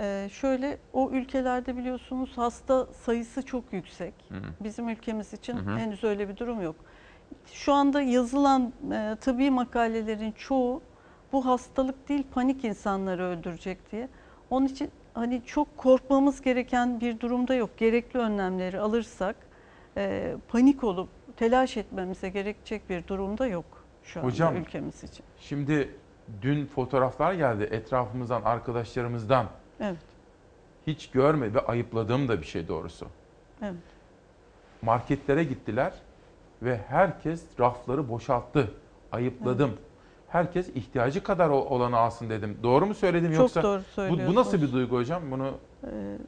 Ee, 0.00 0.28
şöyle 0.32 0.78
o 0.92 1.10
ülkelerde 1.10 1.76
biliyorsunuz 1.76 2.30
hasta 2.36 2.86
sayısı 2.86 3.42
çok 3.42 3.72
yüksek. 3.72 4.14
Hı 4.28 4.34
hı. 4.34 4.40
Bizim 4.60 4.88
ülkemiz 4.88 5.32
için 5.32 5.56
Hı 5.56 5.70
hı. 5.70 5.78
henüz 5.78 6.04
öyle 6.04 6.28
bir 6.28 6.36
durum 6.36 6.62
yok. 6.62 6.76
Şu 7.52 7.72
anda 7.72 8.02
yazılan 8.02 8.72
e, 8.92 9.16
tıbbi 9.20 9.50
makalelerin 9.50 10.32
çoğu 10.32 10.82
bu 11.32 11.46
hastalık 11.46 12.08
değil 12.08 12.24
panik 12.34 12.64
insanları 12.64 13.22
öldürecek 13.22 13.92
diye. 13.92 14.08
Onun 14.50 14.66
için 14.66 14.90
hani 15.14 15.42
çok 15.46 15.76
korkmamız 15.76 16.40
gereken 16.40 17.00
bir 17.00 17.20
durumda 17.20 17.54
yok. 17.54 17.70
Gerekli 17.76 18.18
önlemleri 18.18 18.80
alırsak 18.80 19.36
e, 19.96 20.36
panik 20.48 20.84
olup 20.84 21.08
telaş 21.36 21.76
etmemize 21.76 22.28
gerekecek 22.28 22.90
bir 22.90 23.06
durumda 23.06 23.46
yok 23.46 23.64
şu 24.02 24.20
anda 24.20 24.30
Hocam, 24.30 24.56
ülkemiz 24.56 25.04
için. 25.04 25.24
Şimdi 25.38 25.94
dün 26.42 26.66
fotoğraflar 26.66 27.32
geldi 27.32 27.68
etrafımızdan, 27.70 28.42
arkadaşlarımızdan. 28.42 29.46
Evet. 29.80 29.98
Hiç 30.86 31.10
görmedi 31.10 31.54
ve 31.54 31.60
ayıpladığım 31.60 32.28
da 32.28 32.40
bir 32.40 32.46
şey 32.46 32.68
doğrusu. 32.68 33.06
Evet. 33.62 33.74
marketlere 34.82 35.44
gittiler 35.44 35.92
ve 36.62 36.76
herkes 36.88 37.44
rafları 37.60 38.08
boşalttı. 38.08 38.70
Ayıpladım. 39.12 39.70
Herkes 40.28 40.68
ihtiyacı 40.68 41.22
kadar 41.22 41.48
olanı 41.48 41.96
alsın 41.96 42.30
dedim. 42.30 42.58
Doğru 42.62 42.86
mu 42.86 42.94
söyledim 42.94 43.30
Çok 43.30 43.38
yoksa 43.40 43.62
doğru 43.62 43.80
bu, 43.80 43.84
söylüyorsunuz. 43.84 44.36
bu 44.36 44.40
nasıl 44.40 44.62
bir 44.62 44.72
duygu 44.72 44.96
hocam? 44.96 45.22
Bunu 45.30 45.50
Ee, 45.84 46.18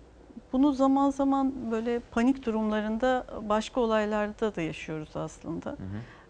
Bunu 0.53 0.73
zaman 0.73 1.11
zaman 1.11 1.71
böyle 1.71 2.01
panik 2.11 2.47
durumlarında 2.47 3.27
başka 3.49 3.81
olaylarda 3.81 4.57
da 4.57 4.61
yaşıyoruz 4.61 5.17
aslında. 5.17 5.77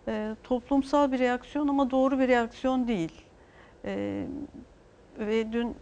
Ee, 0.08 0.36
toplumsal 0.44 1.12
bir 1.12 1.18
reaksiyon 1.18 1.68
ama 1.68 1.90
doğru 1.90 2.18
bir 2.18 2.28
reaksiyon 2.28 2.88
değil. 2.88 3.22
Ee, 3.84 4.26
ve 5.18 5.52
dün 5.52 5.68
e, 5.68 5.74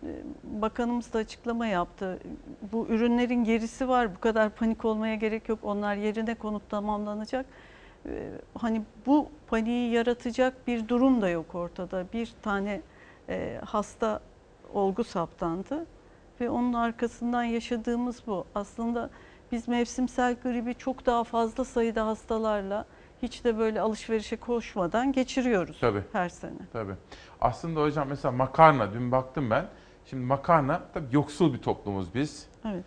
bakanımız 0.45 1.13
da 1.13 1.19
açıklama 1.19 1.67
yaptı. 1.67 2.19
Bu 2.73 2.87
ürünlerin 2.89 3.45
gerisi 3.45 3.89
var. 3.89 4.15
Bu 4.15 4.21
kadar 4.21 4.51
panik 4.51 4.85
olmaya 4.85 5.15
gerek 5.15 5.49
yok. 5.49 5.59
Onlar 5.63 5.95
yerine 5.95 6.35
konup 6.35 6.71
tamamlanacak. 6.71 7.47
Ee, 8.07 8.31
hani 8.59 8.83
bu 9.07 9.29
paniği 9.47 9.93
yaratacak 9.93 10.67
bir 10.67 10.89
durum 10.89 11.23
da 11.23 11.29
yok 11.29 11.55
ortada. 11.55 12.05
Bir 12.13 12.33
tane 12.43 12.81
e, 13.29 13.61
hasta 13.65 14.21
olgu 14.75 15.05
saptandı 15.05 15.87
ve 16.41 16.51
onun 16.51 16.73
arkasından 16.73 17.43
yaşadığımız 17.43 18.23
bu. 18.27 18.45
Aslında 18.55 19.11
biz 19.53 19.69
mevsimsel 19.69 20.37
gribi 20.43 20.75
çok 20.75 21.07
daha 21.07 21.25
fazla 21.25 21.65
sayıda 21.65 22.07
hastalarla 22.07 22.85
hiç 23.23 23.45
de 23.45 23.59
böyle 23.59 23.81
alışverişe 23.81 24.37
koşmadan 24.37 25.13
geçiriyoruz 25.13 25.79
Tabii. 25.81 26.03
her 26.13 26.29
sene. 26.29 26.53
tabii. 26.73 26.95
Aslında 27.41 27.83
hocam 27.83 28.09
mesela 28.09 28.33
makarna 28.33 28.93
dün 28.93 29.13
baktım 29.13 29.51
ben. 29.51 29.67
Şimdi 30.05 30.25
makarna 30.25 30.83
tabii 30.95 31.07
yoksul 31.15 31.53
bir 31.55 31.59
toplumuz 31.59 32.15
biz. 32.15 32.49
Evet. 32.65 32.85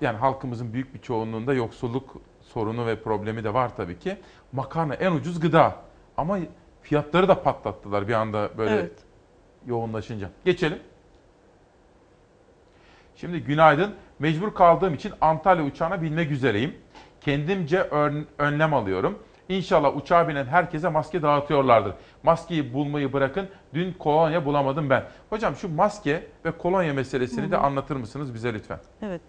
Yani 0.00 0.16
halkımızın 0.18 0.72
büyük 0.72 0.94
bir 0.94 0.98
çoğunluğunda 1.00 1.54
yoksulluk 1.54 2.16
sorunu 2.42 2.86
ve 2.86 3.02
problemi 3.02 3.44
de 3.44 3.54
var 3.54 3.76
tabii 3.76 3.98
ki. 3.98 4.16
Makarna 4.52 4.94
en 4.94 5.12
ucuz 5.12 5.40
gıda. 5.40 5.74
Ama 6.16 6.38
fiyatları 6.82 7.28
da 7.28 7.42
patlattılar 7.42 8.08
bir 8.08 8.12
anda 8.12 8.50
böyle 8.58 8.74
Evet. 8.74 8.92
yoğunlaşınca. 9.66 10.30
Geçelim. 10.44 10.78
Şimdi 13.16 13.40
günaydın. 13.44 13.94
Mecbur 14.18 14.54
kaldığım 14.54 14.94
için 14.94 15.12
Antalya 15.20 15.64
uçağına 15.64 16.02
binmek 16.02 16.30
üzereyim. 16.30 16.74
Kendimce 17.20 17.80
ön- 17.80 18.26
önlem 18.38 18.74
alıyorum. 18.74 19.18
İnşallah 19.48 19.96
uçağa 19.96 20.28
binen 20.28 20.44
herkese 20.44 20.88
maske 20.88 21.22
dağıtıyorlardır. 21.22 21.94
Maskeyi 22.22 22.74
bulmayı 22.74 23.12
bırakın. 23.12 23.48
Dün 23.74 23.92
kolonya 23.92 24.44
bulamadım 24.44 24.90
ben. 24.90 25.04
Hocam 25.30 25.56
şu 25.56 25.74
maske 25.74 26.26
ve 26.44 26.50
kolonya 26.50 26.94
meselesini 26.94 27.46
Hı 27.46 27.50
de 27.50 27.56
hı. 27.56 27.60
anlatır 27.60 27.96
mısınız 27.96 28.34
bize 28.34 28.54
lütfen? 28.54 28.78
Evet. 29.02 29.20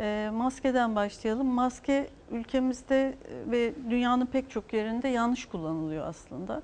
Ee, 0.00 0.30
maskeden 0.32 0.96
başlayalım. 0.96 1.46
Maske 1.46 2.08
ülkemizde 2.30 3.08
e, 3.08 3.50
ve 3.50 3.72
dünyanın 3.90 4.26
pek 4.26 4.50
çok 4.50 4.72
yerinde 4.72 5.08
yanlış 5.08 5.44
kullanılıyor 5.46 6.06
aslında. 6.06 6.62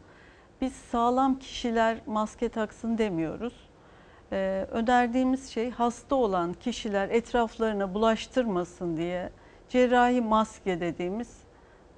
Biz 0.61 0.73
sağlam 0.73 1.39
kişiler 1.39 1.99
maske 2.07 2.49
taksın 2.49 2.99
demiyoruz. 2.99 3.55
Ee, 4.33 4.67
önerdiğimiz 4.71 5.51
şey 5.51 5.71
hasta 5.71 6.15
olan 6.15 6.53
kişiler 6.53 7.09
etraflarına 7.09 7.95
bulaştırmasın 7.95 8.97
diye 8.97 9.31
cerrahi 9.69 10.21
maske 10.21 10.81
dediğimiz 10.81 11.46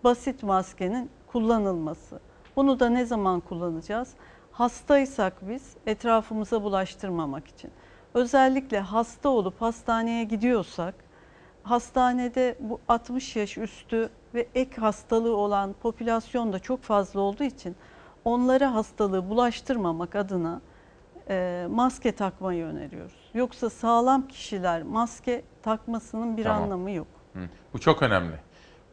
basit 0.04 0.42
maskenin 0.42 1.10
kullanılması. 1.26 2.20
Bunu 2.56 2.80
da 2.80 2.88
ne 2.88 3.06
zaman 3.06 3.40
kullanacağız? 3.40 4.12
Hastaysak 4.52 5.48
biz 5.48 5.76
etrafımıza 5.86 6.62
bulaştırmamak 6.62 7.48
için. 7.48 7.70
Özellikle 8.14 8.80
hasta 8.80 9.28
olup 9.28 9.62
hastaneye 9.62 10.24
gidiyorsak 10.24 10.94
hastanede 11.62 12.56
bu 12.60 12.80
60 12.88 13.36
yaş 13.36 13.58
üstü 13.58 14.10
ve 14.34 14.46
ek 14.54 14.80
hastalığı 14.80 15.36
olan 15.36 15.72
popülasyon 15.82 16.52
da 16.52 16.58
çok 16.58 16.82
fazla 16.82 17.20
olduğu 17.20 17.44
için 17.44 17.76
onlara 18.24 18.74
hastalığı 18.74 19.28
bulaştırmamak 19.28 20.16
adına 20.16 20.60
e, 21.28 21.66
maske 21.70 22.12
takmayı 22.12 22.64
öneriyoruz. 22.64 23.30
Yoksa 23.34 23.70
sağlam 23.70 24.28
kişiler 24.28 24.82
maske 24.82 25.42
takmasının 25.62 26.36
bir 26.36 26.44
Tamam. 26.44 26.62
anlamı 26.62 26.90
yok. 26.90 27.06
Hı, 27.32 27.40
Bu 27.74 27.78
çok 27.78 28.02
önemli. 28.02 28.34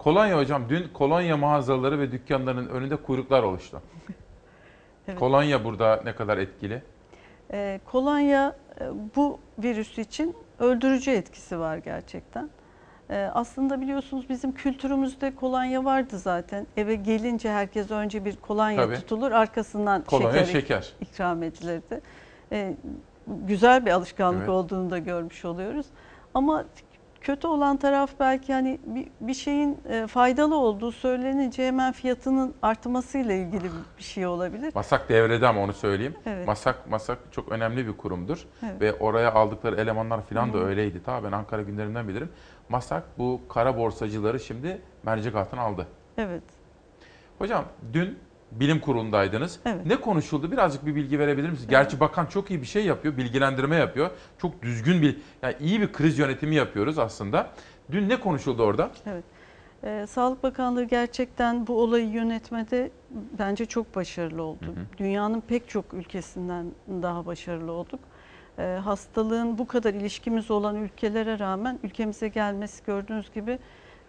Kolonya 0.06 0.38
hocam 0.38 0.64
dün 0.70 0.88
kolonya 0.94 1.38
mağazaları 1.38 2.00
ve 2.00 2.12
dükkanların 2.12 2.68
önünde 2.68 2.96
kuyruklar 2.96 3.44
oluştu. 3.44 3.82
Evet. 5.08 5.20
Kolonya 5.20 5.64
burada 5.64 6.02
ne 6.06 6.16
kadar 6.16 6.38
etkili? 6.38 6.82
E, 7.54 7.80
kolonya 7.86 8.56
bu 9.16 9.40
virüs 9.60 9.98
için 9.98 10.36
öldürücü 10.60 11.12
etkisi 11.12 11.60
var 11.60 11.78
gerçekten. 11.78 12.50
E, 13.10 13.30
aslında 13.34 13.82
biliyorsunuz 13.82 14.30
bizim 14.30 14.52
kültürümüzde 14.52 15.36
kolonya 15.36 15.86
vardı 15.86 16.18
zaten. 16.20 16.68
Eve 16.78 16.96
gelince 16.96 17.52
herkes 17.52 17.92
önce 17.92 18.26
bir 18.26 18.36
kolonya 18.36 18.82
Tabii. 18.82 18.96
tutulur, 18.96 19.32
arkasından 19.32 20.04
Kolonya, 20.04 20.46
şeker, 20.46 20.62
şeker. 20.62 20.94
ikram 21.02 21.44
edilirdi. 21.44 22.02
e, 22.52 22.74
güzel 23.28 23.86
bir 23.86 23.92
alışkanlık 23.92 24.40
Evet. 24.40 24.50
olduğunu 24.50 24.90
da 24.90 24.98
görmüş 24.98 25.46
oluyoruz. 25.46 25.86
Ama 26.34 26.66
kötü 27.26 27.48
olan 27.48 27.78
taraf 27.78 28.12
belki 28.20 28.54
hani 28.54 28.80
bir, 28.86 29.08
bir 29.22 29.34
şeyin 29.34 29.78
e, 29.90 30.08
faydalı 30.08 30.56
olduğu 30.56 30.92
söylenince 30.92 31.68
hemen 31.68 31.94
fiyatının 31.94 32.54
artmasıyla 32.62 33.34
ilgili 33.34 33.70
bir 33.98 34.04
şey 34.04 34.28
olabilir. 34.28 34.72
Masak 34.76 35.10
devrede 35.10 35.48
ama 35.48 35.62
onu 35.62 35.74
söyleyeyim. 35.74 36.16
Evet. 36.26 36.48
Masak 36.48 36.90
Masak 36.90 37.18
çok 37.32 37.52
önemli 37.52 37.88
bir 37.88 37.98
kurumdur. 37.98 38.46
Evet. 38.64 38.82
Ve 38.82 38.94
oraya 38.94 39.34
aldıkları 39.34 39.76
elemanlar 39.76 40.22
falan 40.22 40.54
da 40.54 40.58
Hı 40.58 40.62
hı. 40.62 40.66
öyleydi. 40.66 41.04
Ta 41.04 41.24
ben 41.24 41.32
Ankara 41.32 41.62
günlerinden 41.62 42.08
bilirim. 42.08 42.30
Masak 42.70 43.04
bu 43.18 43.42
kara 43.50 43.78
borsacıları 43.78 44.40
şimdi 44.40 44.82
mercek 45.04 45.36
altına 45.36 45.62
aldı. 45.62 45.88
Evet. 46.18 46.44
Hocam 47.38 47.66
dün 47.94 48.20
bilim 48.52 48.80
kurulundaydınız. 48.80 49.60
Evet. 49.66 49.86
Ne 49.86 49.96
konuşuldu? 49.96 50.52
Birazcık 50.52 50.86
bir 50.86 50.96
bilgi 50.96 51.20
verebilir 51.20 51.50
misiniz? 51.50 51.70
Gerçi 51.70 52.00
bakan 52.00 52.26
çok 52.26 52.52
iyi 52.52 52.62
bir 52.62 52.68
şey 52.68 52.86
yapıyor, 52.86 53.18
bilgilendirme 53.18 53.76
yapıyor. 53.76 54.10
Çok 54.38 54.62
düzgün 54.62 55.02
bir, 55.02 55.18
yani 55.42 55.56
iyi 55.60 55.82
bir 55.82 55.94
kriz 55.94 56.20
yönetimi 56.20 56.56
yapıyoruz 56.56 57.00
aslında. 57.00 57.52
Dün 57.92 58.10
ne 58.10 58.20
konuşuldu 58.20 58.64
orada? 58.64 58.92
Evet. 59.06 59.24
Ee, 59.84 60.06
Sağlık 60.10 60.44
Bakanlığı 60.44 60.84
gerçekten 60.84 61.68
bu 61.68 61.82
olayı 61.82 62.10
yönetmede 62.10 62.92
bence 63.40 63.66
çok 63.66 63.96
başarılı 63.96 64.44
oldu. 64.44 64.76
Dünyanın 64.98 65.42
pek 65.42 65.70
çok 65.70 65.94
ülkesinden 65.94 66.66
daha 67.02 67.26
başarılı 67.26 67.72
olduk. 67.72 68.00
Ee, 68.60 68.80
hastalığın 68.84 69.58
bu 69.58 69.68
kadar 69.68 69.94
ilişkimiz 69.94 70.52
olan 70.52 70.76
ülkelere 70.76 71.40
rağmen 71.40 71.80
ülkemize 71.84 72.28
gelmesi 72.28 72.86
gördüğünüz 72.86 73.34
gibi 73.34 73.60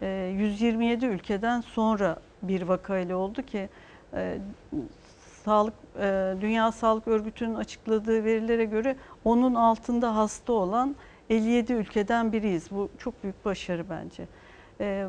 e, 0.03 0.35
127 0.39 1.07
ülkeden 1.07 1.61
sonra 1.61 2.17
bir 2.43 2.63
vakayla 2.63 3.17
oldu 3.17 3.43
ki 3.43 3.69
e, 4.15 4.39
Sağlık 5.45 5.75
e, 5.99 6.35
Dünya 6.41 6.73
Sağlık 6.73 7.09
Örgütü'nün 7.09 7.55
açıkladığı 7.55 8.25
verilere 8.25 8.65
göre 8.65 8.97
onun 9.25 9.55
altında 9.55 10.17
hasta 10.17 10.53
olan 10.53 10.97
57 11.31 11.73
ülkeden 11.73 12.33
biriyiz. 12.33 12.71
Bu 12.71 12.89
çok 12.99 13.23
büyük 13.23 13.45
başarı 13.45 13.85
bence. 13.91 14.27
Ee, 14.81 15.09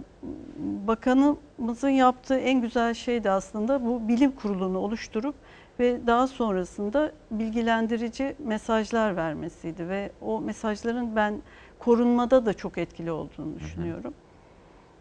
Bakanımızın 0.87 1.89
yaptığı 1.89 2.37
en 2.37 2.61
güzel 2.61 2.93
şey 2.93 3.23
de 3.23 3.31
aslında 3.31 3.85
bu 3.85 4.07
bilim 4.07 4.31
kurulunu 4.31 4.77
oluşturup 4.77 5.35
ve 5.79 6.07
daha 6.07 6.27
sonrasında 6.27 7.11
bilgilendirici 7.31 8.35
mesajlar 8.39 9.15
vermesiydi 9.15 9.89
ve 9.89 10.11
o 10.21 10.41
mesajların 10.41 11.15
ben 11.15 11.41
korunmada 11.79 12.45
da 12.45 12.53
çok 12.53 12.77
etkili 12.77 13.11
olduğunu 13.11 13.59
düşünüyorum. 13.59 14.13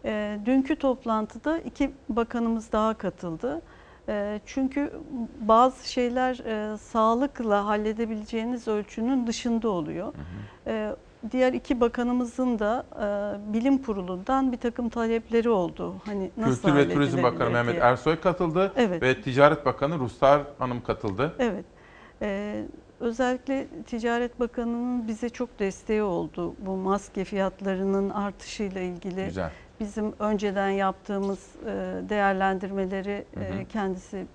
Ee, 0.05 0.39
dünkü 0.45 0.77
toplantıda 0.77 1.59
iki 1.59 1.91
bakanımız 2.09 2.73
daha 2.73 2.95
katıldı. 2.95 3.63
Ee, 4.09 4.41
çünkü 4.47 4.93
bazı 5.41 5.89
şeyler 5.89 6.39
e, 6.39 6.79
sağlıkla 6.79 7.67
halledebileceğiniz 7.67 8.69
ölçünün 8.69 9.27
dışında 9.27 9.69
oluyor. 9.69 10.13
Ee, 10.67 10.97
diğer 11.33 11.53
iki 11.53 11.81
bakanımızın 11.81 12.59
da 12.59 12.87
e, 12.97 13.53
bilim 13.53 13.79
kurulundan 13.79 14.53
bir 14.53 14.57
takım 14.57 14.89
talepleri 14.89 15.49
oldu. 15.49 15.95
Hani 16.05 16.31
nasıl 16.37 16.63
Kültür 16.63 16.75
ve 16.77 16.95
Turizm 16.95 17.17
Bakanı 17.17 17.33
halledilebilir 17.33 17.55
Mehmet 17.55 17.75
diye. 17.75 17.85
Ersoy 17.85 18.21
katıldı 18.21 18.73
Evet. 18.77 19.03
ve 19.03 19.23
Ticaret 19.23 19.67
Bakanı 19.67 19.99
Ruslar 19.99 20.43
Hanım 20.59 20.83
katıldı. 20.83 21.35
Evet. 21.39 21.65
Ee, 22.23 22.65
özellikle 23.01 23.67
Ticaret 23.87 24.41
Bakanı'nın 24.41 25.09
bize 25.09 25.29
çok 25.29 25.59
desteği 25.59 26.03
oldu. 26.03 26.55
Bu 26.59 26.77
maske 26.77 27.25
fiyatlarının 27.25 28.11
artışıyla 28.11 28.81
ilgili. 28.81 29.25
Güzel. 29.25 29.51
Bizim 29.81 30.15
önceden 30.19 30.71
yaptığımız 30.71 31.57
e, 31.67 31.73
değerlendirmeleri 32.09 33.25
e, 33.37 33.65
kendisi 33.65 34.27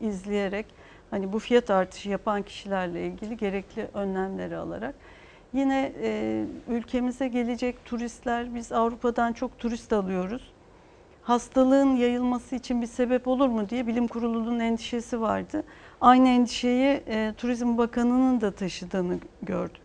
izleyerek 0.00 0.66
hani 1.10 1.32
bu 1.32 1.38
fiyat 1.38 1.70
artışı 1.70 2.08
yapan 2.08 2.42
kişilerle 2.42 3.06
ilgili 3.06 3.36
gerekli 3.36 3.88
önlemleri 3.94 4.56
alarak 4.56 4.94
yine 5.52 5.92
e, 6.02 6.44
ülkemize 6.68 7.28
gelecek 7.28 7.84
turistler 7.84 8.54
biz 8.54 8.72
Avrupa'dan 8.72 9.32
çok 9.32 9.58
turist 9.58 9.92
alıyoruz. 9.92 10.52
Hastalığın 11.22 11.96
yayılması 11.96 12.56
için 12.56 12.82
bir 12.82 12.86
sebep 12.86 13.28
olur 13.28 13.48
mu 13.48 13.68
diye 13.68 13.86
bilim 13.86 14.06
kurulunun 14.06 14.60
endişesi 14.60 15.20
vardı. 15.20 15.64
Aynı 16.00 16.28
endişeyi 16.28 17.02
e, 17.06 17.34
Turizm 17.38 17.78
Bakanı'nın 17.78 18.40
da 18.40 18.50
taşıdığını 18.50 19.18
gördük. 19.42 19.82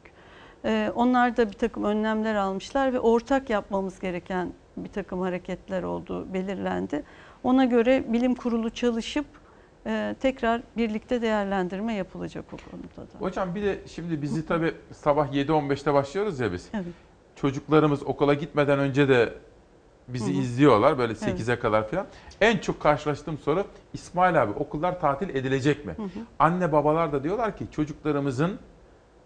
E, 0.66 0.92
onlar 0.96 1.38
da 1.38 1.48
bir 1.48 1.54
takım 1.54 1.84
önlemler 1.84 2.36
almışlar 2.36 2.94
ve 2.94 3.00
ortak 3.00 3.50
yapmamız 3.50 4.00
gereken 4.00 4.50
bir 4.84 4.90
takım 4.90 5.22
hareketler 5.22 5.84
olduğu 5.84 6.34
belirlendi. 6.34 7.04
Ona 7.44 7.66
göre 7.66 8.14
bilim 8.14 8.36
kurulu 8.36 8.70
çalışıp 8.70 9.26
e, 9.86 10.16
tekrar 10.20 10.62
birlikte 10.78 11.22
değerlendirme 11.22 11.94
yapılacak 11.94 12.46
o 12.54 12.58
konuda 12.72 13.14
da. 13.14 13.20
Hocam 13.20 13.56
bir 13.56 13.64
de 13.64 13.80
şimdi 13.88 14.22
bizi 14.22 14.46
tabii 14.46 14.74
sabah 14.92 15.34
7.15'te 15.34 15.94
başlıyoruz 15.94 16.40
ya 16.40 16.52
biz. 16.54 16.70
Evet. 16.74 16.86
Çocuklarımız 17.36 18.04
okula 18.04 18.34
gitmeden 18.34 18.80
önce 18.80 19.10
de 19.10 19.34
bizi 20.08 20.34
Hı 20.34 20.38
hı. 20.38 20.42
izliyorlar 20.42 20.98
böyle 20.98 21.14
Evet. 21.24 21.40
8'e 21.40 21.60
kadar 21.60 21.90
falan. 21.90 22.06
En 22.42 22.58
çok 22.58 22.80
karşılaştığım 22.80 23.38
soru 23.38 23.64
İsmail 23.94 24.44
abi 24.44 24.52
okullar 24.52 25.00
tatil 25.00 25.30
edilecek 25.30 25.86
mi? 25.86 25.94
Hı 25.98 26.04
hı. 26.04 26.08
Anne 26.40 26.72
babalar 26.72 27.12
da 27.14 27.24
diyorlar 27.24 27.58
ki 27.58 27.66
çocuklarımızın 27.72 28.60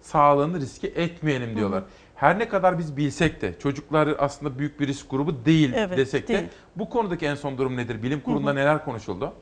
sağlığını 0.01 0.59
riske 0.59 0.87
etmeyelim 0.87 1.55
diyorlar. 1.55 1.79
hı. 1.81 1.85
Her 2.21 2.39
ne 2.39 2.47
kadar 2.47 2.77
biz 2.77 2.97
bilsek 2.97 3.41
de 3.41 3.59
çocuklar 3.59 4.09
aslında 4.19 4.59
büyük 4.59 4.79
bir 4.79 4.87
risk 4.87 5.09
grubu 5.09 5.45
değil 5.45 5.73
Evet, 5.75 5.97
desek 5.97 6.27
de 6.27 6.33
değil. 6.33 6.47
bu 6.75 6.89
konudaki 6.89 7.25
en 7.25 7.35
son 7.35 7.57
durum 7.57 7.77
nedir? 7.77 8.03
Bilim 8.03 8.21
kurulunda 8.21 8.49
Hı 8.49 8.53
hı. 8.53 8.55
neler 8.55 8.85
konuşuldu? 8.85 9.33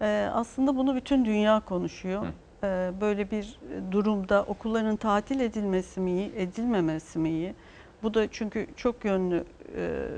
Ee, 0.00 0.28
aslında 0.32 0.76
bunu 0.76 0.96
bütün 0.96 1.24
dünya 1.24 1.60
konuşuyor. 1.60 2.22
Ee, 2.64 2.90
böyle 3.00 3.30
bir 3.30 3.58
durumda 3.92 4.42
okulların 4.44 4.96
tatil 4.96 5.40
edilmesi 5.40 6.00
mi 6.00 6.10
iyi, 6.10 6.32
edilmemesi 6.36 7.18
mi 7.18 7.30
iyi? 7.30 7.54
Bu 8.02 8.14
da 8.14 8.30
çünkü 8.30 8.66
çok 8.76 9.04
yönlü 9.04 9.44
e, 9.76 10.08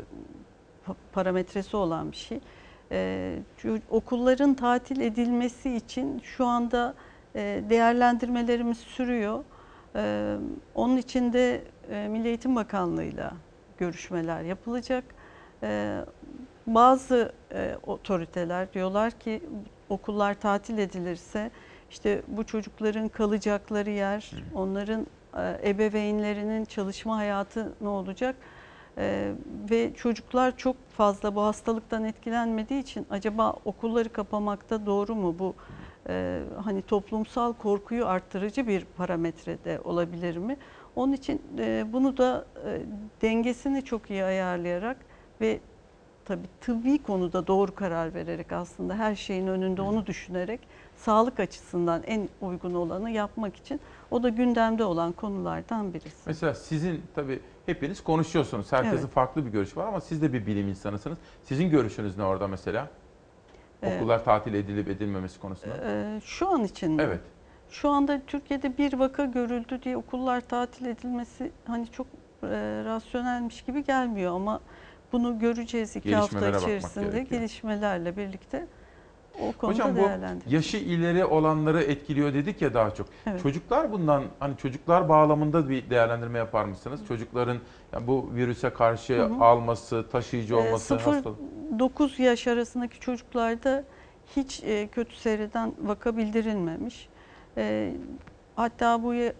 pa- 0.88 0.94
parametresi 1.12 1.76
olan 1.76 2.12
bir 2.12 2.16
şey. 2.16 2.40
Çünkü 3.56 3.82
okulların 3.90 4.54
tatil 4.54 5.00
edilmesi 5.00 5.76
için 5.76 6.20
şu 6.24 6.46
anda 6.46 6.94
e, 7.34 7.62
değerlendirmelerimiz 7.70 8.78
sürüyor. 8.78 9.44
Ee, 9.96 10.36
onun 10.74 10.96
için 10.96 11.32
de 11.32 11.64
e, 11.90 12.08
Milli 12.08 12.28
Eğitim 12.28 12.56
Bakanlığı'yla 12.56 13.32
görüşmeler 13.78 14.42
yapılacak. 14.42 15.04
Ee, 15.62 16.00
bazı 16.66 17.32
e, 17.52 17.74
otoriteler 17.86 18.72
diyorlar 18.72 19.10
ki 19.10 19.42
okullar 19.88 20.34
tatil 20.34 20.78
edilirse 20.78 21.50
işte 21.90 22.22
bu 22.28 22.46
çocukların 22.46 23.08
kalacakları 23.08 23.90
yer, 23.90 24.30
onların 24.54 25.06
e, 25.36 25.70
ebeveynlerinin 25.70 26.64
çalışma 26.64 27.16
hayatı 27.16 27.72
ne 27.80 27.88
olacak? 27.88 28.36
E, 28.98 29.32
ve 29.70 29.94
çocuklar 29.94 30.56
çok 30.56 30.90
fazla 30.90 31.34
bu 31.34 31.42
hastalıktan 31.42 32.04
etkilenmediği 32.04 32.80
için 32.82 33.06
acaba 33.10 33.52
okulları 33.64 34.08
kapamakta 34.12 34.86
doğru 34.86 35.14
mu 35.14 35.38
bu? 35.38 35.54
E, 36.08 36.40
hani 36.64 36.82
toplumsal 36.82 37.52
korkuyu 37.52 38.06
arttırıcı 38.06 38.66
bir 38.66 38.84
parametrede 38.84 39.80
olabilir 39.84 40.36
mi? 40.36 40.56
Onun 40.96 41.12
için 41.12 41.42
e, 41.58 41.86
bunu 41.92 42.16
da 42.16 42.44
e, 42.66 42.80
dengesini 43.22 43.84
çok 43.84 44.10
iyi 44.10 44.24
ayarlayarak 44.24 44.96
ve 45.40 45.60
tabii 46.24 46.48
tıbbi 46.60 47.02
konuda 47.02 47.46
doğru 47.46 47.74
karar 47.74 48.14
vererek 48.14 48.52
aslında 48.52 48.94
her 48.94 49.14
şeyin 49.14 49.46
önünde 49.46 49.82
onu 49.82 50.06
düşünerek 50.06 50.60
sağlık 50.96 51.40
açısından 51.40 52.02
en 52.06 52.28
uygun 52.40 52.74
olanı 52.74 53.10
yapmak 53.10 53.56
için 53.56 53.80
o 54.10 54.22
da 54.22 54.28
gündemde 54.28 54.84
olan 54.84 55.12
konulardan 55.12 55.94
birisi. 55.94 56.22
Mesela 56.26 56.54
sizin 56.54 57.02
tabii 57.14 57.40
hepiniz 57.66 58.00
konuşuyorsunuz. 58.00 58.72
Herkesin 58.72 58.96
Evet. 58.96 59.10
farklı 59.10 59.46
bir 59.46 59.50
görüşü 59.50 59.76
var 59.76 59.86
ama 59.86 60.00
siz 60.00 60.22
de 60.22 60.32
bir 60.32 60.46
bilim 60.46 60.68
insanısınız. 60.68 61.18
Sizin 61.42 61.70
görüşünüz 61.70 62.16
ne 62.16 62.24
orada 62.24 62.48
mesela? 62.48 62.88
Ee, 63.82 63.96
Okullar 63.96 64.24
tatil 64.24 64.54
edilip 64.54 64.88
edilmemesi 64.88 65.40
konusunda. 65.40 65.74
Ee, 65.84 66.20
şu 66.24 66.48
an 66.48 66.64
için 66.64 66.92
mi? 66.92 67.02
Evet. 67.02 67.20
Şu 67.70 67.88
anda 67.88 68.20
Türkiye'de 68.26 68.78
bir 68.78 68.92
vaka 68.92 69.24
görüldü 69.24 69.82
diye 69.82 69.96
okullar 69.96 70.40
tatil 70.40 70.86
edilmesi 70.86 71.52
hani 71.66 71.90
çok 71.90 72.06
e, 72.42 72.82
rasyonelmiş 72.84 73.62
gibi 73.62 73.84
gelmiyor 73.84 74.34
ama 74.34 74.60
bunu 75.12 75.38
göreceğiz 75.38 75.96
iki 75.96 76.16
hafta 76.16 76.48
içerisinde 76.48 77.22
gelişmelerle 77.22 78.16
birlikte 78.16 78.66
o 79.38 79.52
konuda 79.52 79.72
Hocam 79.74 79.96
bu 79.96 80.50
yaşı 80.50 80.76
ileri 80.76 81.24
olanları 81.24 81.82
etkiliyor 81.82 82.34
dedik 82.34 82.62
ya 82.62 82.74
daha 82.74 82.94
çok. 82.94 83.06
Evet. 83.26 83.42
Çocuklar 83.42 83.92
bundan 83.92 84.22
hani 84.38 84.56
çocuklar 84.56 85.08
bağlamında 85.08 85.68
bir 85.68 85.90
değerlendirme 85.90 86.38
yapar 86.38 86.64
mısınız? 86.64 87.00
Çocukların 87.08 87.58
yani 87.92 88.06
bu 88.06 88.30
virüse 88.34 88.70
karşı 88.70 89.18
Hı 89.18 89.24
hı. 89.26 89.44
alması, 89.44 90.04
taşıyıcı 90.12 90.54
Ee, 90.54 90.56
olması, 90.56 90.94
hastalık. 90.94 91.38
0-9 91.78 92.22
yaş 92.22 92.46
arasındaki 92.46 93.00
çocuklarda 93.00 93.84
hiç 94.36 94.62
e, 94.64 94.88
kötü 94.88 95.16
seyreden 95.16 95.72
vaka 95.82 96.16
bildirilmemiş. 96.16 97.08
E, 97.56 97.92
hatta 98.56 99.02
bu 99.02 99.14
ya- 99.14 99.32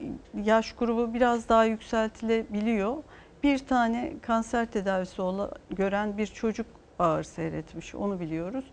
yaş 0.45 0.73
grubu 0.73 1.15
biraz 1.15 1.49
daha 1.49 1.65
yükseltilebiliyor. 1.65 2.97
Bir 3.43 3.59
tane 3.59 4.13
kanser 4.23 4.67
tedavisi 4.67 5.23
ola, 5.23 5.51
gören 5.71 6.19
bir 6.19 6.27
çocuk 6.27 6.67
ağır 6.99 7.23
seyretmiş, 7.23 7.95
onu 7.95 8.21
biliyoruz. 8.21 8.65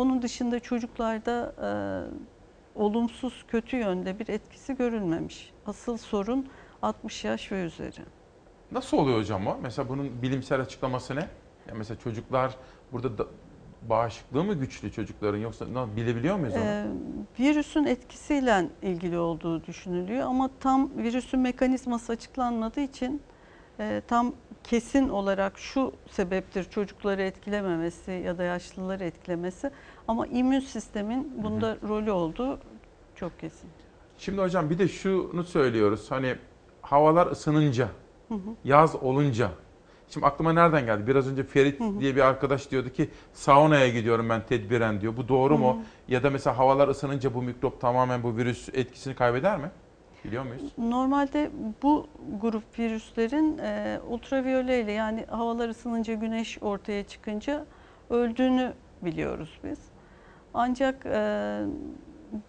Onun 0.00 0.22
dışında 0.22 0.60
çocuklarda 0.60 1.54
olumsuz, 2.74 3.44
kötü 3.48 3.76
yönde 3.76 4.18
bir 4.18 4.28
etkisi 4.28 4.76
görülmemiş. 4.76 5.52
Asıl 5.66 5.96
sorun 5.96 6.48
60 6.82 7.24
yaş 7.24 7.52
ve 7.52 7.64
üzeri. 7.64 8.00
Nasıl 8.72 8.96
oluyor 8.96 9.18
hocam 9.18 9.46
o? 9.46 9.58
Mesela 9.62 9.88
bunun 9.88 10.22
bilimsel 10.22 10.60
açıklaması 10.60 11.16
ne? 11.16 11.20
Ya 11.68 11.74
mesela 11.76 12.00
çocuklar 12.00 12.56
burada 12.92 13.18
da, 13.18 13.26
bağışıklığı 13.82 14.44
mı 14.44 14.54
güçlü 14.54 14.92
çocukların 14.92 15.38
yoksa 15.38 15.66
ne- 15.66 15.96
bilebiliyor 15.96 16.36
muyuz 16.36 16.54
onu? 16.54 16.62
Ee, 16.64 16.84
virüsün 17.40 17.84
etkisiyle 17.84 18.66
ilgili 18.82 19.18
olduğu 19.18 19.64
düşünülüyor 19.66 20.26
ama 20.26 20.50
tam 20.60 20.90
virüsün 20.96 21.40
mekanizması 21.40 22.12
açıklanmadığı 22.12 22.80
için 22.80 23.22
e, 23.80 24.02
tam 24.08 24.32
kesin 24.64 25.08
olarak 25.08 25.58
şu 25.58 25.92
sebeptir 26.10 26.64
çocukları 26.64 27.22
etkilememesi 27.22 28.10
ya 28.10 28.38
da 28.38 28.42
yaşlıları 28.42 29.04
etkilemesi 29.04 29.70
ama 30.10 30.26
immün 30.26 30.60
sistemin 30.60 31.32
bunda 31.42 31.76
rolü 31.88 32.10
olduğu 32.10 32.58
çok 33.14 33.40
kesin. 33.40 33.70
Şimdi 34.18 34.40
hocam 34.40 34.70
bir 34.70 34.78
de 34.78 34.88
şunu 34.88 35.44
söylüyoruz. 35.44 36.10
Hani 36.10 36.36
havalar 36.82 37.26
ısınınca, 37.26 37.88
Hı 38.28 38.34
hı. 38.34 38.38
yaz 38.64 38.96
olunca. 38.96 39.50
Şimdi 40.08 40.26
aklıma 40.26 40.52
nereden 40.52 40.86
geldi? 40.86 41.06
Biraz 41.06 41.28
önce 41.28 41.42
Ferit 41.42 41.80
diye 42.00 42.16
bir 42.16 42.20
arkadaş 42.20 42.70
diyordu 42.70 42.88
ki 42.88 43.10
saunaya 43.32 43.88
gidiyorum 43.88 44.28
ben 44.28 44.46
tedbiren 44.46 45.00
diyor. 45.00 45.16
Bu 45.16 45.28
doğru 45.28 45.58
mu? 45.58 45.74
Hı 45.74 45.78
hı. 45.78 45.82
Ya 46.08 46.22
da 46.22 46.30
mesela 46.30 46.58
havalar 46.58 46.88
ısınınca 46.88 47.34
bu 47.34 47.42
mikrop 47.42 47.80
tamamen 47.80 48.22
bu 48.22 48.36
virüs 48.36 48.68
etkisini 48.68 49.14
kaybeder 49.14 49.58
mi? 49.58 49.70
Biliyor 50.24 50.44
muyuz? 50.44 50.62
Normalde 50.78 51.50
bu 51.82 52.06
grup 52.40 52.78
virüslerin 52.78 53.58
e, 53.58 54.00
ultraviyole 54.08 54.80
ile 54.80 54.92
yani 54.92 55.26
havalar 55.30 55.68
ısınınca 55.68 56.14
güneş 56.14 56.58
ortaya 56.62 57.04
çıkınca 57.04 57.66
öldüğünü 58.10 58.72
biliyoruz 59.02 59.58
biz. 59.64 59.78
Ancak 60.54 61.06
e, 61.06 61.62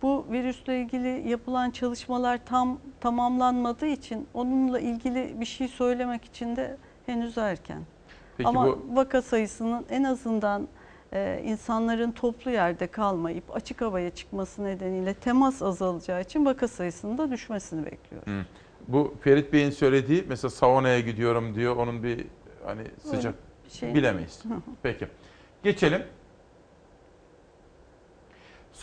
bu 0.01 0.25
virüsle 0.31 0.81
ilgili 0.81 1.29
yapılan 1.29 1.71
çalışmalar 1.71 2.45
tam 2.45 2.79
tamamlanmadığı 2.99 3.87
için 3.87 4.27
onunla 4.33 4.79
ilgili 4.79 5.35
bir 5.39 5.45
şey 5.45 5.67
söylemek 5.67 6.25
için 6.25 6.55
de 6.55 6.77
henüz 7.05 7.37
erken. 7.37 7.81
Peki 8.37 8.49
Ama 8.49 8.67
bu 8.67 8.79
vaka 8.91 9.21
sayısının 9.21 9.85
en 9.89 10.03
azından 10.03 10.67
e, 11.13 11.41
insanların 11.45 12.11
toplu 12.11 12.51
yerde 12.51 12.87
kalmayıp 12.87 13.55
açık 13.55 13.81
havaya 13.81 14.09
çıkması 14.09 14.63
nedeniyle 14.63 15.13
temas 15.13 15.61
azalacağı 15.61 16.21
için 16.21 16.45
vaka 16.45 16.67
sayısının 16.67 17.17
da 17.17 17.31
düşmesini 17.31 17.85
bekliyoruz. 17.85 18.27
Hı. 18.27 18.45
Bu 18.87 19.15
Ferit 19.21 19.53
Bey'in 19.53 19.69
söylediği 19.69 20.25
mesela 20.27 20.49
saunaya 20.49 20.99
gidiyorum 20.99 21.55
diyor. 21.55 21.75
Onun 21.75 22.03
bir 22.03 22.25
hani 22.65 22.83
sıcak 23.03 23.35
şey- 23.69 23.95
bilemeyiz. 23.95 24.43
Peki. 24.83 25.07
Geçelim. 25.63 26.03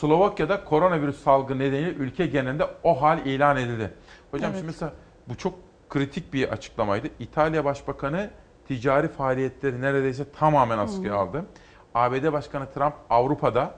Slovakya'da 0.01 0.65
koronavirüs 0.65 1.23
salgını 1.23 1.59
nedeniyle 1.59 1.91
ülke 1.91 2.27
genelinde 2.27 2.67
o 2.83 3.03
hal 3.03 3.27
ilan 3.27 3.57
edildi. 3.57 3.91
Hocam 4.31 4.51
Evet. 4.51 4.59
şimdi 4.59 4.67
mesela 4.67 4.93
bu 5.29 5.37
çok 5.37 5.55
kritik 5.89 6.33
bir 6.33 6.49
açıklamaydı. 6.49 7.09
İtalya 7.19 7.65
Başbakanı 7.65 8.31
ticari 8.69 9.09
faaliyetleri 9.09 9.81
neredeyse 9.81 10.33
tamamen 10.33 10.79
askıya 10.79 11.13
Hı. 11.15 11.19
aldı. 11.19 11.45
ABD 11.95 12.33
Başkanı 12.33 12.67
Trump 12.75 12.95
Avrupa'da 13.11 13.75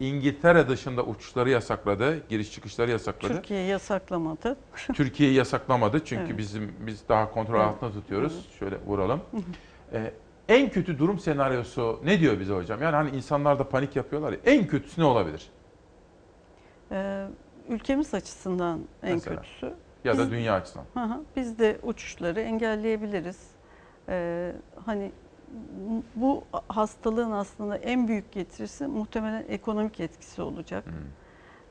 İngiltere 0.00 0.68
dışında 0.68 1.02
uçuşları 1.02 1.50
yasakladı, 1.50 2.28
giriş 2.28 2.52
çıkışları 2.52 2.90
yasakladı. 2.90 3.34
Türkiye 3.34 3.62
yasaklamadı. 3.62 4.56
Türkiye'yi 4.94 5.36
yasaklamadı 5.36 6.04
çünkü 6.04 6.22
Evet. 6.26 6.38
bizim 6.38 6.74
biz 6.80 7.08
daha 7.08 7.30
kontrol 7.30 7.54
Evet. 7.60 7.66
altında 7.66 7.92
tutuyoruz. 7.92 8.48
Şöyle 8.58 8.76
vuralım. 8.86 9.20
Ee, 9.92 10.12
en 10.48 10.70
kötü 10.70 10.98
durum 10.98 11.18
senaryosu 11.18 12.00
ne 12.04 12.20
diyor 12.20 12.40
bize 12.40 12.54
hocam? 12.54 12.82
Yani 12.82 12.96
hani 12.96 13.10
insanlar 13.16 13.58
da 13.58 13.68
panik 13.68 13.96
yapıyorlar 13.96 14.32
ya. 14.32 14.38
En 14.44 14.66
kötüsü 14.66 15.00
ne 15.00 15.04
olabilir? 15.04 15.50
Ee, 16.92 17.26
ülkemiz 17.68 18.14
açısından 18.14 18.80
en 19.02 19.12
Mesela? 19.14 19.36
kötüsü. 19.36 19.72
Ya 20.04 20.18
da 20.18 20.22
Biz- 20.22 20.30
dünya 20.30 20.54
açısından. 20.54 20.84
Hı 20.94 21.00
hı, 21.14 21.20
Biz 21.36 21.58
de 21.58 21.78
uçuşları 21.82 22.40
engelleyebiliriz. 22.40 23.38
Ee, 24.08 24.52
hani 24.86 25.12
bu 26.14 26.44
hastalığın 26.68 27.30
aslında 27.30 27.76
en 27.76 28.08
büyük 28.08 28.32
getirisi 28.32 28.86
muhtemelen 28.86 29.44
ekonomik 29.48 30.00
etkisi 30.00 30.42
olacak. 30.42 30.84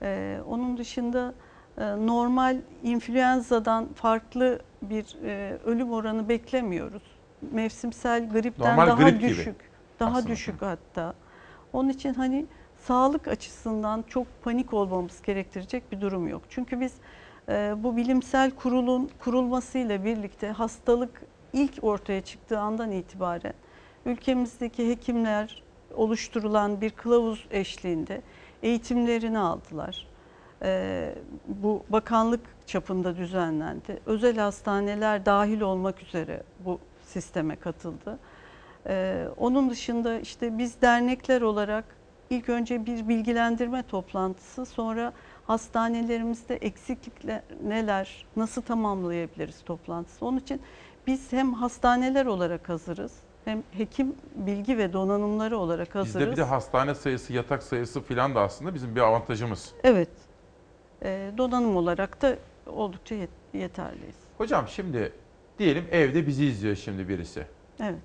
Ee, 0.01 0.39
onun 0.47 0.77
dışında 0.77 1.33
e, 1.77 1.85
normal 1.85 2.57
influenzadan 2.83 3.87
farklı 3.93 4.59
bir 4.81 5.17
e, 5.25 5.57
ölüm 5.65 5.91
oranı 5.91 6.29
beklemiyoruz. 6.29 7.03
Mevsimsel 7.51 8.29
gripten 8.29 8.71
Normal 8.71 8.87
daha 8.87 9.03
grip 9.09 9.19
gibi 9.19 9.29
düşük. 9.29 9.55
Daha 9.99 10.11
aslında. 10.17 10.27
düşük 10.33 10.61
hatta. 10.61 11.13
Onun 11.73 11.89
için 11.89 12.13
hani 12.13 12.45
sağlık 12.89 13.27
açısından 13.27 14.03
çok 14.07 14.27
panik 14.43 14.73
olmamız 14.73 15.21
gerektirecek 15.21 15.91
bir 15.91 16.01
durum 16.01 16.27
yok. 16.27 16.41
Çünkü 16.49 16.81
biz 16.81 16.93
e, 17.49 17.75
bu 17.77 17.97
bilimsel 17.97 18.51
kurulun 18.51 19.09
kurulmasıyla 19.19 20.05
birlikte 20.05 20.47
hastalık 20.47 21.21
ilk 21.53 21.83
ortaya 21.83 22.21
çıktığı 22.21 22.59
andan 22.59 22.91
itibaren 22.91 23.53
ülkemizdeki 24.05 24.89
hekimler 24.89 25.63
oluşturulan 25.95 26.81
bir 26.81 26.89
kılavuz 26.89 27.47
eşliğinde 27.51 28.21
eğitimlerini 28.63 29.39
aldılar. 29.39 30.07
E, 30.61 31.15
bu 31.47 31.83
bakanlık 31.89 32.41
çapında 32.65 33.17
düzenlendi. 33.17 33.99
Özel 34.05 34.37
hastaneler 34.37 35.25
dahil 35.25 35.61
olmak 35.61 36.03
üzere 36.03 36.43
bu 36.65 36.79
sisteme 37.03 37.55
katıldı. 37.55 38.19
Ee, 38.87 39.27
onun 39.37 39.69
dışında 39.69 40.19
işte 40.19 40.57
biz 40.57 40.81
dernekler 40.81 41.41
olarak 41.41 41.98
ilk 42.29 42.49
önce 42.49 42.85
bir 42.85 43.07
bilgilendirme 43.07 43.83
toplantısı 43.83 44.65
sonra 44.65 45.13
hastanelerimizde 45.47 46.55
eksiklikler 46.55 47.41
neler, 47.67 48.25
nasıl 48.35 48.61
tamamlayabiliriz 48.61 49.61
toplantısı. 49.65 50.25
Onun 50.25 50.37
için 50.39 50.61
biz 51.07 51.31
hem 51.33 51.53
hastaneler 51.53 52.25
olarak 52.25 52.69
hazırız 52.69 53.13
hem 53.45 53.63
hekim 53.71 54.15
bilgi 54.35 54.77
ve 54.77 54.93
donanımları 54.93 55.57
olarak 55.57 55.95
hazırız. 55.95 56.15
Bizde 56.15 56.31
bir 56.31 56.37
de 56.37 56.43
hastane 56.43 56.95
sayısı, 56.95 57.33
yatak 57.33 57.63
sayısı 57.63 58.01
filan 58.01 58.35
da 58.35 58.41
aslında 58.41 58.75
bizim 58.75 58.95
bir 58.95 59.01
avantajımız. 59.01 59.73
Evet, 59.83 60.09
Ee, 61.03 61.31
donanım 61.37 61.75
olarak 61.75 62.21
da 62.21 62.35
oldukça 62.67 63.15
yet- 63.15 63.27
yeterliyiz. 63.53 64.15
Hocam 64.37 64.67
şimdi 64.67 65.13
diyelim 65.59 65.85
evde 65.91 66.27
bizi 66.27 66.45
izliyor 66.45 66.75
şimdi 66.75 67.09
birisi. 67.09 67.45
Evet. 67.79 67.99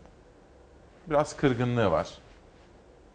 Biraz 1.07 1.37
kırgınlığı 1.37 1.91
var. 1.91 2.19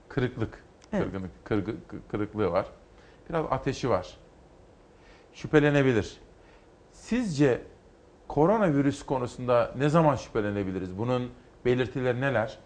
Kırıklık, 0.10 0.64
Evet. 0.94 1.04
kırgınlık, 1.04 1.32
kırgı- 1.46 1.76
kırıklığı 2.12 2.52
var. 2.52 2.66
Biraz 3.30 3.46
ateşi 3.52 3.90
var. 3.90 4.18
Şüphelenebilir. 5.34 6.18
Sizce 6.92 7.62
koronavirüs 8.28 9.04
konusunda 9.06 9.72
ne 9.78 9.90
zaman 9.90 10.16
şüphelenebiliriz? 10.16 10.98
Bunun 10.98 11.30
belirtileri 11.66 12.22
neler? 12.22 12.58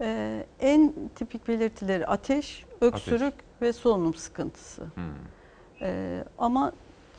Ee, 0.00 0.46
en 0.60 0.94
tipik 1.14 1.48
belirtileri 1.48 2.06
ateş, 2.06 2.64
öksürük 2.80 3.34
ve 3.62 3.72
solunum 3.72 4.14
sıkıntısı. 4.14 4.82
Hmm. 4.94 5.04
Ee, 5.82 6.24
ama 6.38 6.72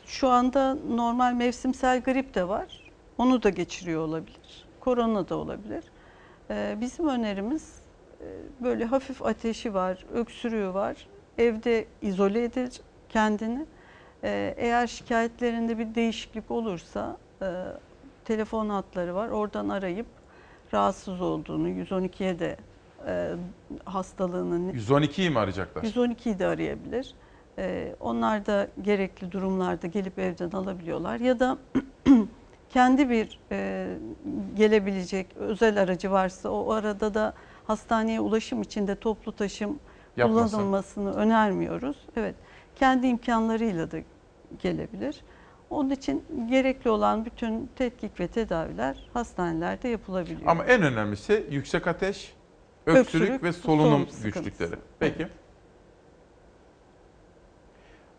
şu 0.06 0.28
anda 0.28 0.74
normal 0.88 1.32
mevsimsel 1.32 2.00
grip 2.02 2.34
de 2.34 2.48
var. 2.48 2.90
Onu 3.18 3.42
da 3.42 3.50
geçiriyor 3.50 4.00
olabilir. 4.02 4.66
Korona 4.80 5.28
da 5.28 5.36
olabilir. 5.36 5.84
Ee, 6.50 6.76
bizim 6.80 7.08
önerimiz 7.08 7.74
böyle 8.60 8.84
hafif 8.84 9.22
ateşi 9.22 9.74
var, 9.74 10.04
öksürüğü 10.14 10.74
var. 10.74 11.06
Evde 11.38 11.84
izole 12.02 12.44
edilir 12.44 12.80
kendini. 13.08 13.66
Ee, 14.24 14.54
eğer 14.56 14.86
şikayetlerinde 14.86 15.78
bir 15.78 15.94
değişiklik 15.94 16.50
olursa 16.50 17.16
e, 17.42 17.46
telefon 18.24 18.68
hatları 18.68 19.14
var. 19.14 19.28
Oradan 19.28 19.68
arayıp 19.68 20.06
rahatsız 20.72 21.20
olduğunu 21.20 21.68
112'ye 21.68 22.38
de 22.38 22.56
e, 23.06 23.30
hastalığının 23.84 24.72
112'yi 24.72 25.30
mi 25.30 25.38
arayacaklar? 25.38 25.82
112'yi 25.82 26.38
de 26.38 26.46
arayabilir. 26.46 27.14
Onlar 28.00 28.46
da 28.46 28.68
gerekli 28.82 29.32
durumlarda 29.32 29.86
gelip 29.86 30.18
evden 30.18 30.50
alabiliyorlar. 30.50 31.20
Ya 31.20 31.40
da 31.40 31.58
kendi 32.70 33.10
bir 33.10 33.38
e, 33.52 33.88
gelebilecek 34.56 35.26
özel 35.36 35.82
aracı 35.82 36.10
varsa 36.10 36.48
o 36.48 36.72
arada 36.72 37.14
da 37.14 37.34
hastaneye 37.70 38.20
ulaşım 38.20 38.62
için 38.62 38.86
de 38.88 38.94
toplu 38.94 39.32
taşım 39.32 39.78
Yapmasın. 40.16 40.56
kullanılmasını 40.56 41.14
önermiyoruz. 41.14 41.96
Evet, 42.16 42.34
kendi 42.76 43.06
imkanlarıyla 43.06 43.90
da 43.90 43.96
gelebilir. 44.62 45.20
Onun 45.70 45.90
için 45.90 46.24
gerekli 46.48 46.90
olan 46.90 47.24
bütün 47.24 47.70
tetkik 47.76 48.20
ve 48.20 48.28
tedaviler 48.28 49.08
hastanelerde 49.14 49.88
yapılabiliyor. 49.88 50.40
Ama 50.46 50.64
en 50.64 50.82
önemlisi 50.82 51.46
yüksek 51.50 51.86
ateş, 51.86 52.34
öksürük, 52.86 53.06
Öksürük, 53.06 53.42
ve 53.42 53.52
solunum, 53.52 54.08
güçlükleri. 54.24 54.74
Peki. 54.98 55.28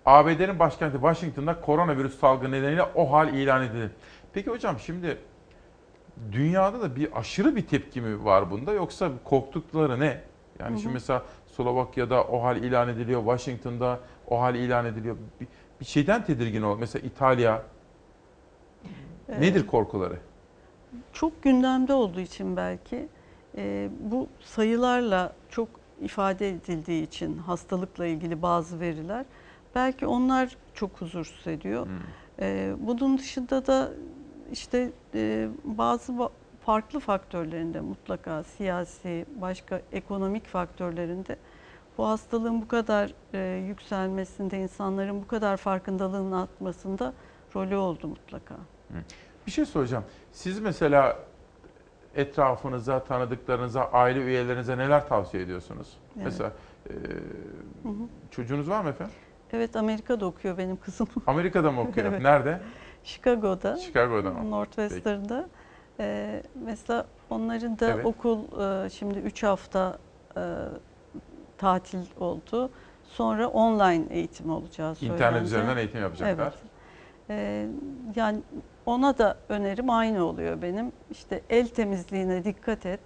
ABD'nin 0.06 0.60
başkenti 0.60 0.94
Washington'da 0.94 1.62
koronavirüs 1.62 2.20
salgını 2.20 2.52
nedeniyle 2.52 2.84
o 2.84 3.12
hal 3.12 3.34
ilan 3.34 3.64
edildi. 3.64 3.92
Peki 4.34 4.50
hocam 4.50 4.80
şimdi 4.80 5.18
dünyada 6.32 6.82
da 6.82 6.96
bir 6.96 7.20
aşırı 7.20 7.56
bir 7.56 7.68
tepki 7.68 8.02
mi 8.02 8.26
var 8.26 8.52
bunda 8.52 8.74
yoksa 8.74 9.12
korktukları 9.24 10.00
ne? 10.00 10.22
Yani 10.60 10.72
Hı 10.72 10.76
hı. 10.76 10.80
şimdi 10.80 10.94
mesela 10.94 11.24
Slovakya'da 11.48 12.24
o 12.24 12.44
hal 12.44 12.58
ilan 12.58 12.90
ediliyor, 12.90 13.22
Washington'da 13.22 14.00
o 14.28 14.42
hal 14.42 14.56
ilan 14.56 14.86
ediliyor. 14.86 15.18
Bir, 15.42 15.48
bir 15.80 15.86
şeyden 15.86 16.26
tedirgin 16.26 16.62
ol. 16.62 16.78
Mesela 16.80 17.08
İtalya. 17.08 17.64
Nedir 19.40 19.68
korkuları? 19.68 20.18
Çok 21.14 21.44
gündemde 21.44 21.94
olduğu 21.94 22.20
için 22.20 22.58
belki 22.58 23.08
e, 23.58 23.90
bu 24.00 24.28
sayılarla 24.42 25.34
çok 25.50 25.70
ifade 26.02 26.50
edildiği 26.50 27.04
için 27.04 27.38
hastalıkla 27.38 28.06
ilgili 28.06 28.42
bazı 28.42 28.80
veriler 28.80 29.26
belki 29.76 30.08
onlar 30.08 30.58
çok 30.74 31.02
huzursuz 31.02 31.48
ediyor. 31.48 31.88
E, 32.40 32.74
bunun 32.80 33.18
dışında 33.18 33.68
da 33.68 33.92
işte 34.52 34.92
e, 35.16 35.50
bazı 35.64 36.14
farklı 36.66 37.00
faktörlerinde 37.00 37.82
mutlaka 37.82 38.44
siyasi, 38.44 39.26
başka 39.42 39.82
ekonomik 39.92 40.48
faktörlerinde 40.48 41.36
bu 41.98 42.08
hastalığın 42.08 42.62
bu 42.62 42.68
kadar 42.68 43.14
e, 43.34 43.66
yükselmesinde, 43.68 44.58
insanların 44.58 45.22
bu 45.22 45.28
kadar 45.28 45.58
farkındalığının 45.58 46.32
artmasında 46.32 47.14
rolü 47.56 47.76
oldu 47.76 48.08
mutlaka. 48.08 48.56
Bir 49.48 49.52
şey 49.52 49.66
soracağım. 49.66 50.04
Siz 50.32 50.60
mesela 50.60 51.18
etrafınıza, 52.16 53.04
tanıdıklarınıza, 53.04 53.84
aile 53.84 54.20
üyelerinize 54.20 54.78
neler 54.78 55.08
tavsiye 55.08 55.44
ediyorsunuz? 55.44 55.98
Evet. 56.16 56.26
Mesela 56.26 56.52
e, 56.90 56.94
Hı 57.84 57.90
hı. 57.90 58.08
çocuğunuz 58.32 58.70
var 58.70 58.82
mı 58.82 58.90
efendim? 58.90 59.14
Evet 59.54 59.76
Amerika'da 59.76 60.26
okuyor 60.26 60.58
benim 60.58 60.78
kızım. 60.78 61.08
Amerika'da 61.28 61.72
mı 61.72 61.82
okuyor? 61.82 62.08
Evet. 62.12 62.22
Nerede? 62.22 62.62
Chicago'da. 63.04 63.78
Chicago'da 63.78 64.32
mı? 64.32 64.52
Northwestern'da. 64.52 65.50
Ee, 66.00 66.44
mesela 66.66 67.06
onların 67.30 67.80
da 67.80 67.92
Evet. 67.92 68.06
okul 68.06 68.40
e, 68.86 68.90
şimdi 68.90 69.20
3 69.20 69.44
hafta 69.44 69.98
e, 70.38 70.42
tatil 71.58 72.00
oldu. 72.20 72.72
Sonra 73.04 73.48
online 73.48 74.06
eğitim 74.10 74.50
olacağı 74.52 74.96
söylendi. 74.96 75.16
İnternet 75.16 75.44
üzerinden 75.44 75.78
eğitim 75.78 76.02
yapacaklar. 76.02 76.44
Evet. 76.44 76.54
Ee, 77.30 77.68
yani 78.16 78.40
ona 78.86 79.18
da 79.18 79.38
önerim 79.50 79.90
aynı 79.90 80.26
oluyor 80.26 80.62
benim. 80.62 80.92
İşte 81.12 81.42
el 81.50 81.68
temizliğine 81.68 82.44
dikkat 82.44 82.86
et. 82.86 83.00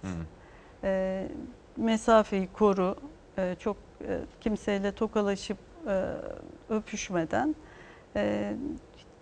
Ee, 0.84 1.28
mesafeyi 1.76 2.52
koru. 2.52 2.96
Ee, 3.38 3.56
çok 3.58 3.76
e, 4.08 4.20
kimseyle 4.40 4.92
tokalaşıp 4.92 5.58
e, 5.88 6.04
öpüşmeden 6.68 7.54
e, 8.16 8.52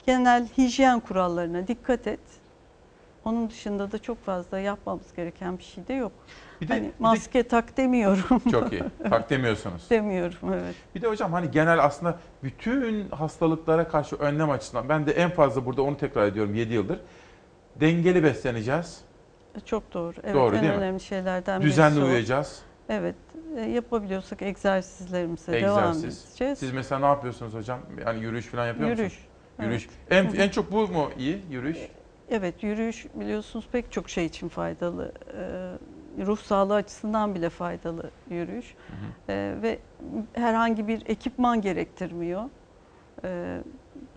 genel 0.06 0.46
hijyen 0.58 1.00
kurallarına 1.00 1.66
dikkat 1.68 2.06
et. 2.06 2.20
Onun 3.24 3.50
dışında 3.50 3.92
da 3.92 3.98
çok 3.98 4.24
fazla 4.24 4.58
yapmamız 4.58 5.14
gereken 5.16 5.58
bir 5.58 5.62
şey 5.62 5.86
de 5.88 5.92
yok. 5.94 6.12
Bir 6.60 6.68
de- 6.68 6.72
hani 6.72 6.82
bir 6.82 6.88
de- 6.88 6.92
maske 6.98 7.42
tak 7.42 7.76
demiyorum. 7.76 8.42
Çok 8.50 8.72
iyi. 8.72 8.82
Tak 9.10 9.30
demiyorsunuz. 9.30 9.90
Demiyorum 9.90 10.38
evet. 10.54 10.74
Bir 10.94 11.02
de 11.02 11.06
hocam 11.08 11.32
hani 11.32 11.50
genel 11.50 11.84
aslında 11.84 12.18
bütün 12.42 13.08
hastalıklara 13.10 13.88
karşı 13.88 14.16
önlem 14.16 14.50
açısından 14.50 14.88
ben 14.88 15.06
de 15.06 15.12
en 15.12 15.30
fazla 15.30 15.66
burada 15.66 15.82
onu 15.82 15.96
tekrar 15.96 16.26
ediyorum 16.26 16.54
7 16.54 16.72
yıldır. 16.74 16.98
Dengeli 17.80 18.22
besleneceğiz. 18.22 19.00
Çok 19.64 19.94
doğru. 19.94 20.14
Evet, 20.24 20.34
Doğru 20.34 20.56
en 20.56 20.62
değil 20.62 20.72
mi? 20.74 20.78
önemli 20.78 21.00
şeylerden 21.00 21.62
Düzenli 21.62 21.96
birisi 21.96 22.06
uyuyacağız. 22.06 22.60
Evet. 22.88 23.14
e, 23.56 23.60
yapabiliyorsak 23.60 24.42
egzersizlerimize 24.42 25.52
devam 25.52 25.78
Egzersiz. 25.88 26.24
edeceğiz. 26.28 26.58
Siz 26.58 26.72
mesela 26.72 26.98
ne 26.98 27.06
yapıyorsunuz 27.06 27.54
hocam? 27.54 27.80
Yani 28.06 28.22
yürüyüş 28.22 28.46
falan 28.46 28.66
yapıyor 28.66 28.88
Yürüyüş. 28.90 29.12
musunuz? 29.12 29.28
Yürüyüş. 29.62 29.88
En, 30.10 30.24
en 30.24 30.48
çok 30.48 30.72
bu 30.72 30.88
mu 30.88 31.10
iyi 31.18 31.42
yürüyüş? 31.50 31.78
Evet, 32.30 32.62
yürüyüş 32.62 33.06
biliyorsunuz 33.14 33.68
pek 33.72 33.92
çok 33.92 34.10
şey 34.10 34.26
için 34.26 34.48
faydalı. 34.48 35.12
Ee, 36.18 36.24
ruh 36.26 36.38
sağlığı 36.38 36.74
açısından 36.74 37.34
bile 37.34 37.50
faydalı 37.50 38.10
yürüyüş. 38.30 38.74
Ee, 39.28 39.54
ve 39.62 39.78
herhangi 40.32 40.88
bir 40.88 41.02
ekipman 41.06 41.60
gerektirmiyor. 41.60 42.42
Ee, 43.24 43.58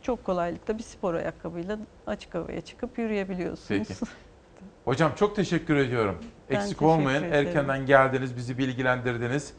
çok 0.02 0.24
kolaylıkla 0.24 0.78
bir 0.78 0.84
spor 0.84 1.14
ayakkabıyla 1.14 1.80
açık 2.08 2.36
havaya 2.36 2.62
çıkıp 2.62 2.98
yürüyebiliyorsunuz. 3.00 3.88
Peki. 3.88 3.94
Hocam 4.86 5.12
çok 5.16 5.36
teşekkür 5.36 5.76
ediyorum. 5.76 6.18
Ben 6.50 6.56
Eksik 6.56 6.70
teşekkür 6.70 6.86
olmayın. 6.86 7.24
ederim. 7.24 7.48
Erkenden 7.48 7.86
geldiniz, 7.86 8.36
bizi 8.38 8.58
bilgilendirdiniz. 8.58 9.54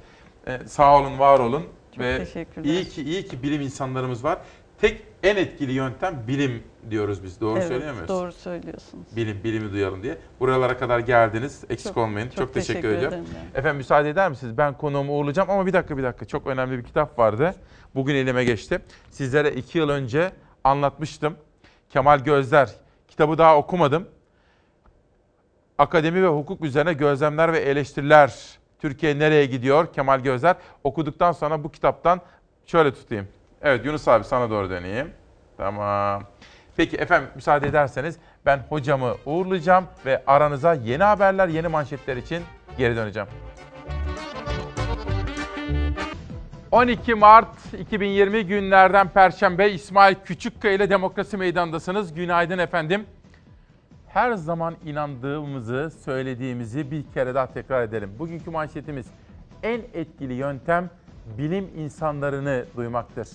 Ee, 0.46 0.58
sağ 0.66 0.98
olun, 1.00 1.18
var 1.18 1.38
olun. 1.40 1.64
Çok 1.92 2.04
Ve 2.04 2.18
teşekkürler. 2.18 2.64
iyi 2.70 2.84
ki 2.84 3.02
iyi 3.02 3.26
ki 3.26 3.42
bilim 3.42 3.60
insanlarımız 3.60 4.24
var. 4.24 4.38
Tek 4.80 5.02
en 5.22 5.36
etkili 5.36 5.72
yöntem 5.72 6.24
bilim 6.28 6.62
diyoruz 6.90 7.24
biz. 7.24 7.40
Doğru 7.40 7.58
Evet, 7.58 7.68
söylüyor 7.68 7.92
muyuz? 7.94 8.08
Doğru 8.08 8.32
söylüyorsunuz. 8.32 9.16
Bilim, 9.16 9.44
bilimi 9.44 9.72
duyalım 9.72 10.02
diye. 10.02 10.18
Buralara 10.40 10.78
kadar 10.78 10.98
geldiniz. 10.98 11.64
Eksik 11.70 11.88
Çok- 11.88 11.96
olmayın. 11.96 12.28
Çok, 12.28 12.36
çok 12.36 12.54
teşekkür, 12.54 12.82
teşekkür 12.82 12.96
ediyorum. 12.96 13.26
Efendim 13.54 13.76
müsaade 13.76 14.10
eder 14.10 14.30
misiniz? 14.30 14.58
Ben 14.58 14.74
konuğumu 14.76 15.18
uğurlayacağım 15.18 15.50
ama 15.50 15.66
bir 15.66 15.72
dakika 15.72 15.98
bir 15.98 16.02
dakika. 16.02 16.24
Çok 16.24 16.46
önemli 16.46 16.78
bir 16.78 16.84
kitap 16.84 17.18
vardı. 17.18 17.54
Bugün 17.94 18.14
elime 18.14 18.44
geçti. 18.44 18.80
Sizlere 19.10 19.50
iki 19.52 19.78
yıl 19.78 19.88
önce 19.88 20.32
anlatmıştım. 20.64 21.36
Kemal 21.90 22.18
Gözler. 22.18 22.70
Kitabı 23.08 23.38
daha 23.38 23.56
okumadım. 23.56 24.08
Akademi 25.78 26.22
ve 26.22 26.26
hukuk 26.28 26.64
üzerine 26.64 26.92
gözlemler 26.92 27.52
ve 27.52 27.58
eleştiriler. 27.58 28.58
Türkiye 28.78 29.18
nereye 29.18 29.46
gidiyor? 29.46 29.92
Kemal 29.92 30.20
Gözler. 30.20 30.56
Okuduktan 30.84 31.32
sonra 31.32 31.64
bu 31.64 31.70
kitaptan 31.70 32.20
şöyle 32.66 32.94
tutayım. 32.94 33.28
Evet 33.62 33.84
Yunus 33.84 34.08
abi 34.08 34.24
sana 34.24 34.50
doğru 34.50 34.70
döneyim. 34.70 35.10
Tamam. 35.56 36.22
Peki 36.76 36.96
efendim 36.96 37.28
müsaade 37.34 37.68
ederseniz 37.68 38.16
ben 38.46 38.60
hocamı 38.68 39.14
uğurlayacağım 39.26 39.84
ve 40.06 40.22
aranıza 40.26 40.74
yeni 40.74 41.02
haberler, 41.02 41.48
yeni 41.48 41.68
manşetler 41.68 42.16
için 42.16 42.42
geri 42.78 42.96
döneceğim. 42.96 43.28
12 46.70 47.14
Mart 47.14 47.74
2020 47.78 48.46
günlerden 48.46 49.08
Perşembe 49.08 49.70
İsmail 49.70 50.14
Küçükkaya 50.24 50.74
ile 50.74 50.90
Demokrasi 50.90 51.36
Meydanı'ndasınız. 51.36 52.14
Günaydın 52.14 52.58
efendim. 52.58 53.06
Her 54.08 54.32
zaman 54.32 54.76
inandığımızı, 54.84 55.90
söylediğimizi 56.04 56.90
bir 56.90 57.04
kere 57.14 57.34
daha 57.34 57.46
tekrar 57.46 57.82
edelim. 57.82 58.10
Bugünkü 58.18 58.50
manşetimiz 58.50 59.06
en 59.62 59.80
etkili 59.94 60.34
yöntem 60.34 60.90
bilim 61.38 61.70
insanlarını 61.76 62.64
duymaktır. 62.76 63.28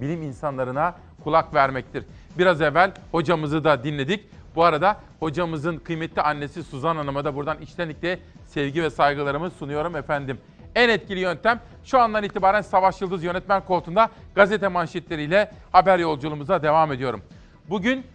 Bilim 0.00 0.22
insanlarına 0.22 0.94
kulak 1.24 1.54
vermektir. 1.54 2.04
Biraz 2.38 2.60
evvel 2.60 2.92
hocamızı 3.12 3.64
da 3.64 3.84
dinledik. 3.84 4.24
Bu 4.54 4.64
arada 4.64 4.96
hocamızın 5.20 5.76
kıymetli 5.76 6.22
annesi 6.22 6.62
Suzan 6.62 6.96
Hanım'a 6.96 7.24
da 7.24 7.34
buradan 7.34 7.60
içtenlikle 7.60 8.18
sevgi 8.46 8.82
ve 8.82 8.90
saygılarımı 8.90 9.50
sunuyorum 9.50 9.96
efendim. 9.96 10.38
En 10.74 10.88
etkili 10.88 11.20
yöntem 11.20 11.60
şu 11.84 11.98
andan 11.98 12.24
itibaren 12.24 12.60
Savaş 12.60 13.00
Yıldız 13.00 13.24
yönetmen 13.24 13.64
koltuğunda 13.64 14.10
gazete 14.34 14.68
manşetleriyle 14.68 15.50
haber 15.72 15.98
yolculuğumuza 15.98 16.62
devam 16.62 16.92
ediyorum. 16.92 17.22
Bugün 17.70 18.06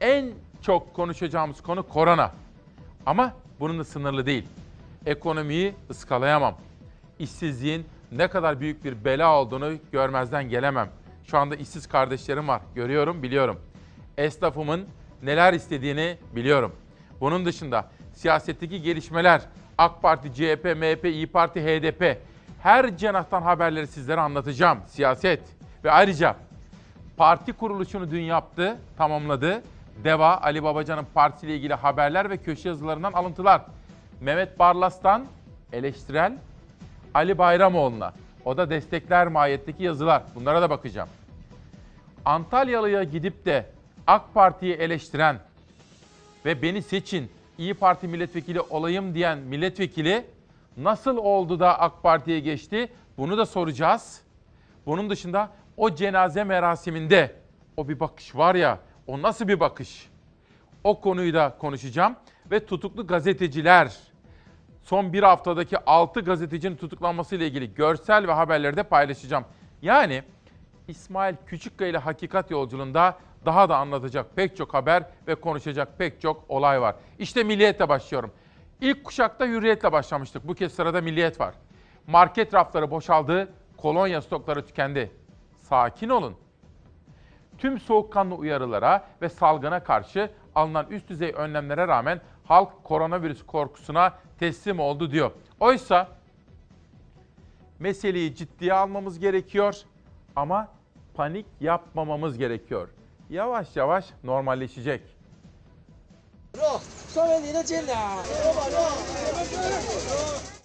en 0.00 0.30
çok 0.62 0.94
konuşacağımız 0.94 1.62
konu 1.62 1.88
korona. 1.88 2.32
Ama 3.06 3.32
bununla 3.60 3.84
sınırlı 3.84 4.26
değil. 4.26 4.44
Ekonomiyi 5.06 5.74
ıskalayamam. 5.90 6.54
İşsizliğin 7.18 7.86
ne 8.12 8.28
kadar 8.28 8.60
büyük 8.60 8.84
bir 8.84 9.04
bela 9.04 9.40
olduğunu 9.40 9.72
görmezden 9.92 10.48
gelemem. 10.48 10.88
Şu 11.30 11.38
anda 11.38 11.56
işsiz 11.56 11.86
kardeşlerim 11.86 12.48
var. 12.48 12.60
Görüyorum, 12.74 13.22
biliyorum. 13.22 13.60
Esnafımın 14.18 14.86
neler 15.22 15.52
istediğini 15.52 16.16
biliyorum. 16.36 16.72
Bunun 17.20 17.46
dışında 17.46 17.88
siyasetteki 18.14 18.82
gelişmeler, 18.82 19.42
AK 19.78 20.02
Parti, 20.02 20.34
CHP, 20.34 20.64
MHP, 20.64 21.04
İyi 21.04 21.26
Parti, 21.26 21.62
HDP 21.62 22.18
her 22.62 22.96
cenahtan 22.96 23.42
haberleri 23.42 23.86
sizlere 23.86 24.20
anlatacağım. 24.20 24.78
Siyaset 24.86 25.40
ve 25.84 25.90
ayrıca 25.90 26.36
parti 27.16 27.52
kuruluşunu 27.52 28.10
dün 28.10 28.22
yaptı, 28.22 28.78
tamamladı. 28.96 29.62
DEVA, 30.04 30.40
Ali 30.40 30.62
Babacan'ın 30.62 31.06
partisiyle 31.14 31.56
ilgili 31.56 31.74
haberler 31.74 32.30
ve 32.30 32.36
köşe 32.36 32.68
yazılarından 32.68 33.12
alıntılar. 33.12 33.62
Mehmet 34.20 34.58
Barlas'tan 34.58 35.24
eleştirel 35.72 36.32
Ali 37.14 37.38
Bayramoğlu'na. 37.38 38.12
O 38.44 38.56
da 38.56 38.70
destekler 38.70 39.26
mahiyetteki 39.26 39.84
yazılar. 39.84 40.22
Bunlara 40.34 40.62
da 40.62 40.70
bakacağım. 40.70 41.08
Antalyalı'ya 42.24 43.04
gidip 43.04 43.46
de 43.46 43.66
AK 44.06 44.34
Parti'yi 44.34 44.74
eleştiren 44.74 45.38
ve 46.44 46.62
beni 46.62 46.82
seçin, 46.82 47.30
İyi 47.58 47.74
Parti 47.74 48.08
milletvekili 48.08 48.60
olayım 48.60 49.14
diyen 49.14 49.38
milletvekili 49.38 50.26
nasıl 50.76 51.16
oldu 51.16 51.60
da 51.60 51.80
AK 51.80 52.02
Parti'ye 52.02 52.40
geçti? 52.40 52.92
Bunu 53.18 53.38
da 53.38 53.46
soracağız. 53.46 54.20
Bunun 54.86 55.10
dışında 55.10 55.50
o 55.76 55.94
cenaze 55.94 56.44
merasiminde 56.44 57.36
o 57.76 57.88
bir 57.88 58.00
bakış 58.00 58.36
var 58.36 58.54
ya, 58.54 58.78
o 59.06 59.22
nasıl 59.22 59.48
bir 59.48 59.60
bakış? 59.60 60.08
O 60.84 61.00
konuyu 61.00 61.34
da 61.34 61.56
konuşacağım 61.58 62.16
ve 62.50 62.66
tutuklu 62.66 63.06
gazeteciler 63.06 63.96
son 64.82 65.12
bir 65.12 65.22
haftadaki 65.22 65.78
6 65.78 66.20
gazetecinin 66.20 66.76
tutuklanması 66.76 67.36
ile 67.36 67.46
ilgili 67.46 67.74
görsel 67.74 68.28
ve 68.28 68.32
haberleri 68.32 68.76
de 68.76 68.82
paylaşacağım. 68.82 69.44
Yani 69.82 70.22
İsmail 70.88 71.34
Küçükkaya 71.46 71.90
ile 71.90 71.98
Hakikat 71.98 72.50
Yolculuğunda 72.50 73.18
daha 73.44 73.68
da 73.68 73.76
anlatacak 73.76 74.36
pek 74.36 74.56
çok 74.56 74.74
haber 74.74 75.04
ve 75.26 75.34
konuşacak 75.34 75.98
pek 75.98 76.20
çok 76.20 76.44
olay 76.48 76.80
var. 76.80 76.94
İşte 77.18 77.44
Milliyet'le 77.44 77.88
başlıyorum. 77.88 78.32
İlk 78.80 79.04
kuşakta 79.04 79.46
Hürriyet'le 79.46 79.92
başlamıştık. 79.92 80.48
Bu 80.48 80.54
kez 80.54 80.74
sırada 80.74 81.00
Milliyet 81.00 81.40
var. 81.40 81.54
Market 82.06 82.54
rafları 82.54 82.90
boşaldı, 82.90 83.52
kolonya 83.76 84.22
stokları 84.22 84.66
tükendi. 84.66 85.10
Sakin 85.56 86.08
olun. 86.08 86.36
Tüm 87.58 87.78
soğukkanlı 87.78 88.34
uyarılara 88.34 89.04
ve 89.22 89.28
salgına 89.28 89.82
karşı 89.82 90.30
alınan 90.54 90.86
üst 90.90 91.08
düzey 91.08 91.32
önlemlere 91.36 91.88
rağmen 91.88 92.20
halk 92.44 92.84
koronavirüs 92.84 93.46
korkusuna 93.46 94.14
teslim 94.38 94.80
oldu 94.80 95.10
diyor. 95.10 95.30
Oysa 95.60 96.08
meseleyi 97.78 98.34
ciddiye 98.34 98.74
almamız 98.74 99.18
gerekiyor 99.18 99.74
ama 100.40 100.68
panik 101.14 101.46
yapmamamız 101.60 102.38
gerekiyor. 102.38 102.88
Yavaş 103.30 103.76
yavaş 103.76 104.04
normalleşecek. 104.24 105.02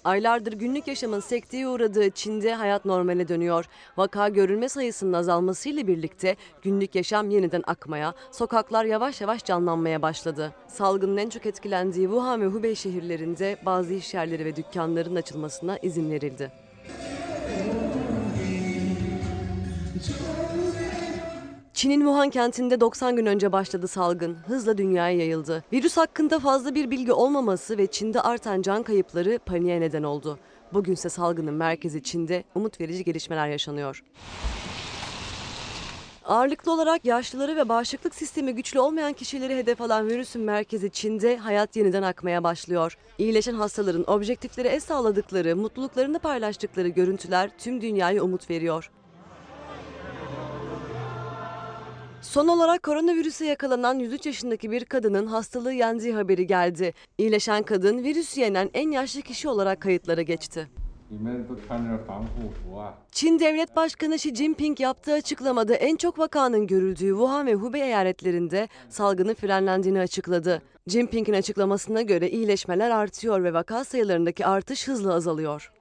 Aylardır 0.03 0.53
günlük 0.53 0.87
yaşamın 0.87 1.19
sekteye 1.19 1.67
uğradığı 1.67 2.09
Çin'de 2.09 2.55
hayat 2.55 2.85
normale 2.85 3.27
dönüyor. 3.27 3.65
Vaka 3.97 4.29
görülme 4.29 4.69
sayısının 4.69 5.13
azalmasıyla 5.13 5.87
birlikte 5.87 6.35
günlük 6.61 6.95
yaşam 6.95 7.29
yeniden 7.29 7.63
akmaya, 7.67 8.13
sokaklar 8.31 8.85
yavaş 8.85 9.21
yavaş 9.21 9.45
canlanmaya 9.45 10.01
başladı. 10.01 10.51
Salgının 10.67 11.17
en 11.17 11.29
çok 11.29 11.45
etkilendiği 11.45 12.05
Wuhan 12.05 12.41
ve 12.41 12.45
Hubei 12.45 12.75
şehirlerinde 12.75 13.57
bazı 13.65 13.93
iş 13.93 14.13
yerleri 14.13 14.45
ve 14.45 14.55
dükkanların 14.55 15.15
açılmasına 15.15 15.77
izin 15.77 16.11
verildi. 16.11 16.51
Çin'in 21.73 21.99
Wuhan 21.99 22.29
kentinde 22.29 22.79
90 22.79 23.15
gün 23.15 23.25
önce 23.25 23.51
başladı 23.51 23.87
salgın. 23.87 24.33
Hızla 24.33 24.77
dünyaya 24.77 25.17
yayıldı. 25.17 25.63
Virüs 25.73 25.97
hakkında 25.97 26.39
fazla 26.39 26.75
bir 26.75 26.91
bilgi 26.91 27.13
olmaması 27.13 27.77
ve 27.77 27.87
Çin'de 27.87 28.21
artan 28.21 28.61
can 28.61 28.83
kayıpları 28.83 29.39
paniğe 29.45 29.81
neden 29.81 30.03
oldu. 30.03 30.39
Bugünse 30.73 31.09
salgının 31.09 31.53
merkezi 31.53 32.03
Çin'de 32.03 32.43
umut 32.55 32.81
verici 32.81 33.03
gelişmeler 33.03 33.47
yaşanıyor. 33.47 34.03
Ağırlıklı 36.25 36.71
olarak 36.71 37.05
yaşlıları 37.05 37.55
ve 37.55 37.69
bağışıklık 37.69 38.15
sistemi 38.15 38.55
güçlü 38.55 38.79
olmayan 38.79 39.13
kişileri 39.13 39.55
hedef 39.55 39.81
alan 39.81 40.07
virüsün 40.07 40.41
merkezi 40.41 40.89
Çin'de 40.89 41.37
hayat 41.37 41.75
yeniden 41.75 42.03
akmaya 42.03 42.43
başlıyor. 42.43 42.97
İyileşen 43.17 43.53
hastaların 43.53 44.11
objektiflere 44.11 44.67
el 44.67 44.79
sağladıkları, 44.79 45.55
mutluluklarını 45.55 46.19
paylaştıkları 46.19 46.87
görüntüler 46.87 47.51
tüm 47.57 47.81
dünyaya 47.81 48.23
umut 48.23 48.49
veriyor. 48.49 48.91
Son 52.25 52.47
olarak 52.47 52.83
koronavirüse 52.83 53.45
yakalanan 53.45 53.99
103 53.99 54.25
yaşındaki 54.25 54.71
bir 54.71 54.85
kadının 54.85 55.25
hastalığı 55.27 55.73
yendiği 55.73 56.13
haberi 56.13 56.47
geldi. 56.47 56.93
İyileşen 57.17 57.63
kadın 57.63 58.03
virüsü 58.03 58.41
yenen 58.41 58.69
en 58.73 58.91
yaşlı 58.91 59.21
kişi 59.21 59.49
olarak 59.49 59.81
kayıtlara 59.81 60.21
geçti. 60.21 60.67
Çin 63.11 63.39
Devlet 63.39 63.75
Başkanı 63.75 64.15
Xi 64.15 64.35
Jinping 64.35 64.79
yaptığı 64.79 65.13
açıklamada 65.13 65.75
en 65.75 65.95
çok 65.95 66.19
vakanın 66.19 66.67
görüldüğü 66.67 67.09
Wuhan 67.09 67.47
ve 67.47 67.53
Hubei 67.53 67.81
eyaletlerinde 67.81 68.67
salgının 68.89 69.33
frenlendiğini 69.33 69.99
açıkladı. 69.99 70.61
Jinping'in 70.87 71.33
açıklamasına 71.33 72.01
göre 72.01 72.29
iyileşmeler 72.29 72.89
artıyor 72.89 73.43
ve 73.43 73.53
vaka 73.53 73.83
sayılarındaki 73.83 74.45
artış 74.45 74.87
hızla 74.87 75.13
azalıyor. 75.13 75.71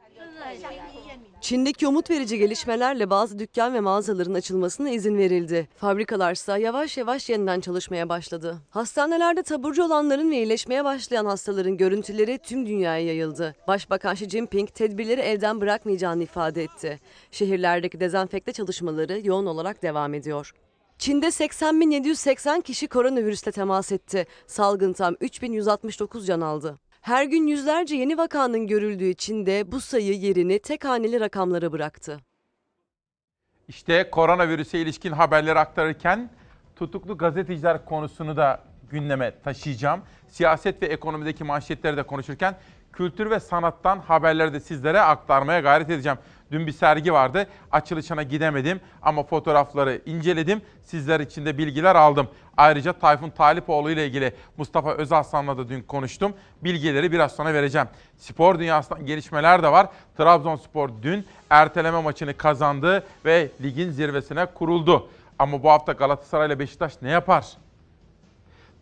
Çin'deki 1.45 1.87
umut 1.87 2.11
verici 2.11 2.39
gelişmelerle 2.39 3.11
bazı 3.11 3.39
dükkan 3.39 3.75
ve 3.75 3.81
mağazaların 3.81 4.35
açılmasına 4.35 4.91
izin 4.91 5.19
verildi. 5.19 5.69
Fabrikalarsa 5.77 6.59
yavaş 6.59 6.97
yavaş 6.97 7.31
yeniden 7.31 7.61
çalışmaya 7.61 8.09
başladı. 8.09 8.59
Hastanelerde 8.71 9.43
taburcu 9.43 9.85
olanların 9.85 10.31
ve 10.31 10.37
iyileşmeye 10.37 10.85
başlayan 10.85 11.27
hastaların 11.27 11.77
görüntüleri 11.77 12.39
tüm 12.39 12.67
dünyaya 12.67 13.05
yayıldı. 13.07 13.55
Başbakan 13.69 14.15
Xi 14.15 14.29
Jinping 14.29 14.75
tedbirleri 14.75 15.21
elden 15.21 15.61
bırakmayacağını 15.61 16.23
ifade 16.23 16.63
etti. 16.63 17.01
Şehirlerdeki 17.31 18.01
dezenfekte 18.01 18.53
çalışmaları 18.53 19.21
yoğun 19.25 19.47
olarak 19.47 19.83
devam 19.83 20.15
ediyor. 20.15 20.55
Çin'de 20.99 21.27
80.780 21.27 22.63
kişi 22.63 22.89
koronavirüsle 22.89 23.53
temas 23.53 23.93
etti. 23.93 24.27
Salgın 24.47 24.93
tam 24.93 25.15
3.169 25.15 26.27
can 26.27 26.41
aldı. 26.41 26.79
Her 27.05 27.25
gün 27.25 27.47
yüzlerce 27.47 27.97
yeni 27.97 28.19
vakanın 28.19 28.67
görüldüğü 28.67 29.15
Çin'de 29.15 29.73
bu 29.73 29.81
sayı 29.81 30.15
yerini 30.15 30.59
tek 30.59 30.85
haneli 30.85 31.21
rakamlara 31.21 31.73
bıraktı. 31.73 32.19
İşte 33.69 34.11
koronavirüse 34.11 34.79
ilişkin 34.79 35.13
haberleri 35.13 35.59
aktarırken 35.59 36.31
tutuklu 36.77 37.19
gazeteciler 37.19 37.85
konusunu 37.85 38.37
da 38.37 38.63
gündeme 38.91 39.41
taşıyacağım. 39.45 40.03
Siyaset 40.29 40.83
ve 40.83 40.87
ekonomideki 40.87 41.45
manşetleri 41.45 41.97
de 41.97 42.03
konuşurken 42.03 42.57
kültür 42.93 43.31
ve 43.31 43.41
sanattan 43.41 43.99
haberleri 43.99 44.53
de 44.53 44.61
sizlere 44.61 45.01
aktarmaya 45.01 45.61
gayret 45.61 45.91
edeceğim. 45.91 46.19
Dün 46.55 46.67
bir 46.67 46.73
sergi 46.73 47.13
vardı. 47.13 47.47
Açılışına 47.73 48.23
gidemedim 48.23 48.81
ama 49.03 49.23
fotoğrafları 49.23 50.01
inceledim. 50.07 50.63
Sizler 50.83 51.21
için 51.21 51.47
de 51.47 51.59
bilgiler 51.59 51.95
aldım. 51.95 52.29
Ayrıca 52.57 52.93
Tayfun 52.93 53.31
Talipoğlu 53.31 53.91
ile 53.91 54.07
ilgili 54.07 54.33
Mustafa 54.57 54.93
Özaslan'la 54.93 55.59
da 55.59 55.69
dün 55.69 55.83
konuştum. 55.83 56.35
Bilgileri 56.65 57.13
biraz 57.13 57.33
sonra 57.33 57.55
vereceğim. 57.55 57.89
Spor 58.17 58.59
dünyasından 58.59 59.07
gelişmeler 59.07 59.63
de 59.63 59.73
var. 59.73 59.87
Trabzonspor 60.17 60.91
dün 61.03 61.27
erteleme 61.51 62.03
maçını 62.03 62.37
kazandı 62.37 63.07
ve 63.25 63.51
ligin 63.63 63.91
zirvesine 63.91 64.47
kuruldu. 64.47 65.09
Ama 65.39 65.63
bu 65.63 65.71
hafta 65.71 65.93
Galatasaray 65.93 66.47
ile 66.47 66.59
Beşiktaş 66.59 67.03
ne 67.03 67.11
yapar? 67.11 67.47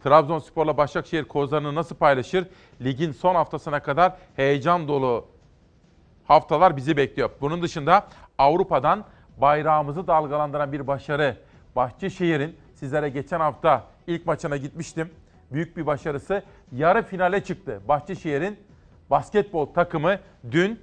Trabzonspor'la 0.04 0.76
Başakşehir 0.76 1.24
kozlarını 1.24 1.74
nasıl 1.74 1.96
paylaşır? 1.96 2.46
Ligin 2.80 3.12
son 3.12 3.34
haftasına 3.34 3.80
kadar 3.80 4.12
heyecan 4.36 4.88
dolu 4.88 5.31
haftalar 6.26 6.76
bizi 6.76 6.96
bekliyor. 6.96 7.30
Bunun 7.40 7.62
dışında 7.62 8.06
Avrupa'dan 8.38 9.04
bayrağımızı 9.36 10.06
dalgalandıran 10.06 10.72
bir 10.72 10.86
başarı. 10.86 11.36
Bahçeşehir'in 11.76 12.56
sizlere 12.74 13.08
geçen 13.08 13.40
hafta 13.40 13.84
ilk 14.06 14.26
maçına 14.26 14.56
gitmiştim. 14.56 15.10
Büyük 15.52 15.76
bir 15.76 15.86
başarısı. 15.86 16.42
Yarı 16.72 17.02
finale 17.02 17.44
çıktı. 17.44 17.80
Bahçeşehir'in 17.88 18.58
basketbol 19.10 19.66
takımı 19.66 20.18
dün 20.50 20.80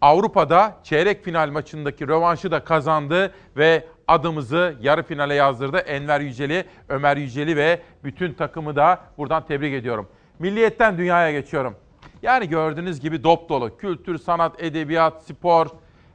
Avrupa'da 0.00 0.76
çeyrek 0.82 1.24
final 1.24 1.50
maçındaki 1.50 2.08
rövanşı 2.08 2.50
da 2.50 2.64
kazandı 2.64 3.34
ve 3.56 3.84
adımızı 4.08 4.76
yarı 4.80 5.02
finale 5.02 5.34
yazdırdı. 5.34 5.78
Enver 5.78 6.20
Yüceli, 6.20 6.64
Ömer 6.88 7.16
Yüceli 7.16 7.56
ve 7.56 7.80
bütün 8.04 8.32
takımı 8.32 8.76
da 8.76 9.00
buradan 9.18 9.46
tebrik 9.46 9.74
ediyorum. 9.74 10.08
Milliyetten 10.38 10.98
dünyaya 10.98 11.32
geçiyorum. 11.32 11.76
Yani 12.24 12.48
gördüğünüz 12.48 13.00
gibi 13.00 13.24
dop 13.24 13.48
dolu. 13.48 13.76
Kültür, 13.76 14.18
sanat, 14.18 14.62
edebiyat, 14.62 15.22
spor, 15.22 15.66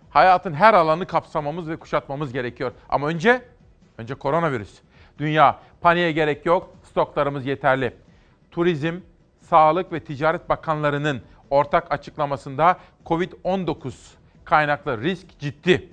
hayatın 0.09 0.53
her 0.53 0.73
alanını 0.73 1.05
kapsamamız 1.07 1.69
ve 1.69 1.75
kuşatmamız 1.75 2.33
gerekiyor. 2.33 2.71
Ama 2.89 3.07
önce, 3.07 3.41
önce 3.97 4.15
koronavirüs. 4.15 4.79
Dünya, 5.19 5.59
paniğe 5.81 6.11
gerek 6.11 6.45
yok, 6.45 6.69
stoklarımız 6.83 7.45
yeterli. 7.45 7.93
Turizm, 8.51 8.95
Sağlık 9.41 9.93
ve 9.93 9.99
Ticaret 9.99 10.49
Bakanlarının 10.49 11.21
ortak 11.49 11.91
açıklamasında 11.91 12.79
Covid-19 13.05 13.91
kaynaklı 14.45 15.01
risk 15.01 15.39
ciddi. 15.39 15.89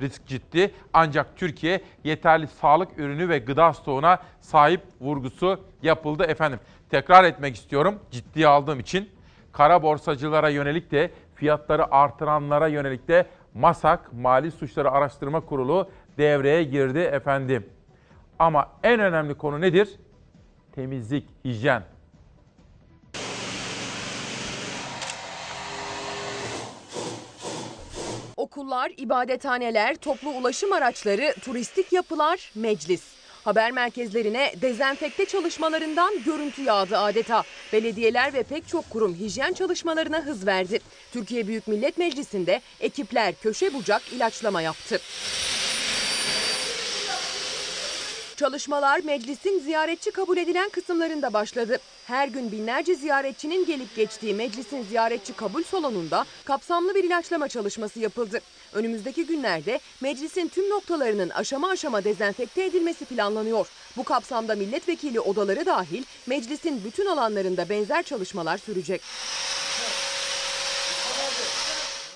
Risk 0.00 0.26
ciddi 0.26 0.74
ancak 0.92 1.36
Türkiye 1.36 1.80
yeterli 2.04 2.46
sağlık 2.46 2.98
ürünü 2.98 3.28
ve 3.28 3.38
gıda 3.38 3.72
stoğuna 3.72 4.18
sahip 4.40 4.80
vurgusu 5.00 5.60
yapıldı 5.82 6.24
efendim. 6.24 6.60
Tekrar 6.90 7.24
etmek 7.24 7.56
istiyorum 7.56 7.98
ciddiye 8.10 8.46
aldığım 8.46 8.80
için 8.80 9.19
kara 9.52 9.82
borsacılara 9.82 10.48
yönelik 10.48 10.90
de 10.90 11.10
fiyatları 11.34 11.94
artıranlara 11.94 12.68
yönelik 12.68 13.08
de 13.08 13.26
MASAK 13.54 14.12
Mali 14.12 14.50
Suçları 14.50 14.90
Araştırma 14.90 15.40
Kurulu 15.40 15.90
devreye 16.18 16.64
girdi 16.64 16.98
efendim. 16.98 17.66
Ama 18.38 18.68
en 18.82 19.00
önemli 19.00 19.34
konu 19.34 19.60
nedir? 19.60 19.88
Temizlik, 20.72 21.28
hijyen. 21.44 21.82
Okullar, 28.36 28.92
ibadethaneler, 28.96 29.96
toplu 29.96 30.30
ulaşım 30.30 30.72
araçları, 30.72 31.34
turistik 31.44 31.92
yapılar, 31.92 32.52
meclis. 32.54 33.19
Haber 33.44 33.70
merkezlerine 33.70 34.52
dezenfekte 34.62 35.26
çalışmalarından 35.26 36.22
görüntü 36.24 36.62
yağdı 36.62 36.98
adeta. 36.98 37.42
Belediyeler 37.72 38.32
ve 38.32 38.42
pek 38.42 38.68
çok 38.68 38.90
kurum 38.90 39.14
hijyen 39.14 39.52
çalışmalarına 39.52 40.22
hız 40.22 40.46
verdi. 40.46 40.78
Türkiye 41.12 41.46
Büyük 41.46 41.68
Millet 41.68 41.98
Meclisi'nde 41.98 42.60
ekipler 42.80 43.34
köşe 43.42 43.74
bucak 43.74 44.02
ilaçlama 44.12 44.62
yaptı. 44.62 45.00
Çalışmalar 48.40 49.00
meclisin 49.04 49.58
ziyaretçi 49.58 50.10
kabul 50.10 50.36
edilen 50.36 50.68
kısımlarında 50.68 51.32
başladı. 51.32 51.78
Her 52.06 52.28
gün 52.28 52.52
binlerce 52.52 52.94
ziyaretçinin 52.94 53.66
gelip 53.66 53.96
geçtiği 53.96 54.34
meclisin 54.34 54.82
ziyaretçi 54.82 55.32
kabul 55.32 55.62
salonunda 55.62 56.24
kapsamlı 56.44 56.94
bir 56.94 57.04
ilaçlama 57.04 57.48
çalışması 57.48 58.00
yapıldı. 58.00 58.40
Önümüzdeki 58.72 59.26
günlerde 59.26 59.80
meclisin 60.00 60.48
tüm 60.48 60.70
noktalarının 60.70 61.28
aşama 61.30 61.70
aşama 61.70 62.04
dezenfekte 62.04 62.64
edilmesi 62.64 63.04
planlanıyor. 63.04 63.66
Bu 63.96 64.04
kapsamda 64.04 64.54
milletvekili 64.54 65.20
odaları 65.20 65.66
dahil 65.66 66.02
meclisin 66.26 66.84
bütün 66.84 67.06
alanlarında 67.06 67.68
benzer 67.68 68.02
çalışmalar 68.02 68.58
sürecek. 68.58 69.00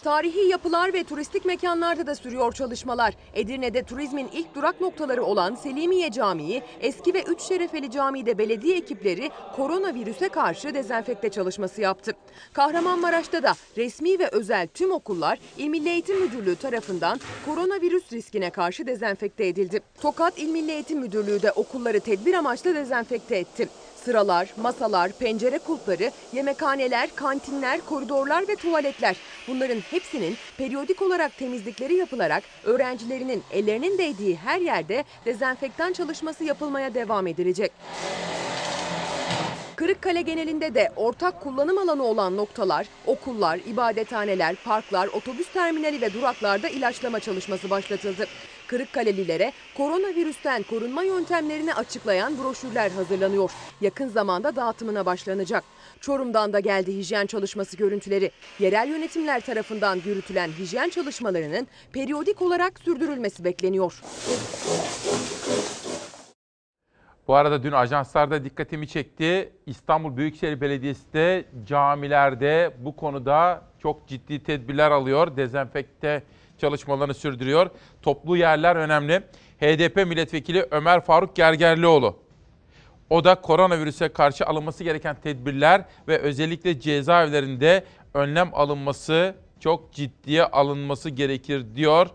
Tarihi 0.05 0.49
yapılar 0.49 0.93
ve 0.93 1.05
turistik 1.05 1.45
mekanlarda 1.45 2.07
da 2.07 2.15
sürüyor 2.15 2.53
çalışmalar. 2.53 3.15
Edirne'de 3.35 3.83
turizmin 3.83 4.29
ilk 4.33 4.55
durak 4.55 4.81
noktaları 4.81 5.25
olan 5.25 5.55
Selimiye 5.55 6.11
Camii, 6.11 6.63
eski 6.81 7.15
ve 7.15 7.23
Üç 7.23 7.41
Şerefeli 7.41 7.91
Camii'de 7.91 8.39
belediye 8.39 8.77
ekipleri 8.77 9.31
koronavirüse 9.57 10.29
karşı 10.29 10.75
dezenfekte 10.75 11.29
çalışması 11.29 11.81
yaptı. 11.81 12.13
Kahramanmaraş'ta 12.53 13.43
da 13.43 13.53
resmi 13.77 14.19
ve 14.19 14.29
özel 14.29 14.69
tüm 14.75 14.93
okullar 14.93 15.39
İl 15.59 15.69
Milli 15.69 15.89
Eğitim 15.89 16.21
Müdürlüğü 16.21 16.57
tarafından 16.57 17.21
koronavirüs 17.47 18.13
riskine 18.13 18.51
karşı 18.51 18.87
dezenfekte 18.87 19.47
edildi. 19.47 19.81
Tokat 20.01 20.39
İl 20.39 20.49
Milli 20.49 20.71
Eğitim 20.71 21.01
Müdürlüğü 21.01 21.43
de 21.43 21.53
okulları 21.53 22.01
tedbir 22.01 22.35
amaçlı 22.35 22.75
dezenfekte 22.75 23.37
etti. 23.37 23.69
Sıralar, 24.05 24.55
masalar, 24.57 25.13
pencere 25.13 25.59
kulpları, 25.59 26.11
yemekhaneler, 26.33 27.15
kantinler, 27.15 27.81
koridorlar 27.81 28.49
ve 28.49 28.57
tuvaletler 28.57 29.17
bunların 29.49 29.81
hepsinin 29.81 30.37
periyodik 30.59 31.03
olarak 31.03 31.37
temizlikleri 31.39 31.95
yapılarak 31.95 32.45
öğrencilerinin 32.65 33.43
ellerinin 33.53 33.99
değdiği 33.99 34.37
her 34.37 34.61
yerde 34.61 35.05
dezenfektan 35.25 35.93
çalışması 35.93 36.45
yapılmaya 36.45 36.95
devam 36.95 37.27
edilecek. 37.27 37.73
Kırıkkale 39.77 40.23
genelinde 40.23 40.75
de 40.75 40.93
ortak 40.97 41.41
kullanım 41.41 41.79
alanı 41.79 42.03
olan 42.03 42.37
noktalar, 42.37 42.87
okullar, 43.07 43.61
ibadethaneler, 43.67 44.57
parklar, 44.65 45.09
otobüs 45.09 45.53
terminali 45.53 46.01
ve 46.01 46.15
duraklarda 46.15 46.69
ilaçlama 46.69 47.21
çalışması 47.21 47.71
başlatıldı. 47.71 48.27
Kırıkkalelilere 48.67 49.53
koronavirüsten 49.77 50.63
korunma 50.63 51.03
yöntemlerini 51.03 51.75
açıklayan 51.75 52.39
broşürler 52.39 52.91
hazırlanıyor. 52.91 53.51
Yakın 53.81 54.09
zamanda 54.09 54.57
dağıtımına 54.57 55.07
başlanacak. 55.07 55.65
Çorum'dan 56.01 56.53
da 56.53 56.61
geldi 56.61 56.97
hijyen 56.97 57.27
çalışması 57.27 57.77
görüntüleri. 57.77 58.31
Yerel 58.59 58.89
yönetimler 58.89 59.41
tarafından 59.41 60.01
yürütülen 60.05 60.49
hijyen 60.49 60.89
çalışmalarının 60.89 61.67
periyodik 61.93 62.43
olarak 62.43 62.79
sürdürülmesi 62.79 63.45
bekleniyor. 63.45 64.01
Bu 67.29 67.35
arada 67.35 67.63
dün 67.63 67.73
ajanslarda 67.73 68.45
dikkatimi 68.45 68.89
çekti. 68.89 69.53
İstanbul 69.67 70.17
Büyükşehir 70.17 70.61
Belediyesi 70.61 71.13
de 71.13 71.45
camilerde 71.67 72.75
bu 72.79 72.97
konuda 72.97 73.63
çok 73.79 74.09
ciddi 74.09 74.43
tedbirler 74.43 74.91
alıyor. 74.91 75.37
Dezenfekte 75.37 76.23
çalışmalarını 76.59 77.15
sürdürüyor. 77.15 77.71
Toplu 78.03 78.37
yerler 78.37 78.77
önemli. 78.77 79.23
HDP 79.61 79.97
milletvekili 79.97 80.67
Ömer 80.71 81.01
Faruk 81.01 81.37
Gergerlioğlu. 81.37 82.17
O 83.11 83.25
da 83.25 83.35
koronavirüse 83.35 84.09
karşı 84.09 84.47
alınması 84.47 84.85
gereken 84.85 85.17
tedbirler 85.21 85.85
ve 86.09 86.19
özellikle 86.19 86.81
cezaevlerinde 86.81 87.85
önlem 88.15 88.51
alınması 88.53 89.35
çok 89.61 89.93
ciddiye 89.93 90.45
alınması 90.45 91.11
gerekir 91.11 91.65
diyor. 91.75 92.07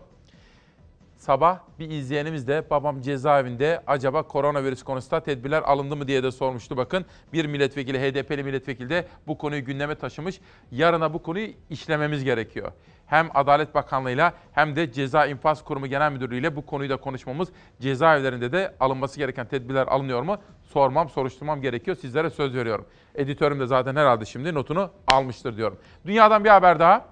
Sabah 1.18 1.58
bir 1.78 1.90
izleyenimiz 1.90 2.48
de 2.48 2.64
babam 2.70 3.00
cezaevinde 3.00 3.82
acaba 3.86 4.22
koronavirüs 4.22 4.82
konusunda 4.82 5.20
tedbirler 5.20 5.62
alındı 5.62 5.96
mı 5.96 6.08
diye 6.08 6.22
de 6.22 6.30
sormuştu. 6.30 6.76
Bakın 6.76 7.04
bir 7.32 7.46
milletvekili, 7.46 7.98
HDP'li 7.98 8.44
milletvekili 8.44 8.90
de 8.90 9.06
bu 9.26 9.38
konuyu 9.38 9.64
gündeme 9.64 9.94
taşımış. 9.94 10.40
Yarına 10.72 11.14
bu 11.14 11.22
konuyu 11.22 11.48
işlememiz 11.70 12.24
gerekiyor. 12.24 12.72
Hem 13.10 13.30
Adalet 13.34 13.74
Bakanlığı'yla 13.74 14.32
hem 14.52 14.76
de 14.76 14.92
Ceza 14.92 15.26
İnfaz 15.26 15.64
Kurumu 15.64 15.86
Genel 15.86 16.12
Müdürlüğü 16.12 16.38
ile 16.38 16.56
bu 16.56 16.66
konuyu 16.66 16.90
da 16.90 16.96
konuşmamız, 16.96 17.48
cezaevlerinde 17.80 18.52
de 18.52 18.74
alınması 18.80 19.18
gereken 19.18 19.46
tedbirler 19.46 19.86
alınıyor 19.86 20.22
mu? 20.22 20.36
Sormam, 20.62 21.08
soruşturmam 21.08 21.60
gerekiyor. 21.60 21.96
Sizlere 21.96 22.30
söz 22.30 22.54
veriyorum. 22.54 22.86
Editörüm 23.14 23.60
de 23.60 23.66
zaten 23.66 23.96
herhalde 23.96 24.24
şimdi 24.24 24.54
notunu 24.54 24.90
almıştır 25.12 25.56
diyorum. 25.56 25.78
Dünyadan 26.06 26.44
bir 26.44 26.48
haber 26.48 26.80
daha. 26.80 27.04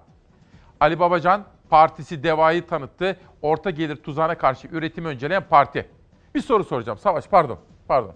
Ali 0.80 1.00
Babacan 1.00 1.44
partisi 1.70 2.22
DEVA'yı 2.22 2.66
tanıttı. 2.66 3.16
Orta 3.42 3.70
gelir 3.70 3.96
tuzağına 3.96 4.38
karşı 4.38 4.68
üretimi 4.68 5.08
önceleyen 5.08 5.44
parti. 5.50 5.88
Bir 6.34 6.40
soru 6.40 6.64
soracağım. 6.64 6.98
Savaş 6.98 7.26
pardon. 7.26 7.58
Pardon. 7.88 8.14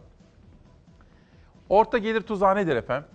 Orta 1.69 1.99
gelir 1.99 2.21
tuzağı 2.21 2.57
nedir 2.57 2.77
efendim? 2.77 3.09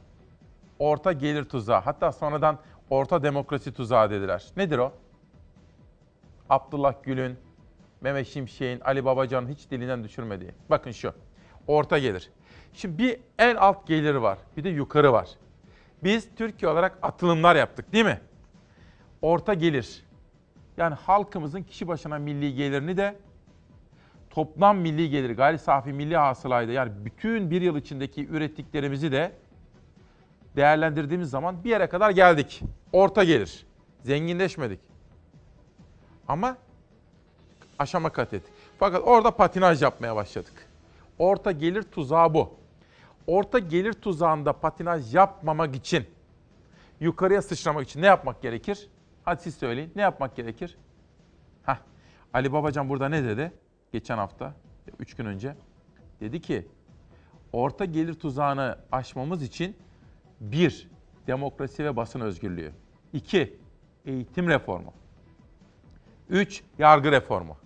Orta 0.79 1.11
gelir 1.11 1.43
tuzağı. 1.43 1.81
Hatta 1.81 2.11
sonradan 2.11 2.57
orta 2.89 3.23
demokrasi 3.23 3.73
tuzağı 3.73 4.09
dediler. 4.09 4.45
Nedir 4.57 4.77
o? 4.77 4.93
Abdullah 6.49 6.93
Gül'ün, 7.03 7.37
Mehmet 8.01 8.27
Şimşek'in, 8.27 8.79
Ali 8.79 9.05
Babacan'ın 9.05 9.49
hiç 9.49 9.71
dilinden 9.71 10.03
düşürmediği. 10.03 10.51
Bakın 10.69 10.91
şu. 10.91 11.13
Orta 11.67 11.97
gelir. 11.97 12.29
Şimdi 12.73 12.97
bir 12.97 13.19
en 13.39 13.55
alt 13.55 13.87
geliri 13.87 14.21
var. 14.21 14.37
Bir 14.57 14.63
de 14.63 14.69
yukarı 14.69 15.13
var. 15.13 15.29
Biz 16.03 16.35
Türkiye 16.35 16.71
olarak 16.71 16.97
atılımlar 17.01 17.55
yaptık 17.55 17.93
değil 17.93 18.05
mi? 18.05 18.21
Orta 19.21 19.53
gelir. 19.53 20.05
Yani 20.77 20.95
halkımızın 20.95 21.63
kişi 21.63 21.87
başına 21.87 22.17
milli 22.17 22.55
gelirini 22.55 22.97
de 22.97 23.15
toplam 24.29 24.77
milli 24.77 25.09
geliri, 25.09 25.33
gayri 25.33 25.57
safi 25.57 25.93
milli 25.93 26.17
hasılaydı 26.17 26.71
yani 26.71 26.91
bütün 27.05 27.51
bir 27.51 27.61
yıl 27.61 27.77
içindeki 27.77 28.27
ürettiklerimizi 28.27 29.11
de 29.11 29.31
değerlendirdiğimiz 30.57 31.29
zaman 31.29 31.63
bir 31.63 31.69
yere 31.69 31.89
kadar 31.89 32.11
geldik. 32.11 32.63
Orta 32.93 33.23
gelir. 33.23 33.65
Zenginleşmedik. 34.03 34.79
Ama 36.27 36.57
aşama 37.79 38.09
kat 38.09 38.33
ettik. 38.33 38.53
Fakat 38.79 39.01
orada 39.05 39.31
patinaj 39.31 39.81
yapmaya 39.81 40.15
başladık. 40.15 40.67
Orta 41.19 41.51
gelir 41.51 41.83
tuzağı 41.83 42.33
bu. 42.33 42.53
Orta 43.27 43.59
gelir 43.59 43.93
tuzağında 43.93 44.53
patinaj 44.53 45.15
yapmamak 45.15 45.75
için, 45.75 46.05
yukarıya 46.99 47.41
sıçramak 47.41 47.87
için 47.87 48.01
ne 48.01 48.05
yapmak 48.05 48.41
gerekir? 48.41 48.89
Hadi 49.25 49.41
siz 49.41 49.55
söyleyin. 49.55 49.91
Ne 49.95 50.01
yapmak 50.01 50.35
gerekir? 50.35 50.77
Heh. 51.63 51.77
Ali 52.33 52.53
Babacan 52.53 52.89
burada 52.89 53.09
ne 53.09 53.23
dedi? 53.23 53.51
Geçen 53.91 54.17
hafta, 54.17 54.53
üç 54.99 55.15
gün 55.15 55.25
önce. 55.25 55.55
Dedi 56.19 56.41
ki, 56.41 56.67
orta 57.53 57.85
gelir 57.85 58.13
tuzağını 58.13 58.77
aşmamız 58.91 59.43
için 59.43 59.77
bir, 60.39 60.89
demokrasi 61.27 61.85
ve 61.85 61.95
basın 61.95 62.19
özgürlüğü. 62.19 62.71
iki, 63.13 63.59
eğitim 64.05 64.49
reformu. 64.49 64.93
Üç, 66.29 66.63
yargı 66.77 67.11
reformu. 67.11 67.57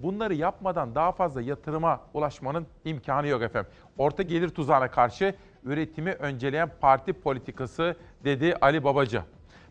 Bunları 0.00 0.34
yapmadan 0.34 0.94
daha 0.94 1.12
fazla 1.12 1.42
yatırıma 1.42 2.00
ulaşmanın 2.14 2.66
imkanı 2.84 3.26
yok 3.28 3.42
efendim. 3.42 3.70
Orta 3.98 4.22
gelir 4.22 4.48
tuzağına 4.48 4.90
karşı 4.90 5.34
üretimi 5.64 6.12
önceleyen 6.12 6.70
parti 6.80 7.12
politikası 7.12 7.96
dedi 8.24 8.54
Ali 8.60 8.84
Babaca. 8.84 9.24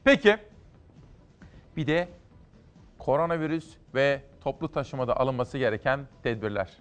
Peki 0.03 0.37
bir 1.77 1.87
de 1.87 2.07
koronavirüs 2.97 3.75
ve 3.95 4.21
toplu 4.41 4.71
taşımada 4.71 5.17
alınması 5.17 5.57
gereken 5.57 5.99
tedbirler. 6.23 6.77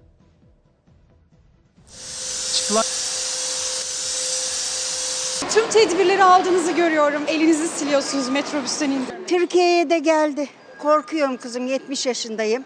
Tüm 5.50 5.70
tedbirleri 5.70 6.24
aldığınızı 6.24 6.72
görüyorum. 6.72 7.22
Elinizi 7.28 7.68
siliyorsunuz 7.68 8.28
metrobüsten 8.28 8.90
indi. 8.90 9.10
Türkiye'ye 9.26 9.90
de 9.90 9.98
geldi. 9.98 10.48
Korkuyorum 10.78 11.36
kızım 11.36 11.66
70 11.66 12.06
yaşındayım. 12.06 12.64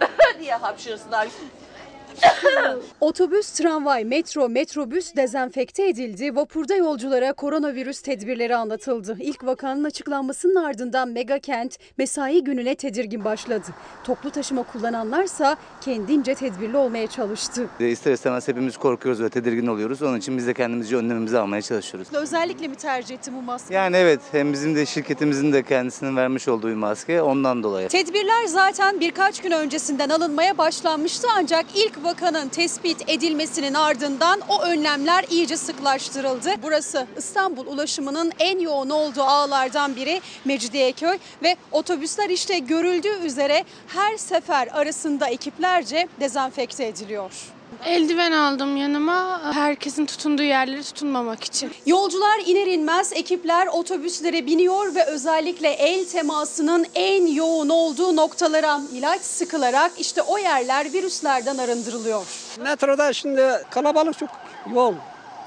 diye 0.40 0.54
hapşırsınlar. 0.54 1.28
Otobüs, 3.00 3.50
tramvay, 3.50 4.04
metro, 4.04 4.48
metrobüs 4.48 5.16
dezenfekte 5.16 5.88
edildi. 5.88 6.36
Vapurda 6.36 6.76
yolculara 6.76 7.32
koronavirüs 7.32 8.00
tedbirleri 8.00 8.56
anlatıldı. 8.56 9.16
İlk 9.20 9.44
vakanın 9.44 9.84
açıklanmasının 9.84 10.54
ardından 10.54 11.08
mega 11.08 11.38
kent 11.38 11.78
mesai 11.98 12.44
gününe 12.44 12.74
tedirgin 12.74 13.24
başladı. 13.24 13.66
Toplu 14.04 14.30
taşıma 14.30 14.62
kullananlarsa 14.62 15.56
kendince 15.80 16.34
tedbirli 16.34 16.76
olmaya 16.76 17.06
çalıştı. 17.06 17.68
İster 17.80 18.12
istemez 18.12 18.48
hepimiz 18.48 18.76
korkuyoruz 18.76 19.22
ve 19.22 19.28
tedirgin 19.28 19.66
oluyoruz. 19.66 20.02
Onun 20.02 20.18
için 20.18 20.38
biz 20.38 20.46
de 20.46 20.54
kendimizce 20.54 20.96
önlemimizi 20.96 21.38
almaya 21.38 21.62
çalışıyoruz. 21.62 22.08
Özellikle 22.12 22.68
mi 22.68 22.76
tercih 22.76 23.14
ettim 23.14 23.34
bu 23.36 23.42
maskeyi? 23.42 23.76
Yani 23.76 23.96
evet 23.96 24.20
hem 24.32 24.52
bizim 24.52 24.76
de 24.76 24.86
şirketimizin 24.86 25.52
de 25.52 25.62
kendisinin 25.62 26.16
vermiş 26.16 26.48
olduğu 26.48 26.68
bir 26.68 26.74
maske 26.74 27.22
ondan 27.22 27.62
dolayı. 27.62 27.88
Tedbirler 27.88 28.46
zaten 28.46 29.00
birkaç 29.00 29.40
gün 29.42 29.50
öncesinden 29.50 30.08
alınmaya 30.08 30.58
başlanmıştı 30.58 31.28
ancak 31.36 31.66
ilk 31.74 32.04
vakanın 32.04 32.39
tespit 32.48 33.08
edilmesinin 33.08 33.74
ardından 33.74 34.40
o 34.48 34.62
önlemler 34.62 35.24
iyice 35.30 35.56
sıklaştırıldı. 35.56 36.50
Burası 36.62 37.06
İstanbul 37.18 37.66
ulaşımının 37.66 38.32
en 38.38 38.58
yoğun 38.58 38.90
olduğu 38.90 39.22
ağlardan 39.22 39.96
biri 39.96 40.20
Mecidiyeköy 40.44 41.18
ve 41.42 41.56
otobüsler 41.72 42.30
işte 42.30 42.58
görüldüğü 42.58 43.18
üzere 43.24 43.64
her 43.86 44.16
sefer 44.16 44.68
arasında 44.72 45.28
ekiplerce 45.28 46.08
dezenfekte 46.20 46.86
ediliyor. 46.86 47.59
Eldiven 47.84 48.32
aldım 48.32 48.76
yanıma 48.76 49.40
herkesin 49.54 50.06
tutunduğu 50.06 50.42
yerleri 50.42 50.82
tutunmamak 50.82 51.44
için. 51.44 51.70
Yolcular 51.86 52.40
iner 52.46 52.66
inmez 52.66 53.12
ekipler 53.12 53.66
otobüslere 53.66 54.46
biniyor 54.46 54.94
ve 54.94 55.04
özellikle 55.04 55.68
el 55.68 56.04
temasının 56.04 56.86
en 56.94 57.26
yoğun 57.26 57.68
olduğu 57.68 58.16
noktalara 58.16 58.80
ilaç 58.94 59.20
sıkılarak 59.20 59.92
işte 59.98 60.22
o 60.22 60.38
yerler 60.38 60.92
virüslerden 60.92 61.58
arındırılıyor. 61.58 62.26
Metroda 62.60 63.12
şimdi 63.12 63.42
kalabalık 63.70 64.18
çok 64.18 64.28
yoğun. 64.74 64.96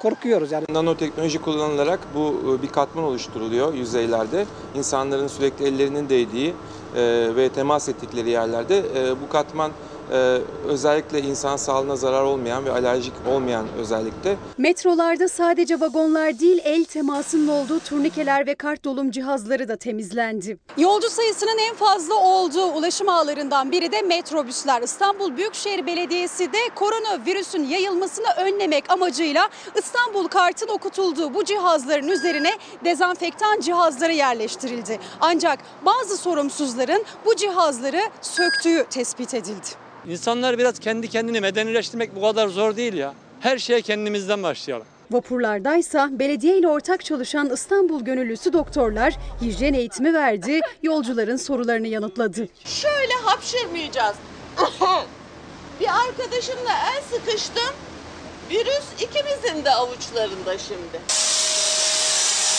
korkuyoruz 0.02 0.52
yani. 0.52 0.66
Nanoteknoloji 0.70 1.42
kullanılarak 1.42 2.00
bu 2.16 2.60
bir 2.64 2.68
katman 2.70 3.04
oluşturuluyor 3.04 3.74
yüzeylerde. 3.74 4.46
İnsanların 4.76 5.28
sürekli 5.28 5.66
ellerinin 5.66 6.10
değdiği 6.10 6.54
e, 6.96 7.02
ve 7.36 7.50
temas 7.50 7.90
ettikleri 7.90 8.30
yerlerde 8.30 8.78
e, 8.78 9.22
bu 9.22 9.30
katman 9.30 9.72
e, 10.12 10.38
özellikle 10.68 11.22
insan 11.22 11.58
sağlığına 11.58 11.96
zarar 11.96 12.24
olmayan 12.24 12.66
ve 12.66 12.72
alerjik 12.72 13.14
olmayan 13.30 13.66
özellikle. 13.78 14.38
Metrolarda 14.58 15.28
sadece 15.28 15.80
vagonlar 15.80 16.40
değil 16.40 16.62
el 16.64 16.86
temasının 16.86 17.48
olduğu 17.48 17.80
turnikeler 17.80 18.48
ve 18.48 18.56
kart 18.56 18.84
dolum 18.84 19.12
cihazları 19.12 19.68
da 19.68 19.76
temizlendi. 19.76 20.58
Yolcu 20.78 21.10
sayısının 21.10 21.58
en 21.70 21.76
fazla 21.76 22.16
olduğu 22.16 22.66
ulaşım 22.66 23.10
ağlarından 23.10 23.72
biri 23.72 23.92
de 23.92 24.02
metrobüsler. 24.02 24.82
İstanbul 24.82 25.38
Büyükşehir 25.38 25.86
Belediyesi 25.86 26.54
de 26.54 26.58
koronavirüsün 26.76 27.64
yayılmasını 27.64 28.28
önlemek 28.38 28.92
amacıyla 28.92 29.50
İstanbul 29.80 30.28
kartın 30.28 30.68
okutulduğu 30.68 31.34
bu 31.34 31.44
cihazların 31.44 32.08
üzerine 32.08 32.52
dezenfektan 32.86 33.60
cihazları 33.60 34.14
yerleştirildi. 34.14 35.00
Ancak 35.22 35.60
bazı 35.86 36.18
sorumsuzların 36.18 37.04
bu 37.26 37.36
cihazları 37.36 38.02
söktüğü 38.22 38.86
tespit 38.90 39.34
edildi. 39.34 39.93
İnsanlar 40.08 40.58
biraz 40.58 40.80
kendi 40.80 41.10
kendini 41.10 41.42
medenileştirmek 41.42 42.16
bu 42.16 42.22
kadar 42.22 42.48
zor 42.48 42.76
değil 42.76 42.94
ya. 42.94 43.14
Her 43.40 43.58
şeye 43.58 43.82
kendimizden 43.82 44.44
başlayalım. 44.44 44.86
Vapurlardaysa 45.12 46.10
belediye 46.12 46.58
ile 46.58 46.68
ortak 46.68 47.06
çalışan 47.06 47.50
İstanbul 47.50 48.02
gönüllüsü 48.04 48.54
doktorlar 48.54 49.18
hijyen 49.42 49.74
eğitimi 49.74 50.14
verdi, 50.14 50.60
yolcuların 50.84 51.38
sorularını 51.38 51.88
yanıtladı. 51.88 52.48
Şöyle 52.66 53.14
hapşırmayacağız. 53.24 54.16
Bir 55.80 55.88
arkadaşımla 55.88 56.72
el 56.96 57.02
sıkıştım. 57.12 57.74
Virüs 58.52 58.86
ikimizin 59.02 59.66
de 59.66 59.72
avuçlarında 59.72 60.58
şimdi. 60.58 61.00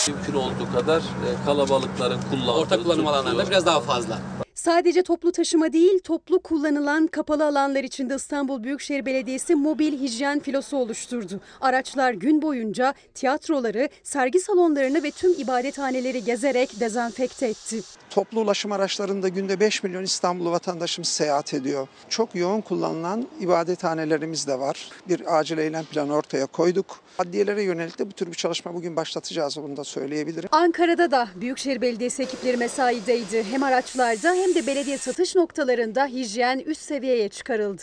Mümkün 0.07 0.33
olduğu 0.33 0.73
kadar 0.75 0.99
e, 0.99 1.45
kalabalıkların 1.45 2.21
kullandığı... 2.31 2.51
Ortak 2.51 2.83
kullanım 2.83 3.07
alanlarında 3.07 3.47
biraz 3.49 3.65
daha 3.65 3.81
fazla. 3.81 4.19
Sadece 4.65 5.03
toplu 5.03 5.31
taşıma 5.31 5.73
değil, 5.73 5.99
toplu 5.99 6.39
kullanılan 6.39 7.07
kapalı 7.07 7.45
alanlar 7.45 7.83
içinde 7.83 8.15
İstanbul 8.15 8.63
Büyükşehir 8.63 9.05
Belediyesi 9.05 9.55
mobil 9.55 9.99
hijyen 9.99 10.39
filosu 10.39 10.77
oluşturdu. 10.77 11.41
Araçlar 11.61 12.13
gün 12.13 12.41
boyunca 12.41 12.93
tiyatroları, 13.13 13.89
sergi 14.03 14.39
salonlarını 14.39 15.03
ve 15.03 15.11
tüm 15.11 15.31
ibadethaneleri 15.41 16.23
gezerek 16.23 16.79
dezenfekte 16.79 17.47
etti. 17.47 17.81
Toplu 18.09 18.39
ulaşım 18.39 18.71
araçlarında 18.71 19.29
günde 19.29 19.59
5 19.59 19.83
milyon 19.83 20.03
İstanbul 20.03 20.51
vatandaşımız 20.51 21.09
seyahat 21.09 21.53
ediyor. 21.53 21.87
Çok 22.09 22.35
yoğun 22.35 22.61
kullanılan 22.61 23.27
ibadethanelerimiz 23.39 24.47
de 24.47 24.59
var. 24.59 24.89
Bir 25.09 25.39
acil 25.39 25.57
eylem 25.57 25.85
planı 25.85 26.15
ortaya 26.15 26.45
koyduk. 26.45 26.99
Adliyelere 27.19 27.63
yönelik 27.63 27.99
de 27.99 28.07
bu 28.07 28.11
tür 28.11 28.27
bir 28.27 28.33
çalışma 28.33 28.73
bugün 28.73 28.95
başlatacağız 28.95 29.57
bunu 29.57 29.77
da 29.77 29.83
söyleyebilirim. 29.83 30.49
Ankara'da 30.51 31.11
da 31.11 31.27
Büyükşehir 31.35 31.81
Belediyesi 31.81 32.23
ekipleri 32.23 32.57
mesaideydi. 32.57 33.43
Hem 33.43 33.63
araçlarda 33.63 34.33
hem 34.33 34.55
de 34.55 34.67
belediye 34.67 34.97
satış 34.97 35.35
noktalarında 35.35 36.05
hijyen 36.05 36.59
üst 36.59 36.81
seviyeye 36.81 37.29
çıkarıldı. 37.29 37.81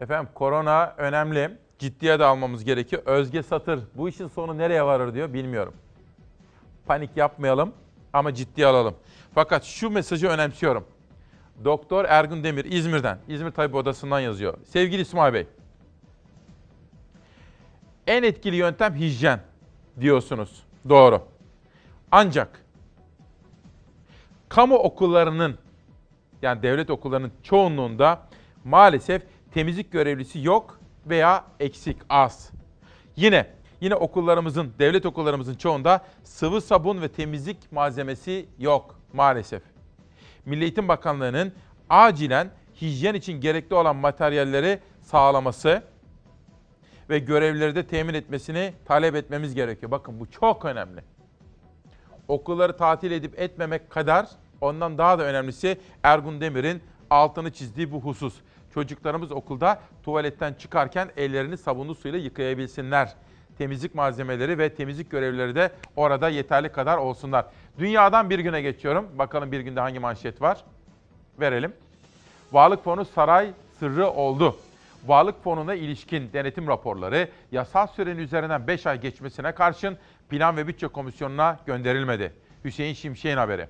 Efendim 0.00 0.28
korona 0.34 0.94
önemli. 0.98 1.50
Ciddiye 1.78 2.18
de 2.18 2.24
almamız 2.24 2.64
gerekiyor. 2.64 3.02
Özge 3.06 3.42
Satır 3.42 3.80
bu 3.94 4.08
işin 4.08 4.28
sonu 4.28 4.58
nereye 4.58 4.84
varır 4.84 5.14
diyor 5.14 5.32
bilmiyorum. 5.32 5.74
Panik 6.86 7.16
yapmayalım 7.16 7.74
ama 8.12 8.34
ciddiye 8.34 8.66
alalım. 8.66 8.94
Fakat 9.34 9.64
şu 9.64 9.90
mesajı 9.90 10.28
önemsiyorum. 10.28 10.84
Doktor 11.64 12.04
Ergun 12.04 12.44
Demir 12.44 12.64
İzmir'den, 12.64 13.18
İzmir 13.28 13.50
Tabip 13.50 13.74
Odası'ndan 13.74 14.20
yazıyor. 14.20 14.58
Sevgili 14.64 15.02
İsmail 15.02 15.34
Bey, 15.34 15.46
en 18.06 18.22
etkili 18.22 18.56
yöntem 18.56 18.94
hijyen 18.94 19.40
diyorsunuz. 20.00 20.62
Doğru. 20.88 21.22
Ancak 22.10 22.64
kamu 24.48 24.74
okullarının 24.74 25.58
yani 26.42 26.62
devlet 26.62 26.90
okullarının 26.90 27.32
çoğunluğunda 27.42 28.20
maalesef 28.64 29.22
temizlik 29.54 29.92
görevlisi 29.92 30.40
yok 30.42 30.80
veya 31.06 31.44
eksik 31.60 31.96
az. 32.08 32.50
Yine 33.16 33.46
yine 33.80 33.94
okullarımızın, 33.94 34.72
devlet 34.78 35.06
okullarımızın 35.06 35.54
çoğunda 35.54 36.04
sıvı 36.24 36.60
sabun 36.60 37.02
ve 37.02 37.08
temizlik 37.08 37.72
malzemesi 37.72 38.46
yok 38.58 38.98
maalesef. 39.12 39.62
Milli 40.46 40.62
Eğitim 40.62 40.88
Bakanlığı'nın 40.88 41.52
acilen 41.90 42.50
hijyen 42.80 43.14
için 43.14 43.40
gerekli 43.40 43.74
olan 43.74 43.96
materyalleri 43.96 44.78
sağlaması 45.02 45.82
ve 47.12 47.18
görevlileri 47.18 47.74
de 47.74 47.86
temin 47.86 48.14
etmesini 48.14 48.72
talep 48.84 49.14
etmemiz 49.14 49.54
gerekiyor. 49.54 49.90
Bakın 49.90 50.20
bu 50.20 50.30
çok 50.30 50.64
önemli. 50.64 51.00
Okulları 52.28 52.76
tatil 52.76 53.10
edip 53.10 53.40
etmemek 53.40 53.90
kadar 53.90 54.28
ondan 54.60 54.98
daha 54.98 55.18
da 55.18 55.22
önemlisi 55.22 55.78
Ergun 56.02 56.40
Demir'in 56.40 56.82
altını 57.10 57.52
çizdiği 57.52 57.92
bu 57.92 58.00
husus. 58.00 58.34
Çocuklarımız 58.74 59.32
okulda 59.32 59.80
tuvaletten 60.02 60.54
çıkarken 60.54 61.10
ellerini 61.16 61.56
sabunlu 61.56 61.94
suyla 61.94 62.18
yıkayabilsinler. 62.18 63.14
Temizlik 63.58 63.94
malzemeleri 63.94 64.58
ve 64.58 64.74
temizlik 64.74 65.10
görevlileri 65.10 65.54
de 65.54 65.70
orada 65.96 66.28
yeterli 66.28 66.72
kadar 66.72 66.96
olsunlar. 66.96 67.46
Dünyadan 67.78 68.30
bir 68.30 68.38
güne 68.38 68.62
geçiyorum. 68.62 69.08
Bakalım 69.18 69.52
bir 69.52 69.60
günde 69.60 69.80
hangi 69.80 69.98
manşet 69.98 70.42
var? 70.42 70.64
Verelim. 71.40 71.72
Varlık 72.52 72.84
fonu 72.84 73.04
saray 73.04 73.50
sırrı 73.78 74.10
oldu. 74.10 74.56
Varlık 75.06 75.42
fonuna 75.42 75.74
ilişkin 75.74 76.32
denetim 76.32 76.68
raporları 76.68 77.28
yasal 77.52 77.86
sürenin 77.86 78.18
üzerinden 78.18 78.66
5 78.66 78.86
ay 78.86 79.00
geçmesine 79.00 79.52
karşın 79.52 79.98
Plan 80.28 80.56
ve 80.56 80.66
Bütçe 80.66 80.88
Komisyonu'na 80.88 81.58
gönderilmedi. 81.66 82.32
Hüseyin 82.64 82.94
Şimşek'in 82.94 83.36
haberi. 83.36 83.68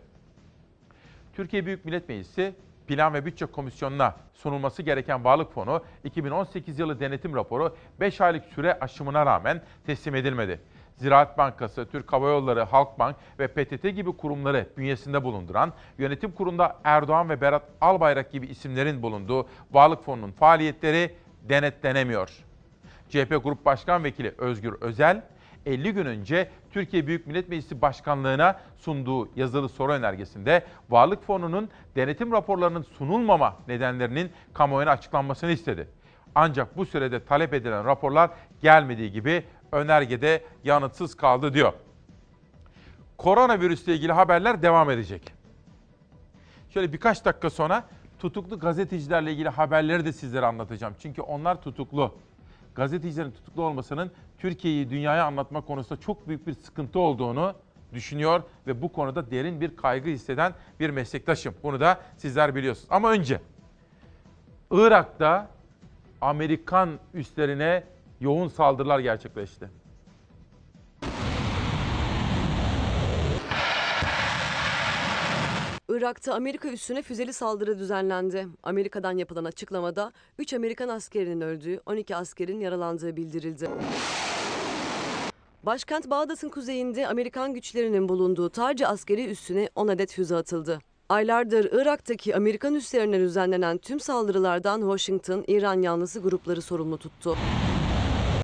Türkiye 1.36 1.66
Büyük 1.66 1.84
Millet 1.84 2.08
Meclisi 2.08 2.54
Plan 2.86 3.14
ve 3.14 3.26
Bütçe 3.26 3.46
Komisyonu'na 3.46 4.16
sunulması 4.34 4.82
gereken 4.82 5.24
Varlık 5.24 5.52
Fonu 5.52 5.84
2018 6.04 6.78
yılı 6.78 7.00
denetim 7.00 7.34
raporu 7.34 7.76
5 8.00 8.20
aylık 8.20 8.44
süre 8.44 8.78
aşımına 8.80 9.26
rağmen 9.26 9.62
teslim 9.86 10.14
edilmedi. 10.14 10.60
Ziraat 10.96 11.38
Bankası, 11.38 11.86
Türk 11.86 12.12
Hava 12.12 12.28
Yolları, 12.28 12.62
Halkbank 12.62 13.16
ve 13.38 13.48
PTT 13.48 13.82
gibi 13.82 14.16
kurumları 14.16 14.66
bünyesinde 14.76 15.24
bulunduran, 15.24 15.72
yönetim 15.98 16.32
kurulunda 16.32 16.76
Erdoğan 16.84 17.28
ve 17.28 17.40
Berat 17.40 17.62
Albayrak 17.80 18.32
gibi 18.32 18.46
isimlerin 18.46 19.02
bulunduğu 19.02 19.46
Varlık 19.72 20.04
Fonu'nun 20.04 20.32
faaliyetleri 20.32 21.14
denetlenemiyor. 21.48 22.30
CHP 23.08 23.44
Grup 23.44 23.64
Başkan 23.64 24.04
Vekili 24.04 24.34
Özgür 24.38 24.74
Özel, 24.80 25.22
50 25.66 25.94
gün 25.94 26.06
önce 26.06 26.50
Türkiye 26.70 27.06
Büyük 27.06 27.26
Millet 27.26 27.48
Meclisi 27.48 27.82
Başkanlığı'na 27.82 28.60
sunduğu 28.76 29.28
yazılı 29.36 29.68
soru 29.68 29.92
önergesinde 29.92 30.64
Varlık 30.90 31.24
Fonu'nun 31.24 31.68
denetim 31.96 32.32
raporlarının 32.32 32.82
sunulmama 32.82 33.56
nedenlerinin 33.68 34.30
kamuoyuna 34.54 34.90
açıklanmasını 34.90 35.50
istedi. 35.50 35.88
Ancak 36.34 36.76
bu 36.76 36.86
sürede 36.86 37.24
talep 37.24 37.54
edilen 37.54 37.84
raporlar 37.84 38.30
gelmediği 38.62 39.12
gibi 39.12 39.44
önergede 39.72 40.44
yanıtsız 40.64 41.16
kaldı 41.16 41.54
diyor. 41.54 41.72
Koronavirüsle 43.16 43.94
ilgili 43.94 44.12
haberler 44.12 44.62
devam 44.62 44.90
edecek. 44.90 45.34
Şöyle 46.70 46.92
birkaç 46.92 47.24
dakika 47.24 47.50
sonra 47.50 47.84
tutuklu 48.22 48.58
gazetecilerle 48.58 49.32
ilgili 49.32 49.48
haberleri 49.48 50.04
de 50.04 50.12
sizlere 50.12 50.46
anlatacağım. 50.46 50.94
Çünkü 50.98 51.22
onlar 51.22 51.62
tutuklu. 51.62 52.14
Gazetecilerin 52.74 53.30
tutuklu 53.30 53.62
olmasının 53.62 54.10
Türkiye'yi 54.38 54.90
dünyaya 54.90 55.24
anlatma 55.24 55.60
konusunda 55.60 56.00
çok 56.00 56.28
büyük 56.28 56.46
bir 56.46 56.54
sıkıntı 56.54 56.98
olduğunu 56.98 57.54
düşünüyor 57.92 58.42
ve 58.66 58.82
bu 58.82 58.92
konuda 58.92 59.30
derin 59.30 59.60
bir 59.60 59.76
kaygı 59.76 60.10
hisseden 60.10 60.54
bir 60.80 60.90
meslektaşım. 60.90 61.54
Bunu 61.62 61.80
da 61.80 62.00
sizler 62.16 62.54
biliyorsunuz. 62.54 62.88
Ama 62.90 63.10
önce 63.10 63.40
Irak'ta 64.70 65.48
Amerikan 66.20 66.98
üslerine 67.14 67.84
yoğun 68.20 68.48
saldırılar 68.48 68.98
gerçekleşti. 68.98 69.81
Irak'ta 76.02 76.34
Amerika 76.34 76.68
üssüne 76.68 77.02
füzeli 77.02 77.32
saldırı 77.32 77.78
düzenlendi. 77.78 78.48
Amerika'dan 78.62 79.18
yapılan 79.18 79.44
açıklamada 79.44 80.12
3 80.38 80.54
Amerikan 80.54 80.88
askerinin 80.88 81.40
öldüğü, 81.40 81.80
12 81.86 82.16
askerin 82.16 82.60
yaralandığı 82.60 83.16
bildirildi. 83.16 83.68
Başkent 85.62 86.10
Bağdat'ın 86.10 86.48
kuzeyinde 86.48 87.08
Amerikan 87.08 87.54
güçlerinin 87.54 88.08
bulunduğu 88.08 88.50
Tarci 88.50 88.86
askeri 88.86 89.26
üssüne 89.26 89.68
10 89.74 89.88
adet 89.88 90.12
füze 90.12 90.36
atıldı. 90.36 90.78
Aylardır 91.08 91.68
Irak'taki 91.72 92.36
Amerikan 92.36 92.74
üslerine 92.74 93.20
düzenlenen 93.20 93.78
tüm 93.78 94.00
saldırılardan 94.00 94.80
Washington, 94.80 95.44
İran 95.46 95.82
yanlısı 95.82 96.20
grupları 96.20 96.62
sorumlu 96.62 96.98
tuttu. 96.98 97.36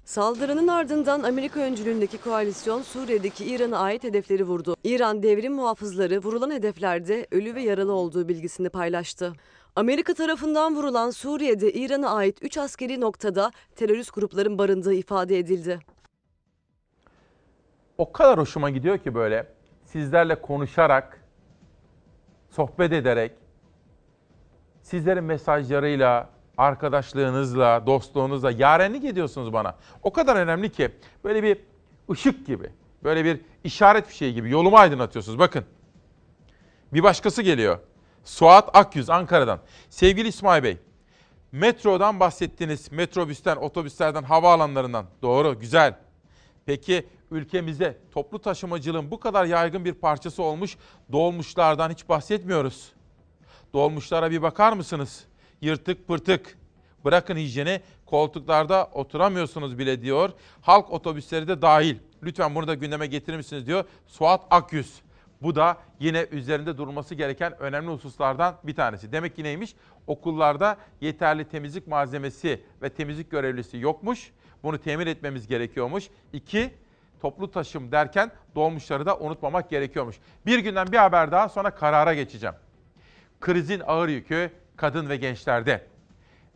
Saldırının 0.08 0.68
ardından 0.68 1.22
Amerika 1.22 1.60
öncülüğündeki 1.60 2.18
koalisyon 2.18 2.82
Suriye'deki 2.82 3.44
İran'a 3.44 3.78
ait 3.78 4.04
hedefleri 4.04 4.44
vurdu. 4.44 4.76
İran 4.84 5.22
devrim 5.22 5.52
muhafızları 5.52 6.18
vurulan 6.18 6.50
hedeflerde 6.50 7.26
ölü 7.30 7.54
ve 7.54 7.62
yaralı 7.62 7.92
olduğu 7.92 8.28
bilgisini 8.28 8.68
paylaştı. 8.68 9.32
Amerika 9.76 10.14
tarafından 10.14 10.76
vurulan 10.76 11.10
Suriye'de 11.10 11.72
İran'a 11.72 12.10
ait 12.10 12.38
3 12.42 12.58
askeri 12.58 13.00
noktada 13.00 13.50
terörist 13.76 14.14
grupların 14.14 14.58
barındığı 14.58 14.94
ifade 14.94 15.38
edildi. 15.38 15.78
O 17.98 18.12
kadar 18.12 18.38
hoşuma 18.38 18.70
gidiyor 18.70 18.98
ki 18.98 19.14
böyle 19.14 19.46
sizlerle 19.84 20.40
konuşarak, 20.40 21.24
sohbet 22.50 22.92
ederek, 22.92 23.32
sizlerin 24.82 25.24
mesajlarıyla, 25.24 26.37
arkadaşlığınızla, 26.58 27.82
dostluğunuzla 27.86 28.50
yarenlik 28.50 29.04
ediyorsunuz 29.04 29.52
bana. 29.52 29.76
O 30.02 30.12
kadar 30.12 30.36
önemli 30.36 30.72
ki 30.72 30.90
böyle 31.24 31.42
bir 31.42 31.58
ışık 32.10 32.46
gibi, 32.46 32.70
böyle 33.04 33.24
bir 33.24 33.40
işaret 33.64 34.08
bir 34.08 34.14
şey 34.14 34.32
gibi 34.32 34.50
yolumu 34.50 34.76
aydınlatıyorsunuz. 34.76 35.38
Bakın. 35.38 35.64
Bir 36.92 37.02
başkası 37.02 37.42
geliyor. 37.42 37.78
Suat 38.24 38.76
Akyüz 38.76 39.10
Ankara'dan. 39.10 39.60
Sevgili 39.90 40.28
İsmail 40.28 40.62
Bey, 40.62 40.78
metrodan 41.52 42.20
bahsettiniz. 42.20 42.92
Metrobüsten, 42.92 43.56
otobüslerden, 43.56 44.22
havaalanlarından. 44.22 45.06
Doğru, 45.22 45.58
güzel. 45.58 45.98
Peki 46.66 47.06
ülkemizde 47.30 47.96
toplu 48.12 48.38
taşımacılığın 48.38 49.10
bu 49.10 49.20
kadar 49.20 49.44
yaygın 49.44 49.84
bir 49.84 49.92
parçası 49.92 50.42
olmuş 50.42 50.76
dolmuşlardan 51.12 51.90
hiç 51.90 52.08
bahsetmiyoruz. 52.08 52.92
Dolmuşlara 53.72 54.30
bir 54.30 54.42
bakar 54.42 54.72
mısınız? 54.72 55.24
Yırtık 55.60 56.08
pırtık. 56.08 56.58
Bırakın 57.04 57.36
hijyeni 57.36 57.80
koltuklarda 58.06 58.90
oturamıyorsunuz 58.92 59.78
bile 59.78 60.02
diyor. 60.02 60.30
Halk 60.60 60.90
otobüsleri 60.90 61.48
de 61.48 61.62
dahil. 61.62 61.96
Lütfen 62.22 62.54
bunu 62.54 62.68
da 62.68 62.74
gündeme 62.74 63.06
getirir 63.06 63.36
misiniz 63.36 63.66
diyor 63.66 63.84
Suat 64.06 64.40
Akyüz. 64.50 65.02
Bu 65.42 65.54
da 65.54 65.76
yine 66.00 66.26
üzerinde 66.30 66.78
durulması 66.78 67.14
gereken 67.14 67.60
önemli 67.60 67.90
hususlardan 67.90 68.56
bir 68.64 68.74
tanesi. 68.74 69.12
Demek 69.12 69.36
ki 69.36 69.44
neymiş? 69.44 69.74
Okullarda 70.06 70.76
yeterli 71.00 71.44
temizlik 71.44 71.86
malzemesi 71.86 72.62
ve 72.82 72.88
temizlik 72.88 73.30
görevlisi 73.30 73.78
yokmuş. 73.78 74.32
Bunu 74.62 74.78
temin 74.78 75.06
etmemiz 75.06 75.46
gerekiyormuş. 75.46 76.08
İki, 76.32 76.70
toplu 77.20 77.50
taşım 77.50 77.92
derken 77.92 78.30
dolmuşları 78.54 79.06
da 79.06 79.18
unutmamak 79.18 79.70
gerekiyormuş. 79.70 80.16
Bir 80.46 80.58
günden 80.58 80.92
bir 80.92 80.96
haber 80.96 81.32
daha 81.32 81.48
sonra 81.48 81.70
karara 81.70 82.14
geçeceğim. 82.14 82.56
Krizin 83.40 83.82
ağır 83.86 84.08
yükü 84.08 84.50
kadın 84.78 85.08
ve 85.08 85.16
gençlerde. 85.16 85.86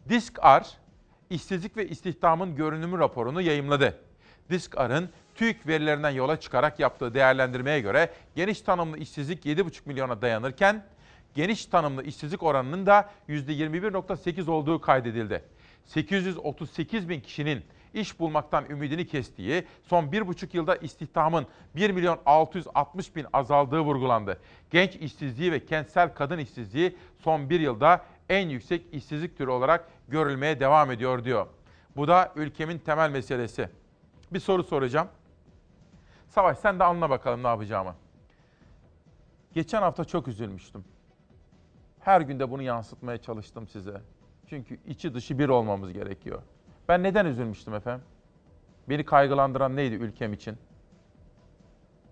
Disk-R, 0.09 0.67
işsizlik 1.31 1.77
ve 1.77 1.89
istihdamın 1.89 2.57
görünümü 2.57 2.99
raporunu 2.99 3.43
yayımladı. 3.43 3.99
Disk-R'ın 4.51 5.11
TÜİK 5.35 5.67
verilerinden 5.67 6.11
yola 6.11 6.41
çıkarak 6.41 6.81
yaptığı 6.81 7.15
değerlendirmeye 7.15 7.81
göre 7.81 8.13
geniş 8.37 8.61
tanımlı 8.61 8.99
işsizlik 8.99 9.47
7,5 9.47 9.81
milyona 9.87 10.23
dayanırken 10.23 10.85
geniş 11.35 11.67
tanımlı 11.67 12.05
işsizlik 12.05 12.43
oranının 12.43 12.87
da 12.87 13.11
%21.8 13.29 14.51
olduğu 14.51 14.81
kaydedildi. 14.81 15.45
838 15.87 17.09
bin 17.09 17.21
kişinin 17.21 17.65
iş 17.95 18.21
bulmaktan 18.21 18.65
ümidini 18.71 19.07
kestiği, 19.07 19.65
son 19.83 20.13
bir 20.13 20.27
buçuk 20.27 20.55
yılda 20.55 20.77
istihdamın 20.77 21.47
1 21.77 21.91
milyon 21.91 22.19
660 22.27 23.17
bin 23.17 23.27
azaldığı 23.33 23.81
vurgulandı. 23.81 24.41
Genç 24.71 24.97
işsizliği 24.97 25.53
ve 25.53 25.67
kentsel 25.67 26.15
kadın 26.15 26.39
işsizliği 26.39 26.97
son 27.19 27.51
bir 27.51 27.61
yılda 27.61 28.05
en 28.29 28.49
yüksek 28.49 28.95
işsizlik 28.95 29.39
türü 29.39 29.51
olarak 29.51 29.89
görülmeye 30.09 30.61
devam 30.61 30.91
ediyor 30.91 31.25
diyor. 31.25 31.47
Bu 31.97 32.09
da 32.09 32.33
ülkemin 32.37 32.79
temel 32.79 33.11
meselesi. 33.11 33.69
Bir 34.33 34.41
soru 34.41 34.63
soracağım. 34.65 35.09
Savaş 36.29 36.59
sen 36.59 36.79
de 36.79 36.85
anla 36.85 37.11
bakalım 37.11 37.43
ne 37.43 37.47
yapacağımı. 37.47 37.95
Geçen 39.53 39.83
hafta 39.83 40.05
çok 40.05 40.29
üzülmüştüm. 40.29 40.85
Her 42.01 42.21
günde 42.21 42.51
bunu 42.51 42.63
yansıtmaya 42.63 43.19
çalıştım 43.19 43.69
size. 43.69 44.01
Çünkü 44.47 44.79
içi 44.87 45.15
dışı 45.15 45.39
bir 45.39 45.49
olmamız 45.49 45.93
gerekiyor. 45.93 46.43
Ben 46.89 47.03
neden 47.03 47.27
üzülmüştüm 47.27 47.75
efendim? 47.75 48.05
Beni 48.89 49.05
kaygılandıran 49.05 49.77
neydi 49.77 49.95
ülkem 49.95 50.33
için? 50.33 50.59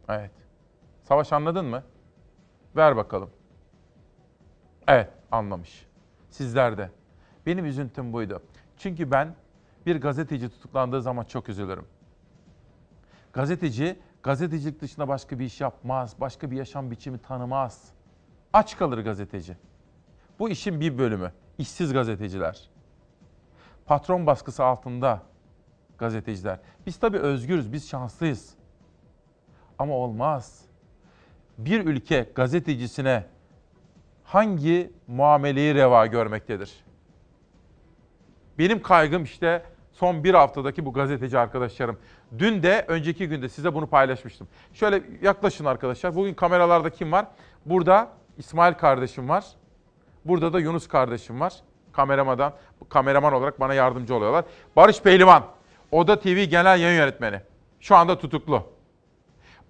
Evet. 0.08 0.30
Savaş 1.02 1.32
anladın 1.32 1.66
mı? 1.66 1.82
Ver 2.76 2.96
bakalım. 2.96 3.30
Evet, 4.88 5.10
anlamış. 5.32 5.86
Sizler 6.30 6.78
de. 6.78 6.90
Benim 7.46 7.64
üzüntüm 7.64 8.12
buydu. 8.12 8.42
Çünkü 8.76 9.10
ben 9.10 9.34
bir 9.86 10.00
gazeteci 10.00 10.48
tutuklandığı 10.48 11.02
zaman 11.02 11.24
çok 11.24 11.48
üzülürüm. 11.48 11.86
Gazeteci 13.32 13.98
gazetecilik 14.22 14.80
dışında 14.80 15.08
başka 15.08 15.38
bir 15.38 15.44
iş 15.44 15.60
yapmaz, 15.60 16.14
başka 16.20 16.50
bir 16.50 16.56
yaşam 16.56 16.90
biçimi 16.90 17.18
tanımaz. 17.18 17.88
Aç 18.52 18.76
kalır 18.76 18.98
gazeteci. 18.98 19.56
Bu 20.38 20.48
işin 20.48 20.80
bir 20.80 20.98
bölümü. 20.98 21.32
İşsiz 21.58 21.92
gazeteciler. 21.92 22.70
Patron 23.86 24.26
baskısı 24.26 24.64
altında 24.64 25.22
gazeteciler. 25.98 26.58
Biz 26.86 26.96
tabii 26.96 27.18
özgürüz, 27.18 27.72
biz 27.72 27.88
şanslıyız. 27.88 28.54
Ama 29.78 29.94
olmaz. 29.94 30.64
Bir 31.58 31.86
ülke 31.86 32.30
gazetecisine 32.34 33.24
hangi 34.32 34.90
muameleyi 35.06 35.74
reva 35.74 36.06
görmektedir? 36.06 36.84
Benim 38.58 38.82
kaygım 38.82 39.24
işte 39.24 39.62
son 39.92 40.24
bir 40.24 40.34
haftadaki 40.34 40.84
bu 40.84 40.92
gazeteci 40.92 41.38
arkadaşlarım. 41.38 41.98
Dün 42.38 42.62
de 42.62 42.84
önceki 42.88 43.28
günde 43.28 43.48
size 43.48 43.74
bunu 43.74 43.86
paylaşmıştım. 43.86 44.48
Şöyle 44.72 45.02
yaklaşın 45.22 45.64
arkadaşlar. 45.64 46.14
Bugün 46.14 46.34
kameralarda 46.34 46.90
kim 46.90 47.12
var? 47.12 47.26
Burada 47.66 48.08
İsmail 48.38 48.74
kardeşim 48.74 49.28
var. 49.28 49.44
Burada 50.24 50.52
da 50.52 50.60
Yunus 50.60 50.88
kardeşim 50.88 51.40
var. 51.40 51.54
Kameramadan, 51.92 52.52
kameraman 52.88 53.32
olarak 53.32 53.60
bana 53.60 53.74
yardımcı 53.74 54.14
oluyorlar. 54.14 54.44
Barış 54.76 55.02
Pehlivan, 55.02 55.44
Oda 55.90 56.20
TV 56.20 56.44
Genel 56.44 56.80
Yayın 56.80 56.98
Yönetmeni. 56.98 57.40
Şu 57.80 57.96
anda 57.96 58.18
tutuklu. 58.18 58.62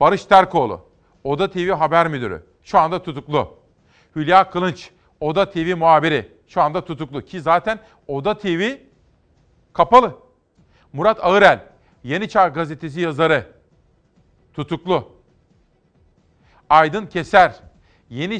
Barış 0.00 0.24
Terkoğlu, 0.24 0.80
Oda 1.24 1.50
TV 1.50 1.70
Haber 1.70 2.08
Müdürü. 2.08 2.46
Şu 2.62 2.78
anda 2.78 3.02
tutuklu. 3.02 3.59
Hülya 4.16 4.50
Kılınç, 4.50 4.90
Oda 5.20 5.50
TV 5.50 5.76
muhabiri. 5.76 6.32
Şu 6.48 6.60
anda 6.60 6.84
tutuklu. 6.84 7.24
Ki 7.24 7.40
zaten 7.40 7.78
Oda 8.06 8.38
TV 8.38 8.76
kapalı. 9.72 10.18
Murat 10.92 11.24
Ağırel, 11.24 11.64
Yeni 12.04 12.28
Çağ 12.28 12.48
Gazetesi 12.48 13.00
yazarı. 13.00 13.46
Tutuklu. 14.54 15.12
Aydın 16.70 17.06
Keser, 17.06 17.60
Yeni, 18.10 18.38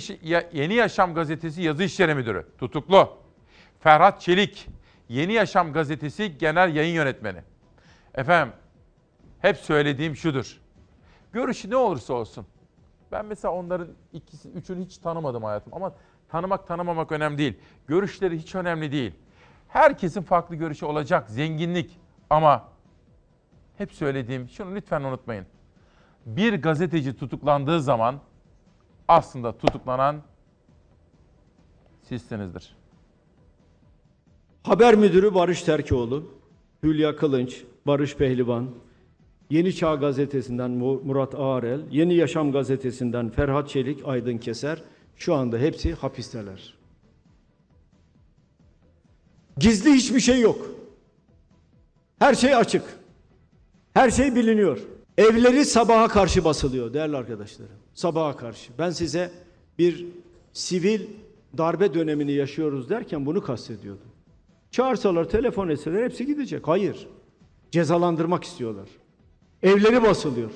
Yeni 0.52 0.74
Yaşam 0.74 1.14
Gazetesi 1.14 1.62
yazı 1.62 1.82
işleri 1.84 2.14
müdürü. 2.14 2.47
Tutuklu. 2.59 3.18
Ferhat 3.80 4.20
Çelik, 4.20 4.68
Yeni 5.09 5.32
Yaşam 5.32 5.72
Gazetesi 5.72 6.38
Genel 6.38 6.74
Yayın 6.74 6.94
Yönetmeni. 6.94 7.42
Efendim, 8.14 8.55
hep 9.40 9.56
söylediğim 9.56 10.16
şudur. 10.16 10.60
Görüşü 11.32 11.70
ne 11.70 11.76
olursa 11.76 12.14
olsun. 12.14 12.47
Ben 13.12 13.27
mesela 13.27 13.55
onların 13.55 13.89
ikisi, 14.12 14.49
üçünü 14.49 14.85
hiç 14.85 14.99
tanımadım 14.99 15.45
hayatım 15.45 15.74
ama 15.74 15.95
tanımak 16.28 16.66
tanımamak 16.66 17.12
önemli 17.12 17.39
değil. 17.39 17.59
Görüşleri 17.87 18.39
hiç 18.39 18.55
önemli 18.55 18.93
değil. 18.93 19.12
Herkesin 19.69 20.23
farklı 20.23 20.57
görüşü 20.57 20.87
olacak, 20.87 21.31
zenginlik 21.31 22.01
ama 22.31 22.69
hep 23.78 23.93
söylediğim, 23.93 24.49
şunu 24.49 24.74
lütfen 24.74 25.03
unutmayın. 25.03 25.47
Bir 26.27 26.62
gazeteci 26.62 27.16
tutuklandığı 27.16 27.81
zaman 27.81 28.20
aslında 29.09 29.59
tutuklanan 29.59 30.23
sizsinizdir. 32.03 32.77
Haber 34.62 34.95
müdürü 34.95 35.35
Barış 35.35 35.62
Terkoğlu, 35.62 36.24
Hülya 36.82 37.16
Kılınç, 37.16 37.65
Barış 37.87 38.16
Pehlivan, 38.16 38.70
Yeni 39.51 39.74
Çağ 39.74 39.94
Gazetesi'nden 39.94 40.70
Murat 40.70 41.35
Ağarel, 41.35 41.81
Yeni 41.90 42.14
Yaşam 42.14 42.52
Gazetesi'nden 42.52 43.31
Ferhat 43.31 43.68
Çelik, 43.68 44.01
Aydın 44.05 44.39
Keser 44.39 44.82
şu 45.16 45.35
anda 45.35 45.59
hepsi 45.59 45.94
hapisteler. 45.94 46.74
Gizli 49.59 49.93
hiçbir 49.93 50.20
şey 50.20 50.40
yok. 50.40 50.70
Her 52.18 52.35
şey 52.35 52.55
açık. 52.55 52.82
Her 53.94 54.10
şey 54.10 54.35
biliniyor. 54.35 54.78
Evleri 55.18 55.64
sabaha 55.64 56.09
karşı 56.09 56.44
basılıyor 56.44 56.93
değerli 56.93 57.16
arkadaşlarım. 57.16 57.77
Sabaha 57.94 58.36
karşı. 58.36 58.72
Ben 58.78 58.90
size 58.90 59.31
bir 59.78 60.06
sivil 60.52 61.01
darbe 61.59 61.94
dönemini 61.94 62.32
yaşıyoruz 62.32 62.90
derken 62.90 63.27
bunu 63.27 63.43
kastediyordum. 63.43 64.06
Çağırsalar, 64.70 65.28
telefon 65.28 65.68
etseler 65.68 66.05
hepsi 66.05 66.27
gidecek. 66.27 66.68
Hayır. 66.68 67.09
Cezalandırmak 67.70 68.44
istiyorlar. 68.44 68.89
Evleri 69.62 70.03
basılıyor. 70.03 70.51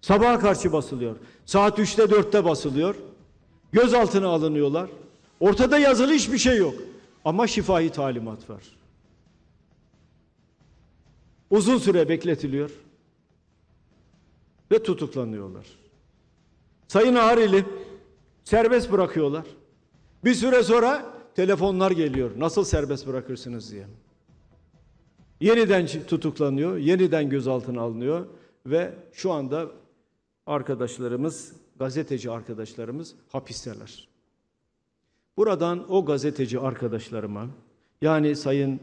Sabaha 0.00 0.38
karşı 0.38 0.72
basılıyor. 0.72 1.16
Saat 1.46 1.78
3'te 1.78 2.02
4'te 2.02 2.44
basılıyor. 2.44 2.94
Gözaltına 3.72 4.28
alınıyorlar. 4.28 4.90
Ortada 5.40 5.78
yazılı 5.78 6.12
hiçbir 6.12 6.38
şey 6.38 6.58
yok. 6.58 6.74
Ama 7.24 7.46
şifahi 7.46 7.90
talimat 7.90 8.50
var. 8.50 8.62
Uzun 11.50 11.78
süre 11.78 12.08
bekletiliyor. 12.08 12.70
Ve 14.72 14.82
tutuklanıyorlar. 14.82 15.66
Sayın 16.88 17.14
Ağrili 17.14 17.64
serbest 18.44 18.92
bırakıyorlar. 18.92 19.44
Bir 20.24 20.34
süre 20.34 20.62
sonra 20.62 21.14
telefonlar 21.34 21.90
geliyor. 21.90 22.30
Nasıl 22.36 22.64
serbest 22.64 23.06
bırakırsınız 23.06 23.72
diye. 23.72 23.86
Yeniden 25.42 25.86
tutuklanıyor, 26.06 26.76
yeniden 26.76 27.30
gözaltına 27.30 27.80
alınıyor 27.80 28.26
ve 28.66 28.94
şu 29.12 29.32
anda 29.32 29.66
arkadaşlarımız, 30.46 31.52
gazeteci 31.78 32.30
arkadaşlarımız 32.30 33.14
hapisteler. 33.28 34.08
Buradan 35.36 35.92
o 35.92 36.04
gazeteci 36.04 36.60
arkadaşlarıma, 36.60 37.46
yani 38.02 38.36
Sayın 38.36 38.80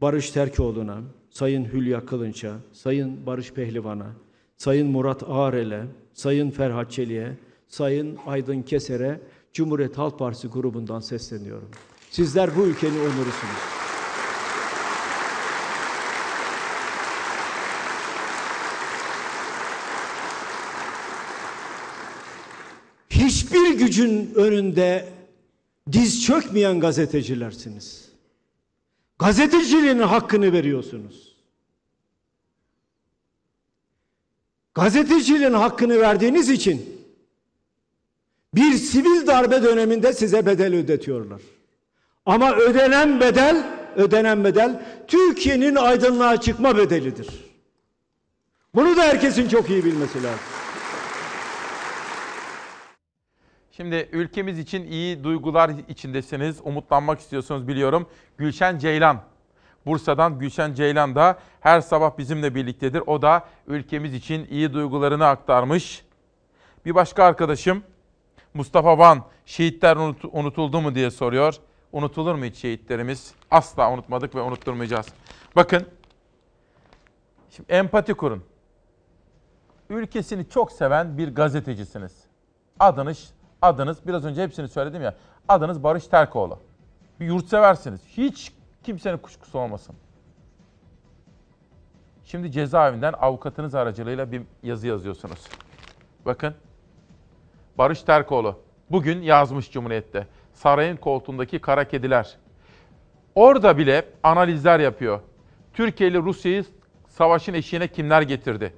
Barış 0.00 0.30
Terkoğlu'na, 0.30 1.00
Sayın 1.30 1.64
Hülya 1.64 2.06
Kılınç'a, 2.06 2.56
Sayın 2.72 3.26
Barış 3.26 3.52
Pehlivan'a, 3.52 4.12
Sayın 4.56 4.88
Murat 4.88 5.22
Ağrel'e, 5.28 5.84
Sayın 6.12 6.50
Ferhat 6.50 6.92
Çelik'e, 6.92 7.36
Sayın 7.68 8.18
Aydın 8.26 8.62
Keser'e 8.62 9.20
Cumhuriyet 9.52 9.98
Halk 9.98 10.18
Partisi 10.18 10.48
grubundan 10.48 11.00
sesleniyorum. 11.00 11.70
Sizler 12.10 12.56
bu 12.56 12.66
ülkenin 12.66 13.00
onurusunuz. 13.00 13.77
Hiçbir 23.28 23.70
gücün 23.70 24.32
önünde 24.34 25.08
diz 25.92 26.24
çökmeyen 26.24 26.80
gazetecilersiniz. 26.80 28.08
Gazeteciliğin 29.18 29.98
hakkını 29.98 30.52
veriyorsunuz. 30.52 31.36
Gazeteciliğin 34.74 35.52
hakkını 35.52 36.00
verdiğiniz 36.00 36.50
için 36.50 37.06
bir 38.54 38.72
sivil 38.72 39.26
darbe 39.26 39.62
döneminde 39.62 40.12
size 40.12 40.46
bedel 40.46 40.74
ödetiyorlar. 40.74 41.40
Ama 42.26 42.56
ödenen 42.56 43.20
bedel, 43.20 43.66
ödenen 43.96 44.44
bedel 44.44 44.82
Türkiye'nin 45.08 45.74
aydınlığa 45.74 46.40
çıkma 46.40 46.76
bedelidir. 46.76 47.28
Bunu 48.74 48.96
da 48.96 49.02
herkesin 49.02 49.48
çok 49.48 49.70
iyi 49.70 49.84
bilmesi 49.84 50.22
lazım. 50.22 50.57
Şimdi 53.78 54.08
ülkemiz 54.12 54.58
için 54.58 54.86
iyi 54.86 55.24
duygular 55.24 55.70
içindesiniz, 55.88 56.60
umutlanmak 56.64 57.20
istiyorsunuz 57.20 57.68
biliyorum. 57.68 58.06
Gülşen 58.38 58.78
Ceylan, 58.78 59.22
Bursa'dan 59.86 60.38
Gülşen 60.38 60.74
Ceylan 60.74 61.14
da 61.14 61.38
her 61.60 61.80
sabah 61.80 62.18
bizimle 62.18 62.54
birliktedir. 62.54 63.02
O 63.06 63.22
da 63.22 63.44
ülkemiz 63.66 64.14
için 64.14 64.46
iyi 64.50 64.72
duygularını 64.72 65.26
aktarmış. 65.26 66.04
Bir 66.84 66.94
başka 66.94 67.24
arkadaşım 67.24 67.82
Mustafa 68.54 68.98
Van, 68.98 69.24
şehitler 69.46 69.96
unut- 69.96 70.28
unutuldu 70.32 70.80
mu 70.80 70.94
diye 70.94 71.10
soruyor. 71.10 71.54
Unutulur 71.92 72.34
mu 72.34 72.44
hiç 72.44 72.56
şehitlerimiz? 72.56 73.34
Asla 73.50 73.92
unutmadık 73.92 74.34
ve 74.34 74.40
unutturmayacağız. 74.40 75.06
Bakın, 75.56 75.86
şimdi 77.50 77.72
empati 77.72 78.14
kurun. 78.14 78.44
Ülkesini 79.90 80.48
çok 80.48 80.72
seven 80.72 81.18
bir 81.18 81.34
gazetecisiniz. 81.34 82.12
Adınız 82.80 83.37
adınız 83.62 84.06
biraz 84.06 84.24
önce 84.24 84.42
hepsini 84.42 84.68
söyledim 84.68 85.02
ya. 85.02 85.14
Adınız 85.48 85.82
Barış 85.82 86.06
Terkoğlu. 86.06 86.58
Bir 87.20 87.26
yurtseversiniz. 87.26 88.00
Hiç 88.06 88.52
kimsenin 88.82 89.18
kuşkusu 89.18 89.58
olmasın. 89.58 89.94
Şimdi 92.24 92.52
cezaevinden 92.52 93.12
avukatınız 93.12 93.74
aracılığıyla 93.74 94.32
bir 94.32 94.42
yazı 94.62 94.86
yazıyorsunuz. 94.86 95.38
Bakın. 96.26 96.54
Barış 97.78 98.02
Terkoğlu 98.02 98.58
bugün 98.90 99.22
yazmış 99.22 99.70
Cumhuriyet'te. 99.70 100.26
Sarayın 100.52 100.96
koltuğundaki 100.96 101.58
kara 101.58 101.88
kediler. 101.88 102.36
Orada 103.34 103.78
bile 103.78 104.04
analizler 104.22 104.80
yapıyor. 104.80 105.20
Türkiye 105.74 106.10
ile 106.10 106.18
Rusya'yı 106.18 106.64
savaşın 107.08 107.54
eşiğine 107.54 107.88
kimler 107.88 108.22
getirdi? 108.22 108.74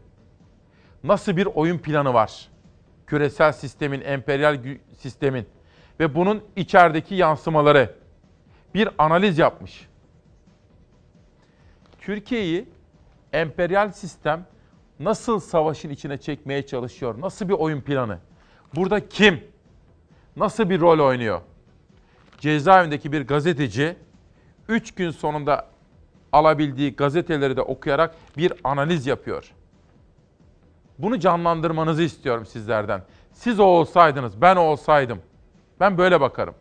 Nasıl 1.04 1.36
bir 1.36 1.46
oyun 1.46 1.78
planı 1.78 2.14
var? 2.14 2.48
Küresel 3.10 3.52
sistemin, 3.52 4.00
emperyal 4.00 4.58
sistemin 4.98 5.46
ve 6.00 6.14
bunun 6.14 6.44
içerideki 6.56 7.14
yansımaları 7.14 7.94
bir 8.74 8.88
analiz 8.98 9.38
yapmış. 9.38 9.88
Türkiye'yi 12.00 12.68
emperyal 13.32 13.92
sistem 13.92 14.46
nasıl 15.00 15.40
savaşın 15.40 15.90
içine 15.90 16.18
çekmeye 16.18 16.66
çalışıyor? 16.66 17.20
Nasıl 17.20 17.48
bir 17.48 17.54
oyun 17.54 17.80
planı? 17.80 18.18
Burada 18.74 19.08
kim? 19.08 19.44
Nasıl 20.36 20.70
bir 20.70 20.80
rol 20.80 20.98
oynuyor? 20.98 21.40
Cezaevindeki 22.38 23.12
bir 23.12 23.26
gazeteci 23.26 23.96
3 24.68 24.94
gün 24.94 25.10
sonunda 25.10 25.66
alabildiği 26.32 26.96
gazeteleri 26.96 27.56
de 27.56 27.62
okuyarak 27.62 28.14
bir 28.36 28.52
analiz 28.64 29.06
yapıyor. 29.06 29.52
Bunu 31.02 31.20
canlandırmanızı 31.20 32.02
istiyorum 32.02 32.46
sizlerden. 32.46 33.02
Siz 33.32 33.60
o 33.60 33.64
olsaydınız, 33.64 34.40
ben 34.40 34.56
o 34.56 34.60
olsaydım. 34.60 35.22
Ben 35.80 35.98
böyle 35.98 36.20
bakarım. 36.20 36.54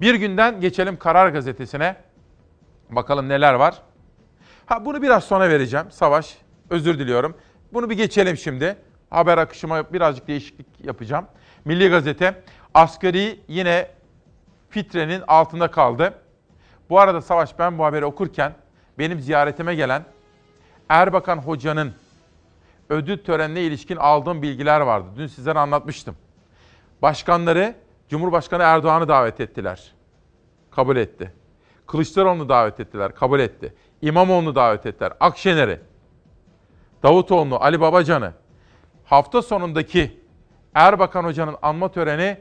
Bir 0.00 0.14
günden 0.14 0.60
geçelim 0.60 0.98
Karar 0.98 1.28
Gazetesi'ne. 1.28 1.96
Bakalım 2.90 3.28
neler 3.28 3.54
var. 3.54 3.82
Ha 4.66 4.84
bunu 4.84 5.02
biraz 5.02 5.24
sonra 5.24 5.48
vereceğim. 5.48 5.86
Savaş, 5.90 6.38
özür 6.70 6.98
diliyorum. 6.98 7.36
Bunu 7.72 7.90
bir 7.90 7.96
geçelim 7.96 8.36
şimdi. 8.36 8.76
Haber 9.10 9.38
akışıma 9.38 9.92
birazcık 9.92 10.28
değişiklik 10.28 10.66
yapacağım. 10.84 11.26
Milli 11.64 11.88
Gazete, 11.88 12.42
asgari 12.74 13.40
yine 13.48 13.88
fitrenin 14.70 15.22
altında 15.26 15.70
kaldı. 15.70 16.14
Bu 16.90 17.00
arada 17.00 17.20
Savaş 17.22 17.58
ben 17.58 17.78
bu 17.78 17.84
haberi 17.84 18.04
okurken 18.04 18.54
benim 18.98 19.20
ziyaretime 19.20 19.74
gelen 19.74 20.04
Erbakan 20.88 21.38
Hoca'nın 21.38 21.94
ödül 22.88 23.18
törenine 23.18 23.62
ilişkin 23.62 23.96
aldığım 23.96 24.42
bilgiler 24.42 24.80
vardı. 24.80 25.06
Dün 25.16 25.26
sizlere 25.26 25.58
anlatmıştım. 25.58 26.16
Başkanları 27.02 27.74
Cumhurbaşkanı 28.08 28.62
Erdoğan'ı 28.62 29.08
davet 29.08 29.40
ettiler. 29.40 29.92
Kabul 30.70 30.96
etti. 30.96 31.32
Kılıçdaroğlu'nu 31.86 32.48
davet 32.48 32.80
ettiler. 32.80 33.14
Kabul 33.14 33.40
etti. 33.40 33.74
İmamoğlu'nu 34.02 34.54
davet 34.54 34.86
ettiler. 34.86 35.12
Akşener'i. 35.20 35.80
Davutoğlu'nu, 37.02 37.62
Ali 37.64 37.80
Babacan'ı. 37.80 38.32
Hafta 39.04 39.42
sonundaki 39.42 40.20
Erbakan 40.74 41.24
Hoca'nın 41.24 41.56
anma 41.62 41.92
töreni 41.92 42.38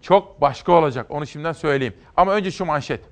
çok 0.00 0.40
başka 0.40 0.72
olacak. 0.72 1.06
Onu 1.10 1.26
şimdiden 1.26 1.52
söyleyeyim. 1.52 1.94
Ama 2.16 2.32
önce 2.32 2.50
şu 2.50 2.64
manşet. 2.64 3.04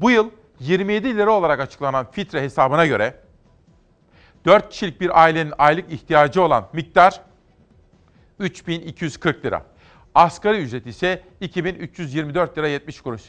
Bu 0.00 0.10
yıl 0.10 0.30
27 0.62 1.16
lira 1.16 1.30
olarak 1.30 1.60
açıklanan 1.60 2.10
fitre 2.10 2.42
hesabına 2.42 2.86
göre 2.86 3.14
4 4.44 4.70
kişilik 4.70 5.00
bir 5.00 5.22
ailenin 5.22 5.52
aylık 5.58 5.92
ihtiyacı 5.92 6.42
olan 6.42 6.68
miktar 6.72 7.20
3240 8.38 9.44
lira. 9.44 9.66
Asgari 10.14 10.58
ücret 10.58 10.86
ise 10.86 11.22
2324 11.40 12.58
lira 12.58 12.68
70 12.68 13.00
kuruş. 13.00 13.22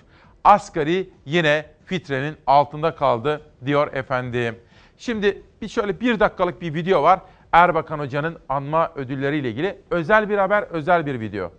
Asgari 0.43 1.09
yine 1.25 1.65
fitrenin 1.85 2.35
altında 2.47 2.95
kaldı 2.95 3.41
diyor 3.65 3.93
efendim. 3.93 4.55
Şimdi 4.97 5.41
bir 5.61 5.67
şöyle 5.67 5.99
bir 5.99 6.19
dakikalık 6.19 6.61
bir 6.61 6.73
video 6.73 7.03
var. 7.03 7.19
Erbakan 7.51 7.99
Hoca'nın 7.99 8.37
anma 8.49 8.91
ödülleriyle 8.95 9.49
ilgili 9.49 9.81
özel 9.91 10.29
bir 10.29 10.37
haber, 10.37 10.63
özel 10.63 11.05
bir 11.05 11.19
video. 11.19 11.51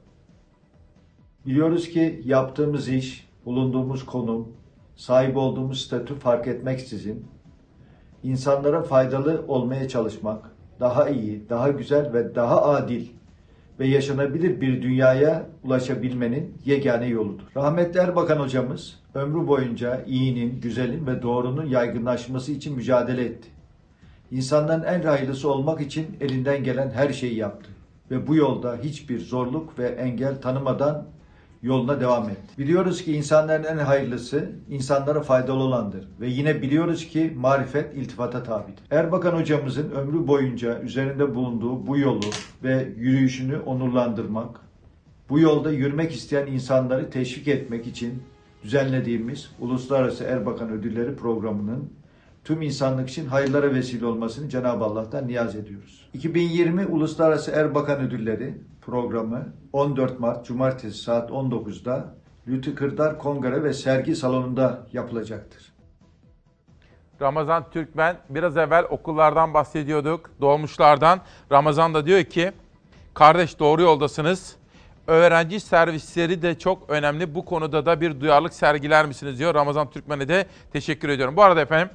Biliyoruz 1.47 1.89
ki 1.89 2.23
yaptığımız 2.25 2.89
iş, 2.89 3.29
bulunduğumuz 3.45 4.07
konum, 4.07 4.49
sahip 4.97 5.37
olduğumuz 5.37 5.81
statü 5.81 6.15
fark 6.15 6.47
etmeksizin 6.47 7.27
insanlara 8.23 8.83
faydalı 8.83 9.45
olmaya 9.49 9.89
çalışmak, 9.89 10.51
daha 10.81 11.09
iyi, 11.09 11.49
daha 11.49 11.69
güzel 11.69 12.13
ve 12.13 12.35
daha 12.35 12.63
adil 12.63 13.07
ve 13.81 13.87
yaşanabilir 13.87 14.61
bir 14.61 14.83
dünyaya 14.83 15.47
ulaşabilmenin 15.65 16.55
yegane 16.65 17.07
yoludur. 17.07 17.45
Rahmetli 17.57 18.01
Erbakan 18.01 18.39
hocamız 18.39 19.01
ömrü 19.15 19.47
boyunca 19.47 20.05
iyinin, 20.07 20.61
güzelin 20.61 21.07
ve 21.07 21.23
doğrunun 21.23 21.67
yaygınlaşması 21.67 22.53
için 22.53 22.77
mücadele 22.77 23.25
etti. 23.25 23.49
İnsanların 24.31 24.83
en 24.83 25.03
hayırlısı 25.03 25.51
olmak 25.51 25.81
için 25.81 26.07
elinden 26.21 26.65
gelen 26.65 26.91
her 26.91 27.13
şeyi 27.13 27.37
yaptı 27.37 27.71
ve 28.11 28.27
bu 28.27 28.37
yolda 28.37 28.77
hiçbir 28.83 29.21
zorluk 29.21 29.79
ve 29.79 29.87
engel 29.87 30.41
tanımadan 30.41 31.07
yoluna 31.65 32.01
devam 32.01 32.31
etti. 32.31 32.59
Biliyoruz 32.59 33.05
ki 33.05 33.17
insanların 33.17 33.65
en 33.65 33.77
hayırlısı 33.77 34.51
insanlara 34.69 35.23
faydalı 35.23 35.63
olandır 35.63 36.09
ve 36.21 36.29
yine 36.29 36.63
biliyoruz 36.63 37.09
ki 37.09 37.33
marifet 37.37 37.95
iltifata 37.95 38.43
tabidir. 38.43 38.85
Erbakan 38.91 39.33
hocamızın 39.33 39.91
ömrü 39.91 40.27
boyunca 40.27 40.81
üzerinde 40.81 41.35
bulunduğu 41.35 41.87
bu 41.87 41.99
yolu 41.99 42.27
ve 42.63 42.89
yürüyüşünü 42.97 43.59
onurlandırmak, 43.59 44.61
bu 45.29 45.41
yolda 45.41 45.71
yürümek 45.71 46.13
isteyen 46.13 46.47
insanları 46.47 47.11
teşvik 47.11 47.49
etmek 47.49 47.87
için 47.87 48.23
düzenlediğimiz 48.63 49.51
Uluslararası 49.61 50.25
Erbakan 50.25 50.71
Ödülleri 50.71 51.17
programının 51.17 51.93
tüm 52.45 52.63
insanlık 52.63 53.09
için 53.09 53.27
hayırlara 53.27 53.75
vesile 53.75 54.07
olmasını 54.07 54.49
Cenab-ı 54.49 54.85
Allah'tan 54.85 55.29
niyaz 55.29 55.57
ediyoruz. 55.57 56.09
2020 56.15 56.87
Uluslararası 56.87 57.51
Erbakan 57.51 58.01
Ödülleri 58.01 58.55
programı 58.87 59.47
14 59.73 60.21
Mart 60.21 60.47
Cumartesi 60.47 60.99
saat 60.99 61.31
19'da 61.31 62.15
Lütfü 62.49 62.75
Kırdar 62.75 63.19
Kongre 63.19 63.65
ve 63.65 63.73
Sergi 63.73 64.17
Salonu'nda 64.17 64.87
yapılacaktır. 64.93 65.75
Ramazan 67.21 67.71
Türkmen 67.71 68.17
biraz 68.31 68.57
evvel 68.57 68.85
okullardan 68.91 69.55
bahsediyorduk, 69.55 70.31
doğmuşlardan. 70.41 71.21
Ramazan 71.53 71.95
da 71.95 72.07
diyor 72.07 72.25
ki, 72.25 72.53
kardeş 73.15 73.59
doğru 73.59 73.83
yoldasınız. 73.83 74.57
Öğrenci 75.07 75.61
servisleri 75.61 76.43
de 76.43 76.59
çok 76.59 76.91
önemli. 76.91 77.35
Bu 77.35 77.45
konuda 77.45 77.87
da 77.87 78.01
bir 78.01 78.21
duyarlılık 78.21 78.55
sergiler 78.55 79.07
misiniz 79.07 79.39
diyor. 79.39 79.55
Ramazan 79.55 79.91
Türkmen'e 79.91 80.29
de 80.29 80.47
teşekkür 80.73 81.09
ediyorum. 81.09 81.37
Bu 81.37 81.43
arada 81.43 81.61
efendim, 81.61 81.89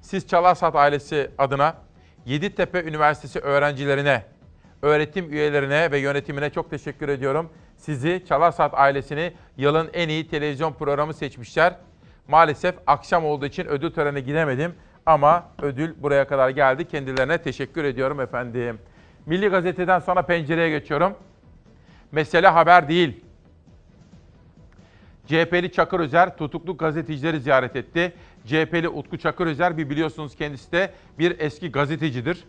siz 0.00 0.28
Çalarsat 0.28 0.76
ailesi 0.76 1.30
adına 1.38 1.74
Yeditepe 2.26 2.82
Üniversitesi 2.82 3.40
öğrencilerine, 3.40 4.24
öğretim 4.82 5.32
üyelerine 5.32 5.90
ve 5.90 5.98
yönetimine 5.98 6.50
çok 6.50 6.70
teşekkür 6.70 7.08
ediyorum. 7.08 7.50
Sizi 7.76 8.24
Çalarsat 8.28 8.74
ailesini 8.74 9.32
yılın 9.56 9.90
en 9.92 10.08
iyi 10.08 10.28
televizyon 10.28 10.72
programı 10.72 11.14
seçmişler. 11.14 11.76
Maalesef 12.28 12.74
akşam 12.86 13.24
olduğu 13.24 13.46
için 13.46 13.66
ödül 13.66 13.90
törenine 13.90 14.20
gidemedim 14.20 14.74
ama 15.06 15.48
ödül 15.62 15.94
buraya 16.02 16.26
kadar 16.28 16.50
geldi. 16.50 16.88
Kendilerine 16.88 17.38
teşekkür 17.38 17.84
ediyorum 17.84 18.20
efendim. 18.20 18.78
Milli 19.26 19.48
Gazete'den 19.48 19.98
sonra 19.98 20.22
pencereye 20.22 20.70
geçiyorum. 20.70 21.14
Mesele 22.12 22.48
haber 22.48 22.88
değil. 22.88 23.24
CHP'li 25.26 25.72
Çakır 25.72 26.00
Özer 26.00 26.36
tutuklu 26.36 26.76
gazetecileri 26.76 27.40
ziyaret 27.40 27.76
etti. 27.76 28.12
CHP'li 28.46 28.88
Utku 28.88 29.18
Çakır 29.18 29.46
Özer 29.46 29.76
bir 29.78 29.90
biliyorsunuz 29.90 30.36
kendisi 30.36 30.72
de 30.72 30.92
bir 31.18 31.40
eski 31.40 31.72
gazetecidir. 31.72 32.44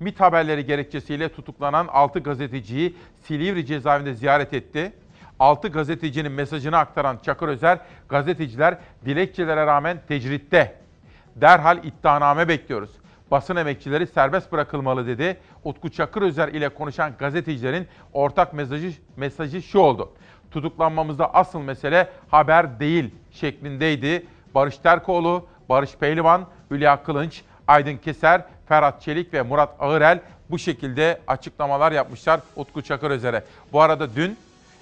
MİT 0.00 0.20
haberleri 0.20 0.66
gerekçesiyle 0.66 1.28
tutuklanan 1.28 1.86
6 1.86 2.18
gazeteciyi 2.18 2.96
Silivri 3.22 3.66
cezaevinde 3.66 4.14
ziyaret 4.14 4.54
etti. 4.54 4.92
6 5.38 5.68
gazetecinin 5.68 6.32
mesajını 6.32 6.76
aktaran 6.76 7.18
Çakır 7.22 7.48
Özer, 7.48 7.78
gazeteciler 8.08 8.78
dilekçelere 9.04 9.66
rağmen 9.66 10.00
tecritte. 10.08 10.74
Derhal 11.36 11.84
iddianame 11.84 12.48
bekliyoruz. 12.48 12.90
Basın 13.30 13.56
emekçileri 13.56 14.06
serbest 14.06 14.52
bırakılmalı 14.52 15.06
dedi. 15.06 15.36
Utku 15.64 15.90
Çakır 15.90 16.22
Özer 16.22 16.48
ile 16.48 16.68
konuşan 16.68 17.12
gazetecilerin 17.18 17.86
ortak 18.12 18.54
mesajı, 18.54 18.92
mesajı 19.16 19.62
şu 19.62 19.78
oldu. 19.78 20.12
Tutuklanmamızda 20.50 21.34
asıl 21.34 21.60
mesele 21.60 22.08
haber 22.28 22.80
değil 22.80 23.14
şeklindeydi. 23.30 24.26
Barış 24.54 24.78
Terkoğlu, 24.78 25.46
Barış 25.68 25.96
Pehlivan, 25.96 26.46
Hülya 26.70 27.02
Kılınç, 27.02 27.42
Aydın 27.68 27.96
Keser, 27.96 28.44
Ferhat 28.68 29.02
Çelik 29.02 29.34
ve 29.34 29.42
Murat 29.42 29.76
Ağırel 29.78 30.20
bu 30.50 30.58
şekilde 30.58 31.20
açıklamalar 31.26 31.92
yapmışlar 31.92 32.40
Utku 32.56 32.82
Çakır 32.82 33.10
Özer'e. 33.10 33.44
Bu 33.72 33.80
arada 33.80 34.16
dün 34.16 34.36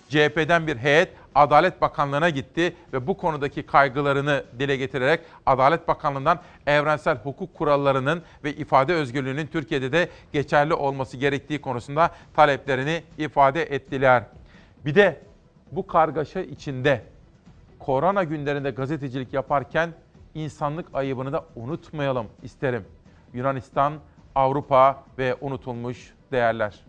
CHP'den 0.09 0.67
bir 0.67 0.77
heyet 0.77 1.09
Adalet 1.35 1.81
Bakanlığı'na 1.81 2.31
gitti 2.31 2.77
ve 2.93 3.07
bu 3.07 3.17
konudaki 3.17 3.63
kaygılarını 3.63 4.45
dile 4.59 4.77
getirerek 4.77 5.21
Adalet 5.47 5.89
Bakanlığı'ndan 5.89 6.41
evrensel 6.67 7.17
hukuk 7.17 7.55
kurallarının 7.55 8.23
ve 8.45 8.55
ifade 8.55 8.95
özgürlüğünün 8.95 9.47
Türkiye'de 9.47 9.93
de 9.93 10.09
geçerli 10.33 10.75
olması 10.75 11.17
gerektiği 11.17 11.61
konusunda 11.61 12.11
taleplerini 12.37 13.03
ifade 13.19 13.63
ettiler. 13.63 14.23
Bir 14.85 14.95
de 14.95 15.21
bu 15.73 15.87
kargaşa 15.87 16.41
içinde 16.41 17.03
korona 17.79 18.25
günlerinde 18.25 18.71
gazetecilik 18.71 19.33
yaparken 19.33 19.91
insanlık 20.35 20.95
ayıbını 20.95 21.33
da 21.33 21.45
unutmayalım 21.57 22.27
isterim. 22.43 22.85
Yunanistan, 23.35 23.95
Avrupa 24.35 25.05
ve 25.19 25.37
unutulmuş 25.41 26.15
değerler. 26.33 26.85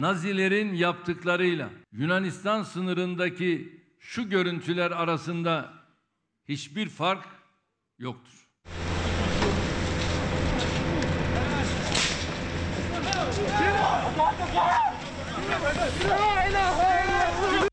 Nazilerin 0.00 0.74
yaptıklarıyla 0.74 1.70
Yunanistan 1.92 2.62
sınırındaki 2.62 3.82
şu 3.98 4.28
görüntüler 4.28 4.90
arasında 4.90 5.72
hiçbir 6.48 6.88
fark 6.88 7.24
yoktur. 7.98 8.46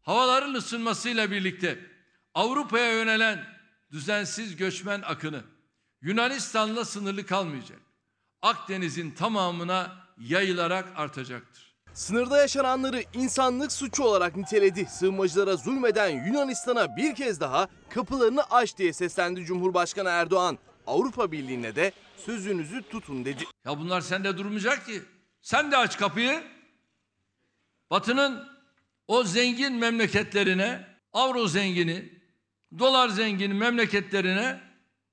Havaların 0.03 0.53
ısınmasıyla 0.53 1.31
birlikte 1.31 1.79
Avrupa'ya 2.33 2.91
yönelen 2.91 3.45
düzensiz 3.91 4.55
göçmen 4.55 5.01
akını 5.01 5.41
Yunanistan'la 6.01 6.85
sınırlı 6.85 7.25
kalmayacak. 7.25 7.79
Akdeniz'in 8.41 9.11
tamamına 9.11 9.91
yayılarak 10.17 10.85
artacaktır. 10.95 11.73
Sınırda 11.93 12.37
yaşananları 12.37 13.03
insanlık 13.13 13.71
suçu 13.71 14.03
olarak 14.03 14.35
niteledi. 14.35 14.85
Sığınmacılara 14.85 15.55
zulmeden 15.55 16.09
Yunanistan'a 16.09 16.97
bir 16.97 17.15
kez 17.15 17.39
daha 17.39 17.67
kapılarını 17.89 18.43
aç 18.51 18.77
diye 18.77 18.93
seslendi 18.93 19.45
Cumhurbaşkanı 19.45 20.09
Erdoğan. 20.09 20.57
Avrupa 20.87 21.31
Birliği'ne 21.31 21.75
de 21.75 21.91
sözünüzü 22.17 22.81
tutun 22.81 23.25
dedi. 23.25 23.43
Ya 23.65 23.79
bunlar 23.79 24.01
sende 24.01 24.37
durmayacak 24.37 24.85
ki. 24.85 25.01
Sen 25.41 25.71
de 25.71 25.77
aç 25.77 25.97
kapıyı. 25.97 26.43
Batı'nın 27.93 28.49
o 29.07 29.23
zengin 29.23 29.73
memleketlerine, 29.73 30.87
avro 31.13 31.47
zengini, 31.47 32.21
dolar 32.79 33.09
zengini 33.09 33.53
memleketlerine 33.53 34.61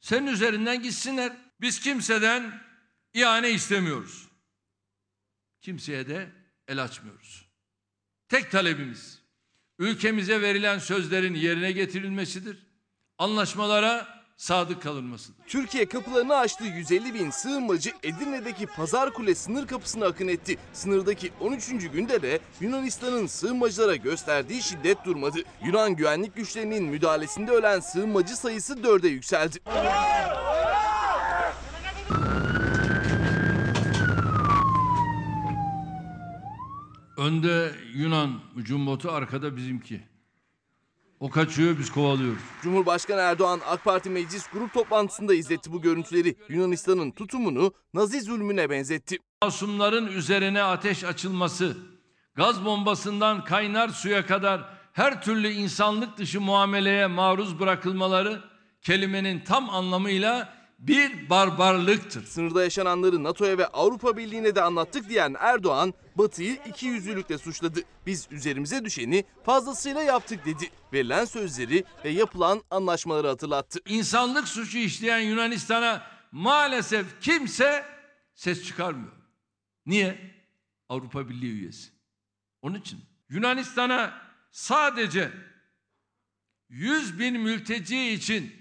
senin 0.01 0.27
üzerinden 0.27 0.83
gitsinler. 0.83 1.33
Biz 1.61 1.81
kimseden 1.81 2.63
ihane 3.15 3.51
istemiyoruz. 3.51 4.29
Kimseye 5.61 6.09
de 6.09 6.29
el 6.69 6.83
açmıyoruz. 6.83 7.47
Tek 8.29 8.51
talebimiz 8.51 9.23
ülkemize 9.79 10.43
verilen 10.43 10.79
sözlerin 10.79 11.35
yerine 11.35 11.73
getirilmesidir. 11.73 12.67
Anlaşmalara 13.19 14.20
sadık 14.41 14.83
kalınmasıdır. 14.83 15.45
Türkiye 15.47 15.89
kapılarını 15.89 16.37
açtı 16.37 16.65
150 16.65 17.15
bin 17.15 17.31
sığınmacı 17.31 17.93
Edirne'deki 18.03 18.67
Pazar 18.67 19.13
Kule 19.13 19.35
sınır 19.35 19.67
kapısına 19.67 20.07
akın 20.07 20.29
etti. 20.29 20.59
Sınırdaki 20.73 21.31
13. 21.41 21.69
günde 21.93 22.23
de 22.23 22.41
Yunanistan'ın 22.61 23.27
sığınmacılara 23.27 23.97
gösterdiği 23.97 24.63
şiddet 24.63 25.05
durmadı. 25.05 25.39
Yunan 25.65 25.97
güvenlik 25.97 26.37
güçlerinin 26.37 26.85
müdahalesinde 26.85 27.51
ölen 27.51 27.81
sığınmacı 27.81 28.37
sayısı 28.37 28.75
4'e 28.75 29.09
yükseldi. 29.09 29.59
Önde 37.17 37.73
Yunan 37.95 38.41
cumbotu, 38.63 39.11
arkada 39.11 39.57
bizimki. 39.57 40.10
O 41.21 41.31
kaçıyor, 41.31 41.79
biz 41.79 41.91
kovalıyoruz. 41.93 42.43
Cumhurbaşkanı 42.63 43.21
Erdoğan 43.21 43.61
AK 43.67 43.85
Parti 43.85 44.11
Meclis 44.11 44.47
Grup 44.47 44.75
toplantısında 44.75 45.35
izletti 45.35 45.73
bu 45.73 45.83
görüntüleri. 45.83 46.37
Yunanistan'ın 46.49 47.11
tutumunu 47.11 47.73
Nazi 47.95 48.21
zulmüne 48.21 48.71
benzetti. 48.71 49.19
Masumların 49.43 50.07
üzerine 50.07 50.63
ateş 50.63 51.05
açılması, 51.05 51.77
gaz 52.35 52.65
bombasından 52.65 53.45
kaynar 53.45 53.89
suya 53.89 54.27
kadar 54.27 54.69
her 54.93 55.23
türlü 55.23 55.49
insanlık 55.49 56.19
dışı 56.19 56.41
muameleye 56.41 57.07
maruz 57.07 57.61
bırakılmaları 57.61 58.43
kelimenin 58.83 59.41
tam 59.41 59.71
anlamıyla 59.71 60.60
bir 60.81 61.31
barbarlıktır. 61.31 62.27
Sınırda 62.27 62.63
yaşananları 62.63 63.23
NATO'ya 63.23 63.59
ve 63.59 63.67
Avrupa 63.67 64.17
Birliği'ne 64.17 64.55
de 64.55 64.63
anlattık 64.63 65.09
diyen 65.09 65.37
Erdoğan, 65.39 65.95
Batı'yı 66.15 66.59
iki 66.67 66.87
yüzlülükle 66.87 67.39
suçladı. 67.39 67.81
Biz 68.07 68.29
üzerimize 68.31 68.85
düşeni 68.85 69.25
fazlasıyla 69.45 70.03
yaptık 70.03 70.47
dedi. 70.47 70.71
Verilen 70.93 71.25
sözleri 71.25 71.85
ve 72.05 72.09
yapılan 72.09 72.63
anlaşmaları 72.71 73.29
hatırlattı. 73.29 73.81
İnsanlık 73.87 74.49
suçu 74.49 74.79
işleyen 74.79 75.21
Yunanistan'a 75.21 76.03
maalesef 76.33 77.21
kimse 77.21 77.85
ses 78.35 78.65
çıkarmıyor. 78.65 79.13
Niye? 79.87 80.31
Avrupa 80.89 81.29
Birliği 81.29 81.53
üyesi. 81.53 81.91
Onun 82.63 82.81
için 82.81 83.01
Yunanistan'a 83.29 84.23
sadece 84.51 85.33
100 86.69 87.19
bin 87.19 87.41
mülteci 87.41 88.11
için 88.13 88.60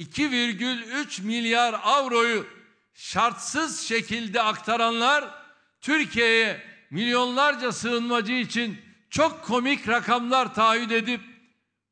2,3 0.00 1.22
milyar 1.22 1.80
avroyu 1.82 2.46
şartsız 2.94 3.80
şekilde 3.80 4.42
aktaranlar 4.42 5.34
Türkiye'ye 5.80 6.62
milyonlarca 6.90 7.72
sığınmacı 7.72 8.32
için 8.32 8.80
çok 9.10 9.44
komik 9.44 9.88
rakamlar 9.88 10.54
taahhüt 10.54 10.92
edip 10.92 11.20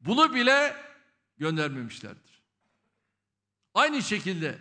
bunu 0.00 0.34
bile 0.34 0.76
göndermemişlerdir. 1.38 2.42
Aynı 3.74 4.02
şekilde 4.02 4.58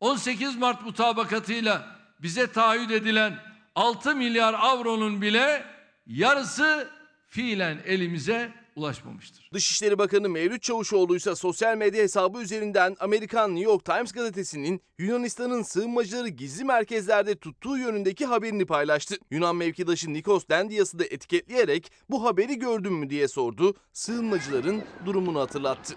18 0.00 0.56
Mart 0.56 0.82
mutabakatıyla 0.82 1.96
bize 2.22 2.52
taahhüt 2.52 2.90
edilen 2.90 3.38
6 3.74 4.14
milyar 4.14 4.54
avronun 4.54 5.22
bile 5.22 5.64
yarısı 6.06 6.90
fiilen 7.28 7.82
elimize 7.86 8.59
ulaşmamıştır. 8.80 9.50
Dışişleri 9.54 9.98
Bakanı 9.98 10.28
Mevlüt 10.28 10.62
Çavuşoğlu 10.62 11.16
ise 11.16 11.34
sosyal 11.34 11.76
medya 11.76 12.02
hesabı 12.02 12.40
üzerinden 12.40 12.96
Amerikan 13.00 13.54
New 13.54 13.70
York 13.70 13.84
Times 13.84 14.12
gazetesinin 14.12 14.82
Yunanistan'ın 14.98 15.62
sığınmacıları 15.62 16.28
gizli 16.28 16.64
merkezlerde 16.64 17.34
tuttuğu 17.34 17.78
yönündeki 17.78 18.26
haberini 18.26 18.66
paylaştı. 18.66 19.14
Yunan 19.30 19.56
mevkidaşı 19.56 20.12
Nikos 20.12 20.48
Dendias'ı 20.50 20.98
da 20.98 21.04
etiketleyerek 21.04 21.92
bu 22.10 22.24
haberi 22.24 22.58
gördün 22.58 22.92
mü 22.92 23.10
diye 23.10 23.28
sordu. 23.28 23.74
Sığınmacıların 23.92 24.82
durumunu 25.06 25.40
hatırlattı. 25.40 25.94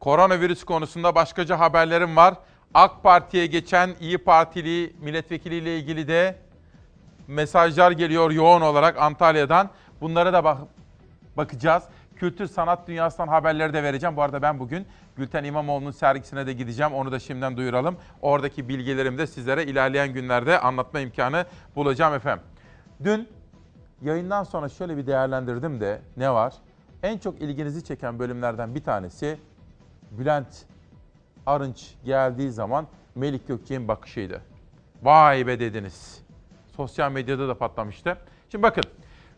Koronavirüs 0.00 0.64
konusunda 0.64 1.14
başkaca 1.14 1.58
haberlerim 1.58 2.16
var. 2.16 2.34
AK 2.74 3.02
Parti'ye 3.02 3.46
geçen 3.46 3.96
İyi 4.00 4.18
Partili 4.18 4.96
milletvekiliyle 5.00 5.78
ilgili 5.78 6.08
de 6.08 6.49
mesajlar 7.28 7.90
geliyor 7.90 8.30
yoğun 8.30 8.60
olarak 8.60 8.98
Antalya'dan. 8.98 9.70
Bunlara 10.00 10.32
da 10.32 10.44
bak 10.44 10.58
bakacağız. 11.36 11.82
Kültür 12.16 12.46
sanat 12.46 12.88
dünyasından 12.88 13.28
haberleri 13.28 13.72
de 13.72 13.82
vereceğim. 13.82 14.16
Bu 14.16 14.22
arada 14.22 14.42
ben 14.42 14.58
bugün 14.58 14.86
Gülten 15.16 15.44
İmamoğlu'nun 15.44 15.90
sergisine 15.90 16.46
de 16.46 16.52
gideceğim. 16.52 16.92
Onu 16.92 17.12
da 17.12 17.18
şimdiden 17.18 17.56
duyuralım. 17.56 17.96
Oradaki 18.22 18.68
bilgilerimi 18.68 19.18
de 19.18 19.26
sizlere 19.26 19.64
ilerleyen 19.64 20.12
günlerde 20.12 20.60
anlatma 20.60 21.00
imkanı 21.00 21.44
bulacağım 21.76 22.14
efendim. 22.14 22.44
Dün 23.04 23.28
yayından 24.02 24.44
sonra 24.44 24.68
şöyle 24.68 24.96
bir 24.96 25.06
değerlendirdim 25.06 25.80
de 25.80 26.00
ne 26.16 26.30
var? 26.30 26.54
En 27.02 27.18
çok 27.18 27.40
ilginizi 27.40 27.84
çeken 27.84 28.18
bölümlerden 28.18 28.74
bir 28.74 28.84
tanesi 28.84 29.38
Bülent 30.10 30.64
Arınç 31.46 31.94
geldiği 32.04 32.50
zaman 32.50 32.86
Melik 33.14 33.48
Gökçek'in 33.48 33.88
bakışıydı. 33.88 34.40
Vay 35.02 35.46
be 35.46 35.60
dediniz. 35.60 36.19
Sosyal 36.80 37.12
medyada 37.12 37.48
da 37.48 37.54
patlamıştı. 37.58 38.16
Şimdi 38.50 38.62
bakın 38.62 38.84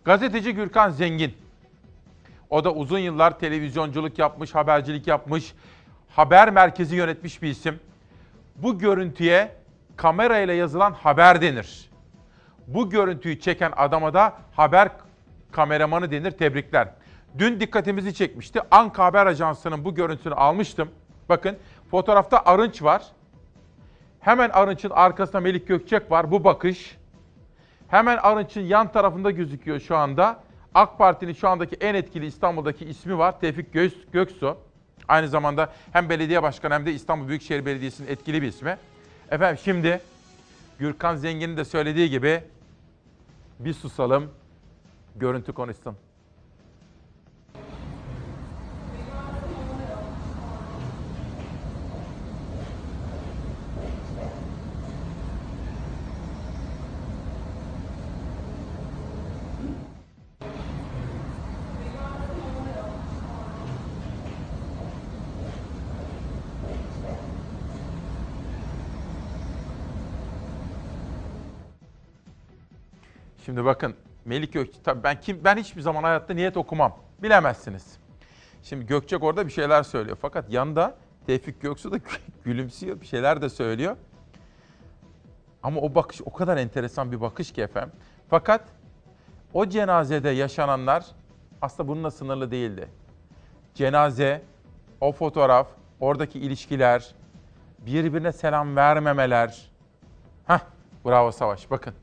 gazeteci 0.05 0.55
Gürkan 0.55 0.90
Zengin. 0.90 1.35
O 2.51 2.64
da 2.64 2.74
uzun 2.74 2.98
yıllar 2.98 3.39
televizyonculuk 3.39 4.19
yapmış, 4.19 4.55
habercilik 4.55 5.06
yapmış, 5.06 5.55
haber 6.09 6.51
merkezi 6.51 6.97
yönetmiş 6.97 7.43
bir 7.43 7.48
isim. 7.48 7.81
Bu 8.56 8.78
görüntüye 8.78 9.56
kamerayla 9.97 10.55
yazılan 10.55 10.93
haber 10.93 11.43
denir. 11.43 11.90
Bu 12.66 12.90
görüntüyü 12.90 13.40
çeken 13.40 13.73
adama 13.77 14.14
da 14.14 14.32
haber 14.52 14.89
kameramanı 15.52 16.10
denir. 16.10 16.31
Tebrikler. 16.31 16.89
Dün 17.39 17.60
dikkatimizi 17.60 18.14
çekmişti. 18.14 18.60
Anka 18.70 19.05
Haber 19.05 19.27
Ajansı'nın 19.27 19.85
bu 19.85 19.94
görüntüsünü 19.94 20.35
almıştım. 20.35 20.90
Bakın 21.28 21.56
fotoğrafta 21.90 22.43
Arınç 22.44 22.82
var. 22.82 23.02
Hemen 24.20 24.51
Arınç'ın 24.51 24.90
arkasında 24.90 25.40
Melik 25.40 25.69
Gökçek 25.69 26.10
var. 26.10 26.31
Bu 26.31 26.44
bakış. 26.44 27.01
Hemen 27.93 28.16
Arınç'ın 28.16 28.60
yan 28.60 28.93
tarafında 28.93 29.31
gözüküyor 29.31 29.81
şu 29.81 29.97
anda. 29.97 30.40
AK 30.74 30.98
Parti'nin 30.98 31.32
şu 31.32 31.48
andaki 31.48 31.77
en 31.77 31.94
etkili 31.94 32.27
İstanbul'daki 32.27 32.85
ismi 32.85 33.19
var. 33.19 33.40
Tevfik 33.40 33.73
Göksu. 34.12 34.56
Aynı 35.09 35.28
zamanda 35.28 35.73
hem 35.93 36.09
belediye 36.09 36.43
başkanı 36.43 36.74
hem 36.74 36.86
de 36.86 36.93
İstanbul 36.93 37.28
Büyükşehir 37.28 37.66
Belediyesi'nin 37.66 38.09
etkili 38.09 38.43
bir 38.43 38.47
ismi. 38.47 38.77
Efendim 39.31 39.60
şimdi 39.64 40.01
Gürkan 40.78 41.16
Zengin'in 41.16 41.56
de 41.56 41.64
söylediği 41.64 42.10
gibi 42.10 42.43
bir 43.59 43.74
susalım, 43.74 44.31
görüntü 45.16 45.52
konuşsun. 45.52 45.97
Şimdi 73.52 73.64
bakın 73.64 73.94
Melik 74.24 74.52
Gökçek 74.52 74.84
tabii 74.84 75.02
ben 75.02 75.20
kim 75.20 75.44
ben 75.44 75.56
hiçbir 75.56 75.80
zaman 75.80 76.02
hayatta 76.02 76.34
niyet 76.34 76.56
okumam. 76.56 76.96
Bilemezsiniz. 77.22 77.96
Şimdi 78.62 78.86
Gökçek 78.86 79.22
orada 79.22 79.46
bir 79.46 79.52
şeyler 79.52 79.82
söylüyor 79.82 80.16
fakat 80.22 80.50
yanında 80.50 80.96
Tevfik 81.26 81.60
Göksu 81.60 81.92
da 81.92 81.98
gülümsüyor, 82.44 83.00
bir 83.00 83.06
şeyler 83.06 83.42
de 83.42 83.48
söylüyor. 83.48 83.96
Ama 85.62 85.80
o 85.80 85.94
bakış 85.94 86.20
o 86.24 86.32
kadar 86.32 86.56
enteresan 86.56 87.12
bir 87.12 87.20
bakış 87.20 87.52
ki 87.52 87.62
efendim. 87.62 87.92
Fakat 88.30 88.64
o 89.54 89.66
cenazede 89.66 90.30
yaşananlar 90.30 91.06
aslında 91.62 91.88
bununla 91.88 92.10
sınırlı 92.10 92.50
değildi. 92.50 92.88
Cenaze, 93.74 94.42
o 95.00 95.12
fotoğraf, 95.12 95.68
oradaki 96.00 96.38
ilişkiler, 96.38 97.14
birbirine 97.78 98.32
selam 98.32 98.76
vermemeler. 98.76 99.70
Hah, 100.46 100.60
bravo 101.04 101.32
Savaş 101.32 101.70
bakın. 101.70 101.94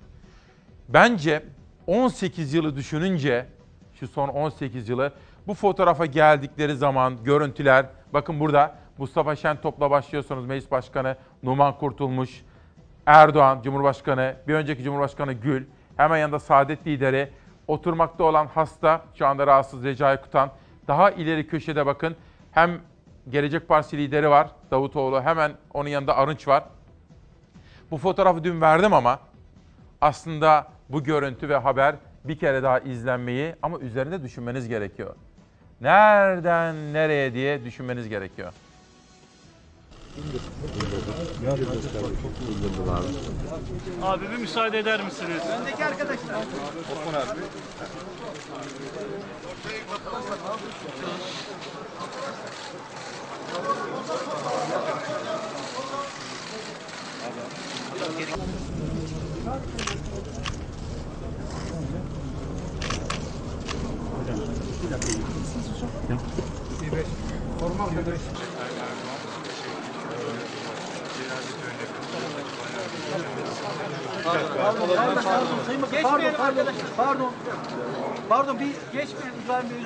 Bence 0.94 1.44
18 1.88 2.54
yılı 2.54 2.76
düşününce, 2.76 3.46
şu 3.94 4.08
son 4.08 4.28
18 4.28 4.90
yılı, 4.90 5.14
bu 5.48 5.54
fotoğrafa 5.54 6.06
geldikleri 6.06 6.76
zaman 6.76 7.24
görüntüler, 7.24 7.86
bakın 8.14 8.40
burada 8.40 8.76
Mustafa 8.98 9.36
Şentop'la 9.36 9.92
başlıyorsunuz 9.92 10.46
meclis 10.46 10.72
başkanı 10.72 11.16
Numan 11.44 11.78
Kurtulmuş, 11.78 12.42
Erdoğan 13.06 13.62
Cumhurbaşkanı, 13.62 14.36
bir 14.48 14.54
önceki 14.54 14.84
Cumhurbaşkanı 14.84 15.34
Gül, 15.34 15.66
hemen 15.98 16.18
yanında 16.18 16.40
Saadet 16.40 16.88
lideri, 16.88 17.30
oturmakta 17.68 18.24
olan 18.24 18.48
hasta, 18.48 19.02
şu 19.16 19.28
anda 19.28 19.48
rahatsız 19.48 19.84
Recai 19.84 20.22
Kutan, 20.22 20.52
daha 20.88 21.12
ileri 21.12 21.48
köşede 21.48 21.86
bakın 21.86 22.16
hem 22.52 22.82
Gelecek 23.30 23.68
Partisi 23.68 23.98
lideri 23.98 24.30
var 24.30 24.50
Davutoğlu, 24.72 25.22
hemen 25.22 25.52
onun 25.74 25.90
yanında 25.90 26.18
Arınç 26.18 26.48
var. 26.48 26.64
Bu 27.92 27.98
fotoğrafı 27.98 28.44
dün 28.44 28.62
verdim 28.62 28.94
ama 28.94 29.20
aslında 30.02 30.68
bu 30.90 31.04
görüntü 31.04 31.50
ve 31.50 31.56
haber 31.58 31.96
bir 32.24 32.40
kere 32.40 32.64
daha 32.64 32.80
izlenmeyi 32.80 33.56
ama 33.62 33.80
üzerinde 33.80 34.24
düşünmeniz 34.24 34.68
gerekiyor. 34.68 35.16
Nereden 35.82 36.94
nereye 36.94 37.34
diye 37.34 37.66
düşünmeniz 37.66 38.10
gerekiyor. 38.10 38.54
Abi 44.04 44.32
bir 44.32 44.38
müsaade 44.38 44.80
eder 44.80 45.04
misiniz? 45.04 45.42
Öndeki 45.60 45.86
arkadaşlar. 45.86 46.38
Osman 46.92 47.14
abi. 47.22 47.40
Formal 67.60 67.90
Geçmeyelim 75.92 76.38
pardon, 76.38 76.66
Pardon. 76.98 77.32
Pardon 78.30 78.60
bir 78.60 78.68
geçmeyelim 78.94 79.40
İbrahim 79.46 79.70
Bey. 79.70 79.78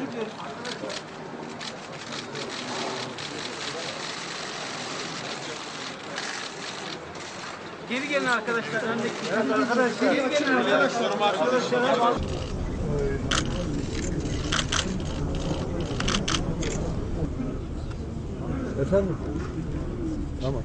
Geri 7.90 8.08
gelin 8.08 8.26
arkadaşlar. 8.26 8.82
Geri 10.02 10.30
gelin 10.30 10.56
arkadaşlar. 10.56 11.12
Efendim? 18.84 19.18
Tamam. 20.42 20.62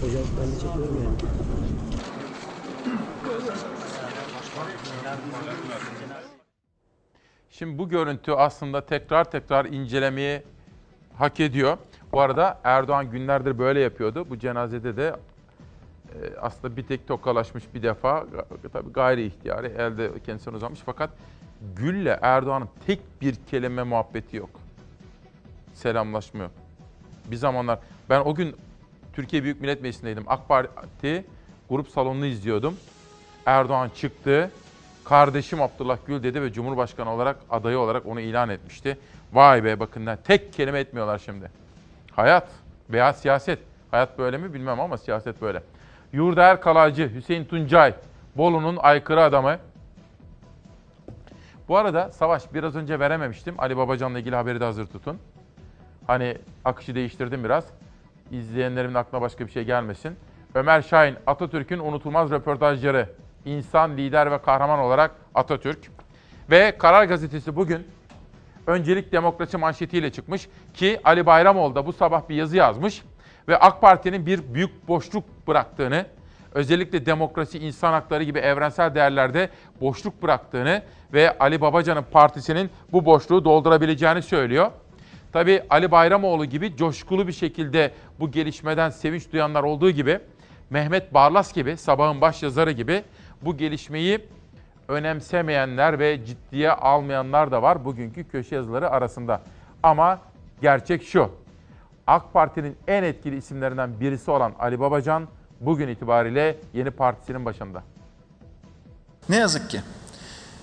Hocam 0.00 0.22
ben 0.40 0.48
de 0.48 0.54
çekiyorum 0.54 1.02
yani. 1.04 1.16
Şimdi 7.50 7.78
bu 7.78 7.88
görüntü 7.88 8.32
aslında 8.32 8.86
tekrar 8.86 9.30
tekrar 9.30 9.64
incelemeyi 9.64 10.42
hak 11.18 11.40
ediyor. 11.40 11.78
Bu 12.12 12.20
arada 12.20 12.58
Erdoğan 12.64 13.10
günlerdir 13.10 13.58
böyle 13.58 13.80
yapıyordu. 13.80 14.26
Bu 14.30 14.38
cenazede 14.38 14.96
de 14.96 15.16
e, 16.14 16.36
aslında 16.40 16.76
bir 16.76 16.82
tek 16.82 17.08
tokalaşmış 17.08 17.64
bir 17.74 17.82
defa 17.82 18.26
tabii 18.72 18.92
gayri 18.92 19.26
ihtiyari 19.26 19.66
elde 19.66 20.10
kendisine 20.26 20.56
uzanmış 20.56 20.80
fakat 20.86 21.10
Gül'le 21.76 22.18
Erdoğan'ın 22.22 22.68
tek 22.86 23.00
bir 23.20 23.34
kelime 23.50 23.82
muhabbeti 23.82 24.36
yok. 24.36 24.50
Selamlaşma 25.74 26.42
yok. 26.42 26.52
Bir 27.26 27.36
zamanlar 27.36 27.78
ben 28.10 28.20
o 28.20 28.34
gün 28.34 28.56
Türkiye 29.12 29.44
Büyük 29.44 29.60
Millet 29.60 29.82
Meclisi'ndeydim. 29.82 30.24
AK 30.26 30.48
Parti 30.48 31.24
grup 31.70 31.88
salonunu 31.88 32.26
izliyordum. 32.26 32.76
Erdoğan 33.46 33.88
çıktı. 33.88 34.50
Kardeşim 35.04 35.62
Abdullah 35.62 35.98
Gül 36.06 36.22
dedi 36.22 36.42
ve 36.42 36.52
Cumhurbaşkanı 36.52 37.14
olarak 37.14 37.36
adayı 37.50 37.78
olarak 37.78 38.06
onu 38.06 38.20
ilan 38.20 38.48
etmişti. 38.48 38.98
Vay 39.32 39.64
be 39.64 39.80
bakın 39.80 40.08
tek 40.24 40.52
kelime 40.52 40.78
etmiyorlar 40.80 41.18
şimdi. 41.18 41.50
Hayat 42.12 42.48
veya 42.90 43.12
siyaset. 43.12 43.58
Hayat 43.90 44.18
böyle 44.18 44.36
mi 44.36 44.54
bilmem 44.54 44.80
ama 44.80 44.98
siyaset 44.98 45.42
böyle. 45.42 45.62
Yurdaer 46.12 46.60
Kalaycı, 46.60 47.14
Hüseyin 47.14 47.44
Tuncay, 47.44 47.94
Bolu'nun 48.36 48.76
aykırı 48.76 49.22
adamı. 49.22 49.58
Bu 51.70 51.76
arada 51.76 52.12
Savaş 52.12 52.54
biraz 52.54 52.76
önce 52.76 53.00
verememiştim. 53.00 53.54
Ali 53.58 53.76
Babacan'la 53.76 54.18
ilgili 54.18 54.36
haberi 54.36 54.60
de 54.60 54.64
hazır 54.64 54.86
tutun. 54.86 55.18
Hani 56.06 56.38
akışı 56.64 56.94
değiştirdim 56.94 57.44
biraz. 57.44 57.66
İzleyenlerimin 58.30 58.94
aklına 58.94 59.22
başka 59.22 59.46
bir 59.46 59.52
şey 59.52 59.64
gelmesin. 59.64 60.16
Ömer 60.54 60.82
Şahin, 60.82 61.16
Atatürk'ün 61.26 61.78
unutulmaz 61.78 62.30
röportajları. 62.30 63.08
İnsan, 63.44 63.96
lider 63.96 64.30
ve 64.30 64.42
kahraman 64.42 64.78
olarak 64.78 65.10
Atatürk. 65.34 65.78
Ve 66.50 66.78
Karar 66.78 67.04
Gazetesi 67.04 67.56
bugün 67.56 67.86
öncelik 68.66 69.12
demokrasi 69.12 69.56
manşetiyle 69.56 70.12
çıkmış 70.12 70.48
ki 70.74 71.00
Ali 71.04 71.26
Bayramoğlu 71.26 71.74
da 71.74 71.86
bu 71.86 71.92
sabah 71.92 72.28
bir 72.28 72.34
yazı 72.34 72.56
yazmış 72.56 73.02
ve 73.48 73.56
AK 73.56 73.80
Parti'nin 73.80 74.26
bir 74.26 74.54
büyük 74.54 74.88
boşluk 74.88 75.24
bıraktığını, 75.48 76.06
özellikle 76.54 77.06
demokrasi, 77.06 77.58
insan 77.58 77.92
hakları 77.92 78.24
gibi 78.24 78.38
evrensel 78.38 78.94
değerlerde 78.94 79.48
boşluk 79.80 80.22
bıraktığını 80.22 80.82
ve 81.12 81.38
Ali 81.38 81.60
Babacan'ın 81.60 82.04
partisinin 82.12 82.70
bu 82.92 83.04
boşluğu 83.04 83.44
doldurabileceğini 83.44 84.22
söylüyor. 84.22 84.70
Tabii 85.32 85.62
Ali 85.70 85.90
Bayramoğlu 85.90 86.44
gibi 86.44 86.76
coşkulu 86.76 87.26
bir 87.26 87.32
şekilde 87.32 87.90
bu 88.20 88.30
gelişmeden 88.30 88.90
sevinç 88.90 89.32
duyanlar 89.32 89.62
olduğu 89.62 89.90
gibi 89.90 90.18
Mehmet 90.70 91.14
Barlas 91.14 91.52
gibi, 91.52 91.76
sabahın 91.76 92.20
baş 92.20 92.42
yazarı 92.42 92.70
gibi 92.70 93.02
bu 93.42 93.56
gelişmeyi 93.56 94.20
önemsemeyenler 94.88 95.98
ve 95.98 96.24
ciddiye 96.24 96.72
almayanlar 96.72 97.50
da 97.50 97.62
var 97.62 97.84
bugünkü 97.84 98.28
köşe 98.28 98.54
yazıları 98.54 98.90
arasında. 98.90 99.42
Ama 99.82 100.18
gerçek 100.62 101.02
şu. 101.02 101.30
AK 102.06 102.32
Parti'nin 102.32 102.76
en 102.88 103.02
etkili 103.02 103.36
isimlerinden 103.36 104.00
birisi 104.00 104.30
olan 104.30 104.52
Ali 104.58 104.80
Babacan 104.80 105.28
bugün 105.60 105.88
itibariyle 105.88 106.56
yeni 106.74 106.90
partisinin 106.90 107.44
başında. 107.44 107.82
Ne 109.28 109.36
yazık 109.36 109.70
ki 109.70 109.80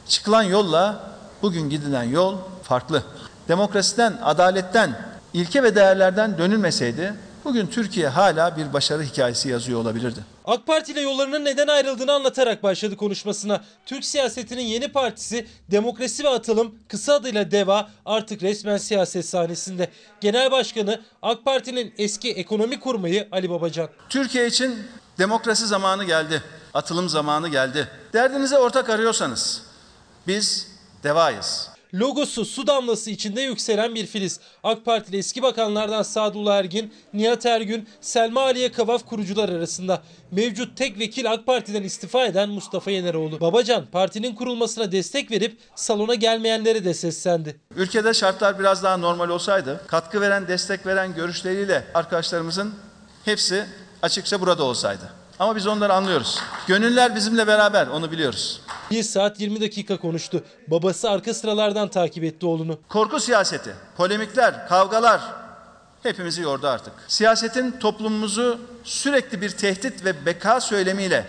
çıkılan 0.08 0.44
yolla 0.44 1.12
bugün 1.42 1.70
gidilen 1.70 2.04
yol 2.04 2.38
farklı. 2.64 3.04
Demokrasiden, 3.48 4.14
adaletten, 4.24 5.00
ilke 5.34 5.64
ve 5.64 5.76
değerlerden 5.76 6.38
dönülmeseydi 6.38 7.14
bugün 7.46 7.68
Türkiye 7.68 8.08
hala 8.08 8.58
bir 8.58 8.74
başarı 8.74 9.04
hikayesi 9.04 9.50
yazıyor 9.50 9.80
olabilirdi. 9.80 10.37
AK 10.48 10.68
Parti 10.68 10.92
ile 10.92 11.02
yollarının 11.02 11.46
neden 11.46 11.68
ayrıldığını 11.68 12.14
anlatarak 12.14 12.64
başladı 12.64 12.98
konuşmasına. 12.98 13.64
Türk 13.86 14.06
siyasetinin 14.06 14.62
yeni 14.62 14.88
partisi 14.88 15.48
Demokrasi 15.72 16.24
ve 16.24 16.30
Atılım 16.30 16.76
kısa 16.88 17.14
adıyla 17.14 17.52
DEVA 17.52 17.90
artık 18.06 18.44
resmen 18.44 18.78
siyaset 18.78 19.26
sahnesinde. 19.26 19.90
Genel 20.22 20.52
Başkanı 20.52 21.02
AK 21.22 21.46
Parti'nin 21.46 21.94
eski 21.98 22.32
ekonomi 22.32 22.80
kurmayı 22.80 23.28
Ali 23.32 23.50
Babacan. 23.50 23.90
Türkiye 24.10 24.48
için 24.48 24.88
demokrasi 25.20 25.68
zamanı 25.68 26.04
geldi. 26.04 26.44
Atılım 26.74 27.10
zamanı 27.10 27.50
geldi. 27.50 27.88
Derdinize 28.14 28.58
ortak 28.58 28.90
arıyorsanız 28.90 29.62
biz 30.28 30.68
DEVA'yız. 31.04 31.77
Logosu 31.94 32.46
su 32.46 32.68
damlası 32.68 33.12
içinde 33.12 33.42
yükselen 33.42 33.96
bir 33.96 34.06
filiz. 34.06 34.40
AK 34.64 34.86
Partili 34.86 35.18
eski 35.18 35.42
bakanlardan 35.42 36.04
Sadullah 36.04 36.56
Ergin, 36.56 36.94
Nihat 37.14 37.46
Ergün, 37.46 37.90
Selma 38.02 38.42
Aliye 38.42 38.72
Kavaf 38.72 39.06
kurucular 39.06 39.50
arasında. 39.50 40.02
Mevcut 40.32 40.78
tek 40.78 41.00
vekil 41.00 41.32
AK 41.32 41.46
Parti'den 41.46 41.84
istifa 41.84 42.26
eden 42.26 42.50
Mustafa 42.50 42.92
Yeneroğlu. 42.92 43.40
Babacan 43.42 43.86
partinin 43.86 44.36
kurulmasına 44.36 44.92
destek 44.92 45.32
verip 45.32 45.58
salona 45.76 46.16
gelmeyenlere 46.16 46.86
de 46.86 46.94
seslendi. 46.94 47.60
Ülkede 47.76 48.14
şartlar 48.14 48.60
biraz 48.60 48.84
daha 48.84 48.98
normal 48.98 49.30
olsaydı 49.30 49.82
katkı 49.88 50.22
veren, 50.22 50.48
destek 50.48 50.86
veren 50.86 51.16
görüşleriyle 51.16 51.84
arkadaşlarımızın 51.94 52.74
hepsi 53.26 53.66
açıkça 54.02 54.42
burada 54.42 54.64
olsaydı. 54.64 55.17
Ama 55.40 55.56
biz 55.56 55.68
onları 55.68 55.94
anlıyoruz. 55.94 56.40
Gönüller 56.68 57.16
bizimle 57.16 57.48
beraber 57.48 57.88
onu 57.88 58.12
biliyoruz. 58.12 58.62
1 58.92 59.04
saat 59.04 59.40
20 59.40 59.62
dakika 59.62 59.98
konuştu. 59.98 60.44
Babası 60.68 61.10
arka 61.10 61.34
sıralardan 61.34 61.88
takip 61.88 62.24
etti 62.24 62.46
oğlunu. 62.46 62.80
Korku 62.90 63.20
siyaseti, 63.20 63.74
polemikler, 63.98 64.68
kavgalar 64.68 65.22
hepimizi 66.04 66.42
yordu 66.42 66.68
artık. 66.68 66.94
Siyasetin 67.08 67.72
toplumumuzu 67.72 68.60
sürekli 68.84 69.42
bir 69.42 69.50
tehdit 69.50 70.06
ve 70.06 70.26
beka 70.26 70.62
söylemiyle 70.62 71.26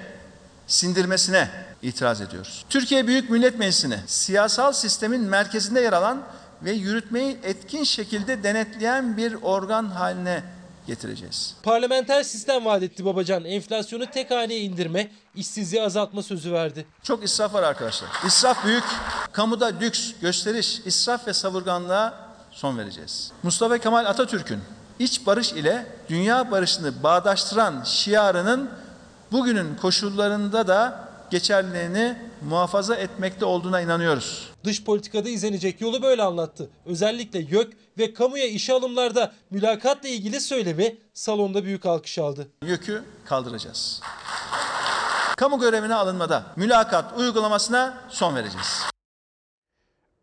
sindirmesine 0.67 1.49
itiraz 1.83 2.21
ediyoruz. 2.21 2.65
Türkiye 2.71 3.07
Büyük 3.07 3.31
Millet 3.31 3.59
Meclisi'ni 3.59 3.99
siyasal 4.07 4.73
sistemin 4.73 5.21
merkezinde 5.21 5.81
yer 5.81 5.93
alan 5.93 6.23
ve 6.63 6.73
yürütmeyi 6.73 7.39
etkin 7.43 7.85
şekilde 7.85 8.43
denetleyen 8.43 9.17
bir 9.17 9.37
organ 9.43 9.85
haline 9.85 10.43
getireceğiz. 10.89 11.55
Parlamenter 11.63 12.23
sistem 12.23 12.65
vaat 12.65 12.83
etti 12.83 13.05
Babacan. 13.05 13.45
Enflasyonu 13.45 14.07
tek 14.07 14.31
haneye 14.31 14.61
indirme, 14.61 15.11
işsizliği 15.35 15.83
azaltma 15.83 16.23
sözü 16.23 16.53
verdi. 16.53 16.87
Çok 17.03 17.25
israf 17.25 17.55
var 17.55 17.63
arkadaşlar. 17.63 18.09
İsraf 18.27 18.65
büyük. 18.65 18.85
Kamuda 19.33 19.67
lüks, 19.67 20.13
gösteriş, 20.21 20.81
israf 20.85 21.27
ve 21.27 21.33
savurganlığa 21.33 22.29
son 22.51 22.79
vereceğiz. 22.79 23.33
Mustafa 23.43 23.79
Kemal 23.79 24.05
Atatürk'ün 24.07 24.61
iç 24.99 25.27
barış 25.27 25.53
ile 25.53 25.87
dünya 26.09 26.51
barışını 26.51 27.03
bağdaştıran 27.03 27.83
şiarının 27.85 28.71
bugünün 29.33 29.77
koşullarında 29.77 30.69
da 30.69 31.09
geçerliliğini 31.31 32.28
muhafaza 32.43 32.95
etmekte 32.95 33.45
olduğuna 33.45 33.81
inanıyoruz. 33.81 34.53
Dış 34.65 34.85
politikada 34.85 35.29
izlenecek 35.29 35.81
yolu 35.81 36.03
böyle 36.03 36.23
anlattı. 36.23 36.71
Özellikle 36.87 37.39
YÖK 37.39 37.73
ve 37.99 38.15
kamuya 38.15 38.47
işe 38.47 38.73
alımlarda 38.73 39.33
mülakatla 39.51 40.09
ilgili 40.09 40.41
söylemi 40.41 40.97
salonda 41.15 41.65
büyük 41.65 41.87
alkış 41.87 42.19
aldı. 42.19 42.49
YÖK'ü 42.63 43.05
kaldıracağız. 43.25 44.01
Kamu 45.37 45.61
görevine 45.61 45.95
alınmada 45.95 46.43
mülakat 46.57 47.19
uygulamasına 47.19 47.99
son 48.09 48.37
vereceğiz. 48.37 48.89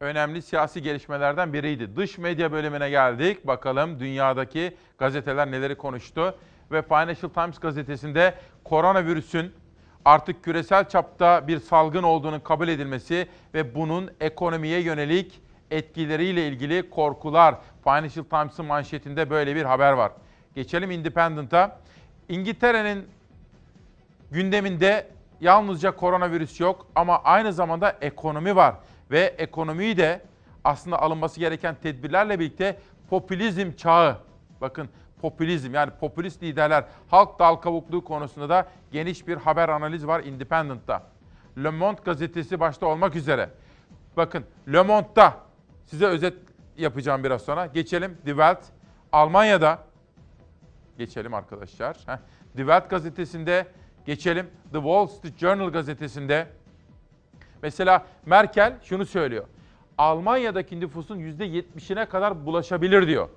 Önemli 0.01 0.41
siyasi 0.41 0.81
gelişmelerden 0.81 1.53
biriydi. 1.53 1.95
Dış 1.95 2.17
medya 2.17 2.51
bölümüne 2.51 2.89
geldik. 2.89 3.47
Bakalım 3.47 3.99
dünyadaki 3.99 4.77
gazeteler 4.97 5.51
neleri 5.51 5.77
konuştu. 5.77 6.35
Ve 6.71 6.81
Financial 6.81 7.29
Times 7.29 7.59
gazetesinde 7.59 8.35
koronavirüsün 8.63 9.53
artık 10.05 10.43
küresel 10.43 10.89
çapta 10.89 11.47
bir 11.47 11.59
salgın 11.59 12.03
olduğunu 12.03 12.43
kabul 12.43 12.67
edilmesi 12.67 13.27
ve 13.53 13.75
bunun 13.75 14.11
ekonomiye 14.19 14.79
yönelik 14.81 15.41
etkileriyle 15.71 16.47
ilgili 16.47 16.89
korkular. 16.89 17.55
Financial 17.83 18.23
Times'ın 18.23 18.65
manşetinde 18.65 19.29
böyle 19.29 19.55
bir 19.55 19.63
haber 19.63 19.91
var. 19.91 20.11
Geçelim 20.55 20.91
Independent'a. 20.91 21.79
İngiltere'nin 22.29 23.07
gündeminde 24.31 25.07
yalnızca 25.41 25.95
koronavirüs 25.95 26.59
yok 26.59 26.87
ama 26.95 27.21
aynı 27.23 27.53
zamanda 27.53 27.97
ekonomi 28.01 28.55
var. 28.55 28.75
Ve 29.11 29.35
ekonomiyi 29.37 29.97
de 29.97 30.21
aslında 30.63 31.01
alınması 31.01 31.39
gereken 31.39 31.75
tedbirlerle 31.83 32.39
birlikte 32.39 32.77
popülizm 33.09 33.71
çağı. 33.71 34.17
Bakın 34.61 34.89
popülizm 35.25 35.73
yani 35.73 35.91
popülist 35.99 36.43
liderler 36.43 36.85
halk 37.07 37.39
dal 37.39 37.55
kavukluğu 37.55 38.03
konusunda 38.03 38.49
da 38.49 38.67
geniş 38.91 39.27
bir 39.27 39.37
haber 39.37 39.69
analiz 39.69 40.07
var 40.07 40.23
Independent'ta. 40.23 41.03
Le 41.63 41.69
Monde 41.69 42.01
gazetesi 42.05 42.59
başta 42.59 42.85
olmak 42.85 43.15
üzere. 43.15 43.49
Bakın 44.17 44.45
Le 44.73 44.81
Monde'da 44.81 45.37
size 45.85 46.05
özet 46.05 46.33
yapacağım 46.77 47.23
biraz 47.23 47.41
sonra. 47.41 47.65
Geçelim 47.65 48.17
Die 48.25 48.33
Welt. 48.33 48.59
Almanya'da 49.11 49.79
geçelim 50.97 51.33
arkadaşlar. 51.33 51.97
Heh. 52.05 52.17
Die 52.57 52.65
Welt 52.65 52.89
gazetesinde 52.89 53.67
geçelim. 54.05 54.47
The 54.71 54.77
Wall 54.77 55.07
Street 55.07 55.37
Journal 55.37 55.69
gazetesinde 55.69 56.47
mesela 57.61 58.05
Merkel 58.25 58.77
şunu 58.83 59.05
söylüyor. 59.05 59.45
Almanya'daki 59.97 60.79
nüfusun 60.79 61.19
%70'ine 61.19 62.05
kadar 62.05 62.45
bulaşabilir 62.45 63.07
diyor. 63.07 63.29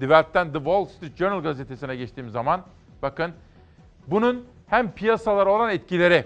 Die 0.00 0.06
Welt'ten 0.06 0.52
The 0.52 0.58
Wall 0.58 0.84
Street 0.84 1.16
Journal 1.16 1.42
gazetesine 1.42 1.96
geçtiğim 1.96 2.30
zaman 2.30 2.62
bakın 3.02 3.32
bunun 4.06 4.46
hem 4.66 4.92
piyasalara 4.92 5.50
olan 5.52 5.70
etkileri 5.70 6.24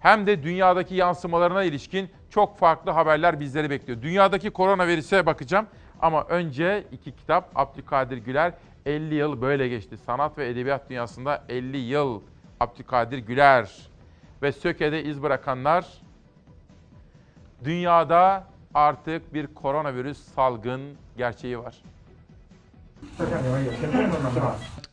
hem 0.00 0.26
de 0.26 0.42
dünyadaki 0.42 0.94
yansımalarına 0.94 1.64
ilişkin 1.64 2.10
çok 2.30 2.58
farklı 2.58 2.90
haberler 2.90 3.40
bizleri 3.40 3.70
bekliyor. 3.70 4.02
Dünyadaki 4.02 4.50
koronavirüse 4.50 5.26
bakacağım 5.26 5.66
ama 6.00 6.24
önce 6.24 6.84
iki 6.92 7.16
kitap 7.16 7.50
Abdülkadir 7.54 8.16
Güler 8.16 8.52
50 8.86 9.14
yıl 9.14 9.42
böyle 9.42 9.68
geçti. 9.68 9.96
Sanat 9.96 10.38
ve 10.38 10.48
edebiyat 10.48 10.90
dünyasında 10.90 11.44
50 11.48 11.76
yıl 11.76 12.20
Abdülkadir 12.60 13.18
Güler 13.18 13.88
ve 14.42 14.52
Söke'de 14.52 15.04
iz 15.04 15.22
bırakanlar 15.22 15.86
dünyada 17.64 18.44
artık 18.74 19.34
bir 19.34 19.46
koronavirüs 19.46 20.18
salgın 20.18 20.80
gerçeği 21.16 21.58
var. 21.58 21.82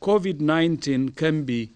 COVID 0.02 0.42
19 0.42 1.16
can 1.20 1.48
be 1.48 1.70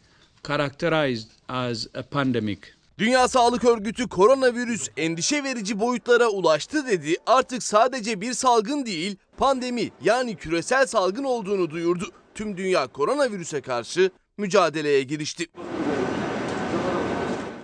characterized 0.47 1.29
as 1.49 1.87
a 1.95 2.03
pandemic. 2.03 2.59
Dünya 2.97 3.27
Sağlık 3.27 3.65
Örgütü 3.65 4.09
koronavirüs 4.09 4.89
endişe 4.97 5.43
verici 5.43 5.79
boyutlara 5.79 6.27
ulaştı 6.27 6.87
dedi. 6.87 7.15
Artık 7.25 7.63
sadece 7.63 8.21
bir 8.21 8.33
salgın 8.33 8.85
değil, 8.85 9.15
pandemi 9.37 9.89
yani 10.03 10.35
küresel 10.35 10.85
salgın 10.85 11.23
olduğunu 11.23 11.69
duyurdu. 11.69 12.05
Tüm 12.35 12.57
dünya 12.57 12.87
koronavirüse 12.87 13.61
karşı 13.61 14.11
mücadeleye 14.37 15.03
girişti. 15.03 15.47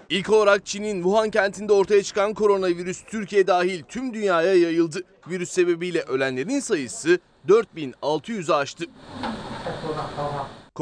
İlk 0.10 0.30
olarak 0.30 0.65
Çin'in 0.65 0.95
Wuhan 0.95 1.30
kentinde 1.30 1.73
ortaya 1.73 2.03
çıkan 2.03 2.34
koronavirüs 2.34 3.03
Türkiye 3.07 3.48
dahil 3.48 3.84
tüm 3.84 4.14
dünyaya 4.14 4.56
yayıldı. 4.56 5.03
Virüs 5.30 5.49
sebebiyle 5.52 6.02
ölenlerin 6.02 6.60
sayısı 6.60 7.19
4600'ü 7.47 8.53
aştı. 8.53 8.85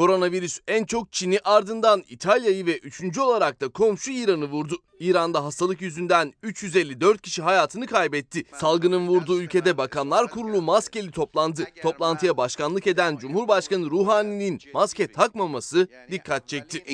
Koronavirüs 0.00 0.60
en 0.68 0.84
çok 0.84 1.12
Çin'i 1.12 1.38
ardından 1.44 2.04
İtalya'yı 2.08 2.66
ve 2.66 2.78
üçüncü 2.78 3.20
olarak 3.20 3.60
da 3.60 3.68
komşu 3.68 4.10
İran'ı 4.10 4.44
vurdu. 4.44 4.76
İran'da 5.00 5.44
hastalık 5.44 5.80
yüzünden 5.80 6.32
354 6.42 7.22
kişi 7.22 7.42
hayatını 7.42 7.86
kaybetti. 7.86 8.44
Salgının 8.60 9.08
vurduğu 9.08 9.42
ülkede 9.42 9.76
Bakanlar 9.78 10.28
Kurulu 10.28 10.62
maskeli 10.62 11.10
toplandı. 11.10 11.64
Toplantıya 11.82 12.36
başkanlık 12.36 12.86
eden 12.86 13.16
Cumhurbaşkanı 13.16 13.90
Ruhani'nin 13.90 14.60
maske 14.74 15.12
takmaması 15.12 15.88
dikkat 16.10 16.48
çekti. 16.48 16.84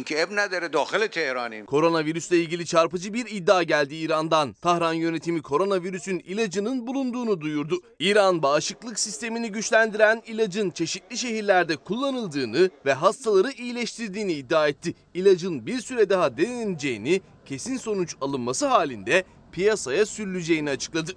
Koronavirüsle 1.65 2.37
ilgili 2.37 2.67
çarpıcı 2.67 3.15
bir 3.15 3.27
iddia 3.31 3.63
geldi 3.63 3.97
İran'dan. 3.97 4.53
Tahran 4.53 4.93
yönetimi 4.93 5.43
koronavirüsün 5.43 6.19
ilacının 6.19 6.87
bulunduğunu 6.87 7.41
duyurdu. 7.41 7.81
İran 7.99 8.43
bağışıklık 8.43 8.99
sistemini 8.99 9.53
güçlendiren 9.53 10.23
ilacın 10.27 10.71
çeşitli 10.71 11.19
şehirlerde 11.19 11.77
kullanıldığını 11.77 12.71
ve 12.87 12.96
hastaları 13.03 13.51
iyileştirdiğini 13.51 14.33
iddia 14.33 14.69
etti. 14.69 14.95
İlacın 15.15 15.67
bir 15.67 15.81
süre 15.81 16.11
daha 16.11 16.37
deneneceğini, 16.37 17.21
kesin 17.45 17.77
sonuç 17.77 18.17
alınması 18.21 18.67
halinde 18.67 19.25
piyasaya 19.53 20.07
sürüleceğini 20.07 20.71
açıkladı. 20.71 21.13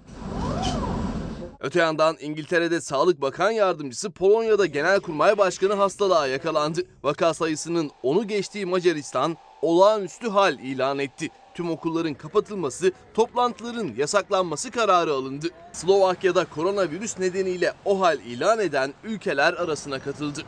Öte 1.60 1.80
yandan 1.80 2.16
İngiltere'de 2.20 2.80
Sağlık 2.80 3.20
Bakan 3.20 3.50
Yardımcısı 3.50 4.10
Polonya'da 4.10 4.66
Genelkurmay 4.66 5.38
Başkanı 5.38 5.74
hastalığa 5.74 6.26
yakalandı. 6.26 6.80
Vaka 7.02 7.34
sayısının 7.34 7.90
onu 8.02 8.28
geçtiği 8.28 8.66
Macaristan 8.66 9.36
olağanüstü 9.62 10.28
hal 10.28 10.58
ilan 10.58 10.98
etti. 10.98 11.28
Tüm 11.54 11.70
okulların 11.70 12.14
kapatılması, 12.14 12.92
toplantıların 13.14 13.90
yasaklanması 13.96 14.70
kararı 14.70 15.12
alındı. 15.12 15.46
Slovakya'da 15.72 16.44
koronavirüs 16.44 17.18
nedeniyle 17.18 17.72
o 17.84 18.00
hal 18.00 18.18
ilan 18.20 18.58
eden 18.58 18.94
ülkeler 19.04 19.52
arasına 19.52 19.98
katıldı. 19.98 20.40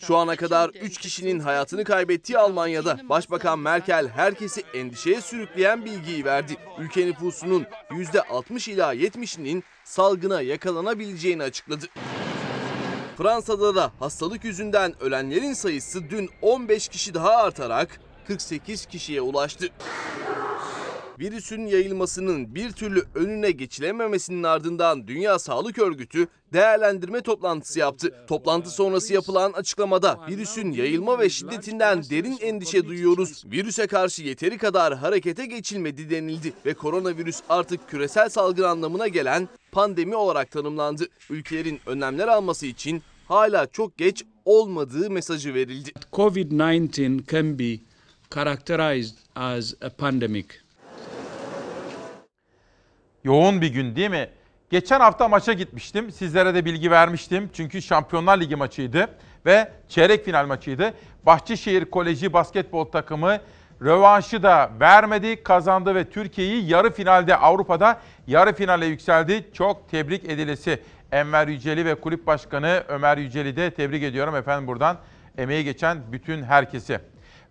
Şu 0.00 0.16
ana 0.16 0.36
kadar 0.36 0.68
3 0.70 0.98
kişinin 0.98 1.40
hayatını 1.40 1.84
kaybettiği 1.84 2.38
Almanya'da 2.38 2.98
Başbakan 3.08 3.58
Merkel 3.58 4.08
herkesi 4.08 4.62
endişeye 4.74 5.20
sürükleyen 5.20 5.84
bilgiyi 5.84 6.24
verdi. 6.24 6.56
Ülke 6.78 7.06
nüfusunun 7.06 7.66
%60 7.90 8.70
ila 8.70 8.94
70'inin 8.94 9.64
salgına 9.84 10.40
yakalanabileceğini 10.40 11.42
açıkladı. 11.42 11.86
Fransa'da 13.18 13.74
da 13.74 13.92
hastalık 13.98 14.44
yüzünden 14.44 14.94
ölenlerin 15.00 15.52
sayısı 15.52 16.10
dün 16.10 16.30
15 16.42 16.88
kişi 16.88 17.14
daha 17.14 17.30
artarak 17.30 18.00
48 18.26 18.86
kişiye 18.86 19.20
ulaştı. 19.20 19.68
Virüsün 21.18 21.66
yayılmasının 21.66 22.54
bir 22.54 22.72
türlü 22.72 23.04
önüne 23.14 23.50
geçilememesinin 23.50 24.42
ardından 24.42 25.08
Dünya 25.08 25.38
Sağlık 25.38 25.78
Örgütü 25.78 26.28
değerlendirme 26.52 27.20
toplantısı 27.20 27.78
yaptı. 27.78 28.14
Toplantı 28.28 28.70
sonrası 28.70 29.14
yapılan 29.14 29.52
açıklamada 29.52 30.20
virüsün 30.28 30.72
yayılma 30.72 31.18
ve 31.18 31.30
şiddetinden 31.30 32.02
derin 32.10 32.38
endişe 32.40 32.86
duyuyoruz. 32.86 33.44
Virüse 33.46 33.86
karşı 33.86 34.22
yeteri 34.22 34.58
kadar 34.58 34.96
harekete 34.96 35.46
geçilmedi 35.46 36.10
denildi 36.10 36.52
ve 36.66 36.74
koronavirüs 36.74 37.40
artık 37.48 37.88
küresel 37.88 38.28
salgın 38.28 38.62
anlamına 38.62 39.08
gelen 39.08 39.48
pandemi 39.72 40.16
olarak 40.16 40.50
tanımlandı. 40.50 41.06
Ülkelerin 41.30 41.80
önlemler 41.86 42.28
alması 42.28 42.66
için 42.66 43.02
hala 43.28 43.66
çok 43.66 43.98
geç 43.98 44.24
olmadığı 44.44 45.10
mesajı 45.10 45.54
verildi. 45.54 45.90
COVID-19 46.12 47.26
can 47.32 47.58
be 47.58 47.78
characterized 48.34 49.16
as 49.34 49.74
a 49.82 49.90
pandemic. 49.90 50.65
Yoğun 53.26 53.60
bir 53.60 53.72
gün 53.72 53.96
değil 53.96 54.10
mi? 54.10 54.28
Geçen 54.70 55.00
hafta 55.00 55.28
maça 55.28 55.52
gitmiştim. 55.52 56.10
Sizlere 56.10 56.54
de 56.54 56.64
bilgi 56.64 56.90
vermiştim. 56.90 57.50
Çünkü 57.52 57.82
Şampiyonlar 57.82 58.40
Ligi 58.40 58.56
maçıydı 58.56 59.08
ve 59.46 59.72
çeyrek 59.88 60.24
final 60.24 60.46
maçıydı. 60.46 60.94
Bahçeşehir 61.26 61.84
Koleji 61.84 62.32
basketbol 62.32 62.84
takımı 62.84 63.38
rövanşı 63.82 64.42
da 64.42 64.70
vermedi, 64.80 65.42
kazandı 65.42 65.94
ve 65.94 66.04
Türkiye'yi 66.04 66.70
yarı 66.70 66.92
finalde 66.92 67.36
Avrupa'da 67.36 68.00
yarı 68.26 68.52
finale 68.52 68.86
yükseldi. 68.86 69.46
Çok 69.52 69.90
tebrik 69.90 70.24
edilesi. 70.24 70.82
Enver 71.12 71.48
Yüceli 71.48 71.84
ve 71.84 71.94
kulüp 71.94 72.26
başkanı 72.26 72.84
Ömer 72.88 73.16
Yüceli 73.16 73.56
de 73.56 73.70
tebrik 73.70 74.02
ediyorum 74.02 74.36
efendim 74.36 74.66
buradan. 74.66 74.96
Emeği 75.38 75.64
geçen 75.64 75.98
bütün 76.12 76.42
herkesi. 76.42 76.98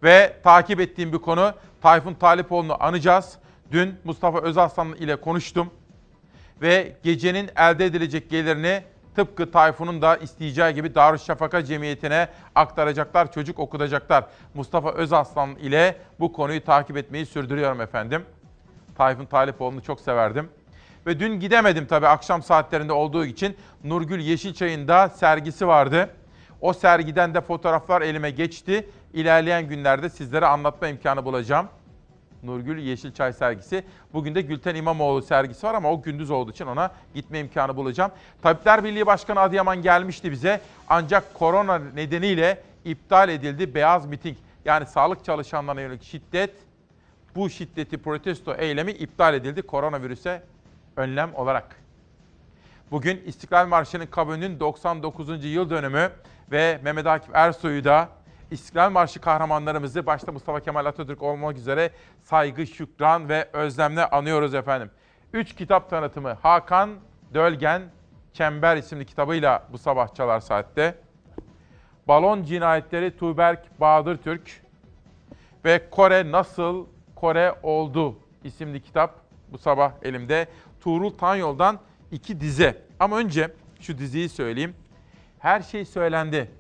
Ve 0.04 0.34
takip 0.44 0.80
ettiğim 0.80 1.14
bir 1.14 1.18
konu 1.18 1.54
Tayfun 1.82 2.14
Talipoğlu'nu 2.14 2.84
anacağız. 2.84 3.38
Dün 3.76 3.96
Mustafa 4.04 4.42
Özaslan 4.42 4.94
ile 4.94 5.16
konuştum 5.16 5.70
ve 6.62 6.96
gecenin 7.04 7.50
elde 7.58 7.86
edilecek 7.86 8.30
gelirini 8.30 8.84
tıpkı 9.16 9.52
Tayfun'un 9.52 10.02
da 10.02 10.18
isteyeceği 10.18 10.74
gibi 10.74 10.96
Darüşşafaka 10.96 11.66
Cemiyeti'ne 11.66 12.28
aktaracaklar, 12.56 13.32
çocuk 13.32 13.60
okutacaklar. 13.60 14.26
Mustafa 14.54 14.92
Özaslan 14.92 15.56
ile 15.56 15.98
bu 16.20 16.34
konuyu 16.34 16.64
takip 16.64 16.98
etmeyi 16.98 17.26
sürdürüyorum 17.26 17.82
efendim. 17.82 18.26
Tayfun 18.98 19.26
Talipoğlu'nu 19.26 19.82
çok 19.82 20.02
severdim. 20.02 20.50
Ve 21.08 21.20
dün 21.20 21.40
gidemedim 21.40 21.86
tabii 21.88 22.08
akşam 22.08 22.44
saatlerinde 22.44 22.94
olduğu 22.94 23.26
için 23.26 23.58
Nurgül 23.84 24.20
Yeşilçay'ın 24.20 24.88
da 24.88 25.10
sergisi 25.10 25.68
vardı. 25.68 26.10
O 26.62 26.74
sergiden 26.74 27.34
de 27.34 27.42
fotoğraflar 27.42 28.02
elime 28.02 28.32
geçti. 28.32 28.90
İlerleyen 29.14 29.68
günlerde 29.68 30.10
sizlere 30.10 30.46
anlatma 30.46 30.88
imkanı 30.88 31.26
bulacağım. 31.26 31.68
Nurgül 32.46 32.78
Yeşilçay 32.78 33.34
sergisi. 33.34 33.84
Bugün 34.14 34.36
de 34.36 34.42
Gülten 34.42 34.76
İmamoğlu 34.76 35.22
sergisi 35.22 35.68
var 35.68 35.74
ama 35.74 35.92
o 35.92 36.02
gündüz 36.02 36.32
olduğu 36.32 36.52
için 36.52 36.66
ona 36.66 36.92
gitme 37.14 37.40
imkanı 37.40 37.76
bulacağım. 37.76 38.12
Tabipler 38.42 38.84
Birliği 38.84 39.06
Başkanı 39.06 39.40
Adıyaman 39.40 39.82
gelmişti 39.82 40.32
bize. 40.32 40.62
Ancak 40.90 41.34
korona 41.34 41.78
nedeniyle 41.78 42.64
iptal 42.86 43.30
edildi 43.30 43.76
beyaz 43.76 44.06
miting. 44.06 44.38
Yani 44.66 44.86
sağlık 44.86 45.26
çalışanlarına 45.26 45.82
yönelik 45.82 46.04
şiddet, 46.04 46.52
bu 47.36 47.50
şiddeti 47.50 47.98
protesto 47.98 48.54
eylemi 48.56 48.92
iptal 48.92 49.34
edildi 49.34 49.62
koronavirüse 49.62 50.44
önlem 50.96 51.36
olarak. 51.36 51.76
Bugün 52.92 53.24
İstiklal 53.26 53.68
Marşı'nın 53.68 54.06
kabulünün 54.06 54.60
99. 54.60 55.46
yıl 55.46 55.70
dönümü 55.70 56.12
ve 56.52 56.80
Mehmet 56.84 57.08
Akif 57.08 57.30
Ersoy'u 57.34 57.84
da 57.84 58.10
İstiklal 58.52 58.92
Marşı 58.92 59.22
kahramanlarımızı 59.22 60.06
başta 60.06 60.32
Mustafa 60.32 60.60
Kemal 60.60 60.86
Atatürk 60.86 61.22
olmak 61.22 61.58
üzere 61.58 61.92
saygı, 62.24 62.68
şükran 62.68 63.30
ve 63.30 63.50
özlemle 63.54 64.06
anıyoruz 64.06 64.54
efendim. 64.54 64.92
Üç 65.34 65.56
kitap 65.56 65.90
tanıtımı 65.90 66.34
Hakan 66.34 66.90
Dölgen 67.34 67.82
Çember 68.34 68.78
isimli 68.78 69.06
kitabıyla 69.06 69.64
bu 69.72 69.78
sabah 69.78 70.16
Çalar 70.16 70.40
Saat'te. 70.40 70.96
Balon 72.08 72.44
Cinayetleri 72.44 73.18
Tuğberk 73.18 73.80
Bahadır 73.80 74.18
Türk 74.18 74.62
ve 75.66 75.90
Kore 75.90 76.32
Nasıl 76.32 76.86
Kore 77.16 77.56
Oldu 77.64 78.20
isimli 78.44 78.82
kitap 78.82 79.16
bu 79.52 79.58
sabah 79.58 79.92
elimde. 80.02 80.48
Tuğrul 80.82 81.18
Tanyol'dan 81.18 81.80
iki 82.12 82.40
dize. 82.40 82.82
Ama 83.00 83.18
önce 83.18 83.52
şu 83.80 83.98
diziyi 83.98 84.30
söyleyeyim. 84.30 84.76
Her 85.40 85.62
şey 85.62 85.86
söylendi. 85.86 86.52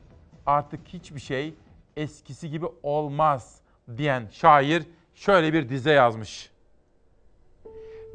Artık 0.45 0.87
hiçbir 0.87 1.19
şey 1.19 1.53
eskisi 1.97 2.49
gibi 2.49 2.65
olmaz 2.83 3.61
diyen 3.97 4.27
şair 4.31 4.83
şöyle 5.15 5.53
bir 5.53 5.69
dize 5.69 5.91
yazmış. 5.91 6.51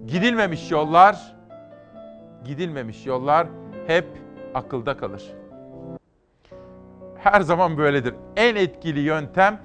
Gidilmemiş 0.07 0.71
yollar, 0.71 1.37
gidilmemiş 2.45 3.07
yollar 3.07 3.47
hep 3.87 4.07
akılda 4.55 4.97
kalır. 4.97 5.23
Her 7.17 7.41
zaman 7.41 7.79
böyledir. 7.79 8.15
En 8.37 8.57
etkili 8.57 9.01
yöntem 9.01 9.61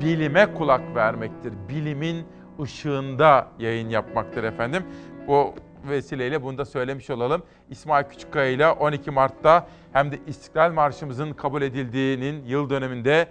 bilime 0.00 0.54
kulak 0.54 0.94
vermektir. 0.94 1.52
Bilimin 1.68 2.26
ışığında 2.62 3.48
yayın 3.58 3.88
yapmaktır 3.88 4.44
efendim. 4.44 4.84
Bu 5.28 5.54
vesileyle 5.88 6.42
bunu 6.42 6.58
da 6.58 6.64
söylemiş 6.64 7.10
olalım. 7.10 7.42
İsmail 7.70 8.04
Küçükkaya 8.04 8.50
ile 8.50 8.68
12 8.68 9.10
Mart'ta 9.10 9.66
hem 9.92 10.12
de 10.12 10.18
İstiklal 10.26 10.72
Marşımızın 10.72 11.32
kabul 11.32 11.62
edildiğinin 11.62 12.44
yıl 12.44 12.70
döneminde 12.70 13.28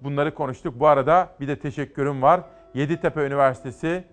bunları 0.00 0.34
konuştuk. 0.34 0.80
Bu 0.80 0.86
arada 0.86 1.34
bir 1.40 1.48
de 1.48 1.58
teşekkürüm 1.58 2.22
var. 2.22 2.40
Yeditepe 2.74 3.26
Üniversitesi 3.26 4.04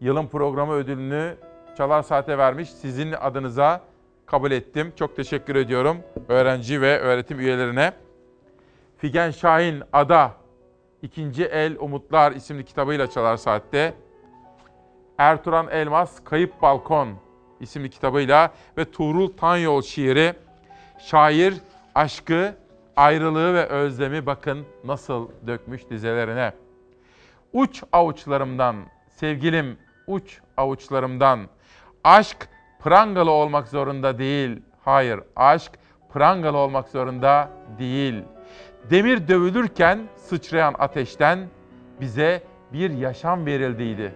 yılın 0.00 0.26
programı 0.26 0.72
ödülünü 0.72 1.36
Çalar 1.76 2.02
Saat'e 2.02 2.38
vermiş. 2.38 2.70
Sizin 2.70 3.12
adınıza 3.12 3.80
kabul 4.26 4.50
ettim. 4.50 4.92
Çok 4.96 5.16
teşekkür 5.16 5.56
ediyorum 5.56 5.98
öğrenci 6.28 6.80
ve 6.80 6.98
öğretim 6.98 7.40
üyelerine. 7.40 7.92
Figen 8.96 9.30
Şahin 9.30 9.82
Ada 9.92 10.32
İkinci 11.02 11.44
El 11.44 11.76
Umutlar 11.80 12.32
isimli 12.32 12.64
kitabıyla 12.64 13.10
Çalar 13.10 13.36
Saat'te. 13.36 13.94
Ertuğrul 15.18 15.70
Elmas 15.70 16.24
Kayıp 16.24 16.62
Balkon 16.62 17.08
isimli 17.60 17.90
kitabıyla 17.90 18.52
ve 18.76 18.84
Tuğrul 18.84 19.32
Tanyol 19.36 19.82
şiiri 19.82 20.34
şair 20.98 21.54
aşkı, 21.94 22.54
ayrılığı 22.98 23.54
ve 23.54 23.66
özlemi 23.66 24.26
bakın 24.26 24.66
nasıl 24.84 25.28
dökmüş 25.46 25.90
dizelerine. 25.90 26.52
Uç 27.52 27.82
avuçlarımdan, 27.92 28.76
sevgilim 29.08 29.78
uç 30.06 30.40
avuçlarımdan. 30.56 31.40
Aşk 32.04 32.48
prangalı 32.84 33.30
olmak 33.30 33.68
zorunda 33.68 34.18
değil. 34.18 34.62
Hayır, 34.84 35.20
aşk 35.36 35.72
prangalı 36.12 36.56
olmak 36.56 36.88
zorunda 36.88 37.50
değil. 37.78 38.22
Demir 38.90 39.28
dövülürken 39.28 40.00
sıçrayan 40.16 40.74
ateşten 40.78 41.38
bize 42.00 42.42
bir 42.72 42.90
yaşam 42.90 43.46
verildiydi. 43.46 44.14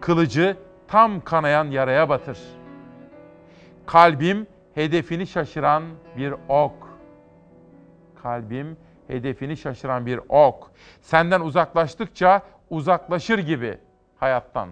Kılıcı 0.00 0.56
tam 0.88 1.20
kanayan 1.20 1.64
yaraya 1.64 2.08
batır. 2.08 2.38
Kalbim 3.86 4.46
hedefini 4.74 5.26
şaşıran 5.26 5.82
bir 6.16 6.34
ok. 6.48 6.91
Kalbim 8.22 8.76
hedefini 9.06 9.56
şaşıran 9.56 10.06
bir 10.06 10.20
ok. 10.28 10.70
Senden 11.00 11.40
uzaklaştıkça 11.40 12.42
uzaklaşır 12.70 13.38
gibi 13.38 13.78
hayattan. 14.16 14.68